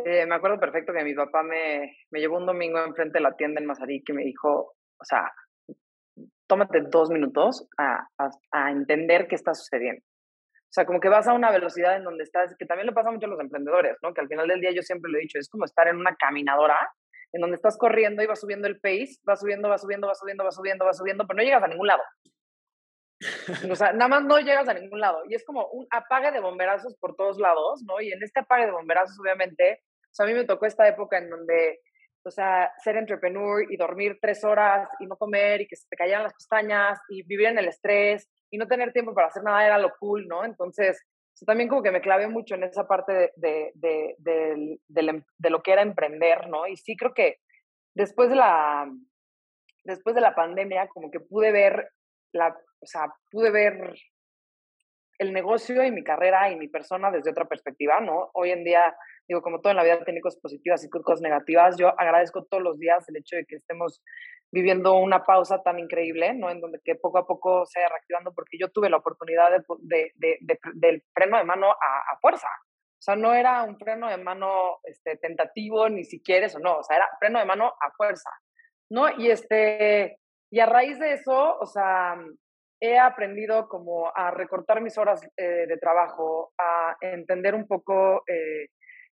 Eh, 0.04 0.26
me 0.26 0.34
acuerdo 0.34 0.58
perfecto 0.58 0.92
que 0.92 1.04
mi 1.04 1.14
papá 1.14 1.42
me, 1.42 1.96
me 2.10 2.20
llevó 2.20 2.38
un 2.38 2.46
domingo 2.46 2.82
enfrente 2.84 3.18
de 3.18 3.22
la 3.22 3.36
tienda 3.36 3.60
en 3.60 3.66
Mazarik 3.66 4.08
y 4.08 4.12
me 4.12 4.24
dijo, 4.24 4.74
o 4.98 5.04
sea, 5.04 5.30
tómate 6.46 6.80
dos 6.90 7.10
minutos 7.10 7.68
a, 7.78 8.08
a, 8.18 8.30
a, 8.50 8.70
entender 8.70 9.28
qué 9.28 9.36
está 9.36 9.54
sucediendo. 9.54 10.02
O 10.02 10.72
sea, 10.72 10.84
como 10.86 11.00
que 11.00 11.08
vas 11.08 11.28
a 11.28 11.34
una 11.34 11.50
velocidad 11.50 11.96
en 11.96 12.04
donde 12.04 12.24
estás, 12.24 12.56
que 12.58 12.66
también 12.66 12.86
le 12.86 12.92
pasa 12.92 13.10
mucho 13.10 13.26
a 13.26 13.30
los 13.30 13.40
emprendedores, 13.40 13.96
¿no? 14.02 14.12
Que 14.14 14.22
al 14.22 14.28
final 14.28 14.48
del 14.48 14.60
día 14.60 14.72
yo 14.72 14.82
siempre 14.82 15.10
lo 15.10 15.18
he 15.18 15.22
dicho, 15.22 15.38
es 15.38 15.48
como 15.48 15.64
estar 15.64 15.86
en 15.88 15.96
una 15.96 16.16
caminadora 16.16 16.78
en 17.32 17.40
donde 17.40 17.56
estás 17.56 17.76
corriendo 17.78 18.22
y 18.22 18.26
vas 18.26 18.40
subiendo 18.40 18.66
el 18.66 18.80
pace, 18.80 19.18
vas 19.24 19.40
subiendo, 19.40 19.68
vas 19.68 19.82
subiendo, 19.82 20.06
vas 20.06 20.18
subiendo, 20.18 20.44
vas 20.44 20.56
subiendo, 20.56 20.84
vas 20.84 20.98
subiendo, 20.98 21.26
pero 21.26 21.36
no 21.36 21.42
llegas 21.44 21.62
a 21.62 21.68
ningún 21.68 21.86
lado. 21.86 22.02
O 23.70 23.76
sea, 23.76 23.92
nada 23.92 24.08
más 24.08 24.24
no 24.24 24.38
llegas 24.38 24.68
a 24.68 24.74
ningún 24.74 25.00
lado. 25.00 25.22
Y 25.28 25.34
es 25.34 25.44
como 25.44 25.66
un 25.68 25.86
apague 25.90 26.32
de 26.32 26.40
bomberazos 26.40 26.96
por 26.96 27.16
todos 27.16 27.38
lados, 27.38 27.82
¿no? 27.86 28.00
Y 28.00 28.12
en 28.12 28.22
este 28.22 28.40
apague 28.40 28.66
de 28.66 28.72
bomberazos, 28.72 29.18
obviamente, 29.20 29.82
o 29.82 30.14
sea, 30.14 30.24
a 30.24 30.28
mí 30.28 30.34
me 30.34 30.44
tocó 30.44 30.66
esta 30.66 30.88
época 30.88 31.18
en 31.18 31.30
donde, 31.30 31.80
o 32.24 32.30
sea, 32.30 32.72
ser 32.82 32.96
entrepreneur 32.96 33.70
y 33.70 33.76
dormir 33.76 34.18
tres 34.20 34.42
horas 34.44 34.88
y 34.98 35.06
no 35.06 35.16
comer 35.16 35.60
y 35.60 35.68
que 35.68 35.76
se 35.76 35.86
te 35.88 35.96
cayeran 35.96 36.22
las 36.22 36.34
pestañas 36.34 36.98
y 37.08 37.22
vivir 37.22 37.48
en 37.48 37.58
el 37.58 37.68
estrés 37.68 38.28
y 38.50 38.58
no 38.58 38.66
tener 38.66 38.92
tiempo 38.92 39.14
para 39.14 39.28
hacer 39.28 39.42
nada 39.42 39.64
era 39.64 39.78
lo 39.78 39.92
cool, 39.98 40.26
¿no? 40.26 40.44
Entonces, 40.44 41.00
también 41.46 41.68
como 41.68 41.82
que 41.82 41.90
me 41.90 42.00
clavé 42.00 42.28
mucho 42.28 42.54
en 42.54 42.64
esa 42.64 42.86
parte 42.86 43.12
de, 43.12 43.32
de, 43.36 43.72
de, 43.74 44.78
de, 44.88 45.00
em, 45.00 45.24
de 45.38 45.50
lo 45.50 45.62
que 45.62 45.72
era 45.72 45.82
emprender, 45.82 46.48
¿no? 46.48 46.66
Y 46.66 46.76
sí 46.76 46.96
creo 46.96 47.14
que 47.14 47.38
después 47.94 48.28
de 48.30 48.36
la, 48.36 48.90
después 49.84 50.14
de 50.14 50.20
la 50.20 50.34
pandemia, 50.34 50.88
como 50.88 51.10
que 51.10 51.20
pude 51.20 51.52
ver 51.52 51.90
la, 52.32 52.56
o 52.80 52.86
sea, 52.86 53.12
pude 53.30 53.50
ver 53.50 53.94
el 55.18 55.32
negocio 55.34 55.84
y 55.84 55.92
mi 55.92 56.02
carrera 56.02 56.50
y 56.50 56.56
mi 56.56 56.68
persona 56.68 57.10
desde 57.10 57.30
otra 57.30 57.44
perspectiva, 57.44 58.00
¿no? 58.00 58.30
Hoy 58.32 58.50
en 58.52 58.64
día, 58.64 58.96
digo, 59.28 59.42
como 59.42 59.60
todo 59.60 59.70
en 59.70 59.76
la 59.76 59.84
vida 59.84 60.02
tiene 60.02 60.22
cosas 60.22 60.40
positivas 60.40 60.82
y 60.82 60.88
cosas 60.88 61.20
negativas, 61.20 61.76
yo 61.78 61.88
agradezco 62.00 62.44
todos 62.44 62.62
los 62.62 62.78
días 62.78 63.06
el 63.08 63.18
hecho 63.18 63.36
de 63.36 63.44
que 63.44 63.56
estemos 63.56 64.02
viviendo 64.50 64.94
una 64.94 65.24
pausa 65.24 65.62
tan 65.62 65.78
increíble, 65.78 66.32
¿no? 66.34 66.50
En 66.50 66.60
donde 66.60 66.80
que 66.82 66.94
poco 66.94 67.18
a 67.18 67.26
poco 67.26 67.66
se 67.66 67.78
vaya 67.78 67.90
reactivando, 67.90 68.32
porque 68.32 68.58
yo 68.58 68.70
tuve 68.70 68.88
la 68.88 68.96
oportunidad 68.96 69.50
de, 69.50 70.12
de, 70.16 70.38
de, 70.40 70.58
del 70.74 71.04
freno 71.14 71.36
de 71.36 71.44
mano 71.44 71.70
a, 71.70 72.12
a, 72.12 72.18
fuerza. 72.18 72.48
O 72.48 73.02
sea, 73.02 73.14
no 73.14 73.34
era 73.34 73.62
un 73.62 73.78
freno 73.78 74.08
de 74.08 74.16
mano 74.16 74.78
este, 74.84 75.18
tentativo, 75.18 75.88
ni 75.90 76.04
si 76.04 76.22
quieres 76.22 76.56
o 76.56 76.58
no, 76.58 76.78
o 76.78 76.82
sea, 76.82 76.96
era 76.96 77.08
freno 77.18 77.38
de 77.38 77.44
mano 77.44 77.66
a 77.66 77.90
fuerza, 77.92 78.30
¿no? 78.90 79.10
Y, 79.18 79.30
este, 79.30 80.18
y 80.50 80.60
a 80.60 80.66
raíz 80.66 80.98
de 80.98 81.12
eso, 81.12 81.58
o 81.58 81.66
sea, 81.66 82.16
he 82.80 82.98
aprendido 82.98 83.68
como 83.68 84.10
a 84.14 84.30
recortar 84.30 84.80
mis 84.80 84.96
horas 84.96 85.20
eh, 85.36 85.66
de 85.66 85.76
trabajo, 85.76 86.52
a 86.58 86.96
entender 87.00 87.54
un 87.54 87.66
poco 87.66 88.22
eh, 88.26 88.68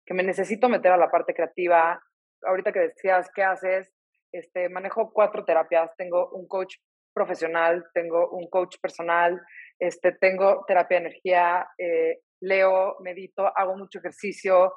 que 0.06 0.14
me 0.14 0.22
necesito 0.22 0.68
meter 0.68 0.92
a 0.92 0.96
la 0.96 1.10
parte 1.10 1.34
creativa. 1.34 2.00
Ahorita 2.42 2.72
que 2.72 2.80
decías, 2.80 3.28
¿qué 3.34 3.42
haces? 3.42 3.92
Este, 4.32 4.68
manejo 4.70 5.12
cuatro 5.12 5.44
terapias, 5.44 5.90
tengo 5.96 6.30
un 6.30 6.48
coach 6.48 6.76
profesional, 7.14 7.84
tengo 7.92 8.30
un 8.30 8.48
coach 8.48 8.76
personal, 8.80 9.40
este, 9.78 10.12
tengo 10.12 10.64
terapia 10.66 11.00
de 11.00 11.06
energía, 11.06 11.68
eh, 11.76 12.20
leo, 12.40 12.96
medito, 13.00 13.50
hago 13.54 13.76
mucho 13.76 13.98
ejercicio, 13.98 14.72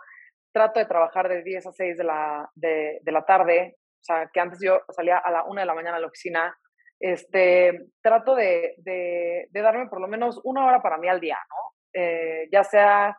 trato 0.53 0.79
de 0.79 0.85
trabajar 0.85 1.29
de 1.29 1.43
10 1.43 1.67
a 1.67 1.71
6 1.71 1.97
de 1.97 2.03
la, 2.03 2.49
de, 2.55 2.99
de 3.01 3.11
la 3.11 3.23
tarde, 3.25 3.77
o 3.77 4.03
sea, 4.03 4.29
que 4.33 4.39
antes 4.39 4.59
yo 4.61 4.81
salía 4.89 5.17
a 5.17 5.31
la 5.31 5.43
1 5.43 5.61
de 5.61 5.65
la 5.65 5.75
mañana 5.75 5.97
a 5.97 5.99
la 5.99 6.07
oficina, 6.07 6.57
este, 7.01 7.87
trato 8.01 8.35
de, 8.35 8.75
de, 8.77 9.47
de, 9.49 9.61
darme 9.61 9.89
por 9.89 9.99
lo 9.99 10.07
menos 10.07 10.39
una 10.43 10.65
hora 10.65 10.81
para 10.81 10.97
mí 10.97 11.09
al 11.09 11.19
día, 11.19 11.37
¿no? 11.49 11.75
Eh, 11.93 12.47
ya 12.51 12.63
sea 12.63 13.17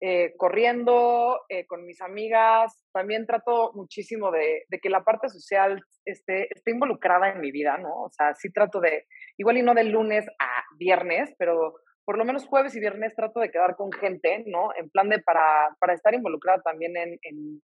eh, 0.00 0.34
corriendo, 0.36 1.40
eh, 1.48 1.64
con 1.66 1.86
mis 1.86 2.00
amigas, 2.00 2.84
también 2.92 3.26
trato 3.26 3.70
muchísimo 3.74 4.32
de, 4.32 4.64
de, 4.68 4.80
que 4.80 4.90
la 4.90 5.04
parte 5.04 5.28
social 5.28 5.80
esté, 6.04 6.48
esté 6.52 6.72
involucrada 6.72 7.30
en 7.30 7.40
mi 7.40 7.52
vida, 7.52 7.78
¿no? 7.78 8.02
O 8.02 8.10
sea, 8.10 8.34
sí 8.34 8.50
trato 8.50 8.80
de, 8.80 9.06
igual 9.38 9.58
y 9.58 9.62
no 9.62 9.74
de 9.74 9.84
lunes 9.84 10.26
a 10.40 10.64
viernes, 10.76 11.32
pero 11.38 11.74
por 12.04 12.18
lo 12.18 12.24
menos 12.24 12.46
jueves 12.46 12.74
y 12.74 12.80
viernes 12.80 13.14
trato 13.14 13.38
de 13.38 13.50
quedar 13.50 13.76
con 13.76 13.92
gente, 13.92 14.42
¿no? 14.46 14.70
En 14.76 14.90
plan 14.90 15.08
de 15.08 15.20
para, 15.20 15.76
para 15.78 15.94
estar 15.94 16.12
involucrada 16.14 16.60
también 16.62 16.96
en, 16.96 17.18
en 17.22 17.62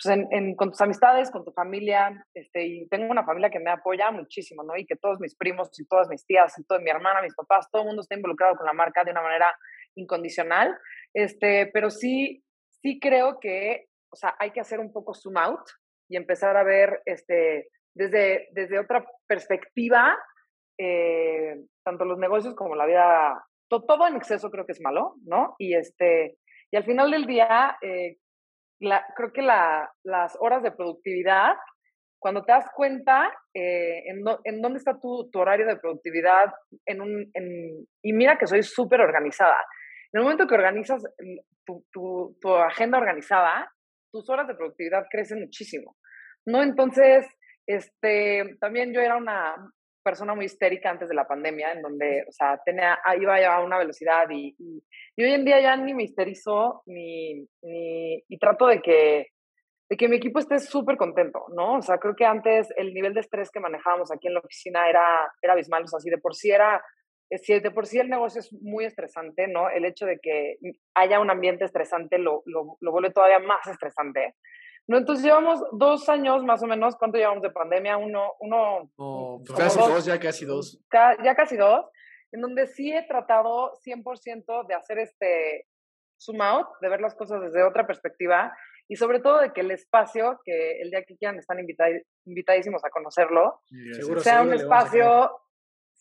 pues 0.00 0.16
en, 0.16 0.28
en, 0.30 0.54
con 0.56 0.70
tus 0.70 0.80
amistades, 0.80 1.30
con 1.30 1.44
tu 1.44 1.52
familia, 1.52 2.24
este, 2.34 2.64
y 2.64 2.88
tengo 2.88 3.10
una 3.10 3.24
familia 3.24 3.50
que 3.50 3.60
me 3.60 3.70
apoya 3.70 4.10
muchísimo, 4.10 4.62
¿no? 4.62 4.76
Y 4.76 4.86
que 4.86 4.96
todos 4.96 5.20
mis 5.20 5.34
primos 5.36 5.68
y 5.78 5.86
todas 5.86 6.08
mis 6.08 6.24
tías, 6.26 6.58
y 6.58 6.64
toda 6.64 6.80
mi 6.80 6.90
hermana, 6.90 7.22
mis 7.22 7.34
papás, 7.34 7.68
todo 7.70 7.82
el 7.82 7.88
mundo 7.88 8.02
está 8.02 8.16
involucrado 8.16 8.56
con 8.56 8.66
la 8.66 8.72
marca 8.72 9.04
de 9.04 9.12
una 9.12 9.22
manera 9.22 9.54
incondicional, 9.94 10.76
este, 11.14 11.70
pero 11.72 11.90
sí, 11.90 12.42
sí 12.82 12.98
creo 12.98 13.38
que, 13.38 13.86
o 14.10 14.16
sea, 14.16 14.34
hay 14.38 14.50
que 14.50 14.60
hacer 14.60 14.80
un 14.80 14.92
poco 14.92 15.14
zoom 15.14 15.36
out 15.36 15.68
y 16.08 16.16
empezar 16.16 16.56
a 16.56 16.64
ver, 16.64 17.02
este, 17.04 17.68
desde, 17.94 18.48
desde 18.52 18.78
otra 18.78 19.06
perspectiva, 19.26 20.18
eh, 20.78 21.56
tanto 21.84 22.04
los 22.04 22.18
negocios 22.18 22.54
como 22.54 22.74
la 22.74 22.86
vida, 22.86 23.44
to, 23.68 23.82
todo 23.84 24.06
en 24.06 24.16
exceso 24.16 24.50
creo 24.50 24.66
que 24.66 24.72
es 24.72 24.80
malo, 24.80 25.14
¿no? 25.24 25.54
Y 25.58 25.74
este, 25.74 26.38
y 26.70 26.76
al 26.76 26.84
final 26.84 27.10
del 27.10 27.26
día, 27.26 27.76
eh, 27.82 28.16
la, 28.82 29.06
creo 29.16 29.32
que 29.32 29.42
la, 29.42 29.90
las 30.04 30.36
horas 30.40 30.62
de 30.62 30.72
productividad, 30.72 31.54
cuando 32.18 32.44
te 32.44 32.52
das 32.52 32.66
cuenta 32.74 33.32
eh, 33.54 34.02
en, 34.06 34.22
do, 34.22 34.40
en, 34.44 34.60
dónde 34.60 34.78
está 34.78 34.98
tu, 34.98 35.30
tu, 35.30 35.38
horario 35.38 35.66
de 35.66 35.76
productividad, 35.76 36.52
en 36.86 37.00
un, 37.00 37.30
en, 37.34 37.86
y 38.02 38.12
mira 38.12 38.36
que 38.38 38.46
soy 38.46 38.62
súper 38.62 39.00
organizada. 39.00 39.56
En 40.12 40.18
el 40.18 40.24
momento 40.24 40.46
que 40.46 40.54
organizas 40.54 41.02
tu, 41.64 41.84
tu, 41.92 42.36
tu, 42.40 42.54
agenda 42.54 42.98
organizada, 42.98 43.72
tus 44.10 44.28
horas 44.28 44.46
de 44.48 44.54
productividad 44.54 45.06
crecen 45.10 45.40
muchísimo. 45.40 45.96
¿no? 46.44 46.62
Entonces, 46.62 47.26
este, 47.66 48.56
también 48.60 48.92
yo 48.92 49.00
era 49.00 49.16
una 49.16 49.54
persona 50.02 50.34
muy 50.34 50.46
histérica 50.46 50.90
antes 50.90 51.08
de 51.08 51.14
la 51.14 51.26
pandemia, 51.26 51.72
en 51.72 51.82
donde, 51.82 52.24
o 52.28 52.32
sea, 52.32 52.60
tenía, 52.64 52.98
iba 53.18 53.46
a 53.46 53.62
una 53.62 53.78
velocidad 53.78 54.28
y, 54.30 54.54
y, 54.58 54.82
y, 55.16 55.24
hoy 55.24 55.32
en 55.32 55.44
día 55.44 55.60
ya 55.60 55.76
ni 55.76 55.94
me 55.94 56.04
histerizo, 56.04 56.82
ni, 56.86 57.46
ni 57.62 58.22
y 58.28 58.38
trato 58.38 58.66
de 58.66 58.80
que, 58.80 59.28
de 59.88 59.96
que 59.96 60.08
mi 60.08 60.16
equipo 60.16 60.38
esté 60.38 60.58
súper 60.58 60.96
contento, 60.96 61.44
¿no? 61.54 61.74
O 61.78 61.82
sea, 61.82 61.98
creo 61.98 62.16
que 62.16 62.24
antes 62.24 62.68
el 62.76 62.94
nivel 62.94 63.14
de 63.14 63.20
estrés 63.20 63.50
que 63.50 63.60
manejábamos 63.60 64.10
aquí 64.10 64.28
en 64.28 64.34
la 64.34 64.40
oficina 64.40 64.88
era, 64.88 65.32
era 65.40 65.52
abismal, 65.52 65.84
o 65.84 65.86
sea, 65.86 66.00
si 66.00 66.10
de 66.10 66.18
por 66.18 66.34
sí 66.34 66.50
era, 66.50 66.82
si 67.42 67.58
de 67.58 67.70
por 67.70 67.86
sí 67.86 67.98
el 67.98 68.08
negocio 68.08 68.40
es 68.40 68.52
muy 68.52 68.84
estresante, 68.84 69.48
¿no? 69.48 69.68
El 69.70 69.84
hecho 69.84 70.06
de 70.06 70.18
que 70.20 70.56
haya 70.94 71.20
un 71.20 71.30
ambiente 71.30 71.64
estresante 71.64 72.18
lo, 72.18 72.42
lo, 72.46 72.76
lo 72.80 72.92
vuelve 72.92 73.10
todavía 73.10 73.38
más 73.38 73.66
estresante. 73.66 74.34
¿No? 74.88 74.98
Entonces 74.98 75.24
llevamos 75.24 75.62
dos 75.72 76.08
años 76.08 76.44
más 76.44 76.62
o 76.62 76.66
menos, 76.66 76.96
¿cuánto 76.96 77.18
llevamos 77.18 77.42
de 77.42 77.50
pandemia? 77.50 77.96
Uno, 77.96 78.32
uno 78.40 78.90
oh, 78.96 79.42
casi 79.56 79.78
dos, 79.78 79.88
dos, 79.88 80.04
ya 80.04 80.18
casi 80.18 80.44
dos. 80.44 80.82
Ca 80.88 81.16
ya 81.22 81.34
casi 81.34 81.56
dos, 81.56 81.86
en 82.32 82.40
donde 82.40 82.66
sí 82.66 82.92
he 82.92 83.06
tratado 83.06 83.72
100% 83.84 84.66
de 84.66 84.74
hacer 84.74 84.98
este 84.98 85.66
zoom 86.20 86.40
out, 86.40 86.68
de 86.80 86.88
ver 86.88 87.00
las 87.00 87.14
cosas 87.14 87.40
desde 87.40 87.62
otra 87.62 87.86
perspectiva 87.86 88.52
y 88.88 88.96
sobre 88.96 89.20
todo 89.20 89.40
de 89.40 89.52
que 89.52 89.60
el 89.60 89.70
espacio, 89.70 90.40
que 90.44 90.80
el 90.80 90.90
día 90.90 91.04
que 91.04 91.16
quieran 91.16 91.38
están 91.38 91.58
invitad 91.58 91.86
invitadísimos 92.24 92.84
a 92.84 92.90
conocerlo, 92.90 93.62
seguro, 93.92 94.20
sea 94.20 94.38
seguro 94.38 94.50
un 94.50 94.60
espacio 94.60 95.40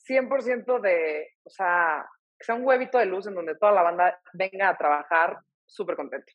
100% 0.07 0.81
de, 0.81 1.27
o 1.43 1.49
sea, 1.49 2.05
que 2.37 2.45
sea 2.45 2.55
un 2.55 2.65
huevito 2.65 2.97
de 2.97 3.05
luz 3.05 3.27
en 3.27 3.35
donde 3.35 3.55
toda 3.55 3.71
la 3.71 3.83
banda 3.83 4.19
venga 4.33 4.69
a 4.69 4.77
trabajar 4.77 5.37
súper 5.65 5.95
contento. 5.95 6.33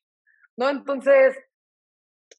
¿No? 0.57 0.71
Entonces, 0.71 1.37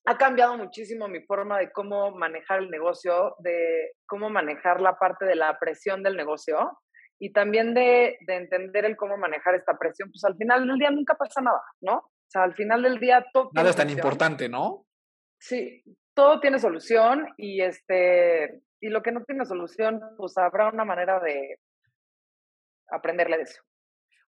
ha 0.08 0.18
cambiado 0.18 0.56
muchísimo 0.56 1.10
mi 1.10 1.22
forma 1.24 1.60
de 1.60 1.70
cómo 1.70 2.12
manejar 2.12 2.60
el 2.60 2.70
negocio, 2.70 3.36
de 3.40 3.92
cómo 4.06 4.30
manejar 4.30 4.80
la 4.80 4.98
parte 4.98 5.26
de 5.26 5.36
la 5.36 5.60
presión 5.60 6.02
del 6.02 6.16
negocio 6.16 6.80
y 7.20 7.34
también 7.34 7.74
de, 7.74 8.18
de, 8.26 8.36
entender 8.36 8.86
el 8.86 8.96
cómo 8.96 9.18
manejar 9.18 9.56
esta 9.56 9.78
presión. 9.78 10.10
Pues 10.10 10.24
al 10.24 10.38
final 10.38 10.66
del 10.66 10.78
día 10.78 10.92
nunca 10.92 11.16
pasa 11.16 11.42
nada, 11.42 11.62
¿no? 11.82 11.98
O 11.98 12.30
sea, 12.30 12.44
al 12.44 12.56
final 12.56 12.84
del 12.84 13.00
día 13.02 13.26
todo... 13.34 13.50
Nada 13.52 13.70
es 13.70 13.76
tan 13.76 13.90
importante, 13.90 14.48
¿no? 14.48 14.86
Sí, 15.42 15.84
todo 16.14 16.40
tiene 16.40 16.60
solución 16.60 17.28
y 17.36 17.62
este 17.62 18.62
y 18.80 18.88
lo 18.88 19.02
que 19.02 19.12
no 19.12 19.26
tiene 19.26 19.46
solución, 19.46 20.00
pues 20.18 20.38
habrá 20.38 20.70
una 20.70 20.86
manera 20.86 21.20
de 21.20 21.60
aprenderle 22.92 23.38
de 23.38 23.44
eso. 23.44 23.62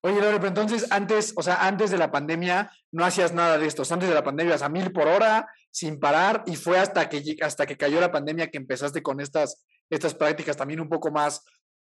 Oye, 0.02 0.20
Lore, 0.20 0.36
pero 0.36 0.48
entonces 0.48 0.90
antes, 0.90 1.34
o 1.36 1.42
sea, 1.42 1.66
antes 1.66 1.90
de 1.90 1.98
la 1.98 2.10
pandemia 2.10 2.70
no 2.90 3.04
hacías 3.04 3.34
nada 3.34 3.58
de 3.58 3.66
esto. 3.66 3.82
Antes 3.90 4.08
de 4.08 4.14
la 4.14 4.24
pandemia 4.24 4.52
ibas 4.52 4.62
a 4.62 4.70
mil 4.70 4.92
por 4.92 5.06
hora, 5.06 5.46
sin 5.70 6.00
parar, 6.00 6.42
y 6.46 6.56
fue 6.56 6.78
hasta 6.78 7.08
que, 7.08 7.36
hasta 7.42 7.66
que 7.66 7.76
cayó 7.76 8.00
la 8.00 8.10
pandemia 8.10 8.50
que 8.50 8.56
empezaste 8.56 9.02
con 9.02 9.20
estas, 9.20 9.66
estas 9.90 10.14
prácticas 10.14 10.56
también 10.56 10.80
un 10.80 10.88
poco 10.88 11.10
más 11.10 11.44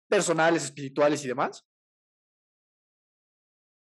personales, 0.07 0.63
espirituales 0.63 1.23
y 1.23 1.27
demás. 1.27 1.65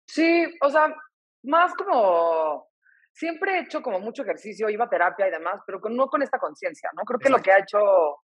Sí, 0.07 0.45
o 0.61 0.69
sea, 0.69 0.95
más 1.43 1.73
como 1.73 2.69
siempre 3.11 3.57
he 3.57 3.59
hecho 3.61 3.81
como 3.81 3.99
mucho 3.99 4.23
ejercicio, 4.23 4.69
iba 4.69 4.85
a 4.85 4.89
terapia 4.89 5.27
y 5.27 5.31
demás, 5.31 5.61
pero 5.65 5.79
con, 5.79 5.95
no 5.95 6.07
con 6.07 6.21
esta 6.23 6.39
conciencia, 6.39 6.89
¿no? 6.95 7.03
Creo 7.03 7.19
que 7.19 7.27
Exacto. 7.27 7.37
lo 7.37 7.43
que 7.43 7.51
ha 7.51 7.59
hecho 7.59 7.77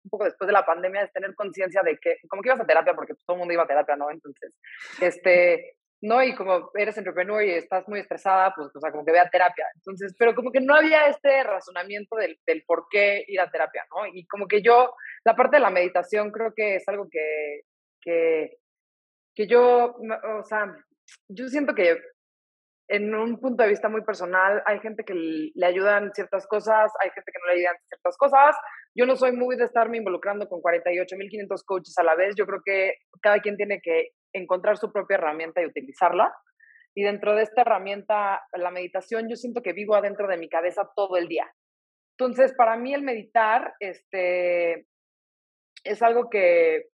un 0.04 0.10
poco 0.10 0.24
después 0.24 0.46
de 0.46 0.52
la 0.52 0.64
pandemia 0.64 1.02
es 1.02 1.12
tener 1.12 1.34
conciencia 1.34 1.82
de 1.82 1.98
que, 1.98 2.18
como 2.28 2.42
que 2.42 2.50
ibas 2.50 2.60
a 2.60 2.66
terapia, 2.66 2.94
porque 2.94 3.14
todo 3.14 3.34
el 3.34 3.38
mundo 3.38 3.54
iba 3.54 3.64
a 3.64 3.66
terapia, 3.66 3.96
¿no? 3.96 4.10
Entonces, 4.10 4.52
este, 5.00 5.76
¿no? 6.02 6.22
Y 6.22 6.34
como 6.34 6.70
eres 6.74 6.96
entrepreneur 6.98 7.42
y 7.42 7.52
estás 7.52 7.88
muy 7.88 8.00
estresada, 8.00 8.52
pues, 8.54 8.74
o 8.74 8.80
sea, 8.80 8.90
como 8.90 9.04
que 9.04 9.12
ve 9.12 9.18
a 9.18 9.30
terapia. 9.30 9.66
Entonces, 9.76 10.14
pero 10.18 10.34
como 10.34 10.52
que 10.52 10.60
no 10.60 10.74
había 10.74 11.08
este 11.08 11.42
razonamiento 11.42 12.16
del, 12.16 12.38
del 12.46 12.64
por 12.66 12.86
qué 12.90 13.24
ir 13.26 13.40
a 13.40 13.50
terapia, 13.50 13.84
¿no? 13.90 14.06
Y 14.06 14.26
como 14.26 14.46
que 14.46 14.62
yo, 14.62 14.94
la 15.24 15.34
parte 15.34 15.56
de 15.56 15.62
la 15.62 15.70
meditación 15.70 16.30
creo 16.30 16.52
que 16.54 16.76
es 16.76 16.88
algo 16.88 17.08
que, 17.10 17.62
que, 18.00 18.58
que 19.34 19.46
yo, 19.46 19.96
o 19.96 20.44
sea, 20.44 20.76
yo 21.28 21.48
siento 21.48 21.74
que 21.74 21.98
en 22.88 23.14
un 23.14 23.40
punto 23.40 23.62
de 23.62 23.70
vista 23.70 23.88
muy 23.88 24.02
personal, 24.02 24.62
hay 24.64 24.78
gente 24.80 25.04
que 25.04 25.14
le 25.14 25.66
ayudan 25.66 26.12
ciertas 26.14 26.46
cosas, 26.46 26.92
hay 27.02 27.10
gente 27.10 27.32
que 27.32 27.38
no 27.40 27.46
le 27.46 27.58
ayudan 27.60 27.76
ciertas 27.88 28.16
cosas. 28.16 28.56
Yo 28.94 29.06
no 29.06 29.16
soy 29.16 29.32
muy 29.32 29.56
de 29.56 29.64
estarme 29.64 29.98
involucrando 29.98 30.48
con 30.48 30.60
48.500 30.60 31.64
coaches 31.64 31.98
a 31.98 32.04
la 32.04 32.14
vez. 32.14 32.34
Yo 32.36 32.46
creo 32.46 32.60
que 32.64 32.94
cada 33.20 33.40
quien 33.40 33.56
tiene 33.56 33.80
que 33.82 34.10
encontrar 34.36 34.76
su 34.76 34.92
propia 34.92 35.16
herramienta 35.16 35.62
y 35.62 35.66
utilizarla. 35.66 36.34
Y 36.94 37.02
dentro 37.02 37.34
de 37.34 37.42
esta 37.42 37.62
herramienta, 37.62 38.42
la 38.52 38.70
meditación, 38.70 39.28
yo 39.28 39.36
siento 39.36 39.62
que 39.62 39.72
vivo 39.72 39.94
adentro 39.94 40.28
de 40.28 40.38
mi 40.38 40.48
cabeza 40.48 40.90
todo 40.94 41.16
el 41.16 41.28
día. 41.28 41.50
Entonces, 42.18 42.54
para 42.56 42.76
mí 42.76 42.94
el 42.94 43.02
meditar 43.02 43.74
este, 43.80 44.86
es 45.84 46.02
algo 46.02 46.30
que 46.30 46.86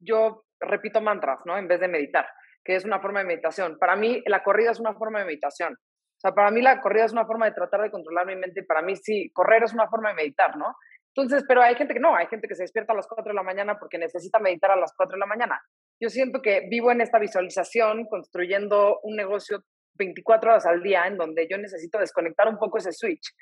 yo 0.00 0.44
repito 0.60 1.00
mantras, 1.00 1.40
¿no? 1.44 1.58
En 1.58 1.66
vez 1.66 1.80
de 1.80 1.88
meditar 1.88 2.26
que 2.64 2.76
es 2.76 2.84
una 2.84 3.00
forma 3.00 3.20
de 3.20 3.26
meditación. 3.26 3.78
Para 3.78 3.96
mí, 3.96 4.22
la 4.26 4.42
corrida 4.42 4.70
es 4.70 4.80
una 4.80 4.94
forma 4.94 5.20
de 5.20 5.26
meditación. 5.26 5.74
O 5.74 6.20
sea, 6.22 6.32
para 6.32 6.50
mí 6.50 6.62
la 6.62 6.80
corrida 6.80 7.04
es 7.04 7.12
una 7.12 7.26
forma 7.26 7.46
de 7.46 7.52
tratar 7.52 7.82
de 7.82 7.90
controlar 7.90 8.26
mi 8.26 8.36
mente 8.36 8.62
para 8.62 8.80
mí 8.80 8.94
sí, 8.94 9.30
correr 9.32 9.64
es 9.64 9.74
una 9.74 9.88
forma 9.88 10.10
de 10.10 10.14
meditar, 10.14 10.56
¿no? 10.56 10.76
Entonces, 11.14 11.44
pero 11.48 11.62
hay 11.62 11.74
gente 11.74 11.94
que 11.94 12.00
no, 12.00 12.14
hay 12.14 12.26
gente 12.28 12.46
que 12.46 12.54
se 12.54 12.62
despierta 12.62 12.92
a 12.92 12.96
las 12.96 13.08
4 13.08 13.32
de 13.32 13.34
la 13.34 13.42
mañana 13.42 13.78
porque 13.78 13.98
necesita 13.98 14.38
meditar 14.38 14.70
a 14.70 14.76
las 14.76 14.94
4 14.96 15.16
de 15.16 15.18
la 15.18 15.26
mañana. 15.26 15.60
Yo 16.00 16.08
siento 16.08 16.42
que 16.42 16.66
vivo 16.68 16.90
en 16.90 17.00
esta 17.00 17.18
visualización 17.18 18.06
construyendo 18.06 19.00
un 19.02 19.16
negocio 19.16 19.64
24 19.94 20.50
horas 20.50 20.66
al 20.66 20.82
día 20.82 21.06
en 21.06 21.16
donde 21.16 21.46
yo 21.48 21.58
necesito 21.58 21.98
desconectar 21.98 22.48
un 22.48 22.58
poco 22.58 22.78
ese 22.78 22.92
switch. 22.92 23.32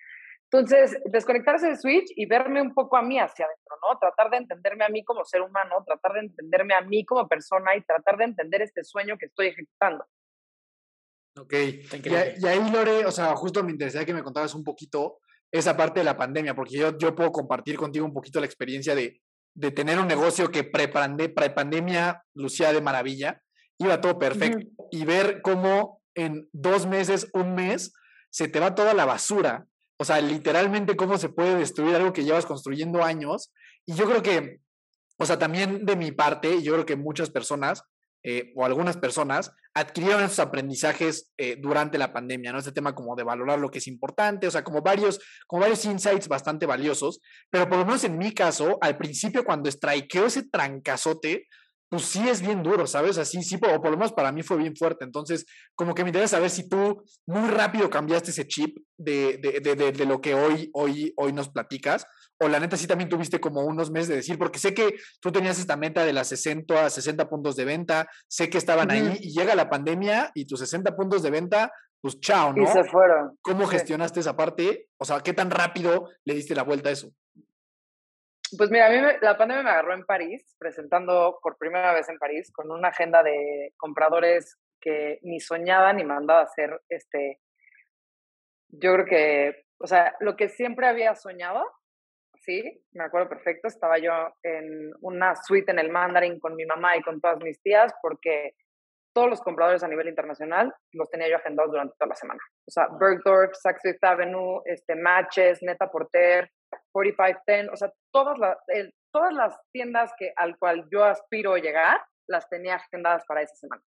Entonces, 0.53 0.99
desconectarse 1.05 1.69
del 1.69 1.79
switch 1.79 2.11
y 2.17 2.27
verme 2.27 2.61
un 2.61 2.75
poco 2.75 2.97
a 2.97 3.03
mí 3.03 3.21
hacia 3.21 3.47
adentro, 3.47 3.77
¿no? 3.83 3.99
Tratar 3.99 4.31
de 4.31 4.39
entenderme 4.39 4.85
a 4.85 4.89
mí 4.89 5.05
como 5.05 5.25
ser 5.25 5.43
humano, 5.43 5.85
tratar 5.87 6.15
de 6.15 6.21
entenderme 6.21 6.75
a 6.75 6.81
mí 6.81 7.05
como 7.05 7.29
persona 7.29 7.77
y 7.77 7.83
tratar 7.83 8.17
de 8.17 8.25
entender 8.25 8.63
este 8.63 8.83
sueño 8.83 9.17
que 9.17 9.27
estoy 9.27 9.49
ejecutando. 9.49 10.05
Ok, 11.39 11.53
y, 11.53 11.87
y, 12.05 12.47
ahí 12.47 12.71
Lore, 12.73 13.07
o 13.07 13.13
sea, 13.13 13.37
justo 13.37 13.63
me 13.63 13.71
interesaría 13.71 14.05
que 14.05 14.13
me 14.15 14.25
contaras 14.25 14.53
un 14.57 14.65
poquito 14.65 15.21
esa 15.53 15.77
parte 15.77 16.01
de 16.01 16.05
la 16.05 16.17
pandemia, 16.17 16.55
porque 16.55 16.77
yo, 16.77 16.99
yo 16.99 17.15
puedo 17.15 17.31
compartir 17.31 17.77
contigo 17.77 18.05
un 18.05 18.13
poquito 18.13 18.41
la 18.41 18.47
experiencia 18.47 18.97
de 18.97 19.21
de 19.55 19.71
tener 19.71 19.99
un 19.99 20.09
negocio 20.09 20.51
que 20.51 20.65
pre-pandemia 20.65 22.23
lucía 22.35 22.73
de 22.73 22.81
maravilla, 22.81 23.43
iba 23.79 24.01
todo 24.01 24.19
perfecto, 24.19 24.67
y 24.91 25.05
ver 25.05 25.41
cómo 25.43 26.01
en 26.15 26.49
dos 26.53 26.87
meses, 26.87 27.29
un 27.33 27.55
mes, 27.55 27.93
se 28.31 28.49
te 28.49 28.61
va 28.61 28.75
toda 28.75 28.95
la 28.95 29.05
basura. 29.05 29.67
O 29.99 30.05
sea, 30.05 30.21
literalmente 30.21 30.97
cómo 30.97 31.19
se 31.19 31.29
puede 31.29 31.57
destruir 31.57 31.95
algo 31.95 32.13
que 32.13 32.25
llevas 32.25 32.47
construyendo 32.47 33.03
años. 33.03 33.53
Y 33.87 33.95
yo 33.95 34.07
creo 34.07 34.23
que, 34.23 34.61
o 35.19 35.27
sea, 35.27 35.39
también 35.39 35.85
de 35.85 35.97
mi 35.97 36.13
parte, 36.13 36.57
y 36.57 36.63
yo 36.63 36.73
creo 36.73 36.87
que 36.87 36.97
muchas 36.97 37.31
personas 37.31 37.83
eh, 38.23 38.53
o 38.57 38.65
algunas 38.65 38.97
personas 38.97 39.53
adquirieron 39.75 40.23
esos 40.23 40.41
aprendizajes 40.41 41.33
eh, 41.39 41.57
durante 41.61 41.97
la 41.97 42.13
pandemia, 42.13 42.53
¿no? 42.53 42.59
Este 42.59 42.73
tema 42.73 42.95
como 42.95 43.15
de 43.15 43.23
valorar 43.23 43.59
lo 43.59 43.71
que 43.71 43.79
es 43.79 43.87
importante, 43.87 44.47
o 44.47 44.51
sea, 44.51 44.65
como 44.65 44.83
varios, 44.83 45.21
como 45.47 45.61
varios 45.61 45.85
insights 45.85 46.29
bastante 46.29 46.67
valiosos, 46.67 47.21
pero 47.51 47.69
por 47.69 47.79
lo 47.79 47.87
menos 47.87 48.05
en 48.05 48.19
mi 48.19 48.33
caso, 48.33 48.79
al 48.81 48.97
principio 48.99 49.45
cuando 49.45 49.71
strikeó 49.71 50.27
ese 50.27 50.49
trancazote, 50.49 51.47
pues 51.91 52.05
sí 52.05 52.29
es 52.29 52.41
bien 52.41 52.63
duro, 52.63 52.87
¿sabes? 52.87 53.19
Así, 53.19 53.43
sí, 53.43 53.57
o 53.57 53.83
por 53.83 53.91
lo 53.91 53.97
menos 53.97 54.13
para 54.13 54.31
mí 54.31 54.45
fue 54.45 54.57
bien 54.57 54.77
fuerte. 54.77 55.05
Entonces, 55.05 55.45
como 55.75 55.93
que 55.93 56.05
me 56.05 56.11
interesa 56.11 56.37
saber 56.37 56.49
si 56.49 56.69
tú 56.69 57.03
muy 57.27 57.51
rápido 57.51 57.91
cambiaste 57.91 58.31
ese 58.31 58.47
chip 58.47 58.79
de, 58.97 59.39
de, 59.39 59.75
de, 59.75 59.91
de, 59.91 60.07
lo 60.07 60.21
que 60.21 60.35
hoy, 60.35 60.71
hoy, 60.73 61.13
hoy 61.17 61.33
nos 61.33 61.49
platicas, 61.49 62.07
o 62.41 62.49
la 62.49 62.59
neta 62.59 62.77
sí 62.77 62.87
también 62.87 63.11
tuviste 63.11 63.39
como 63.39 63.61
unos 63.65 63.91
meses 63.91 64.09
de 64.09 64.17
decir, 64.17 64.39
porque 64.39 64.59
sé 64.59 64.73
que 64.73 64.97
tú 65.21 65.31
tenías 65.31 65.59
esta 65.59 65.77
meta 65.77 66.05
de 66.05 66.13
las 66.13 66.29
60 66.29 66.87
a 66.87 66.91
60 66.91 67.29
puntos 67.29 67.55
de 67.55 67.67
venta, 67.67 68.09
sé 68.29 68.49
que 68.49 68.59
estaban 68.59 68.91
ahí 68.91 69.19
y 69.21 69.33
llega 69.33 69.55
la 69.55 69.69
pandemia 69.69 70.31
y 70.35 70.47
tus 70.47 70.61
60 70.61 70.97
puntos 70.97 71.23
de 71.23 71.31
venta, 71.31 71.71
pues 72.01 72.19
chao, 72.19 72.55
¿no? 72.55 72.63
Y 72.63 72.67
se 72.67 72.85
fueron. 72.85 73.37
¿Cómo 73.43 73.67
gestionaste 73.67 74.21
esa 74.21 74.37
parte? 74.37 74.89
O 74.97 75.05
sea, 75.05 75.21
¿qué 75.21 75.35
tan 75.35 75.51
rápido 75.51 76.09
le 76.25 76.35
diste 76.35 76.55
la 76.55 76.63
vuelta 76.63 76.89
a 76.89 76.93
eso? 76.93 77.11
Pues 78.57 78.71
mira, 78.71 78.87
a 78.87 78.91
mí 78.91 79.19
la 79.21 79.37
pandemia 79.37 79.63
me 79.63 79.71
agarró 79.71 79.93
en 79.93 80.07
París, 80.07 80.57
presentando 80.59 81.39
por 81.43 81.59
primera 81.59 81.93
vez 81.93 82.09
en 82.09 82.19
París, 82.19 82.51
con 82.53 82.71
una 82.71 82.89
agenda 82.89 83.23
de 83.23 83.75
compradores 83.77 84.57
que 84.81 85.19
ni 85.23 85.41
soñaba 85.41 85.93
ni 85.93 86.05
mandaba 86.05 86.41
hacer, 86.41 86.81
este, 86.89 87.39
yo 88.69 88.95
creo 88.95 89.05
que, 89.05 89.65
o 89.79 89.87
sea, 89.87 90.17
lo 90.21 90.37
que 90.37 90.49
siempre 90.49 90.87
había 90.87 91.15
soñado, 91.15 91.65
sí, 92.51 92.85
me 92.93 93.05
acuerdo 93.05 93.29
perfecto, 93.29 93.69
estaba 93.69 93.99
yo 93.99 94.13
en 94.43 94.93
una 95.03 95.37
suite 95.37 95.71
en 95.71 95.79
el 95.79 95.91
Mandarin 95.91 96.41
con 96.41 96.57
mi 96.57 96.67
mamá 96.67 96.97
y 96.97 97.03
con 97.03 97.21
todas 97.21 97.39
mis 97.41 97.63
tías, 97.63 97.93
porque 98.03 98.55
todos 99.15 99.29
los 99.29 99.41
compradores 99.41 99.83
a 99.83 99.89
nivel 99.89 100.09
internacional 100.09 100.73
los 100.93 101.09
tenía 101.11 101.29
yo 101.29 101.37
agendados 101.37 101.71
durante 101.71 101.95
toda 101.97 102.09
la 102.09 102.17
semana. 102.17 102.41
O 102.67 102.71
sea, 102.71 102.89
Bergdorf, 102.99 103.53
Saks 103.55 103.83
Fifth 103.83 104.05
Avenue, 104.05 104.63
este, 104.65 104.95
Matches, 104.97 105.63
Neta 105.63 105.91
Porter, 105.91 106.51
4510, 106.93 107.73
o 107.73 107.77
sea, 107.77 107.93
todas 108.13 108.39
las, 108.39 108.57
todas 109.13 109.33
las 109.33 109.59
tiendas 109.73 110.13
que, 110.19 110.33
al 110.37 110.59
cual 110.59 110.89
yo 110.91 111.05
aspiro 111.05 111.57
llegar, 111.57 112.01
las 112.29 112.49
tenía 112.49 112.77
agendadas 112.77 113.25
para 113.27 113.43
esa 113.43 113.55
semana. 113.55 113.83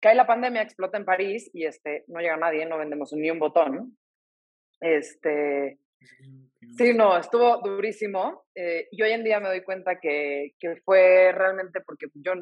Cae 0.00 0.14
la 0.14 0.26
pandemia, 0.26 0.62
explota 0.62 0.98
en 0.98 1.06
París 1.06 1.50
y 1.54 1.64
este, 1.64 2.04
no 2.08 2.20
llega 2.20 2.36
nadie, 2.36 2.66
no 2.66 2.78
vendemos 2.78 3.12
ni 3.14 3.30
un 3.30 3.38
botón. 3.38 3.96
Este, 4.80 5.78
sí, 6.76 6.94
no, 6.94 7.16
estuvo 7.16 7.58
durísimo. 7.58 8.46
Eh, 8.54 8.88
y 8.90 9.02
hoy 9.02 9.12
en 9.12 9.24
día 9.24 9.40
me 9.40 9.48
doy 9.48 9.62
cuenta 9.62 9.98
que, 10.00 10.52
que 10.58 10.76
fue 10.84 11.32
realmente 11.32 11.80
porque 11.80 12.06
yo 12.14 12.32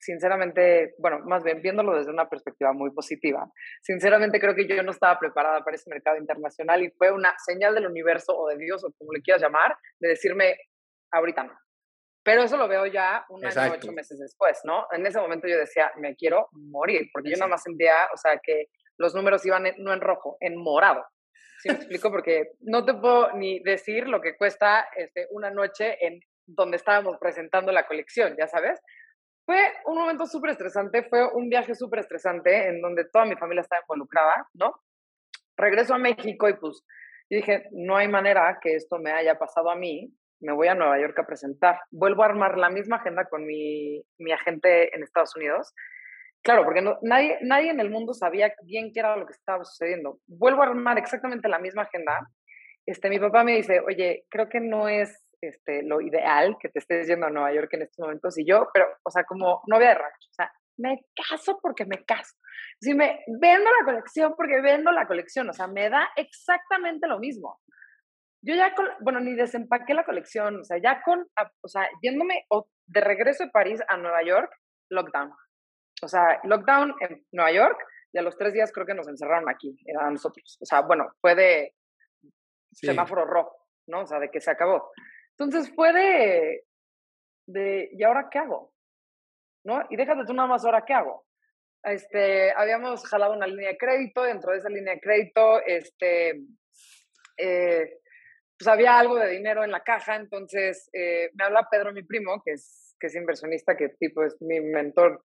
sinceramente, 0.00 0.94
bueno, 0.98 1.20
más 1.24 1.42
bien 1.42 1.60
viéndolo 1.60 1.96
desde 1.96 2.10
una 2.10 2.28
perspectiva 2.28 2.72
muy 2.72 2.90
positiva, 2.92 3.50
sinceramente 3.82 4.40
creo 4.40 4.54
que 4.54 4.66
yo 4.66 4.82
no 4.82 4.92
estaba 4.92 5.18
preparada 5.18 5.64
para 5.64 5.76
ese 5.76 5.90
mercado 5.90 6.16
internacional 6.18 6.82
y 6.82 6.90
fue 6.90 7.10
una 7.10 7.34
señal 7.44 7.74
del 7.74 7.86
universo 7.86 8.36
o 8.36 8.48
de 8.48 8.56
Dios 8.56 8.84
o 8.84 8.92
como 8.96 9.12
le 9.12 9.22
quieras 9.22 9.42
llamar, 9.42 9.76
de 9.98 10.08
decirme, 10.08 10.56
ahorita 11.10 11.44
no. 11.44 11.58
Pero 12.22 12.42
eso 12.42 12.56
lo 12.56 12.68
veo 12.68 12.86
ya 12.86 13.24
un 13.30 13.44
año, 13.44 13.72
ocho 13.72 13.92
meses 13.92 14.18
después, 14.18 14.60
¿no? 14.64 14.86
En 14.92 15.06
ese 15.06 15.20
momento 15.20 15.48
yo 15.48 15.56
decía, 15.56 15.90
me 15.96 16.14
quiero 16.14 16.48
morir, 16.52 17.08
porque 17.12 17.30
yo 17.30 17.36
nada 17.36 17.48
más 17.48 17.62
sentía, 17.62 17.94
o 18.12 18.16
sea, 18.16 18.38
que 18.42 18.66
los 18.98 19.14
números 19.14 19.46
iban 19.46 19.64
no 19.78 19.92
en 19.92 20.00
rojo, 20.00 20.36
en 20.40 20.56
morado. 20.56 21.04
¿Sí 21.60 21.68
me 21.68 21.74
explico? 21.74 22.10
Porque 22.10 22.52
no 22.60 22.84
te 22.84 22.94
puedo 22.94 23.32
ni 23.32 23.60
decir 23.60 24.08
lo 24.08 24.20
que 24.20 24.36
cuesta 24.36 24.88
este, 24.96 25.26
una 25.30 25.50
noche 25.50 25.96
en 26.06 26.20
donde 26.46 26.76
estábamos 26.76 27.18
presentando 27.18 27.72
la 27.72 27.86
colección, 27.86 28.36
ya 28.38 28.46
sabes. 28.46 28.80
Fue 29.44 29.58
un 29.86 29.96
momento 29.98 30.26
súper 30.26 30.50
estresante, 30.50 31.04
fue 31.04 31.26
un 31.32 31.48
viaje 31.48 31.74
súper 31.74 32.00
estresante 32.00 32.68
en 32.68 32.80
donde 32.80 33.06
toda 33.06 33.24
mi 33.24 33.34
familia 33.36 33.62
estaba 33.62 33.82
involucrada, 33.82 34.46
¿no? 34.54 34.74
Regreso 35.56 35.94
a 35.94 35.98
México 35.98 36.48
y 36.48 36.54
pues 36.54 36.84
dije, 37.28 37.66
no 37.72 37.96
hay 37.96 38.08
manera 38.08 38.58
que 38.62 38.74
esto 38.74 38.98
me 38.98 39.10
haya 39.10 39.38
pasado 39.38 39.70
a 39.70 39.76
mí, 39.76 40.12
me 40.40 40.52
voy 40.52 40.68
a 40.68 40.74
Nueva 40.74 41.00
York 41.00 41.18
a 41.18 41.26
presentar. 41.26 41.80
Vuelvo 41.90 42.22
a 42.22 42.26
armar 42.26 42.58
la 42.58 42.70
misma 42.70 42.96
agenda 42.96 43.24
con 43.24 43.44
mi, 43.44 44.02
mi 44.18 44.32
agente 44.32 44.94
en 44.94 45.02
Estados 45.02 45.34
Unidos. 45.36 45.74
Claro, 46.48 46.64
porque 46.64 46.80
no, 46.80 46.96
nadie, 47.02 47.36
nadie 47.42 47.68
en 47.68 47.78
el 47.78 47.90
mundo 47.90 48.14
sabía 48.14 48.54
bien 48.64 48.90
qué 48.90 49.00
era 49.00 49.14
lo 49.18 49.26
que 49.26 49.34
estaba 49.34 49.62
sucediendo. 49.66 50.18
Vuelvo 50.26 50.62
a 50.62 50.68
armar 50.68 50.96
exactamente 50.96 51.46
la 51.46 51.58
misma 51.58 51.82
agenda. 51.82 52.26
Este, 52.86 53.10
mi 53.10 53.18
papá 53.18 53.44
me 53.44 53.56
dice, 53.56 53.80
oye, 53.80 54.24
creo 54.30 54.48
que 54.48 54.58
no 54.58 54.88
es 54.88 55.22
este, 55.42 55.82
lo 55.82 56.00
ideal 56.00 56.56
que 56.58 56.70
te 56.70 56.78
estés 56.78 57.06
yendo 57.06 57.26
a 57.26 57.30
Nueva 57.30 57.52
York 57.52 57.68
en 57.74 57.82
estos 57.82 58.02
momentos 58.02 58.38
y 58.38 58.46
yo, 58.46 58.66
pero, 58.72 58.86
o 59.04 59.10
sea, 59.10 59.24
como 59.24 59.60
novia 59.66 59.88
de 59.88 59.94
rancho, 59.96 60.28
o 60.30 60.32
sea, 60.32 60.50
me 60.78 61.04
caso 61.28 61.58
porque 61.60 61.84
me 61.84 62.02
caso. 62.06 62.34
Si 62.80 62.94
me 62.94 63.20
vendo 63.26 63.70
la 63.80 63.84
colección 63.84 64.32
porque 64.34 64.62
vendo 64.62 64.90
la 64.90 65.06
colección, 65.06 65.50
o 65.50 65.52
sea, 65.52 65.66
me 65.66 65.90
da 65.90 66.08
exactamente 66.16 67.08
lo 67.08 67.18
mismo. 67.18 67.60
Yo 68.40 68.54
ya, 68.54 68.74
bueno, 69.00 69.20
ni 69.20 69.34
desempaqué 69.34 69.92
la 69.92 70.06
colección, 70.06 70.60
o 70.60 70.64
sea, 70.64 70.78
ya 70.82 71.02
con, 71.02 71.26
o 71.60 71.68
sea, 71.68 71.90
yéndome 72.00 72.46
de 72.86 73.00
regreso 73.02 73.44
de 73.44 73.50
París 73.50 73.82
a 73.86 73.98
Nueva 73.98 74.22
York, 74.22 74.50
lockdown. 74.88 75.30
O 76.02 76.08
sea, 76.08 76.40
lockdown 76.44 76.94
en 77.00 77.26
Nueva 77.32 77.52
York 77.52 77.78
y 78.12 78.18
a 78.18 78.22
los 78.22 78.36
tres 78.36 78.52
días 78.52 78.72
creo 78.72 78.86
que 78.86 78.94
nos 78.94 79.08
encerraron 79.08 79.48
aquí, 79.48 79.76
a 79.98 80.10
nosotros. 80.10 80.58
O 80.60 80.64
sea, 80.64 80.80
bueno, 80.82 81.12
fue 81.20 81.34
de 81.34 81.74
semáforo 82.72 83.24
rojo, 83.24 83.66
¿no? 83.86 84.02
O 84.02 84.06
sea, 84.06 84.18
de 84.18 84.30
que 84.30 84.40
se 84.40 84.50
acabó. 84.50 84.90
Entonces 85.36 85.72
fue 85.74 85.92
de, 85.92 86.64
de, 87.46 87.90
¿y 87.92 88.02
ahora 88.02 88.28
qué 88.30 88.38
hago? 88.38 88.72
¿No? 89.64 89.84
Y 89.90 89.96
déjate 89.96 90.24
tú 90.24 90.32
nada 90.32 90.48
más, 90.48 90.64
¿ahora 90.64 90.84
qué 90.84 90.94
hago? 90.94 91.26
Este, 91.82 92.52
habíamos 92.52 93.04
jalado 93.06 93.34
una 93.34 93.46
línea 93.46 93.70
de 93.70 93.78
crédito, 93.78 94.22
dentro 94.22 94.52
de 94.52 94.58
esa 94.58 94.68
línea 94.68 94.94
de 94.94 95.00
crédito, 95.00 95.62
este, 95.64 96.40
eh, 97.36 98.00
pues 98.58 98.68
había 98.68 98.98
algo 98.98 99.16
de 99.16 99.28
dinero 99.28 99.62
en 99.62 99.70
la 99.70 99.82
caja, 99.82 100.16
entonces 100.16 100.88
eh, 100.92 101.30
me 101.34 101.44
habla 101.44 101.68
Pedro, 101.70 101.92
mi 101.92 102.02
primo, 102.02 102.42
que 102.44 102.52
es, 102.52 102.96
que 102.98 103.06
es 103.06 103.14
inversionista, 103.14 103.76
que 103.76 103.90
tipo 103.90 104.24
es 104.24 104.40
mi 104.42 104.60
mentor 104.60 105.24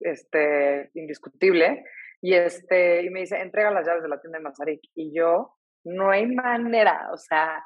este, 0.00 0.90
indiscutible, 0.94 1.84
y, 2.20 2.34
este, 2.34 3.02
y 3.02 3.10
me 3.10 3.20
dice, 3.20 3.38
entrega 3.40 3.70
las 3.70 3.86
llaves 3.86 4.02
de 4.02 4.08
la 4.08 4.20
tienda 4.20 4.38
de 4.38 4.44
Mazarik. 4.44 4.80
Y 4.94 5.14
yo, 5.14 5.56
no 5.84 6.10
hay 6.10 6.26
manera, 6.26 7.10
o 7.12 7.16
sea, 7.16 7.64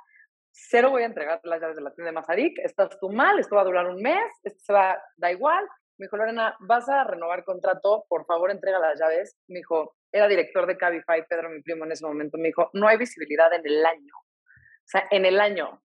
cero 0.51 0.91
voy 0.91 1.03
a 1.03 1.07
entregar 1.07 1.41
las 1.45 1.61
llaves 1.61 1.76
de 1.76 1.83
la 1.83 1.95
tienda 1.95 2.11
de 2.11 2.14
Mazarik, 2.14 2.59
estás 2.59 2.98
tú 3.01 3.11
mal, 3.11 3.39
esto 3.39 3.57
va 3.57 3.62
a 3.62 3.66
durar 3.66 3.86
un 3.86 4.02
mes, 4.02 4.31
esto 4.44 4.61
se 4.62 4.73
va, 4.73 5.01
da 5.16 5.32
igual. 5.32 5.66
Me 5.98 6.07
dijo, 6.07 6.16
Lorena, 6.16 6.57
vas 6.61 6.89
a 6.89 7.05
renovar 7.05 7.44
contrato, 7.44 8.05
por 8.09 8.24
favor 8.27 8.51
entrega 8.51 8.78
las 8.78 8.98
llaves. 8.98 9.36
Me 9.48 9.59
dijo, 9.59 9.94
era 10.11 10.27
director 10.27 10.66
de 10.66 10.77
Cabify, 10.77 11.24
Pedro, 11.28 11.51
mi 11.51 11.62
primo 11.62 11.85
en 11.85 11.93
ese 11.93 12.05
momento, 12.05 12.39
me 12.39 12.48
dijo, 12.48 12.70
no 12.73 12.89
hay 12.89 12.97
visibilidad 12.97 13.52
en 13.52 13.62
el 13.65 13.85
año. 13.85 14.15
O 14.15 14.86
sea, 14.86 15.07
en 15.11 15.24
el 15.24 15.40
año 15.40 15.82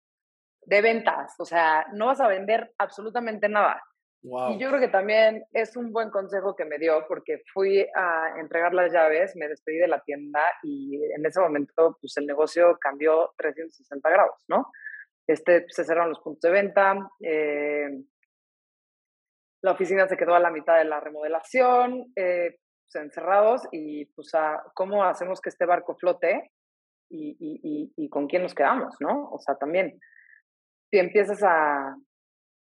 de 0.62 0.82
ventas, 0.82 1.34
o 1.38 1.44
sea, 1.44 1.86
no 1.92 2.06
vas 2.06 2.20
a 2.20 2.28
vender 2.28 2.72
absolutamente 2.78 3.48
nada. 3.48 3.82
Y 4.22 4.58
yo 4.58 4.68
creo 4.68 4.80
que 4.80 4.88
también 4.88 5.44
es 5.52 5.76
un 5.76 5.92
buen 5.92 6.10
consejo 6.10 6.54
que 6.54 6.66
me 6.66 6.78
dio 6.78 7.06
porque 7.08 7.42
fui 7.54 7.86
a 7.94 8.34
entregar 8.38 8.74
las 8.74 8.92
llaves, 8.92 9.34
me 9.34 9.48
despedí 9.48 9.78
de 9.78 9.88
la 9.88 10.02
tienda 10.02 10.40
y 10.62 11.02
en 11.14 11.24
ese 11.24 11.40
momento 11.40 11.96
pues 12.00 12.16
el 12.18 12.26
negocio 12.26 12.76
cambió 12.78 13.32
360 13.38 14.10
grados, 14.10 14.44
¿no? 14.48 14.70
Este, 15.26 15.64
se 15.68 15.84
cerraron 15.84 16.10
los 16.10 16.20
puntos 16.20 16.42
de 16.42 16.50
venta, 16.50 16.96
eh, 17.20 17.88
la 19.62 19.72
oficina 19.72 20.06
se 20.06 20.16
quedó 20.18 20.34
a 20.34 20.40
la 20.40 20.50
mitad 20.50 20.76
de 20.76 20.84
la 20.84 21.00
remodelación, 21.00 22.12
eh, 22.14 22.58
pues, 22.92 23.02
encerrados 23.02 23.62
y 23.72 24.04
pues 24.06 24.34
a 24.34 24.62
cómo 24.74 25.04
hacemos 25.04 25.40
que 25.40 25.48
este 25.48 25.64
barco 25.64 25.96
flote 25.96 26.52
y, 27.08 27.36
y, 27.40 27.92
y 27.96 28.08
con 28.10 28.26
quién 28.26 28.42
nos 28.42 28.54
quedamos, 28.54 28.94
¿no? 29.00 29.30
O 29.30 29.38
sea, 29.38 29.54
también 29.56 29.98
si 30.90 30.98
empiezas 30.98 31.42
a, 31.42 31.96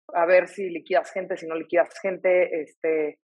a 0.08 0.26
ver 0.26 0.48
si 0.48 0.70
liquidas 0.70 1.12
gente, 1.12 1.38
si 1.38 1.48
no 1.48 1.56
liquidas 1.56 1.90
gente, 2.02 2.62
este, 2.62 3.20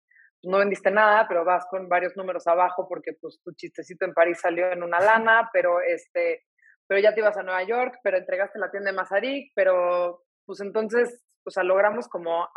no 0.43 0.59
vendiste 0.59 0.91
nada, 0.91 1.27
pero 1.29 1.45
vas 1.45 1.67
con 1.71 1.89
varios 1.89 2.17
números 2.17 2.47
abajo 2.47 2.87
porque 2.89 3.13
pues 3.21 3.41
tu 3.43 3.53
chistecito 3.53 4.05
en 4.05 4.15
París 4.15 4.39
salió 4.41 4.71
en 4.71 4.83
una 4.83 5.01
lana, 5.01 5.51
pero 5.53 5.81
este, 5.81 6.45
pero 6.87 7.01
ya 7.01 7.15
te 7.15 7.21
ibas 7.21 7.37
a 7.37 7.43
Nueva 7.43 7.63
York, 7.65 7.99
pero 8.03 8.17
entregaste 8.17 8.59
la 8.59 8.71
tienda 8.71 8.91
de 8.91 8.97
Mazarik, 8.97 9.53
pero 9.55 10.23
pues 10.45 10.61
entonces, 10.61 11.25
o 11.45 11.63
logramos 11.63 12.09
como 12.09 12.49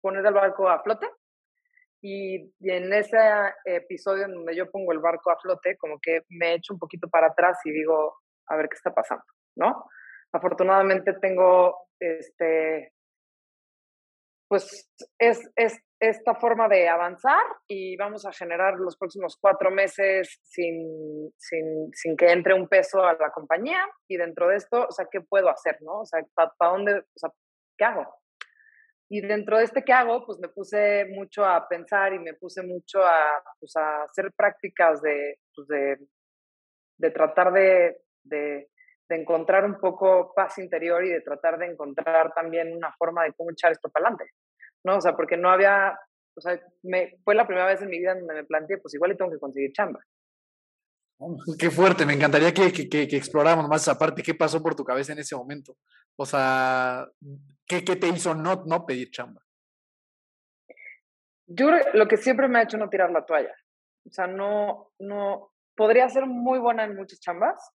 poner 0.00 0.24
el 0.24 0.34
barco 0.34 0.68
a 0.68 0.82
flote. 0.82 1.06
Y, 2.02 2.54
y 2.58 2.70
en 2.70 2.90
ese 2.94 3.18
episodio 3.66 4.24
en 4.24 4.32
donde 4.32 4.56
yo 4.56 4.70
pongo 4.70 4.92
el 4.92 5.00
barco 5.00 5.30
a 5.30 5.38
flote, 5.38 5.76
como 5.76 5.98
que 6.00 6.22
me 6.30 6.54
echo 6.54 6.72
un 6.72 6.78
poquito 6.78 7.08
para 7.10 7.26
atrás 7.26 7.58
y 7.64 7.72
digo, 7.72 8.16
a 8.46 8.56
ver 8.56 8.70
qué 8.70 8.76
está 8.76 8.94
pasando, 8.94 9.24
¿no? 9.56 9.84
Afortunadamente 10.32 11.12
tengo 11.20 11.88
este, 11.98 12.94
pues 14.50 14.90
es, 15.16 15.48
es 15.54 15.78
esta 16.00 16.34
forma 16.34 16.66
de 16.66 16.88
avanzar 16.88 17.40
y 17.68 17.96
vamos 17.96 18.26
a 18.26 18.32
generar 18.32 18.74
los 18.80 18.96
próximos 18.96 19.38
cuatro 19.40 19.70
meses 19.70 20.40
sin, 20.42 21.32
sin, 21.38 21.88
sin, 21.92 22.16
que 22.16 22.32
entre 22.32 22.54
un 22.54 22.66
peso 22.66 23.04
a 23.04 23.12
la 23.12 23.30
compañía 23.30 23.86
y 24.08 24.16
dentro 24.16 24.48
de 24.48 24.56
esto, 24.56 24.86
o 24.88 24.90
sea, 24.90 25.06
¿qué 25.08 25.20
puedo 25.20 25.48
hacer, 25.48 25.78
no? 25.82 26.00
O 26.00 26.04
sea, 26.04 26.20
¿para 26.34 26.50
dónde, 26.58 26.98
o 26.98 27.18
sea, 27.18 27.30
qué 27.78 27.84
hago? 27.84 28.12
Y 29.08 29.20
dentro 29.20 29.58
de 29.58 29.64
este 29.64 29.84
qué 29.84 29.92
hago, 29.92 30.26
pues 30.26 30.40
me 30.40 30.48
puse 30.48 31.04
mucho 31.10 31.44
a 31.44 31.68
pensar 31.68 32.12
y 32.12 32.18
me 32.18 32.34
puse 32.34 32.64
mucho 32.64 33.04
a, 33.04 33.40
pues, 33.60 33.76
a 33.76 34.02
hacer 34.02 34.32
prácticas 34.32 35.00
de, 35.00 35.38
pues 35.54 35.68
de, 35.68 35.96
de 36.98 37.10
tratar 37.12 37.52
de, 37.52 37.98
de, 38.24 38.68
de 39.10 39.16
encontrar 39.16 39.64
un 39.64 39.78
poco 39.78 40.32
paz 40.34 40.56
interior 40.58 41.04
y 41.04 41.10
de 41.10 41.20
tratar 41.20 41.58
de 41.58 41.66
encontrar 41.66 42.32
también 42.32 42.74
una 42.76 42.92
forma 42.92 43.24
de 43.24 43.32
cómo 43.32 43.50
echar 43.50 43.72
esto 43.72 43.90
para 43.90 44.06
adelante. 44.06 44.32
¿no? 44.84 44.98
O 44.98 45.00
sea, 45.00 45.16
porque 45.16 45.36
no 45.36 45.50
había, 45.50 45.98
o 46.36 46.40
sea, 46.40 46.60
me, 46.84 47.18
fue 47.24 47.34
la 47.34 47.44
primera 47.44 47.66
vez 47.66 47.82
en 47.82 47.90
mi 47.90 47.98
vida 47.98 48.14
donde 48.14 48.34
me 48.34 48.44
planteé, 48.44 48.78
pues 48.78 48.94
igual 48.94 49.16
tengo 49.16 49.32
que 49.32 49.40
conseguir 49.40 49.72
chamba. 49.72 50.00
Qué 51.58 51.70
fuerte, 51.70 52.06
me 52.06 52.14
encantaría 52.14 52.54
que, 52.54 52.72
que, 52.72 52.88
que, 52.88 53.16
exploráramos 53.16 53.68
más 53.68 53.82
esa 53.82 53.98
parte, 53.98 54.22
qué 54.22 54.34
pasó 54.34 54.62
por 54.62 54.76
tu 54.76 54.84
cabeza 54.84 55.12
en 55.12 55.18
ese 55.18 55.36
momento. 55.36 55.76
O 56.16 56.24
sea, 56.24 57.06
¿qué, 57.66 57.84
qué 57.84 57.96
te 57.96 58.08
hizo 58.08 58.34
no, 58.34 58.62
no 58.64 58.86
pedir 58.86 59.10
chamba? 59.10 59.42
Yo 61.46 61.68
lo 61.94 62.06
que 62.06 62.16
siempre 62.16 62.46
me 62.46 62.60
ha 62.60 62.62
hecho 62.62 62.78
no 62.78 62.88
tirar 62.88 63.10
la 63.10 63.26
toalla. 63.26 63.54
O 64.06 64.10
sea, 64.10 64.28
no, 64.28 64.92
no, 65.00 65.52
podría 65.76 66.08
ser 66.08 66.26
muy 66.26 66.60
buena 66.60 66.84
en 66.84 66.94
muchas 66.94 67.20
chambas. 67.20 67.70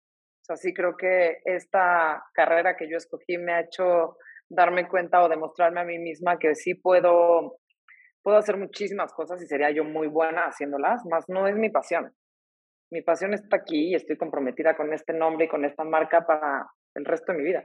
Sea, 0.56 0.72
creo 0.74 0.96
que 0.96 1.38
esta 1.44 2.24
carrera 2.34 2.76
que 2.76 2.88
yo 2.88 2.96
escogí 2.96 3.38
me 3.38 3.52
ha 3.52 3.60
hecho 3.60 4.16
darme 4.48 4.88
cuenta 4.88 5.22
o 5.22 5.28
demostrarme 5.28 5.80
a 5.80 5.84
mí 5.84 5.98
misma 5.98 6.38
que 6.38 6.54
sí 6.54 6.74
puedo, 6.74 7.58
puedo 8.22 8.36
hacer 8.36 8.56
muchísimas 8.56 9.12
cosas 9.12 9.40
y 9.42 9.46
sería 9.46 9.70
yo 9.70 9.84
muy 9.84 10.08
buena 10.08 10.46
haciéndolas, 10.46 11.04
más 11.06 11.24
no 11.28 11.46
es 11.46 11.56
mi 11.56 11.70
pasión. 11.70 12.12
Mi 12.92 13.02
pasión 13.02 13.34
está 13.34 13.56
aquí 13.56 13.90
y 13.90 13.94
estoy 13.94 14.16
comprometida 14.16 14.76
con 14.76 14.92
este 14.92 15.12
nombre 15.12 15.44
y 15.44 15.48
con 15.48 15.64
esta 15.64 15.84
marca 15.84 16.26
para 16.26 16.68
el 16.94 17.04
resto 17.04 17.32
de 17.32 17.38
mi 17.38 17.44
vida. 17.44 17.64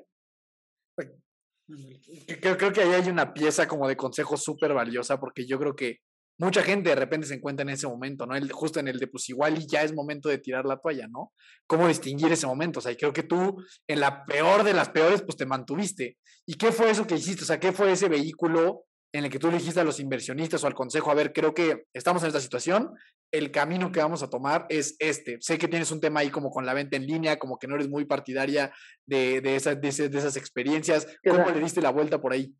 Creo, 2.39 2.57
creo 2.57 2.71
que 2.71 2.81
ahí 2.81 2.93
hay 2.93 3.09
una 3.09 3.33
pieza 3.33 3.67
como 3.67 3.87
de 3.87 3.97
consejo 3.97 4.37
súper 4.37 4.73
valiosa 4.73 5.19
porque 5.19 5.47
yo 5.47 5.57
creo 5.57 5.75
que 5.75 5.97
mucha 6.37 6.61
gente 6.61 6.89
de 6.89 6.95
repente 6.95 7.27
se 7.27 7.35
encuentra 7.35 7.63
en 7.63 7.69
ese 7.69 7.87
momento, 7.87 8.25
¿no? 8.25 8.35
El, 8.35 8.51
justo 8.51 8.79
en 8.79 8.87
el 8.87 8.99
de, 8.99 9.07
pues 9.07 9.29
igual 9.29 9.57
y 9.57 9.67
ya 9.67 9.83
es 9.83 9.93
momento 9.93 10.29
de 10.29 10.37
tirar 10.37 10.65
la 10.65 10.77
toalla, 10.77 11.07
¿no? 11.07 11.33
¿Cómo 11.67 11.87
distinguir 11.87 12.31
ese 12.31 12.47
momento? 12.47 12.79
O 12.79 12.81
sea, 12.81 12.91
y 12.91 12.97
creo 12.97 13.13
que 13.13 13.23
tú, 13.23 13.63
en 13.87 13.99
la 13.99 14.25
peor 14.25 14.63
de 14.63 14.73
las 14.73 14.89
peores, 14.89 15.21
pues 15.21 15.37
te 15.37 15.45
mantuviste. 15.45 16.17
¿Y 16.45 16.55
qué 16.55 16.71
fue 16.71 16.89
eso 16.89 17.07
que 17.07 17.15
hiciste? 17.15 17.43
O 17.43 17.47
sea, 17.47 17.59
¿qué 17.59 17.71
fue 17.71 17.91
ese 17.91 18.09
vehículo 18.09 18.85
en 19.15 19.23
el 19.23 19.31
que 19.31 19.39
tú 19.39 19.49
le 19.49 19.57
dijiste 19.57 19.79
a 19.79 19.85
los 19.85 20.01
inversionistas 20.01 20.61
o 20.61 20.67
al 20.67 20.73
consejo, 20.73 21.09
a 21.09 21.13
ver, 21.13 21.31
creo 21.31 21.53
que 21.53 21.85
estamos 21.93 22.21
en 22.23 22.27
esta 22.27 22.41
situación, 22.41 22.91
el 23.31 23.49
camino 23.49 23.89
que 23.89 24.01
vamos 24.01 24.21
a 24.23 24.29
tomar 24.29 24.65
es 24.67 24.97
este. 24.99 25.37
Sé 25.39 25.57
que 25.57 25.69
tienes 25.69 25.89
un 25.91 26.01
tema 26.01 26.19
ahí 26.19 26.29
como 26.29 26.49
con 26.49 26.65
la 26.65 26.73
venta 26.73 26.97
en 26.97 27.07
línea, 27.07 27.39
como 27.39 27.57
que 27.57 27.65
no 27.65 27.75
eres 27.75 27.87
muy 27.87 28.03
partidaria 28.03 28.73
de, 29.05 29.39
de, 29.39 29.55
esas, 29.55 29.79
de, 29.79 29.87
esas 29.87 30.35
experiencias. 30.35 31.07
¿Cómo 31.25 31.49
le 31.49 31.61
diste 31.61 31.81
la 31.81 31.91
vuelta 31.91 32.19
por 32.19 32.33
ahí? 32.33 32.53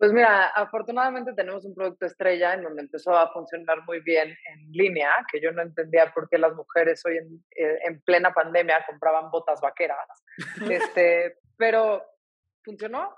Pues 0.00 0.14
mira, 0.14 0.46
afortunadamente 0.46 1.34
tenemos 1.34 1.62
un 1.66 1.74
producto 1.74 2.06
estrella 2.06 2.54
en 2.54 2.62
donde 2.62 2.80
empezó 2.80 3.14
a 3.14 3.30
funcionar 3.34 3.84
muy 3.86 4.00
bien 4.00 4.30
en 4.30 4.72
línea, 4.72 5.10
que 5.30 5.42
yo 5.42 5.52
no 5.52 5.60
entendía 5.60 6.10
por 6.14 6.26
qué 6.30 6.38
las 6.38 6.54
mujeres 6.54 7.04
hoy 7.04 7.18
en, 7.18 7.44
eh, 7.54 7.78
en 7.86 8.00
plena 8.00 8.32
pandemia 8.32 8.82
compraban 8.88 9.30
botas 9.30 9.60
vaqueras. 9.60 10.08
Este, 10.70 11.36
pero 11.58 12.02
funcionó. 12.64 13.14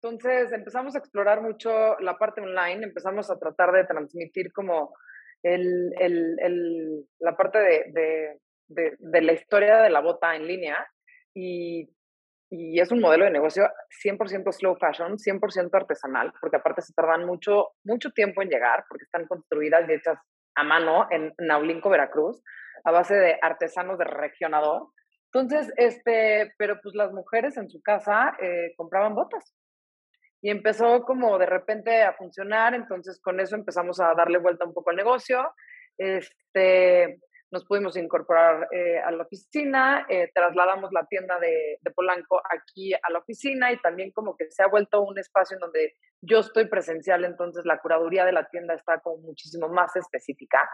Entonces 0.00 0.50
empezamos 0.52 0.94
a 0.94 1.00
explorar 1.00 1.42
mucho 1.42 1.98
la 2.00 2.16
parte 2.16 2.40
online, 2.40 2.82
empezamos 2.82 3.30
a 3.30 3.38
tratar 3.38 3.70
de 3.72 3.84
transmitir 3.84 4.54
como 4.54 4.94
el, 5.42 5.92
el, 6.00 6.38
el, 6.40 7.08
la 7.18 7.36
parte 7.36 7.58
de, 7.58 7.84
de, 7.92 8.40
de, 8.68 8.96
de 8.98 9.20
la 9.20 9.34
historia 9.34 9.82
de 9.82 9.90
la 9.90 10.00
bota 10.00 10.34
en 10.34 10.46
línea 10.46 10.88
y 11.34 11.90
y 12.54 12.78
es 12.80 12.92
un 12.92 13.00
modelo 13.00 13.24
de 13.24 13.30
negocio 13.30 13.66
100% 14.04 14.52
slow 14.52 14.76
fashion, 14.76 15.16
100% 15.16 15.70
artesanal, 15.72 16.34
porque 16.38 16.58
aparte 16.58 16.82
se 16.82 16.92
tardan 16.92 17.24
mucho, 17.24 17.70
mucho 17.82 18.10
tiempo 18.10 18.42
en 18.42 18.50
llegar, 18.50 18.84
porque 18.90 19.04
están 19.04 19.26
construidas 19.26 19.88
y 19.88 19.94
hechas 19.94 20.18
a 20.54 20.62
mano 20.62 21.06
en 21.10 21.32
Naulinco, 21.38 21.88
Veracruz, 21.88 22.42
a 22.84 22.90
base 22.90 23.14
de 23.14 23.38
artesanos 23.40 23.96
de 23.96 24.04
regionador. 24.04 24.88
Entonces, 25.32 25.72
este, 25.78 26.52
pero 26.58 26.78
pues 26.82 26.94
las 26.94 27.10
mujeres 27.12 27.56
en 27.56 27.70
su 27.70 27.80
casa 27.80 28.36
eh, 28.38 28.74
compraban 28.76 29.14
botas. 29.14 29.54
Y 30.42 30.50
empezó 30.50 31.04
como 31.04 31.38
de 31.38 31.46
repente 31.46 32.02
a 32.02 32.12
funcionar, 32.12 32.74
entonces 32.74 33.18
con 33.22 33.40
eso 33.40 33.56
empezamos 33.56 33.98
a 33.98 34.12
darle 34.14 34.36
vuelta 34.36 34.66
un 34.66 34.74
poco 34.74 34.90
al 34.90 34.96
negocio. 34.96 35.54
Este, 35.96 37.18
nos 37.52 37.66
pudimos 37.66 37.96
incorporar 37.96 38.66
eh, 38.72 38.98
a 38.98 39.10
la 39.10 39.24
oficina, 39.24 40.06
eh, 40.08 40.30
trasladamos 40.34 40.90
la 40.90 41.04
tienda 41.06 41.38
de, 41.38 41.78
de, 41.80 41.90
Polanco 41.90 42.40
aquí 42.50 42.94
a 42.94 43.10
la 43.10 43.18
oficina 43.18 43.70
y 43.70 43.78
también 43.80 44.10
como 44.10 44.36
que 44.36 44.50
se 44.50 44.62
ha 44.62 44.68
vuelto 44.68 45.02
un 45.02 45.18
espacio 45.18 45.56
en 45.56 45.60
donde 45.60 45.94
yo 46.22 46.38
estoy 46.38 46.68
presencial, 46.68 47.24
entonces 47.24 47.66
la 47.66 47.78
curaduría 47.78 48.24
de 48.24 48.32
la 48.32 48.48
tienda 48.48 48.74
está 48.74 49.00
como 49.00 49.18
muchísimo 49.18 49.68
más 49.68 49.94
específica 49.96 50.66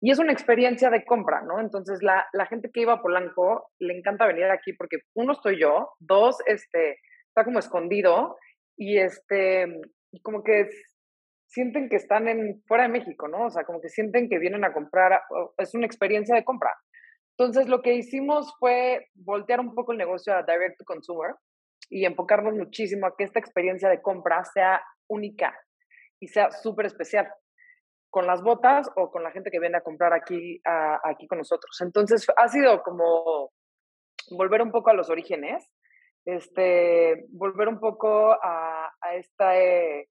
y 0.00 0.10
es 0.10 0.18
una 0.18 0.32
experiencia 0.32 0.90
de 0.90 1.04
compra, 1.04 1.42
¿no? 1.42 1.60
Entonces 1.60 2.02
la, 2.02 2.26
la 2.32 2.46
gente 2.46 2.70
que 2.72 2.80
iba 2.80 2.94
a 2.94 3.02
Polanco 3.02 3.70
le 3.78 3.96
encanta 3.96 4.26
venir 4.26 4.46
aquí 4.46 4.72
porque 4.72 4.98
uno 5.14 5.32
estoy 5.32 5.60
yo, 5.60 5.90
dos, 6.00 6.38
este, 6.46 6.98
está 7.28 7.44
como 7.44 7.60
escondido 7.60 8.36
y 8.76 8.98
este, 8.98 9.66
como 10.22 10.42
que 10.42 10.68
sienten 11.54 11.88
que 11.88 11.96
están 11.96 12.26
en, 12.26 12.60
fuera 12.66 12.82
de 12.84 12.88
México, 12.88 13.28
¿no? 13.28 13.46
O 13.46 13.50
sea, 13.50 13.64
como 13.64 13.80
que 13.80 13.88
sienten 13.88 14.28
que 14.28 14.40
vienen 14.40 14.64
a 14.64 14.72
comprar, 14.72 15.22
es 15.56 15.72
una 15.74 15.86
experiencia 15.86 16.34
de 16.34 16.44
compra. 16.44 16.74
Entonces, 17.38 17.68
lo 17.68 17.80
que 17.80 17.94
hicimos 17.94 18.52
fue 18.58 19.08
voltear 19.14 19.60
un 19.60 19.74
poco 19.74 19.92
el 19.92 19.98
negocio 19.98 20.34
a 20.34 20.42
direct 20.42 20.78
to 20.78 20.84
consumer 20.84 21.34
y 21.88 22.04
enfocarnos 22.06 22.54
muchísimo 22.54 23.06
a 23.06 23.16
que 23.16 23.24
esta 23.24 23.38
experiencia 23.38 23.88
de 23.88 24.02
compra 24.02 24.44
sea 24.44 24.82
única 25.08 25.56
y 26.20 26.26
sea 26.26 26.50
súper 26.50 26.86
especial 26.86 27.28
con 28.10 28.26
las 28.26 28.42
botas 28.42 28.90
o 28.96 29.10
con 29.10 29.22
la 29.22 29.30
gente 29.30 29.50
que 29.50 29.60
viene 29.60 29.76
a 29.76 29.82
comprar 29.82 30.12
aquí, 30.12 30.60
aquí 31.04 31.26
con 31.28 31.38
nosotros. 31.38 31.80
Entonces, 31.80 32.26
ha 32.36 32.48
sido 32.48 32.82
como 32.82 33.52
volver 34.30 34.62
un 34.62 34.72
poco 34.72 34.90
a 34.90 34.94
los 34.94 35.08
orígenes, 35.08 35.64
este, 36.24 37.26
volver 37.30 37.68
un 37.68 37.78
poco 37.78 38.32
a, 38.32 38.92
a 39.00 39.14
esta, 39.14 39.58
eh, 39.58 40.08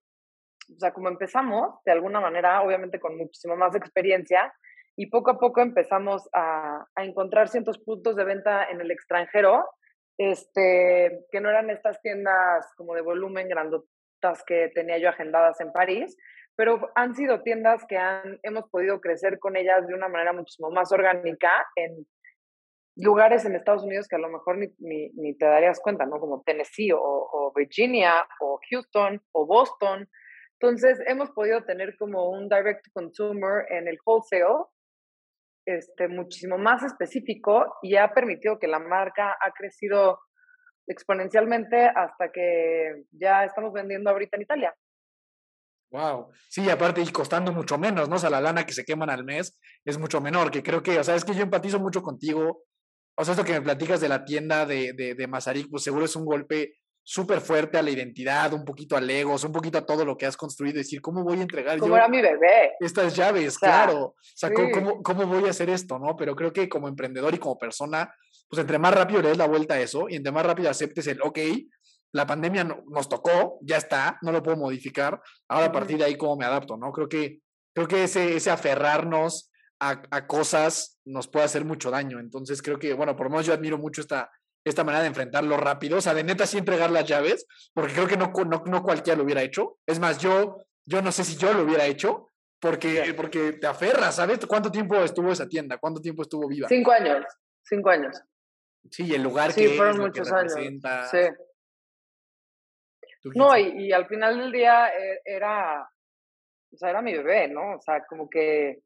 o 0.70 0.78
sea, 0.78 0.92
como 0.92 1.08
empezamos, 1.08 1.82
de 1.84 1.92
alguna 1.92 2.20
manera, 2.20 2.62
obviamente 2.62 3.00
con 3.00 3.16
muchísimo 3.16 3.56
más 3.56 3.74
experiencia, 3.74 4.52
y 4.96 5.06
poco 5.06 5.32
a 5.32 5.38
poco 5.38 5.60
empezamos 5.60 6.28
a, 6.32 6.86
a 6.94 7.04
encontrar 7.04 7.48
ciertos 7.48 7.78
puntos 7.78 8.14
de 8.16 8.24
venta 8.24 8.64
en 8.70 8.80
el 8.80 8.90
extranjero, 8.90 9.64
este, 10.18 11.24
que 11.30 11.40
no 11.40 11.50
eran 11.50 11.70
estas 11.70 12.00
tiendas 12.00 12.72
como 12.76 12.94
de 12.94 13.00
volumen 13.00 13.48
grandotas 13.48 14.44
que 14.46 14.70
tenía 14.74 14.98
yo 14.98 15.08
agendadas 15.08 15.60
en 15.60 15.72
París, 15.72 16.16
pero 16.56 16.90
han 16.94 17.14
sido 17.14 17.42
tiendas 17.42 17.84
que 17.88 17.96
han, 17.96 18.38
hemos 18.42 18.70
podido 18.70 19.00
crecer 19.00 19.38
con 19.38 19.56
ellas 19.56 19.86
de 19.86 19.94
una 19.94 20.08
manera 20.08 20.32
muchísimo 20.32 20.70
más 20.70 20.92
orgánica 20.92 21.50
en 21.74 22.06
lugares 22.96 23.44
en 23.44 23.56
Estados 23.56 23.82
Unidos 23.82 24.06
que 24.06 24.16
a 24.16 24.20
lo 24.20 24.28
mejor 24.28 24.58
ni, 24.58 24.68
ni, 24.78 25.10
ni 25.14 25.34
te 25.34 25.46
darías 25.46 25.80
cuenta, 25.80 26.06
¿no? 26.06 26.20
Como 26.20 26.42
Tennessee 26.42 26.92
o, 26.92 27.00
o 27.00 27.52
Virginia 27.54 28.26
o 28.40 28.60
Houston 28.70 29.20
o 29.32 29.46
Boston. 29.46 30.08
Entonces, 30.64 30.98
hemos 31.06 31.30
podido 31.32 31.62
tener 31.64 31.94
como 31.98 32.30
un 32.30 32.48
direct 32.48 32.86
consumer 32.94 33.66
en 33.68 33.86
el 33.86 33.98
wholesale 34.02 34.64
este, 35.66 36.08
muchísimo 36.08 36.56
más 36.56 36.82
específico 36.82 37.76
y 37.82 37.96
ha 37.96 38.14
permitido 38.14 38.58
que 38.58 38.66
la 38.66 38.78
marca 38.78 39.36
ha 39.38 39.50
crecido 39.52 40.20
exponencialmente 40.86 41.86
hasta 41.86 42.32
que 42.32 43.04
ya 43.10 43.44
estamos 43.44 43.74
vendiendo 43.74 44.08
ahorita 44.08 44.38
en 44.38 44.42
Italia. 44.42 44.74
Wow. 45.90 46.30
Sí, 46.48 46.70
aparte 46.70 47.02
y 47.02 47.12
costando 47.12 47.52
mucho 47.52 47.76
menos, 47.76 48.08
¿no? 48.08 48.16
O 48.16 48.18
sea, 48.18 48.30
la 48.30 48.40
lana 48.40 48.64
que 48.64 48.72
se 48.72 48.86
queman 48.86 49.10
al 49.10 49.22
mes 49.22 49.60
es 49.84 49.98
mucho 49.98 50.22
menor, 50.22 50.50
que 50.50 50.62
creo 50.62 50.82
que, 50.82 50.98
o 50.98 51.04
sea, 51.04 51.14
es 51.14 51.26
que 51.26 51.34
yo 51.34 51.42
empatizo 51.42 51.78
mucho 51.78 52.00
contigo. 52.00 52.64
O 53.18 53.24
sea, 53.24 53.32
esto 53.32 53.44
que 53.44 53.52
me 53.52 53.60
platicas 53.60 54.00
de 54.00 54.08
la 54.08 54.24
tienda 54.24 54.64
de, 54.64 54.94
de, 54.94 55.14
de 55.14 55.26
Mazarik, 55.26 55.68
pues 55.70 55.82
seguro 55.82 56.06
es 56.06 56.16
un 56.16 56.24
golpe 56.24 56.78
súper 57.06 57.42
fuerte 57.42 57.76
a 57.76 57.82
la 57.82 57.90
identidad, 57.90 58.54
un 58.54 58.64
poquito 58.64 58.96
al 58.96 59.08
ego, 59.08 59.36
un 59.44 59.52
poquito 59.52 59.76
a 59.76 59.84
todo 59.84 60.06
lo 60.06 60.16
que 60.16 60.24
has 60.24 60.38
construido, 60.38 60.78
decir, 60.78 61.02
¿cómo 61.02 61.22
voy 61.22 61.38
a 61.38 61.42
entregar 61.42 61.78
como 61.78 61.96
era 61.96 62.08
mi 62.08 62.22
bebé. 62.22 62.72
estas 62.80 63.14
llaves? 63.14 63.58
claro, 63.58 63.98
o 64.02 64.16
sea, 64.34 64.50
¿cómo, 64.50 65.02
¿cómo, 65.02 65.26
voy 65.26 65.46
a 65.46 65.50
hacer 65.50 65.68
esto? 65.68 65.98
¿no? 65.98 66.16
Pero 66.16 66.34
creo 66.34 66.52
que 66.52 66.66
como 66.66 66.88
emprendedor 66.88 67.34
y 67.34 67.38
como 67.38 67.58
persona, 67.58 68.12
pues 68.48 68.58
entre 68.58 68.78
más 68.78 68.94
rápido 68.94 69.20
le 69.20 69.28
des 69.28 69.38
la 69.38 69.46
vuelta 69.46 69.74
a 69.74 69.80
eso 69.80 70.08
y 70.08 70.16
entre 70.16 70.32
más 70.32 70.46
rápido 70.46 70.70
aceptes 70.70 71.06
el, 71.06 71.20
ok, 71.20 71.38
la 72.12 72.26
pandemia 72.26 72.64
nos 72.64 73.08
tocó, 73.08 73.58
ya 73.60 73.76
está, 73.76 74.18
no 74.22 74.32
lo 74.32 74.42
puedo 74.42 74.56
modificar, 74.56 75.20
ahora 75.48 75.66
a 75.66 75.72
partir 75.72 75.98
de 75.98 76.04
ahí, 76.04 76.16
¿cómo 76.16 76.36
me 76.36 76.46
adapto? 76.46 76.78
¿no? 76.78 76.90
Creo 76.90 77.08
que, 77.08 77.40
creo 77.74 77.86
que 77.86 78.04
ese, 78.04 78.34
ese 78.34 78.50
aferrarnos 78.50 79.52
a, 79.78 80.00
a 80.10 80.26
cosas 80.26 81.00
nos 81.04 81.28
puede 81.28 81.44
hacer 81.44 81.66
mucho 81.66 81.90
daño. 81.90 82.18
Entonces 82.18 82.62
creo 82.62 82.78
que, 82.78 82.94
bueno, 82.94 83.14
por 83.14 83.26
lo 83.26 83.30
menos 83.30 83.46
yo 83.46 83.52
admiro 83.52 83.76
mucho 83.76 84.00
esta, 84.00 84.30
esta 84.64 84.84
manera 84.84 85.02
de 85.02 85.08
enfrentarlo 85.08 85.56
rápido, 85.56 85.98
o 85.98 86.00
sea, 86.00 86.14
de 86.14 86.24
neta 86.24 86.46
sí 86.46 86.58
entregar 86.58 86.90
las 86.90 87.04
llaves, 87.06 87.46
porque 87.74 87.92
creo 87.92 88.06
que 88.06 88.16
no, 88.16 88.32
no, 88.46 88.62
no 88.66 88.82
cualquiera 88.82 89.18
lo 89.18 89.24
hubiera 89.24 89.42
hecho. 89.42 89.78
Es 89.86 89.98
más, 90.00 90.18
yo, 90.18 90.64
yo 90.86 91.02
no 91.02 91.12
sé 91.12 91.24
si 91.24 91.36
yo 91.36 91.52
lo 91.52 91.62
hubiera 91.64 91.84
hecho, 91.86 92.32
porque, 92.60 93.12
porque 93.14 93.52
te 93.52 93.66
aferras, 93.66 94.16
¿sabes? 94.16 94.44
¿Cuánto 94.46 94.70
tiempo 94.70 94.96
estuvo 94.96 95.30
esa 95.30 95.46
tienda? 95.46 95.76
¿Cuánto 95.76 96.00
tiempo 96.00 96.22
estuvo 96.22 96.48
viva? 96.48 96.68
Cinco 96.68 96.92
años, 96.92 97.24
cinco 97.62 97.90
años. 97.90 98.20
Sí, 98.90 99.06
y 99.06 99.14
el 99.14 99.22
lugar 99.22 99.52
Sí, 99.52 99.62
que 99.62 99.68
fueron 99.76 99.94
es, 99.94 99.98
lo 99.98 100.12
que 100.12 100.20
muchos 100.20 100.32
años. 100.32 100.80
Sí. 101.10 101.18
No, 103.34 103.56
y, 103.56 103.86
y 103.86 103.92
al 103.92 104.06
final 104.06 104.38
del 104.38 104.52
día 104.52 104.88
eh, 104.88 105.20
era, 105.24 105.82
o 105.82 106.76
sea, 106.76 106.90
era 106.90 107.02
mi 107.02 107.12
bebé, 107.12 107.48
¿no? 107.48 107.76
O 107.76 107.80
sea, 107.80 108.04
como 108.06 108.28
que, 108.28 108.82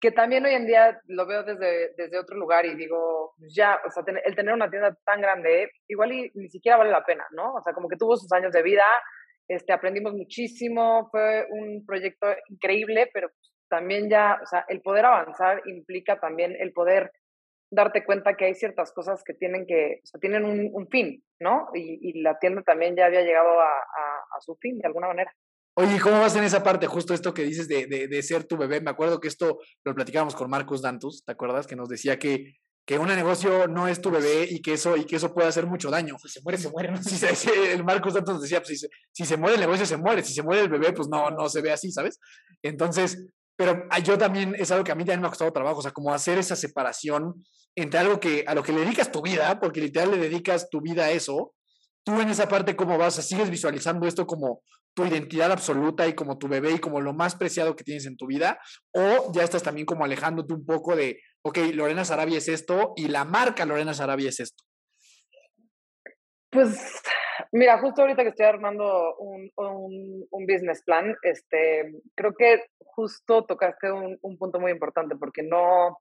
que 0.00 0.12
también 0.12 0.44
hoy 0.44 0.54
en 0.54 0.66
día 0.66 1.00
lo 1.06 1.26
veo 1.26 1.42
desde, 1.42 1.92
desde 1.96 2.18
otro 2.18 2.36
lugar 2.36 2.64
y 2.66 2.76
digo, 2.76 3.34
pues 3.38 3.52
ya, 3.54 3.80
o 3.84 3.90
sea, 3.90 4.04
el 4.24 4.36
tener 4.36 4.54
una 4.54 4.70
tienda 4.70 4.96
tan 5.04 5.20
grande, 5.20 5.70
igual 5.88 6.12
y 6.12 6.30
ni 6.34 6.48
siquiera 6.48 6.78
vale 6.78 6.90
la 6.90 7.04
pena, 7.04 7.26
¿no? 7.32 7.54
O 7.54 7.62
sea, 7.62 7.72
como 7.72 7.88
que 7.88 7.96
tuvo 7.96 8.16
sus 8.16 8.30
años 8.32 8.52
de 8.52 8.62
vida, 8.62 8.84
este, 9.48 9.72
aprendimos 9.72 10.14
muchísimo, 10.14 11.08
fue 11.10 11.46
un 11.50 11.84
proyecto 11.84 12.28
increíble, 12.48 13.10
pero 13.12 13.30
también 13.68 14.08
ya, 14.08 14.38
o 14.42 14.46
sea, 14.46 14.64
el 14.68 14.80
poder 14.82 15.04
avanzar 15.04 15.62
implica 15.66 16.20
también 16.20 16.56
el 16.58 16.72
poder 16.72 17.10
darte 17.70 18.04
cuenta 18.04 18.34
que 18.34 18.46
hay 18.46 18.54
ciertas 18.54 18.92
cosas 18.92 19.22
que 19.24 19.34
tienen 19.34 19.66
que, 19.66 20.00
o 20.02 20.06
sea, 20.06 20.20
tienen 20.20 20.44
un, 20.44 20.88
fin, 20.88 21.22
¿no? 21.40 21.68
Y, 21.74 22.22
la 22.22 22.38
tienda 22.38 22.62
también 22.62 22.96
ya 22.96 23.06
había 23.06 23.22
llegado 23.22 23.60
a 23.60 24.40
su 24.40 24.56
fin 24.56 24.78
de 24.78 24.86
alguna 24.86 25.08
manera. 25.08 25.34
Oye, 25.80 25.94
¿y 25.94 25.98
¿cómo 26.00 26.18
vas 26.18 26.34
en 26.34 26.42
esa 26.42 26.60
parte? 26.64 26.88
Justo 26.88 27.14
esto 27.14 27.32
que 27.32 27.44
dices 27.44 27.68
de, 27.68 27.86
de, 27.86 28.08
de 28.08 28.22
ser 28.24 28.42
tu 28.42 28.56
bebé. 28.56 28.80
Me 28.80 28.90
acuerdo 28.90 29.20
que 29.20 29.28
esto 29.28 29.60
lo 29.84 29.94
platicábamos 29.94 30.34
con 30.34 30.50
Marcos 30.50 30.82
Dantus, 30.82 31.24
¿te 31.24 31.30
acuerdas? 31.30 31.68
Que 31.68 31.76
nos 31.76 31.88
decía 31.88 32.18
que, 32.18 32.56
que 32.84 32.98
un 32.98 33.06
negocio 33.06 33.68
no 33.68 33.86
es 33.86 34.00
tu 34.00 34.10
bebé 34.10 34.44
y 34.50 34.60
que 34.60 34.72
eso, 34.72 34.96
y 34.96 35.04
que 35.04 35.14
eso 35.14 35.32
puede 35.32 35.46
hacer 35.46 35.66
mucho 35.68 35.88
daño. 35.88 36.16
Si 36.18 36.28
se 36.30 36.42
muere, 36.42 36.58
se 36.58 36.68
muere. 36.68 36.90
¿no? 36.90 36.98
Si 37.04 37.16
se- 37.16 37.36
si 37.36 37.48
el 37.50 37.84
Marcos 37.84 38.14
Dantus 38.14 38.34
nos 38.34 38.42
decía, 38.42 38.58
pues 38.58 38.70
si 38.70 38.76
se, 38.76 38.88
si 39.12 39.24
se 39.24 39.36
muere 39.36 39.54
el 39.54 39.60
negocio, 39.60 39.86
se 39.86 39.96
muere. 39.96 40.24
Si 40.24 40.34
se 40.34 40.42
muere 40.42 40.62
el 40.62 40.68
bebé, 40.68 40.92
pues 40.92 41.06
no, 41.06 41.30
no 41.30 41.48
se 41.48 41.60
ve 41.62 41.70
así, 41.70 41.92
¿sabes? 41.92 42.18
Entonces, 42.60 43.24
pero 43.54 43.84
a- 43.88 44.00
yo 44.00 44.18
también, 44.18 44.56
es 44.58 44.72
algo 44.72 44.82
que 44.82 44.90
a 44.90 44.96
mí 44.96 45.04
también 45.04 45.20
me 45.20 45.28
ha 45.28 45.30
costado 45.30 45.52
trabajo, 45.52 45.78
o 45.78 45.82
sea, 45.82 45.92
como 45.92 46.12
hacer 46.12 46.38
esa 46.38 46.56
separación 46.56 47.34
entre 47.76 48.00
algo 48.00 48.18
que, 48.18 48.42
a 48.48 48.54
lo 48.56 48.64
que 48.64 48.72
le 48.72 48.80
dedicas 48.80 49.12
tu 49.12 49.22
vida, 49.22 49.60
porque 49.60 49.80
literal 49.80 50.10
le 50.10 50.16
dedicas 50.18 50.68
tu 50.70 50.80
vida 50.80 51.04
a 51.04 51.10
eso, 51.12 51.54
tú 52.04 52.20
en 52.20 52.30
esa 52.30 52.48
parte, 52.48 52.74
¿cómo 52.74 52.98
vas? 52.98 53.14
¿Sigues 53.14 53.48
visualizando 53.48 54.08
esto 54.08 54.26
como 54.26 54.62
tu 54.94 55.04
identidad 55.04 55.52
absoluta 55.52 56.06
y 56.06 56.14
como 56.14 56.38
tu 56.38 56.48
bebé 56.48 56.72
y 56.72 56.78
como 56.78 57.00
lo 57.00 57.12
más 57.12 57.36
preciado 57.36 57.76
que 57.76 57.84
tienes 57.84 58.06
en 58.06 58.16
tu 58.16 58.26
vida? 58.26 58.58
¿O 58.92 59.32
ya 59.32 59.44
estás 59.44 59.62
también 59.62 59.86
como 59.86 60.04
alejándote 60.04 60.54
un 60.54 60.66
poco 60.66 60.96
de, 60.96 61.20
ok, 61.42 61.58
Lorena 61.74 62.04
Sarabia 62.04 62.38
es 62.38 62.48
esto 62.48 62.92
y 62.96 63.08
la 63.08 63.24
marca 63.24 63.64
Lorena 63.64 63.94
Sarabia 63.94 64.28
es 64.28 64.40
esto? 64.40 64.64
Pues, 66.50 67.02
mira, 67.52 67.78
justo 67.78 68.02
ahorita 68.02 68.22
que 68.22 68.30
estoy 68.30 68.46
armando 68.46 69.16
un, 69.18 69.50
un, 69.56 70.46
business 70.46 70.82
plan, 70.82 71.14
este, 71.22 71.92
creo 72.14 72.34
que 72.34 72.64
justo 72.78 73.44
tocaste 73.44 73.92
un, 73.92 74.18
un 74.22 74.38
punto 74.38 74.58
muy 74.58 74.72
importante 74.72 75.14
porque 75.16 75.42
no, 75.42 75.98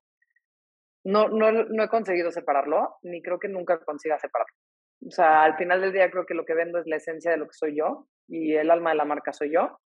no, 1.03 1.27
no, 1.29 1.51
no 1.51 1.83
he 1.83 1.89
conseguido 1.89 2.31
separarlo, 2.31 2.97
ni 3.03 3.21
creo 3.21 3.39
que 3.39 3.49
nunca 3.49 3.79
consiga 3.83 4.17
separarlo. 4.19 4.55
O 5.05 5.11
sea, 5.11 5.43
al 5.43 5.57
final 5.57 5.81
del 5.81 5.93
día 5.93 6.09
creo 6.09 6.25
que 6.25 6.33
lo 6.33 6.45
que 6.45 6.53
vendo 6.53 6.79
es 6.79 6.87
la 6.87 6.95
esencia 6.95 7.31
de 7.31 7.37
lo 7.37 7.45
que 7.47 7.53
soy 7.53 7.77
yo 7.77 8.07
y 8.27 8.55
el 8.55 8.71
alma 8.71 8.91
de 8.91 8.97
la 8.97 9.05
marca 9.05 9.31
soy 9.31 9.53
yo. 9.53 9.79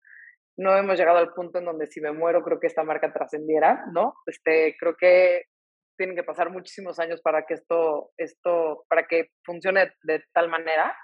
No 0.56 0.76
hemos 0.76 0.98
llegado 0.98 1.18
al 1.18 1.32
punto 1.32 1.58
en 1.58 1.64
donde 1.64 1.86
si 1.86 2.00
me 2.00 2.12
muero 2.12 2.42
creo 2.42 2.60
que 2.60 2.66
esta 2.66 2.82
marca 2.82 3.12
trascendiera, 3.12 3.84
¿no? 3.92 4.14
Este, 4.26 4.76
creo 4.78 4.96
que 4.96 5.44
tienen 5.96 6.16
que 6.16 6.24
pasar 6.24 6.50
muchísimos 6.50 6.98
años 6.98 7.20
para 7.20 7.44
que 7.44 7.54
esto, 7.54 8.10
esto, 8.16 8.84
para 8.88 9.06
que 9.06 9.30
funcione 9.44 9.92
de 10.02 10.22
tal 10.32 10.48
manera. 10.48 10.96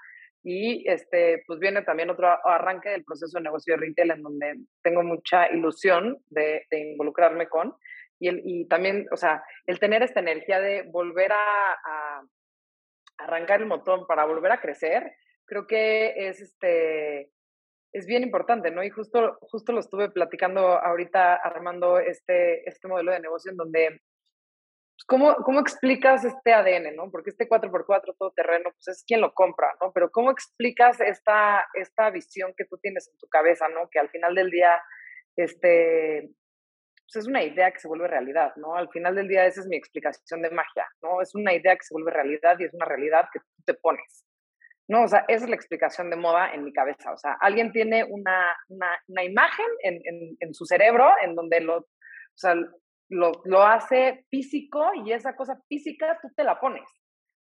Y 0.43 0.87
este, 0.89 1.43
pues 1.47 1.59
viene 1.59 1.81
también 1.81 2.09
otro 2.09 2.27
arranque 2.47 2.89
del 2.89 3.03
proceso 3.03 3.37
de 3.37 3.43
negocio 3.43 3.73
de 3.73 3.81
retail 3.81 4.11
en 4.11 4.21
donde 4.21 4.55
tengo 4.83 5.03
mucha 5.03 5.49
ilusión 5.49 6.17
de, 6.27 6.65
de 6.69 6.91
involucrarme 6.91 7.47
con. 7.47 7.75
Y, 8.19 8.29
el, 8.29 8.41
y 8.45 8.67
también, 8.67 9.07
o 9.11 9.17
sea, 9.17 9.43
el 9.65 9.79
tener 9.79 10.03
esta 10.03 10.19
energía 10.19 10.59
de 10.59 10.83
volver 10.83 11.31
a, 11.31 11.73
a 11.73 12.21
arrancar 13.17 13.61
el 13.61 13.67
motor 13.67 14.05
para 14.07 14.25
volver 14.25 14.51
a 14.51 14.61
crecer, 14.61 15.15
creo 15.45 15.67
que 15.67 16.13
es 16.27 16.41
este 16.41 17.31
es 17.91 18.05
bien 18.05 18.23
importante, 18.23 18.71
¿no? 18.71 18.83
Y 18.83 18.89
justo, 18.89 19.37
justo 19.39 19.71
lo 19.71 19.79
estuve 19.79 20.09
platicando 20.09 20.77
ahorita 20.81 21.35
armando 21.35 21.97
este, 21.97 22.67
este 22.67 22.89
modelo 22.89 23.13
de 23.13 23.21
negocio 23.21 23.51
en 23.51 23.57
donde 23.57 24.01
pues, 24.95 25.05
¿Cómo, 25.07 25.35
¿Cómo 25.43 25.59
explicas 25.59 26.23
este 26.23 26.53
ADN, 26.53 26.95
no? 26.95 27.11
Porque 27.11 27.29
este 27.29 27.47
4x4 27.49 28.15
todoterreno, 28.17 28.71
pues 28.71 28.87
es 28.87 29.03
quien 29.05 29.21
lo 29.21 29.33
compra, 29.33 29.75
¿no? 29.81 29.91
Pero 29.93 30.09
¿cómo 30.09 30.31
explicas 30.31 31.01
esta, 31.01 31.67
esta 31.73 32.09
visión 32.09 32.53
que 32.55 32.65
tú 32.65 32.77
tienes 32.77 33.09
en 33.09 33.17
tu 33.17 33.27
cabeza, 33.27 33.67
¿no? 33.67 33.89
Que 33.89 33.99
al 33.99 34.09
final 34.09 34.35
del 34.35 34.49
día, 34.51 34.81
este, 35.35 36.29
pues 37.05 37.23
es 37.23 37.27
una 37.27 37.43
idea 37.43 37.71
que 37.71 37.79
se 37.79 37.87
vuelve 37.87 38.07
realidad, 38.07 38.53
¿no? 38.55 38.75
Al 38.75 38.89
final 38.89 39.15
del 39.15 39.27
día 39.27 39.45
esa 39.45 39.61
es 39.61 39.67
mi 39.67 39.77
explicación 39.77 40.41
de 40.41 40.49
magia, 40.49 40.87
¿no? 41.01 41.21
Es 41.21 41.35
una 41.35 41.53
idea 41.53 41.75
que 41.75 41.83
se 41.83 41.93
vuelve 41.93 42.11
realidad 42.11 42.57
y 42.59 42.65
es 42.65 42.73
una 42.73 42.85
realidad 42.85 43.29
que 43.31 43.39
tú 43.39 43.63
te 43.65 43.73
pones, 43.75 44.25
¿no? 44.87 45.03
O 45.03 45.07
sea, 45.07 45.25
esa 45.27 45.45
es 45.45 45.49
la 45.49 45.55
explicación 45.55 46.09
de 46.09 46.15
moda 46.15 46.53
en 46.53 46.63
mi 46.63 46.73
cabeza, 46.73 47.11
o 47.11 47.17
sea, 47.17 47.37
alguien 47.39 47.71
tiene 47.71 48.03
una, 48.03 48.55
una, 48.69 49.23
imagen 49.23 49.67
en, 49.83 50.01
en, 50.03 50.37
en, 50.39 50.53
su 50.53 50.65
cerebro 50.65 51.09
en 51.21 51.35
donde 51.35 51.61
lo, 51.61 51.77
o 51.77 51.87
sea, 52.37 52.55
lo, 53.09 53.31
lo 53.45 53.63
hace 53.63 54.25
físico 54.29 54.91
y 55.05 55.11
esa 55.11 55.35
cosa 55.35 55.59
física 55.67 56.17
tú 56.21 56.29
te 56.35 56.43
la 56.43 56.59
pones, 56.59 56.89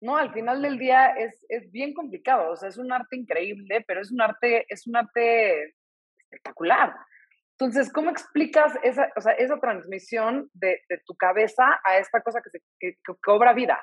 ¿no? 0.00 0.16
Al 0.16 0.32
final 0.32 0.60
del 0.60 0.78
día 0.78 1.10
es, 1.10 1.44
es 1.48 1.70
bien 1.70 1.94
complicado, 1.94 2.50
o 2.50 2.56
sea, 2.56 2.68
es 2.68 2.78
un 2.78 2.92
arte 2.92 3.16
increíble, 3.16 3.84
pero 3.86 4.00
es 4.00 4.10
un 4.10 4.20
arte, 4.20 4.66
es 4.68 4.86
un 4.86 4.96
arte 4.96 5.74
espectacular. 6.18 6.94
Entonces, 7.58 7.90
¿cómo 7.90 8.10
explicas 8.10 8.74
esa, 8.82 9.10
o 9.16 9.20
sea, 9.20 9.32
esa 9.32 9.58
transmisión 9.58 10.50
de, 10.52 10.78
tu 11.06 11.14
cabeza 11.16 11.80
a 11.84 11.96
esta 11.96 12.20
cosa 12.20 12.42
que, 12.42 12.60
que, 12.78 13.14
cobra 13.24 13.54
vida? 13.54 13.82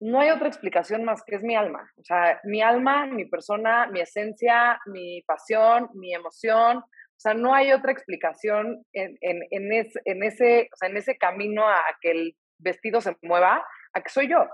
No 0.00 0.20
hay 0.20 0.30
otra 0.30 0.46
explicación 0.46 1.04
más 1.04 1.22
que 1.24 1.34
es 1.34 1.42
mi 1.42 1.56
alma. 1.56 1.90
O 1.96 2.04
sea, 2.04 2.40
mi 2.44 2.62
alma, 2.62 3.06
mi 3.06 3.26
persona, 3.26 3.88
mi 3.88 4.00
esencia, 4.00 4.80
mi 4.86 5.20
pasión, 5.22 5.88
mi 5.94 6.14
emoción. 6.14 6.78
O 6.78 7.20
sea, 7.20 7.34
no 7.34 7.54
hay 7.54 7.72
otra 7.72 7.90
explicación 7.90 8.84
en, 8.92 9.18
en, 9.20 9.40
en, 9.50 9.72
es, 9.72 9.92
en, 10.04 10.22
ese, 10.22 10.68
o 10.72 10.76
sea, 10.76 10.88
en 10.88 10.96
ese 10.96 11.18
camino 11.18 11.68
a 11.68 11.82
que 12.00 12.12
el 12.12 12.36
vestido 12.58 13.00
se 13.00 13.16
mueva, 13.22 13.66
a 13.92 14.00
que 14.00 14.10
soy 14.10 14.28
yo. 14.28 14.46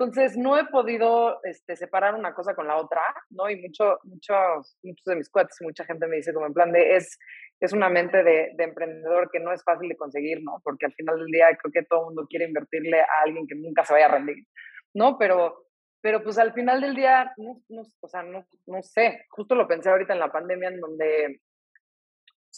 Entonces, 0.00 0.36
no 0.36 0.56
he 0.56 0.64
podido 0.66 1.40
este, 1.42 1.74
separar 1.74 2.14
una 2.14 2.32
cosa 2.32 2.54
con 2.54 2.68
la 2.68 2.76
otra, 2.76 3.02
¿no? 3.30 3.50
Y 3.50 3.60
mucho, 3.60 3.98
muchos, 4.04 4.78
muchos 4.84 5.04
de 5.04 5.16
mis 5.16 5.28
cuates, 5.28 5.56
mucha 5.60 5.84
gente 5.84 6.06
me 6.06 6.16
dice 6.16 6.32
como 6.32 6.46
en 6.46 6.54
plan 6.54 6.70
de, 6.70 6.94
es, 6.94 7.18
es 7.58 7.72
una 7.72 7.88
mente 7.88 8.22
de, 8.22 8.52
de, 8.54 8.64
emprendedor 8.64 9.28
que 9.28 9.40
no 9.40 9.52
es 9.52 9.64
fácil 9.64 9.88
de 9.88 9.96
conseguir, 9.96 10.40
¿no? 10.44 10.60
Porque 10.62 10.86
al 10.86 10.94
final 10.94 11.18
del 11.18 11.26
día 11.26 11.48
creo 11.60 11.72
que 11.72 11.82
todo 11.82 12.00
el 12.00 12.06
mundo 12.06 12.26
quiere 12.30 12.44
invertirle 12.44 13.00
a 13.00 13.06
alguien 13.24 13.48
que 13.48 13.56
nunca 13.56 13.84
se 13.84 13.92
vaya 13.92 14.06
a 14.06 14.12
rendir, 14.12 14.46
¿no? 14.94 15.18
Pero, 15.18 15.66
pero 16.00 16.22
pues 16.22 16.38
al 16.38 16.52
final 16.52 16.80
del 16.80 16.94
día, 16.94 17.32
no, 17.36 17.60
no, 17.68 17.82
o 17.98 18.08
sea, 18.08 18.22
no, 18.22 18.46
no 18.66 18.82
sé, 18.84 19.26
justo 19.30 19.56
lo 19.56 19.66
pensé 19.66 19.90
ahorita 19.90 20.12
en 20.12 20.20
la 20.20 20.30
pandemia 20.30 20.68
en 20.68 20.80
donde, 20.80 21.40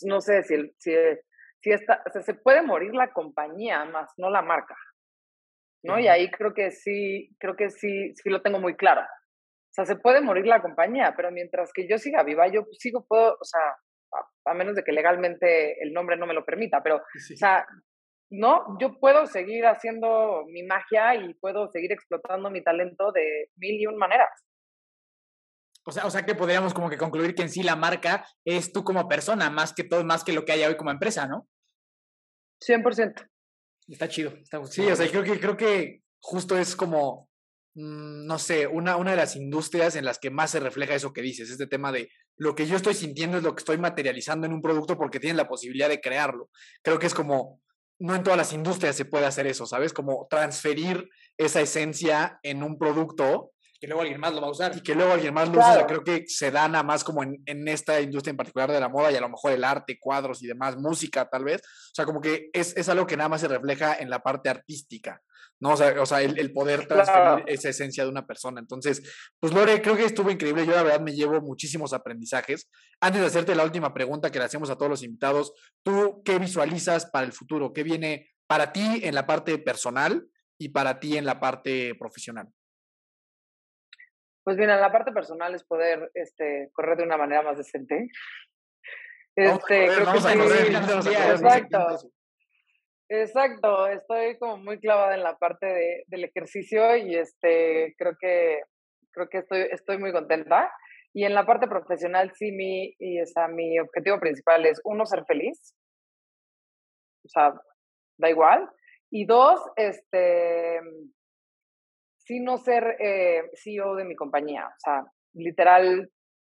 no 0.02 0.20
sé 0.20 0.42
si, 0.42 0.56
si, 0.76 0.92
si 1.62 1.70
esta, 1.70 2.02
o 2.06 2.10
sea, 2.10 2.20
se 2.20 2.34
puede 2.34 2.60
morir 2.60 2.94
la 2.94 3.14
compañía 3.14 3.86
más, 3.86 4.12
no 4.18 4.28
la 4.28 4.42
marca, 4.42 4.76
¿no? 5.82 5.98
Y 5.98 6.08
ahí 6.08 6.30
creo 6.30 6.54
que 6.54 6.70
sí, 6.70 7.34
creo 7.38 7.56
que 7.56 7.70
sí, 7.70 8.14
sí 8.14 8.30
lo 8.30 8.42
tengo 8.42 8.58
muy 8.58 8.76
claro. 8.76 9.02
O 9.02 9.72
sea, 9.72 9.86
se 9.86 9.96
puede 9.96 10.20
morir 10.20 10.46
la 10.46 10.62
compañía, 10.62 11.14
pero 11.16 11.30
mientras 11.30 11.72
que 11.72 11.88
yo 11.88 11.98
siga 11.98 12.22
viva, 12.22 12.48
yo 12.48 12.66
sigo 12.78 13.06
puedo, 13.06 13.36
o 13.40 13.44
sea, 13.44 13.60
a, 13.60 14.50
a 14.50 14.54
menos 14.54 14.74
de 14.74 14.82
que 14.82 14.92
legalmente 14.92 15.82
el 15.82 15.92
nombre 15.92 16.16
no 16.16 16.26
me 16.26 16.34
lo 16.34 16.44
permita, 16.44 16.82
pero, 16.82 17.02
sí. 17.14 17.34
o 17.34 17.36
sea, 17.36 17.66
no, 18.30 18.78
yo 18.80 18.98
puedo 18.98 19.26
seguir 19.26 19.66
haciendo 19.66 20.44
mi 20.46 20.62
magia 20.62 21.14
y 21.16 21.34
puedo 21.34 21.68
seguir 21.70 21.92
explotando 21.92 22.50
mi 22.50 22.62
talento 22.62 23.10
de 23.12 23.50
mil 23.56 23.80
y 23.80 23.86
un 23.86 23.96
maneras. 23.96 24.30
O 25.84 25.92
sea, 25.92 26.06
o 26.06 26.10
sea 26.10 26.24
que 26.24 26.34
podríamos 26.34 26.74
como 26.74 26.90
que 26.90 26.98
concluir 26.98 27.34
que 27.34 27.42
en 27.42 27.48
sí 27.48 27.62
la 27.62 27.74
marca 27.74 28.24
es 28.44 28.72
tú 28.72 28.84
como 28.84 29.08
persona, 29.08 29.50
más 29.50 29.72
que 29.72 29.84
todo, 29.84 30.04
más 30.04 30.22
que 30.22 30.32
lo 30.32 30.44
que 30.44 30.52
hay 30.52 30.62
hoy 30.64 30.76
como 30.76 30.90
empresa, 30.90 31.26
¿no? 31.26 31.48
100%. 32.60 33.29
Está 33.90 34.08
chido. 34.08 34.32
Está 34.42 34.64
sí, 34.66 34.82
o 34.82 34.96
sea, 34.96 35.08
creo 35.08 35.24
que, 35.24 35.40
creo 35.40 35.56
que 35.56 36.02
justo 36.20 36.56
es 36.56 36.76
como, 36.76 37.28
mmm, 37.74 38.24
no 38.26 38.38
sé, 38.38 38.66
una, 38.66 38.96
una 38.96 39.10
de 39.10 39.16
las 39.16 39.36
industrias 39.36 39.96
en 39.96 40.04
las 40.04 40.18
que 40.18 40.30
más 40.30 40.52
se 40.52 40.60
refleja 40.60 40.94
eso 40.94 41.12
que 41.12 41.22
dices, 41.22 41.50
este 41.50 41.66
tema 41.66 41.90
de 41.90 42.08
lo 42.36 42.54
que 42.54 42.66
yo 42.66 42.76
estoy 42.76 42.94
sintiendo 42.94 43.36
es 43.36 43.42
lo 43.42 43.54
que 43.54 43.60
estoy 43.60 43.78
materializando 43.78 44.46
en 44.46 44.52
un 44.52 44.62
producto 44.62 44.96
porque 44.96 45.20
tienen 45.20 45.36
la 45.36 45.48
posibilidad 45.48 45.88
de 45.88 46.00
crearlo. 46.00 46.48
Creo 46.82 46.98
que 46.98 47.06
es 47.06 47.14
como, 47.14 47.60
no 47.98 48.14
en 48.14 48.22
todas 48.22 48.38
las 48.38 48.52
industrias 48.52 48.96
se 48.96 49.04
puede 49.04 49.26
hacer 49.26 49.46
eso, 49.46 49.66
¿sabes? 49.66 49.92
Como 49.92 50.26
transferir 50.30 51.08
esa 51.36 51.60
esencia 51.60 52.38
en 52.42 52.62
un 52.62 52.78
producto 52.78 53.52
que 53.80 53.86
luego 53.86 54.02
alguien 54.02 54.20
más 54.20 54.34
lo 54.34 54.42
va 54.42 54.48
a 54.48 54.50
usar. 54.50 54.76
Y 54.76 54.82
que 54.82 54.94
luego 54.94 55.12
alguien 55.12 55.32
más 55.32 55.48
lo 55.48 55.58
usa. 55.58 55.86
Creo 55.86 56.04
que 56.04 56.24
se 56.26 56.50
da 56.50 56.68
nada 56.68 56.84
más 56.84 57.02
como 57.02 57.22
en, 57.22 57.42
en, 57.46 57.66
esta 57.66 57.98
industria 58.00 58.32
en 58.32 58.36
particular 58.36 58.70
de 58.70 58.78
la 58.78 58.90
moda 58.90 59.10
y 59.10 59.16
a 59.16 59.20
lo 59.22 59.30
mejor 59.30 59.52
el 59.52 59.64
arte, 59.64 59.98
cuadros 59.98 60.42
y 60.42 60.46
demás, 60.46 60.76
música 60.76 61.26
tal 61.30 61.44
vez. 61.44 61.62
O 61.62 61.94
sea, 61.94 62.04
como 62.04 62.20
que 62.20 62.50
es, 62.52 62.76
es 62.76 62.90
algo 62.90 63.06
que 63.06 63.16
nada 63.16 63.30
más 63.30 63.40
se 63.40 63.48
refleja 63.48 63.96
en 63.98 64.10
la 64.10 64.22
parte 64.22 64.50
artística, 64.50 65.22
¿no? 65.60 65.70
O 65.70 65.76
sea, 65.78 66.02
o 66.02 66.04
sea 66.04 66.20
el, 66.20 66.38
el, 66.38 66.52
poder 66.52 66.86
transferir 66.86 67.44
esa 67.46 67.70
esencia 67.70 68.04
de 68.04 68.10
una 68.10 68.26
persona. 68.26 68.60
Entonces, 68.60 69.02
pues 69.40 69.54
Lore, 69.54 69.80
creo 69.80 69.96
que 69.96 70.04
estuvo 70.04 70.30
increíble. 70.30 70.66
Yo 70.66 70.72
la 70.72 70.82
verdad 70.82 71.00
me 71.00 71.14
llevo 71.14 71.40
muchísimos 71.40 71.94
aprendizajes. 71.94 72.68
Antes 73.00 73.22
de 73.22 73.28
hacerte 73.28 73.54
la 73.54 73.64
última 73.64 73.94
pregunta 73.94 74.30
que 74.30 74.38
le 74.38 74.44
hacemos 74.44 74.68
a 74.68 74.76
todos 74.76 74.90
los 74.90 75.02
invitados, 75.02 75.54
¿tú 75.82 76.20
qué 76.22 76.38
visualizas 76.38 77.06
para 77.06 77.24
el 77.24 77.32
futuro? 77.32 77.72
¿Qué 77.72 77.82
viene 77.82 78.28
para 78.46 78.72
ti 78.72 79.00
en 79.04 79.14
la 79.14 79.26
parte 79.26 79.56
personal 79.56 80.28
y 80.58 80.68
para 80.68 81.00
ti 81.00 81.16
en 81.16 81.24
la 81.24 81.40
parte 81.40 81.94
profesional? 81.94 82.52
Pues 84.50 84.58
bien, 84.58 84.70
en 84.70 84.80
la 84.80 84.90
parte 84.90 85.12
personal 85.12 85.54
es 85.54 85.62
poder 85.62 86.10
este, 86.12 86.70
correr 86.72 86.96
de 86.96 87.04
una 87.04 87.16
manera 87.16 87.40
más 87.42 87.56
decente. 87.56 88.08
Este, 89.36 89.86
creo 89.86 90.12
que 90.12 90.20
sí, 90.20 91.08
exacto. 91.08 92.10
Exacto, 93.08 93.86
estoy 93.86 94.36
como 94.40 94.56
muy 94.56 94.80
clavada 94.80 95.14
en 95.14 95.22
la 95.22 95.38
parte 95.38 95.66
de, 95.66 96.04
del 96.08 96.24
ejercicio 96.24 96.96
y 96.96 97.14
este 97.14 97.94
creo 97.96 98.16
que 98.20 98.62
creo 99.12 99.28
que 99.28 99.38
estoy 99.38 99.68
estoy 99.70 99.98
muy 99.98 100.10
contenta. 100.10 100.72
Y 101.14 101.24
en 101.24 101.34
la 101.34 101.46
parte 101.46 101.68
profesional 101.68 102.32
sí 102.34 102.50
mi 102.50 102.92
y 102.98 103.20
esa 103.20 103.46
mi 103.46 103.78
objetivo 103.78 104.18
principal 104.18 104.66
es 104.66 104.80
uno 104.82 105.06
ser 105.06 105.24
feliz. 105.26 105.76
O 107.24 107.28
sea, 107.28 107.54
da 108.18 108.28
igual. 108.28 108.68
Y 109.12 109.26
dos, 109.26 109.60
este 109.76 110.80
no 112.38 112.58
ser 112.58 112.96
eh, 113.00 113.50
CEO 113.54 113.96
de 113.96 114.04
mi 114.04 114.14
compañía. 114.14 114.66
O 114.66 114.78
sea, 114.78 115.04
literal, 115.34 116.10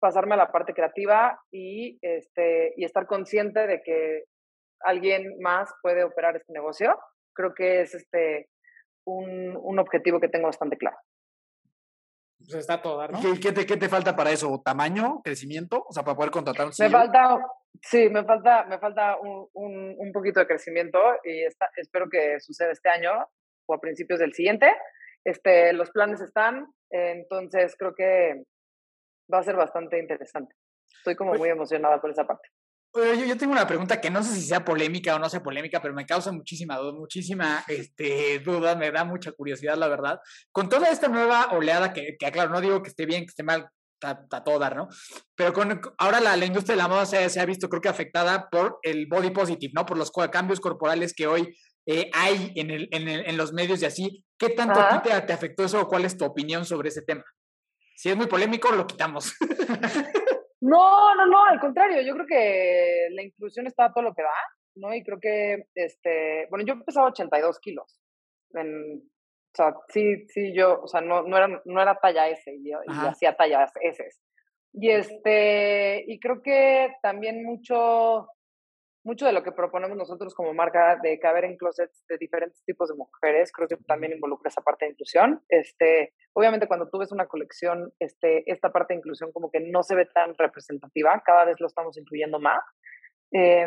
pasarme 0.01 0.35
a 0.35 0.39
la 0.39 0.51
parte 0.51 0.73
creativa 0.73 1.39
y, 1.53 1.99
este, 2.03 2.73
y 2.77 2.85
estar 2.85 3.07
consciente 3.07 3.67
de 3.67 3.81
que 3.83 4.25
alguien 4.81 5.39
más 5.41 5.73
puede 5.83 6.03
operar 6.03 6.37
este 6.37 6.53
negocio. 6.53 6.99
Creo 7.35 7.55
que 7.55 7.83
es 7.83 7.95
este, 7.95 8.49
un, 9.07 9.57
un 9.57 9.79
objetivo 9.79 10.19
que 10.19 10.29
tengo 10.29 10.47
bastante 10.47 10.77
claro. 10.77 10.97
Pues 12.39 12.55
está 12.55 12.81
todo, 12.81 13.07
¿no? 13.09 13.21
¿Qué, 13.21 13.53
te, 13.53 13.67
¿Qué, 13.67 13.77
te, 13.77 13.89
falta 13.89 14.17
para 14.17 14.31
eso? 14.31 14.63
¿Tamaño? 14.65 15.21
¿Crecimiento? 15.23 15.85
O 15.87 15.93
sea, 15.93 16.03
para 16.03 16.17
poder 16.17 16.31
contratar 16.31 16.67
un 16.67 16.73
CEO. 16.73 16.89
Me 16.89 16.93
falta, 16.93 17.39
sí, 17.83 18.09
me 18.09 18.25
falta, 18.25 18.65
me 18.65 18.79
falta 18.79 19.19
un, 19.19 19.47
un, 19.53 19.95
un 19.99 20.13
poquito 20.13 20.41
de 20.41 20.47
crecimiento 20.47 20.99
y 21.23 21.43
está, 21.45 21.69
espero 21.77 22.09
que 22.11 22.41
suceda 22.41 22.73
este 22.73 22.89
año 22.89 23.13
o 23.67 23.75
a 23.75 23.81
principios 23.81 24.21
del 24.21 24.33
siguiente. 24.33 24.75
Este, 25.25 25.73
los 25.73 25.91
planes 25.91 26.21
están, 26.21 26.67
entonces 26.91 27.75
creo 27.79 27.95
que 27.95 28.43
va 29.33 29.39
a 29.39 29.45
ser 29.45 29.57
bastante 29.57 29.99
interesante. 29.99 30.55
Estoy 30.99 31.17
como 31.17 31.31
pues 31.31 31.41
muy 31.41 31.49
emocionada 31.49 32.01
por 32.01 32.11
esa 32.11 32.27
parte. 32.27 32.49
Yo, 32.93 33.15
yo, 33.15 33.37
tengo 33.37 33.53
una 33.53 33.69
pregunta 33.69 34.01
que 34.01 34.11
no 34.11 34.21
sé 34.23 34.35
si 34.35 34.43
sea 34.43 34.65
polémica 34.65 35.15
o 35.15 35.19
no 35.21 35.29
sea 35.31 35.43
polémica, 35.43 35.81
pero 35.81 35.95
me 35.95 36.07
causa 36.07 36.33
muchísima 36.33 36.77
duda, 36.77 36.93
muchísima 36.93 37.65
este, 37.69 38.41
duda, 38.41 38.75
me 38.75 38.91
da 38.91 39.05
mucha 39.05 39.31
curiosidad, 39.31 39.77
la 39.77 39.87
verdad. 39.87 40.19
Con 40.51 40.69
toda 40.69 40.89
esta 40.89 41.07
nueva 41.07 41.53
oleada, 41.53 41.93
que, 41.93 42.17
que 42.19 42.33
claro, 42.33 42.51
no 42.51 42.61
digo 42.61 42.83
que 42.83 42.89
esté 42.89 43.07
bien, 43.07 43.23
que 43.23 43.29
esté 43.29 43.45
mal, 43.45 43.69
está, 43.95 44.43
todo 44.43 44.59
dar, 44.59 44.75
¿no? 44.75 44.89
Pero 45.37 45.53
con, 45.53 45.81
ahora 45.99 46.21
la, 46.21 46.37
la 46.37 46.47
industria 46.47 46.75
de 46.75 46.83
la 46.83 46.89
moda 46.89 47.07
se, 47.07 47.29
se, 47.29 47.39
ha 47.39 47.47
visto, 47.47 47.69
creo 47.69 47.81
que 47.81 47.89
afectada 47.89 48.49
por 48.51 48.81
el 48.83 49.07
body 49.07 49.31
positive, 49.31 49.73
¿no? 49.75 49.87
Por 49.87 49.97
los 49.97 50.11
cambios 50.11 50.59
corporales 50.59 51.15
que 51.15 51.29
hoy 51.29 51.57
eh, 51.93 52.09
hay 52.15 52.53
en, 52.55 52.71
el, 52.71 52.89
en, 52.93 53.09
el, 53.09 53.29
en, 53.29 53.37
los 53.37 53.53
medios 53.53 53.83
y 53.83 53.87
así. 53.87 54.25
¿Qué 54.39 54.51
tanto 54.51 54.79
a 54.79 55.03
ti 55.03 55.09
te, 55.09 55.21
te, 55.23 55.33
afectó 55.33 55.65
eso 55.65 55.81
o 55.81 55.89
cuál 55.89 56.05
es 56.05 56.17
tu 56.17 56.25
opinión 56.25 56.65
sobre 56.65 56.89
ese 56.89 57.03
tema? 57.03 57.25
Si 57.97 58.09
es 58.09 58.17
muy 58.17 58.29
polémico, 58.29 58.71
lo 58.71 58.87
quitamos. 58.87 59.35
no, 60.61 61.15
no, 61.17 61.27
no, 61.27 61.45
al 61.47 61.59
contrario, 61.59 62.01
yo 62.03 62.15
creo 62.15 62.27
que 62.27 63.09
la 63.11 63.23
inclusión 63.23 63.67
está 63.67 63.93
todo 63.93 64.05
lo 64.05 64.15
que 64.15 64.23
da, 64.23 64.29
¿no? 64.77 64.95
Y 64.95 65.03
creo 65.03 65.19
que, 65.21 65.65
este, 65.75 66.47
bueno, 66.49 66.65
yo 66.65 66.81
pesaba 66.85 67.09
82 67.09 67.59
kilos. 67.59 68.01
En, 68.53 68.99
o 68.99 69.53
sea, 69.53 69.75
sí, 69.89 70.29
sí, 70.29 70.55
yo, 70.55 70.83
o 70.83 70.87
sea, 70.87 71.01
no, 71.01 71.23
no, 71.23 71.37
era, 71.37 71.61
no 71.65 71.83
era 71.83 71.99
talla 71.99 72.29
S, 72.29 72.55
y, 72.55 72.69
y 72.69 72.73
hacía 72.87 73.37
tallas 73.37 73.73
S. 73.83 74.09
Y 74.75 74.91
este, 74.91 76.05
y 76.07 76.21
creo 76.21 76.41
que 76.41 76.95
también 77.03 77.45
mucho 77.45 78.29
mucho 79.05 79.27
de 79.27 79.33
lo 79.33 79.43
que 79.43 79.53
proponemos 79.53 79.97
nosotros 79.97 80.35
como 80.35 80.53
marca 80.53 80.99
de 81.03 81.19
caber 81.19 81.45
en 81.45 81.57
closets 81.57 82.05
de 82.09 82.19
diferentes 82.19 82.63
tipos 82.65 82.89
de 82.89 82.97
mujeres, 82.97 83.51
creo 83.53 83.69
que 83.69 83.77
también 83.87 84.13
involucra 84.13 84.49
esa 84.49 84.61
parte 84.61 84.85
de 84.85 84.93
inclusión. 84.93 85.43
Este, 85.49 86.15
obviamente 86.35 86.67
cuando 86.67 86.89
tú 86.89 86.99
ves 86.99 87.13
una 87.13 87.27
colección, 87.27 87.93
este, 87.99 88.51
esta 88.51 88.71
parte 88.71 88.95
de 88.95 88.99
inclusión 88.99 89.33
como 89.33 89.51
que 89.51 89.61
no 89.61 89.83
se 89.83 89.95
ve 89.95 90.07
tan 90.07 90.35
representativa, 90.37 91.23
cada 91.25 91.45
vez 91.45 91.57
lo 91.61 91.67
estamos 91.67 91.97
incluyendo 91.97 92.39
más. 92.39 92.63
Eh, 93.33 93.67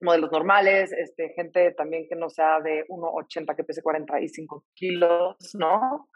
modelos 0.00 0.30
normales, 0.30 0.92
este, 0.92 1.30
gente 1.30 1.72
también 1.72 2.06
que 2.08 2.16
no 2.16 2.28
sea 2.28 2.60
de 2.60 2.84
1,80 2.88 3.56
que 3.56 3.64
pese 3.64 3.82
45 3.82 4.64
kilos, 4.74 5.36
¿no? 5.54 6.08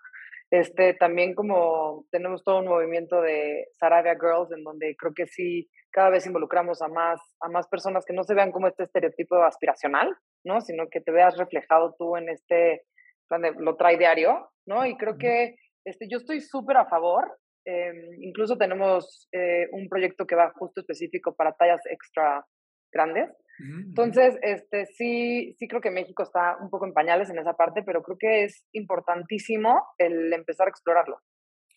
Este, 0.52 0.92
también 0.92 1.34
como 1.34 2.04
tenemos 2.10 2.44
todo 2.44 2.58
un 2.58 2.66
movimiento 2.66 3.22
de 3.22 3.68
Sarabia 3.72 4.18
Girls, 4.20 4.52
en 4.52 4.62
donde 4.62 4.94
creo 4.98 5.14
que 5.14 5.26
sí, 5.26 5.66
cada 5.90 6.10
vez 6.10 6.26
involucramos 6.26 6.82
a 6.82 6.88
más, 6.88 7.22
a 7.40 7.48
más 7.48 7.66
personas 7.68 8.04
que 8.04 8.12
no 8.12 8.22
se 8.22 8.34
vean 8.34 8.52
como 8.52 8.68
este 8.68 8.82
estereotipo 8.82 9.42
aspiracional, 9.42 10.14
¿no? 10.44 10.60
Sino 10.60 10.88
que 10.90 11.00
te 11.00 11.10
veas 11.10 11.38
reflejado 11.38 11.94
tú 11.98 12.18
en 12.18 12.28
este, 12.28 12.82
donde 13.30 13.52
lo 13.58 13.76
trae 13.76 13.96
diario, 13.96 14.50
¿no? 14.66 14.84
Y 14.84 14.98
creo 14.98 15.16
que 15.16 15.56
este, 15.86 16.06
yo 16.10 16.18
estoy 16.18 16.42
súper 16.42 16.76
a 16.76 16.84
favor. 16.84 17.38
Eh, 17.64 18.10
incluso 18.20 18.58
tenemos 18.58 19.28
eh, 19.32 19.68
un 19.72 19.88
proyecto 19.88 20.26
que 20.26 20.34
va 20.34 20.52
justo 20.54 20.82
específico 20.82 21.34
para 21.34 21.54
tallas 21.54 21.80
extra 21.90 22.44
grandes, 22.92 23.30
entonces, 23.58 24.38
este, 24.42 24.86
sí, 24.86 25.54
sí 25.58 25.68
creo 25.68 25.80
que 25.80 25.90
México 25.90 26.22
está 26.22 26.56
un 26.60 26.68
poco 26.68 26.86
en 26.86 26.92
pañales 26.92 27.30
en 27.30 27.38
esa 27.38 27.52
parte, 27.52 27.82
pero 27.84 28.02
creo 28.02 28.18
que 28.18 28.44
es 28.44 28.64
importantísimo 28.72 29.84
el 29.98 30.32
empezar 30.32 30.66
a 30.66 30.70
explorarlo. 30.70 31.18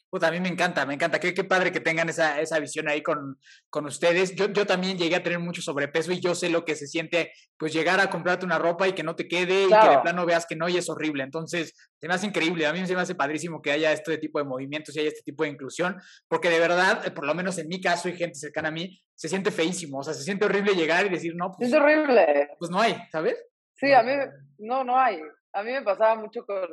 Puta, 0.10 0.28
a 0.28 0.32
mí 0.32 0.40
me 0.40 0.50
encanta, 0.50 0.86
me 0.86 0.94
encanta. 0.94 1.20
Qué, 1.20 1.34
qué 1.34 1.44
padre 1.44 1.72
que 1.72 1.80
tengan 1.80 2.08
esa, 2.08 2.40
esa 2.40 2.60
visión 2.60 2.88
ahí 2.88 3.02
con, 3.02 3.38
con 3.70 3.86
ustedes. 3.86 4.36
Yo, 4.36 4.48
yo 4.52 4.66
también 4.66 4.98
llegué 4.98 5.16
a 5.16 5.24
tener 5.24 5.40
mucho 5.40 5.62
sobrepeso 5.62 6.12
y 6.12 6.22
yo 6.22 6.36
sé 6.36 6.50
lo 6.50 6.64
que 6.64 6.76
se 6.76 6.88
siente, 6.88 7.34
pues 7.58 7.74
llegar 7.74 8.00
a 8.00 8.10
comprarte 8.10 8.46
una 8.46 8.58
ropa 8.58 8.88
y 8.88 8.94
que 8.94 9.04
no 9.04 9.16
te 9.16 9.28
quede 9.28 9.66
y 9.66 9.68
que 9.68 9.90
de 9.90 10.00
plano 10.02 10.26
veas 10.26 10.46
que 10.46 10.56
no 10.56 10.70
y 10.70 10.78
es 10.78 10.90
horrible. 10.90 11.24
Entonces, 11.24 11.74
se 12.00 12.08
me 12.08 12.14
hace 12.14 12.28
increíble. 12.28 12.66
A 12.66 12.74
mí 12.74 12.86
se 12.86 12.96
me 12.96 13.02
hace 13.02 13.16
padrísimo 13.16 13.62
que 13.62 13.72
haya 13.72 13.92
este 13.92 14.18
tipo 14.18 14.40
de 14.40 14.46
movimientos 14.46 14.96
y 14.96 15.00
haya 15.00 15.10
este 15.10 15.24
tipo 15.24 15.44
de 15.44 15.50
inclusión, 15.50 16.00
porque 16.28 16.50
de 16.50 16.60
verdad, 16.60 17.06
eh, 17.06 17.12
por 17.12 17.26
lo 17.26 17.34
menos 17.34 17.58
en 17.58 17.68
mi 17.68 17.82
caso 17.82 18.08
y 18.08 18.16
gente 18.16 18.36
cercana 18.36 18.70
a 18.70 18.72
mí, 18.72 19.02
se 19.16 19.28
siente 19.28 19.52
feísimo. 19.52 20.00
O 20.00 20.04
sea, 20.04 20.14
se 20.14 20.24
siente 20.24 20.46
horrible 20.46 20.76
llegar 20.76 21.06
y 21.06 21.10
decir, 21.10 21.34
no, 21.36 21.52
pues. 21.52 21.70
Es 21.70 21.76
horrible. 21.76 22.52
Pues 22.60 22.72
no 22.72 22.80
hay, 22.80 22.96
¿sabes? 23.12 23.44
Sí, 23.74 23.92
a 23.92 24.04
mí, 24.04 24.14
no, 24.60 24.84
no 24.84 24.98
hay. 24.98 25.20
A 25.52 25.64
mí 25.64 25.72
me 25.72 25.82
pasaba 25.82 26.16
mucho 26.16 26.46
con, 26.46 26.68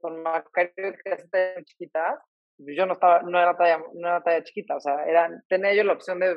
con 0.00 0.22
Macario, 0.22 0.72
que 0.74 1.10
es 1.12 1.64
chiquita 1.64 2.20
yo 2.58 2.86
no 2.86 2.94
estaba, 2.94 3.22
no 3.22 3.40
era 3.40 3.56
talla, 3.56 3.78
no 3.94 4.08
era 4.08 4.22
talla 4.22 4.44
chiquita, 4.44 4.76
o 4.76 4.80
sea, 4.80 5.04
era, 5.04 5.30
tenía 5.48 5.74
yo 5.74 5.84
la 5.84 5.92
opción 5.92 6.20
de 6.20 6.36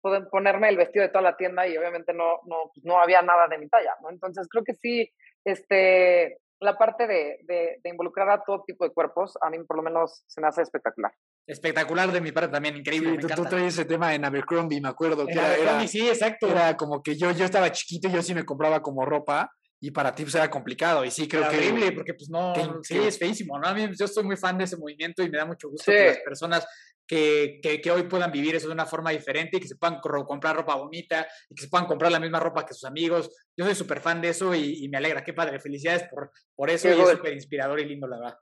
poder 0.00 0.28
ponerme 0.30 0.68
el 0.68 0.76
vestido 0.76 1.04
de 1.04 1.10
toda 1.10 1.22
la 1.22 1.36
tienda 1.36 1.66
y 1.66 1.76
obviamente 1.76 2.12
no, 2.14 2.40
no, 2.46 2.70
pues, 2.74 2.84
no 2.84 3.00
había 3.00 3.22
nada 3.22 3.48
de 3.48 3.58
mi 3.58 3.68
talla, 3.68 3.94
¿no? 4.02 4.10
Entonces 4.10 4.46
creo 4.48 4.64
que 4.64 4.74
sí, 4.74 5.12
este, 5.44 6.38
la 6.60 6.76
parte 6.76 7.06
de, 7.06 7.38
de, 7.44 7.90
involucrar 7.90 8.28
a 8.30 8.42
todo 8.42 8.64
tipo 8.66 8.84
de 8.84 8.92
cuerpos, 8.92 9.36
a 9.40 9.50
mí 9.50 9.58
por 9.64 9.76
lo 9.76 9.82
menos 9.82 10.24
se 10.26 10.40
me 10.40 10.48
hace 10.48 10.62
espectacular. 10.62 11.12
Espectacular 11.46 12.10
de 12.10 12.20
mi 12.20 12.32
parte 12.32 12.52
también, 12.52 12.76
increíble. 12.76 13.16
tú, 13.18 13.44
traes 13.44 13.74
ese 13.74 13.84
tema 13.84 14.14
en 14.14 14.24
Abercrombie, 14.24 14.80
me 14.80 14.88
acuerdo. 14.88 15.26
Que 15.26 15.32
era, 15.32 15.86
sí, 15.86 16.08
exacto. 16.08 16.48
Era 16.48 16.76
como 16.76 17.02
que 17.02 17.16
yo, 17.16 17.30
yo 17.30 17.44
estaba 17.44 17.72
chiquito 17.72 18.08
y 18.08 18.12
yo 18.12 18.22
sí 18.22 18.34
me 18.34 18.44
compraba 18.44 18.82
como 18.82 19.04
ropa 19.04 19.50
y 19.80 19.90
para 19.90 20.14
ti 20.14 20.24
pues 20.24 20.34
era 20.34 20.50
complicado 20.50 21.04
y 21.04 21.10
sí 21.10 21.28
creo 21.28 21.48
que 21.48 21.56
horrible 21.56 21.92
porque 21.92 22.14
pues 22.14 22.28
no 22.28 22.52
sí 22.82 22.98
es 22.98 23.18
feísimo 23.18 23.58
no 23.58 23.68
a 23.68 23.74
mí 23.74 23.88
yo 23.96 24.04
estoy 24.04 24.24
muy 24.24 24.36
fan 24.36 24.58
de 24.58 24.64
ese 24.64 24.76
movimiento 24.76 25.22
y 25.22 25.30
me 25.30 25.38
da 25.38 25.46
mucho 25.46 25.68
gusto 25.68 25.90
que 25.90 26.06
las 26.06 26.18
personas 26.18 26.66
que, 27.08 27.58
que, 27.62 27.80
que, 27.80 27.90
hoy 27.90 28.02
puedan 28.02 28.30
vivir 28.30 28.54
eso 28.54 28.66
de 28.66 28.74
una 28.74 28.84
forma 28.84 29.10
diferente 29.10 29.56
y 29.56 29.60
que 29.60 29.66
se 29.66 29.76
puedan 29.76 29.98
comprar 29.98 30.54
ropa 30.54 30.74
bonita 30.74 31.26
y 31.48 31.54
que 31.54 31.62
se 31.62 31.68
puedan 31.68 31.86
comprar 31.86 32.12
la 32.12 32.20
misma 32.20 32.38
ropa 32.38 32.66
que 32.66 32.74
sus 32.74 32.84
amigos. 32.84 33.30
Yo 33.56 33.64
soy 33.64 33.74
súper 33.74 34.00
fan 34.00 34.20
de 34.20 34.28
eso 34.28 34.54
y, 34.54 34.86
me 34.90 34.98
alegra 34.98 35.24
qué 35.24 35.32
padre 35.32 35.58
felicidades 35.58 36.06
por 36.10 36.30
por 36.54 36.68
eso 36.68 36.88
y 36.88 37.00
es 37.00 37.10
súper 37.10 37.32
inspirador 37.32 37.80
y 37.80 37.86
lindo 37.86 38.06
la 38.06 38.18
verdad. 38.18 38.38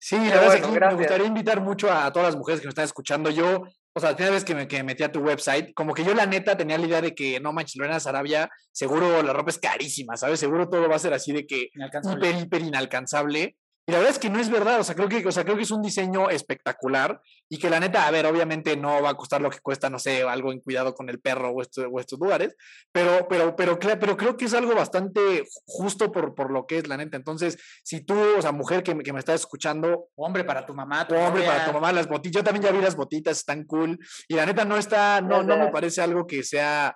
Sí, 0.00 0.16
la 0.16 0.40
verdad 0.40 0.54
es 0.54 0.66
que 0.66 0.80
me 0.80 0.94
gustaría 0.94 1.26
invitar 1.26 1.60
mucho 1.60 1.92
a 1.92 2.10
todas 2.12 2.28
las 2.28 2.36
mujeres 2.36 2.60
que 2.60 2.66
nos 2.66 2.72
están 2.72 2.84
escuchando. 2.84 3.30
Yo 3.30 3.64
o 3.94 4.00
sea, 4.00 4.10
la 4.10 4.16
primera 4.16 4.34
vez 4.34 4.44
que 4.44 4.54
me, 4.54 4.68
que 4.68 4.82
metí 4.82 5.02
a 5.02 5.12
tu 5.12 5.20
website, 5.20 5.72
como 5.74 5.94
que 5.94 6.04
yo 6.04 6.14
la 6.14 6.26
neta 6.26 6.56
tenía 6.56 6.78
la 6.78 6.86
idea 6.86 7.00
de 7.00 7.14
que 7.14 7.40
no 7.40 7.52
manches, 7.52 7.76
Lorena 7.76 8.00
Sarabia, 8.00 8.48
seguro 8.70 9.22
la 9.22 9.32
ropa 9.32 9.50
es 9.50 9.58
carísima, 9.58 10.16
¿sabes? 10.16 10.38
Seguro 10.40 10.68
todo 10.68 10.88
va 10.88 10.96
a 10.96 11.00
ser 11.00 11.12
así 11.14 11.32
de 11.32 11.46
que 11.46 11.68
hiper, 11.72 12.36
hiper 12.36 12.62
inalcanzable. 12.62 13.56
Y 13.88 13.92
la 13.92 14.00
verdad 14.00 14.12
es 14.12 14.18
que 14.18 14.28
no 14.28 14.38
es 14.38 14.50
verdad, 14.50 14.78
o 14.80 14.84
sea, 14.84 14.94
creo 14.94 15.08
que, 15.08 15.26
o 15.26 15.32
sea, 15.32 15.44
creo 15.44 15.56
que 15.56 15.62
es 15.62 15.70
un 15.70 15.80
diseño 15.80 16.28
espectacular 16.28 17.22
y 17.48 17.56
que 17.56 17.70
la 17.70 17.80
neta, 17.80 18.06
a 18.06 18.10
ver, 18.10 18.26
obviamente 18.26 18.76
no 18.76 19.00
va 19.00 19.08
a 19.08 19.14
costar 19.14 19.40
lo 19.40 19.48
que 19.48 19.60
cuesta, 19.60 19.88
no 19.88 19.98
sé, 19.98 20.24
algo 20.24 20.52
en 20.52 20.60
cuidado 20.60 20.94
con 20.94 21.08
el 21.08 21.20
perro 21.20 21.52
o, 21.52 21.62
estos 21.62 22.18
lugares, 22.20 22.54
pero, 22.92 23.26
pero, 23.30 23.56
pero, 23.56 23.78
pero 23.78 24.16
creo 24.18 24.36
que 24.36 24.44
es 24.44 24.52
algo 24.52 24.74
bastante 24.74 25.48
justo 25.64 26.12
por, 26.12 26.34
por 26.34 26.50
lo 26.50 26.66
que 26.66 26.76
es, 26.76 26.86
la 26.86 26.98
neta. 26.98 27.16
Entonces, 27.16 27.56
si 27.82 28.02
tú, 28.02 28.14
o 28.36 28.42
sea, 28.42 28.52
mujer 28.52 28.82
que, 28.82 28.94
que 28.98 29.12
me 29.14 29.20
estás 29.20 29.40
escuchando. 29.40 30.08
Hombre, 30.16 30.44
para 30.44 30.66
tu 30.66 30.74
mamá. 30.74 31.08
Tu 31.08 31.14
hombre, 31.14 31.46
para 31.46 31.64
tu 31.64 31.72
mamá, 31.72 31.90
las 31.90 32.08
botitas. 32.08 32.42
Yo 32.42 32.44
también 32.44 32.64
ya 32.64 32.72
vi 32.72 32.82
las 32.82 32.94
botitas, 32.94 33.38
están 33.38 33.64
cool. 33.64 33.98
Y 34.28 34.34
la 34.34 34.44
neta 34.44 34.66
no 34.66 34.76
está, 34.76 35.22
no, 35.22 35.42
no 35.42 35.56
me 35.56 35.68
parece 35.68 36.02
algo 36.02 36.26
que 36.26 36.42
sea 36.42 36.94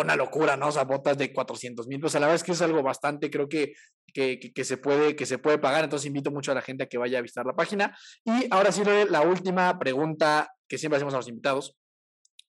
una 0.00 0.16
locura, 0.16 0.56
¿no? 0.56 0.68
O 0.68 0.72
sea, 0.72 0.84
botas 0.84 1.16
de 1.16 1.32
400 1.32 1.86
mil, 1.86 2.00
pues 2.00 2.14
la 2.14 2.20
verdad 2.20 2.34
es 2.34 2.42
que 2.42 2.52
es 2.52 2.62
algo 2.62 2.82
bastante, 2.82 3.30
creo 3.30 3.48
que, 3.48 3.74
que, 4.12 4.38
que, 4.38 4.64
se 4.64 4.76
puede, 4.76 5.14
que 5.14 5.26
se 5.26 5.38
puede 5.38 5.58
pagar, 5.58 5.84
entonces 5.84 6.06
invito 6.06 6.30
mucho 6.30 6.52
a 6.52 6.54
la 6.54 6.62
gente 6.62 6.84
a 6.84 6.86
que 6.88 6.98
vaya 6.98 7.18
a 7.18 7.22
visitar 7.22 7.46
la 7.46 7.54
página. 7.54 7.96
Y 8.24 8.46
ahora 8.50 8.72
sí, 8.72 8.82
la 9.08 9.20
última 9.20 9.78
pregunta 9.78 10.52
que 10.68 10.78
siempre 10.78 10.96
hacemos 10.96 11.14
a 11.14 11.18
los 11.18 11.28
invitados. 11.28 11.76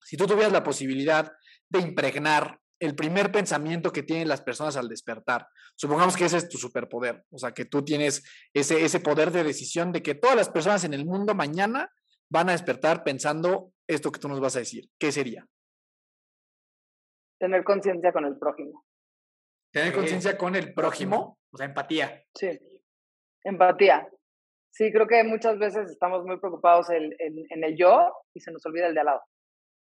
Si 0.04 0.18
tú 0.18 0.26
tuvieras 0.26 0.52
la 0.52 0.64
posibilidad 0.64 1.32
de 1.70 1.80
impregnar 1.80 2.60
el 2.80 2.96
primer 2.96 3.32
pensamiento 3.32 3.92
que 3.92 4.04
tienen 4.04 4.28
las 4.28 4.42
personas 4.42 4.78
al 4.78 4.88
despertar, 4.88 5.48
supongamos 5.76 6.16
que 6.16 6.26
ese 6.26 6.38
es 6.38 6.50
tu 6.50 6.58
superpoder, 6.58 7.26
o 7.30 7.38
sea, 7.38 7.52
que 7.52 7.66
tú 7.66 7.84
tienes 7.84 8.24
ese, 8.54 8.84
ese 8.84 9.02
poder 9.02 9.32
de 9.32 9.44
decisión 9.44 9.92
de 9.92 10.02
que 10.02 10.16
todas 10.16 10.36
las 10.36 10.50
personas 10.50 10.84
en 10.84 10.94
el 10.94 11.06
mundo 11.06 11.36
mañana 11.36 11.92
van 12.30 12.50
a 12.50 12.54
despertar 12.54 13.04
pensando 13.04 13.74
esto 13.88 14.12
que 14.12 14.20
tú 14.20 14.30
nos 14.30 14.40
vas 14.40 14.56
a 14.56 14.60
decir, 14.60 14.90
¿qué 14.98 15.12
sería? 15.12 15.46
Tener 17.40 17.64
conciencia 17.64 18.12
con 18.12 18.26
el 18.26 18.38
prójimo. 18.38 18.86
Tener 19.72 19.94
conciencia 19.94 20.38
con 20.38 20.56
el 20.56 20.74
prójimo, 20.74 21.38
o 21.52 21.58
sea, 21.58 21.68
empatía. 21.68 22.24
Sí, 22.36 22.50
empatía. 23.44 24.08
Sí, 24.72 24.92
creo 24.92 25.08
que 25.08 25.24
muchas 25.24 25.58
veces 25.58 25.90
estamos 25.90 26.26
muy 26.26 26.40
preocupados 26.40 26.90
en, 26.90 27.12
en, 27.20 27.64
el 27.64 27.76
yo 27.76 28.14
y 28.34 28.40
se 28.40 28.52
nos 28.52 28.66
olvida 28.66 28.88
el 28.88 28.94
de 28.94 29.00
al 29.00 29.06
lado. 29.08 29.22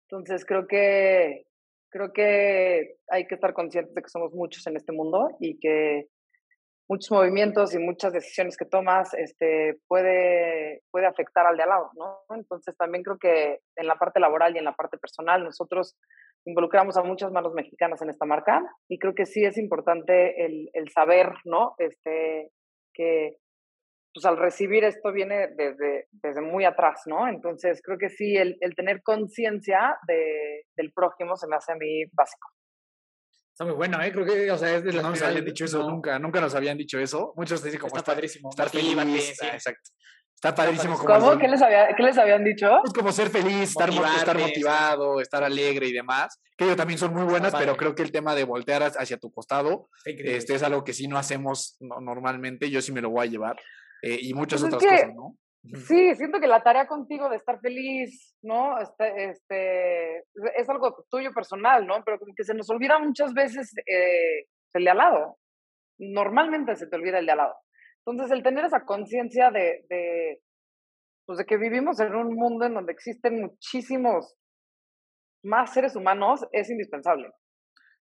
Entonces 0.09 0.45
creo 0.45 0.67
que 0.67 1.47
creo 1.91 2.13
que 2.13 2.99
hay 3.09 3.27
que 3.27 3.35
estar 3.37 3.53
conscientes 3.53 3.95
de 3.95 4.03
que 4.03 4.09
somos 4.09 4.33
muchos 4.33 4.67
en 4.67 4.77
este 4.77 4.93
mundo 4.93 5.31
y 5.41 5.59
que 5.59 6.09
muchos 6.89 7.11
movimientos 7.11 7.75
y 7.75 7.79
muchas 7.79 8.13
decisiones 8.13 8.57
que 8.57 8.65
tomas 8.65 9.15
este, 9.15 9.79
puede, 9.89 10.83
puede 10.91 11.07
afectar 11.07 11.47
al 11.47 11.57
de 11.57 11.63
al 11.65 11.69
lado, 11.71 11.91
¿no? 11.95 12.37
Entonces 12.37 12.77
también 12.77 13.03
creo 13.03 13.19
que 13.19 13.61
en 13.77 13.87
la 13.87 13.97
parte 13.97 14.21
laboral 14.21 14.55
y 14.55 14.59
en 14.59 14.65
la 14.65 14.75
parte 14.75 14.99
personal 14.99 15.43
nosotros 15.43 15.97
involucramos 16.47 16.97
a 16.97 17.03
muchas 17.03 17.31
manos 17.33 17.53
mexicanas 17.53 18.01
en 18.03 18.11
esta 18.11 18.25
marca 18.25 18.63
y 18.89 18.99
creo 18.99 19.15
que 19.15 19.27
sí 19.27 19.45
es 19.45 19.59
importante 19.59 20.47
el, 20.47 20.71
el 20.73 20.91
saber, 20.91 21.33
¿no? 21.45 21.75
Este, 21.79 22.51
que 22.95 23.37
pues 24.15 24.25
al 24.25 24.39
recibir 24.39 24.83
esto 24.85 25.13
viene 25.13 25.49
desde, 25.49 26.09
desde 26.11 26.41
muy 26.41 26.65
atrás, 26.65 27.03
¿no? 27.05 27.29
Entonces 27.29 27.83
creo 27.83 27.99
que 27.99 28.09
sí, 28.09 28.35
el, 28.37 28.57
el 28.61 28.75
tener 28.75 29.03
conciencia 29.03 29.99
de, 30.09 30.65
del 30.75 30.93
prójimo 30.93 31.37
se 31.37 31.47
me 31.47 31.57
hace 31.57 31.73
a 31.73 31.77
mí 31.77 32.05
básico. 32.13 32.49
Está 33.51 33.65
muy 33.65 33.75
bueno, 33.75 34.01
¿eh? 34.03 34.13
Creo 34.13 34.25
que, 34.25 34.51
o 34.51 34.57
sea, 34.57 34.77
es 34.77 34.85
de 34.85 34.93
No 34.93 35.11
nos 35.11 35.23
habían 35.23 35.45
dicho 35.45 35.65
eso 35.65 35.89
nunca, 35.89 36.19
nunca 36.19 36.41
nos 36.41 36.55
habían 36.55 36.79
dicho 36.79 36.99
eso. 36.99 37.33
Muchos 37.37 37.63
dicen 37.63 37.81
como 37.81 37.97
está, 37.97 38.13
padrísimo. 38.13 38.51
Estar 38.51 38.69
feliz, 38.71 38.97
ah, 39.43 39.55
exacto. 39.55 39.91
Está 40.37 40.55
padrísimo. 40.55 40.99
Como 40.99 41.19
¿Cómo? 41.19 41.39
¿Qué 41.39 41.49
les, 41.49 41.63
había, 41.63 41.89
¿Qué 41.97 42.03
les 42.03 42.19
habían 42.19 42.45
dicho? 42.45 42.69
Es 42.85 42.93
como 42.93 43.11
ser 43.11 43.31
feliz, 43.31 43.71
estar, 43.71 43.89
estar 43.89 44.39
motivado, 44.39 45.21
estar 45.21 45.43
alegre 45.43 45.87
y 45.87 45.93
demás. 45.93 46.39
Que 46.59 46.65
ellos 46.65 46.77
también 46.77 46.99
son 46.99 47.15
muy 47.15 47.25
buenas, 47.25 47.55
pero 47.55 47.77
creo 47.77 47.95
que 47.95 48.03
el 48.03 48.13
tema 48.13 48.35
de 48.35 48.45
voltear 48.45 48.83
hacia 48.83 49.17
tu 49.17 49.33
costado 49.33 49.89
este, 50.05 50.55
es 50.55 50.63
algo 50.63 50.85
que 50.85 50.93
sí 50.93 51.09
no 51.09 51.17
hacemos 51.17 51.79
normalmente. 51.81 52.71
Yo 52.71 52.83
sí 52.83 52.93
me 52.93 53.01
lo 53.01 53.11
voy 53.11 53.27
a 53.27 53.31
llevar. 53.31 53.57
Eh, 54.03 54.19
y 54.21 54.35
muchas 54.35 54.61
pues 54.61 54.75
otras 54.75 54.93
cosas, 54.93 55.15
¿no? 55.15 55.37
Sí, 55.87 56.15
siento 56.15 56.39
que 56.39 56.47
la 56.47 56.63
tarea 56.63 56.87
contigo 56.87 57.29
de 57.29 57.37
estar 57.37 57.59
feliz, 57.61 58.37
¿no? 58.43 58.79
Este, 58.79 59.31
este, 59.31 60.19
es 60.57 60.69
algo 60.69 61.05
tuyo 61.11 61.33
personal, 61.33 61.87
¿no? 61.87 62.05
Pero 62.05 62.19
como 62.19 62.35
que 62.37 62.45
se 62.45 62.55
nos 62.55 62.69
olvida 62.71 62.99
muchas 62.99 63.33
veces 63.33 63.73
eh, 63.79 64.47
el 64.75 64.85
de 64.85 64.91
al 64.91 64.99
lado. 64.99 65.39
Normalmente 65.99 66.77
se 66.77 66.87
te 66.87 66.97
olvida 66.97 67.19
el 67.19 67.27
de 67.27 67.33
al 67.33 67.39
lado. 67.39 67.55
Entonces, 68.07 68.37
el 68.37 68.43
tener 68.43 68.65
esa 68.65 68.85
conciencia 68.85 69.51
de, 69.51 69.85
de, 69.89 70.41
pues 71.27 71.39
de 71.39 71.45
que 71.45 71.57
vivimos 71.57 71.99
en 72.01 72.15
un 72.15 72.35
mundo 72.35 72.65
en 72.65 72.75
donde 72.75 72.93
existen 72.93 73.41
muchísimos 73.41 74.37
más 75.43 75.73
seres 75.73 75.97
humanos 75.97 76.47
es 76.53 76.71
indispensable. 76.71 77.31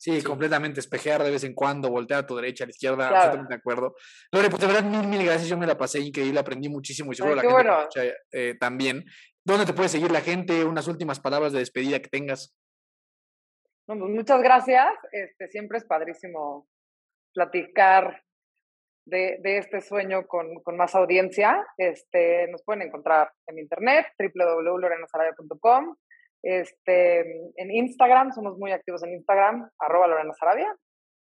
Sí, 0.01 0.23
completamente. 0.23 0.79
Espejear 0.79 1.25
de 1.25 1.33
vez 1.33 1.43
en 1.43 1.55
cuando, 1.55 1.91
voltear 1.91 2.20
a 2.20 2.27
tu 2.27 2.37
derecha, 2.37 2.62
a 2.62 2.69
la 2.69 2.70
izquierda, 2.70 3.09
absolutamente 3.09 3.55
de 3.55 3.59
acuerdo. 3.59 3.97
Lore, 4.33 4.49
pues 4.49 4.61
de 4.61 4.69
verdad, 4.69 4.85
mil, 4.85 5.09
mil 5.09 5.25
gracias. 5.25 5.49
Yo 5.49 5.59
me 5.59 5.66
la 5.66 5.77
pasé 5.77 5.99
increíble, 5.99 6.39
aprendí 6.39 6.69
muchísimo 6.69 7.11
y 7.11 7.16
seguro 7.16 7.35
la 7.35 7.43
gente 7.43 7.55
bueno. 7.55 7.89
eh, 8.33 8.55
también. 8.61 9.05
¿Dónde 9.45 9.66
te 9.66 9.73
puede 9.73 9.89
seguir 9.89 10.12
la 10.12 10.20
gente? 10.20 10.65
Unas 10.65 10.87
últimas 10.87 11.19
palabras 11.19 11.53
de 11.53 11.59
despedida 11.59 11.99
que 11.99 12.09
tengas. 12.09 12.57
Pues 13.87 13.99
muchas 13.99 14.41
gracias. 14.41 14.87
Este, 15.11 15.49
siempre 15.49 15.79
es 15.79 15.85
padrísimo 15.85 16.69
platicar 17.35 18.23
de, 19.09 19.39
de 19.43 19.59
este 19.59 19.81
sueño 19.81 20.27
con, 20.27 20.63
con, 20.63 20.77
más 20.77 20.95
audiencia. 20.95 21.67
Este, 21.77 22.49
nos 22.49 22.63
pueden 22.63 22.83
encontrar 22.83 23.31
en 23.47 23.59
internet, 23.59 24.07
www.lorenasarabia.com. 24.19 25.97
Este, 26.43 27.21
en 27.57 27.71
Instagram, 27.71 28.33
somos 28.33 28.57
muy 28.59 28.73
activos 28.73 29.03
en 29.03 29.15
Instagram, 29.15 29.69
arroba 29.79 30.07
Lorena 30.07 30.33
Sarabia, 30.39 30.73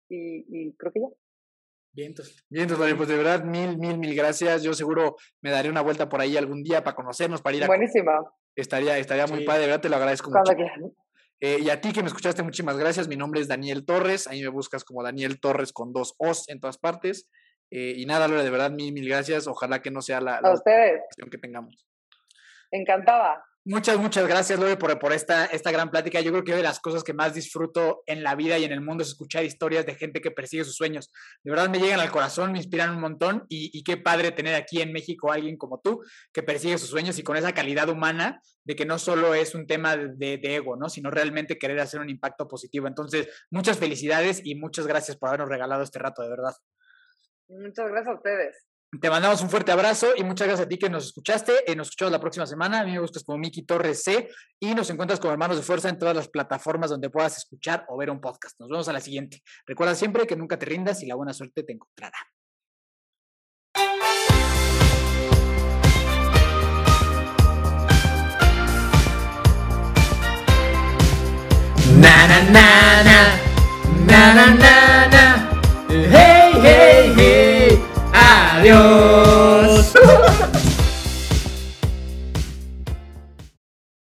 y, 0.08 0.44
y 0.48 0.76
creo 0.76 0.92
que 0.92 1.00
ya. 1.00 1.08
Bien, 1.92 2.08
entonces, 2.10 2.44
bien, 2.48 2.70
entonces, 2.70 2.94
pues 2.94 3.08
de 3.08 3.16
verdad, 3.16 3.42
mil, 3.42 3.76
mil, 3.76 3.98
mil 3.98 4.14
gracias. 4.14 4.62
Yo 4.62 4.74
seguro 4.74 5.16
me 5.42 5.50
daré 5.50 5.68
una 5.68 5.80
vuelta 5.80 6.08
por 6.08 6.20
ahí 6.20 6.36
algún 6.36 6.62
día 6.62 6.84
para 6.84 6.94
conocernos, 6.94 7.42
para 7.42 7.56
ir 7.56 7.64
a... 7.64 7.66
Buenísima. 7.66 8.20
Estaría, 8.54 8.98
estaría 8.98 9.26
muy 9.26 9.44
padre, 9.44 9.62
de 9.62 9.66
verdad 9.66 9.80
te 9.80 9.88
lo 9.88 9.96
agradezco 9.96 10.30
mucho. 10.30 10.52
Eh, 11.40 11.58
y 11.62 11.70
a 11.70 11.80
ti 11.80 11.92
que 11.92 12.02
me 12.02 12.08
escuchaste, 12.08 12.42
muchísimas 12.42 12.76
gracias. 12.76 13.08
Mi 13.08 13.16
nombre 13.16 13.40
es 13.40 13.48
Daniel 13.48 13.86
Torres. 13.86 14.26
Ahí 14.26 14.42
me 14.42 14.48
buscas 14.48 14.84
como 14.84 15.02
Daniel 15.02 15.40
Torres 15.40 15.72
con 15.72 15.92
dos 15.92 16.14
O's 16.18 16.48
en 16.48 16.60
todas 16.60 16.76
partes. 16.78 17.28
Eh, 17.70 17.94
y 17.96 18.06
nada, 18.06 18.28
Lore, 18.28 18.42
de 18.42 18.50
verdad, 18.50 18.70
mil, 18.70 18.92
mil 18.92 19.08
gracias. 19.08 19.46
Ojalá 19.46 19.80
que 19.80 19.90
no 19.90 20.02
sea 20.02 20.20
la, 20.20 20.40
la 20.40 20.52
ustedes. 20.52 21.02
que 21.30 21.38
tengamos. 21.38 21.86
Encantada. 22.70 23.44
Muchas, 23.62 23.98
muchas 23.98 24.26
gracias, 24.26 24.58
Lore, 24.58 24.78
por, 24.78 24.98
por 24.98 25.12
esta, 25.12 25.44
esta 25.44 25.70
gran 25.70 25.90
plática. 25.90 26.20
Yo 26.22 26.32
creo 26.32 26.42
que 26.42 26.52
una 26.52 26.56
de 26.58 26.62
las 26.62 26.80
cosas 26.80 27.04
que 27.04 27.12
más 27.12 27.34
disfruto 27.34 28.02
en 28.06 28.22
la 28.22 28.34
vida 28.34 28.56
y 28.56 28.64
en 28.64 28.72
el 28.72 28.80
mundo 28.80 29.02
es 29.02 29.10
escuchar 29.10 29.44
historias 29.44 29.84
de 29.84 29.94
gente 29.94 30.22
que 30.22 30.30
persigue 30.30 30.64
sus 30.64 30.76
sueños. 30.76 31.12
De 31.44 31.50
verdad 31.50 31.68
me 31.68 31.78
llegan 31.78 32.00
al 32.00 32.10
corazón, 32.10 32.52
me 32.52 32.58
inspiran 32.58 32.94
un 32.94 33.02
montón 33.02 33.44
y, 33.50 33.70
y 33.78 33.82
qué 33.84 33.98
padre 33.98 34.32
tener 34.32 34.54
aquí 34.54 34.80
en 34.80 34.92
México 34.92 35.30
a 35.30 35.34
alguien 35.34 35.58
como 35.58 35.78
tú 35.78 36.02
que 36.32 36.42
persigue 36.42 36.78
sus 36.78 36.88
sueños 36.88 37.18
y 37.18 37.22
con 37.22 37.36
esa 37.36 37.52
calidad 37.52 37.90
humana 37.90 38.40
de 38.64 38.76
que 38.76 38.86
no 38.86 38.98
solo 38.98 39.34
es 39.34 39.54
un 39.54 39.66
tema 39.66 39.94
de, 39.94 40.38
de 40.38 40.54
ego, 40.54 40.76
¿no? 40.76 40.88
sino 40.88 41.10
realmente 41.10 41.58
querer 41.58 41.80
hacer 41.80 42.00
un 42.00 42.08
impacto 42.08 42.48
positivo. 42.48 42.86
Entonces, 42.86 43.28
muchas 43.50 43.78
felicidades 43.78 44.40
y 44.42 44.54
muchas 44.54 44.86
gracias 44.86 45.18
por 45.18 45.28
habernos 45.28 45.50
regalado 45.50 45.82
este 45.82 45.98
rato, 45.98 46.22
de 46.22 46.30
verdad. 46.30 46.54
Muchas 47.50 47.90
gracias 47.90 48.06
a 48.06 48.14
ustedes. 48.14 48.56
Te 49.00 49.08
mandamos 49.08 49.40
un 49.42 49.50
fuerte 49.50 49.70
abrazo 49.70 50.08
y 50.16 50.24
muchas 50.24 50.48
gracias 50.48 50.66
a 50.66 50.68
ti 50.68 50.76
que 50.76 50.90
nos 50.90 51.06
escuchaste. 51.06 51.52
Eh, 51.66 51.76
nos 51.76 51.88
escuchamos 51.88 52.10
la 52.10 52.20
próxima 52.20 52.46
semana. 52.46 52.80
A 52.80 52.84
mí 52.84 52.92
me 52.92 53.00
buscas 53.00 53.22
como 53.22 53.38
Miki 53.38 53.62
Torres 53.62 54.02
C 54.02 54.28
y 54.58 54.74
nos 54.74 54.90
encuentras 54.90 55.20
como 55.20 55.32
Hermanos 55.32 55.56
de 55.56 55.62
Fuerza 55.62 55.88
en 55.88 55.98
todas 55.98 56.16
las 56.16 56.28
plataformas 56.28 56.90
donde 56.90 57.08
puedas 57.10 57.36
escuchar 57.36 57.84
o 57.88 57.96
ver 57.96 58.10
un 58.10 58.20
podcast. 58.20 58.58
Nos 58.58 58.68
vemos 58.68 58.88
a 58.88 58.92
la 58.92 59.00
siguiente. 59.00 59.42
Recuerda 59.66 59.94
siempre 59.94 60.26
que 60.26 60.36
nunca 60.36 60.58
te 60.58 60.66
rindas 60.66 61.02
y 61.02 61.06
la 61.06 61.14
buena 61.14 61.32
suerte 61.32 61.62
te 61.62 61.72
encontrará. 61.72 62.18
Na 72.00 72.26
na 72.28 72.40
na 72.50 73.02
na 74.06 74.34
na 74.34 74.54
na 74.54 75.06
na 75.08 75.39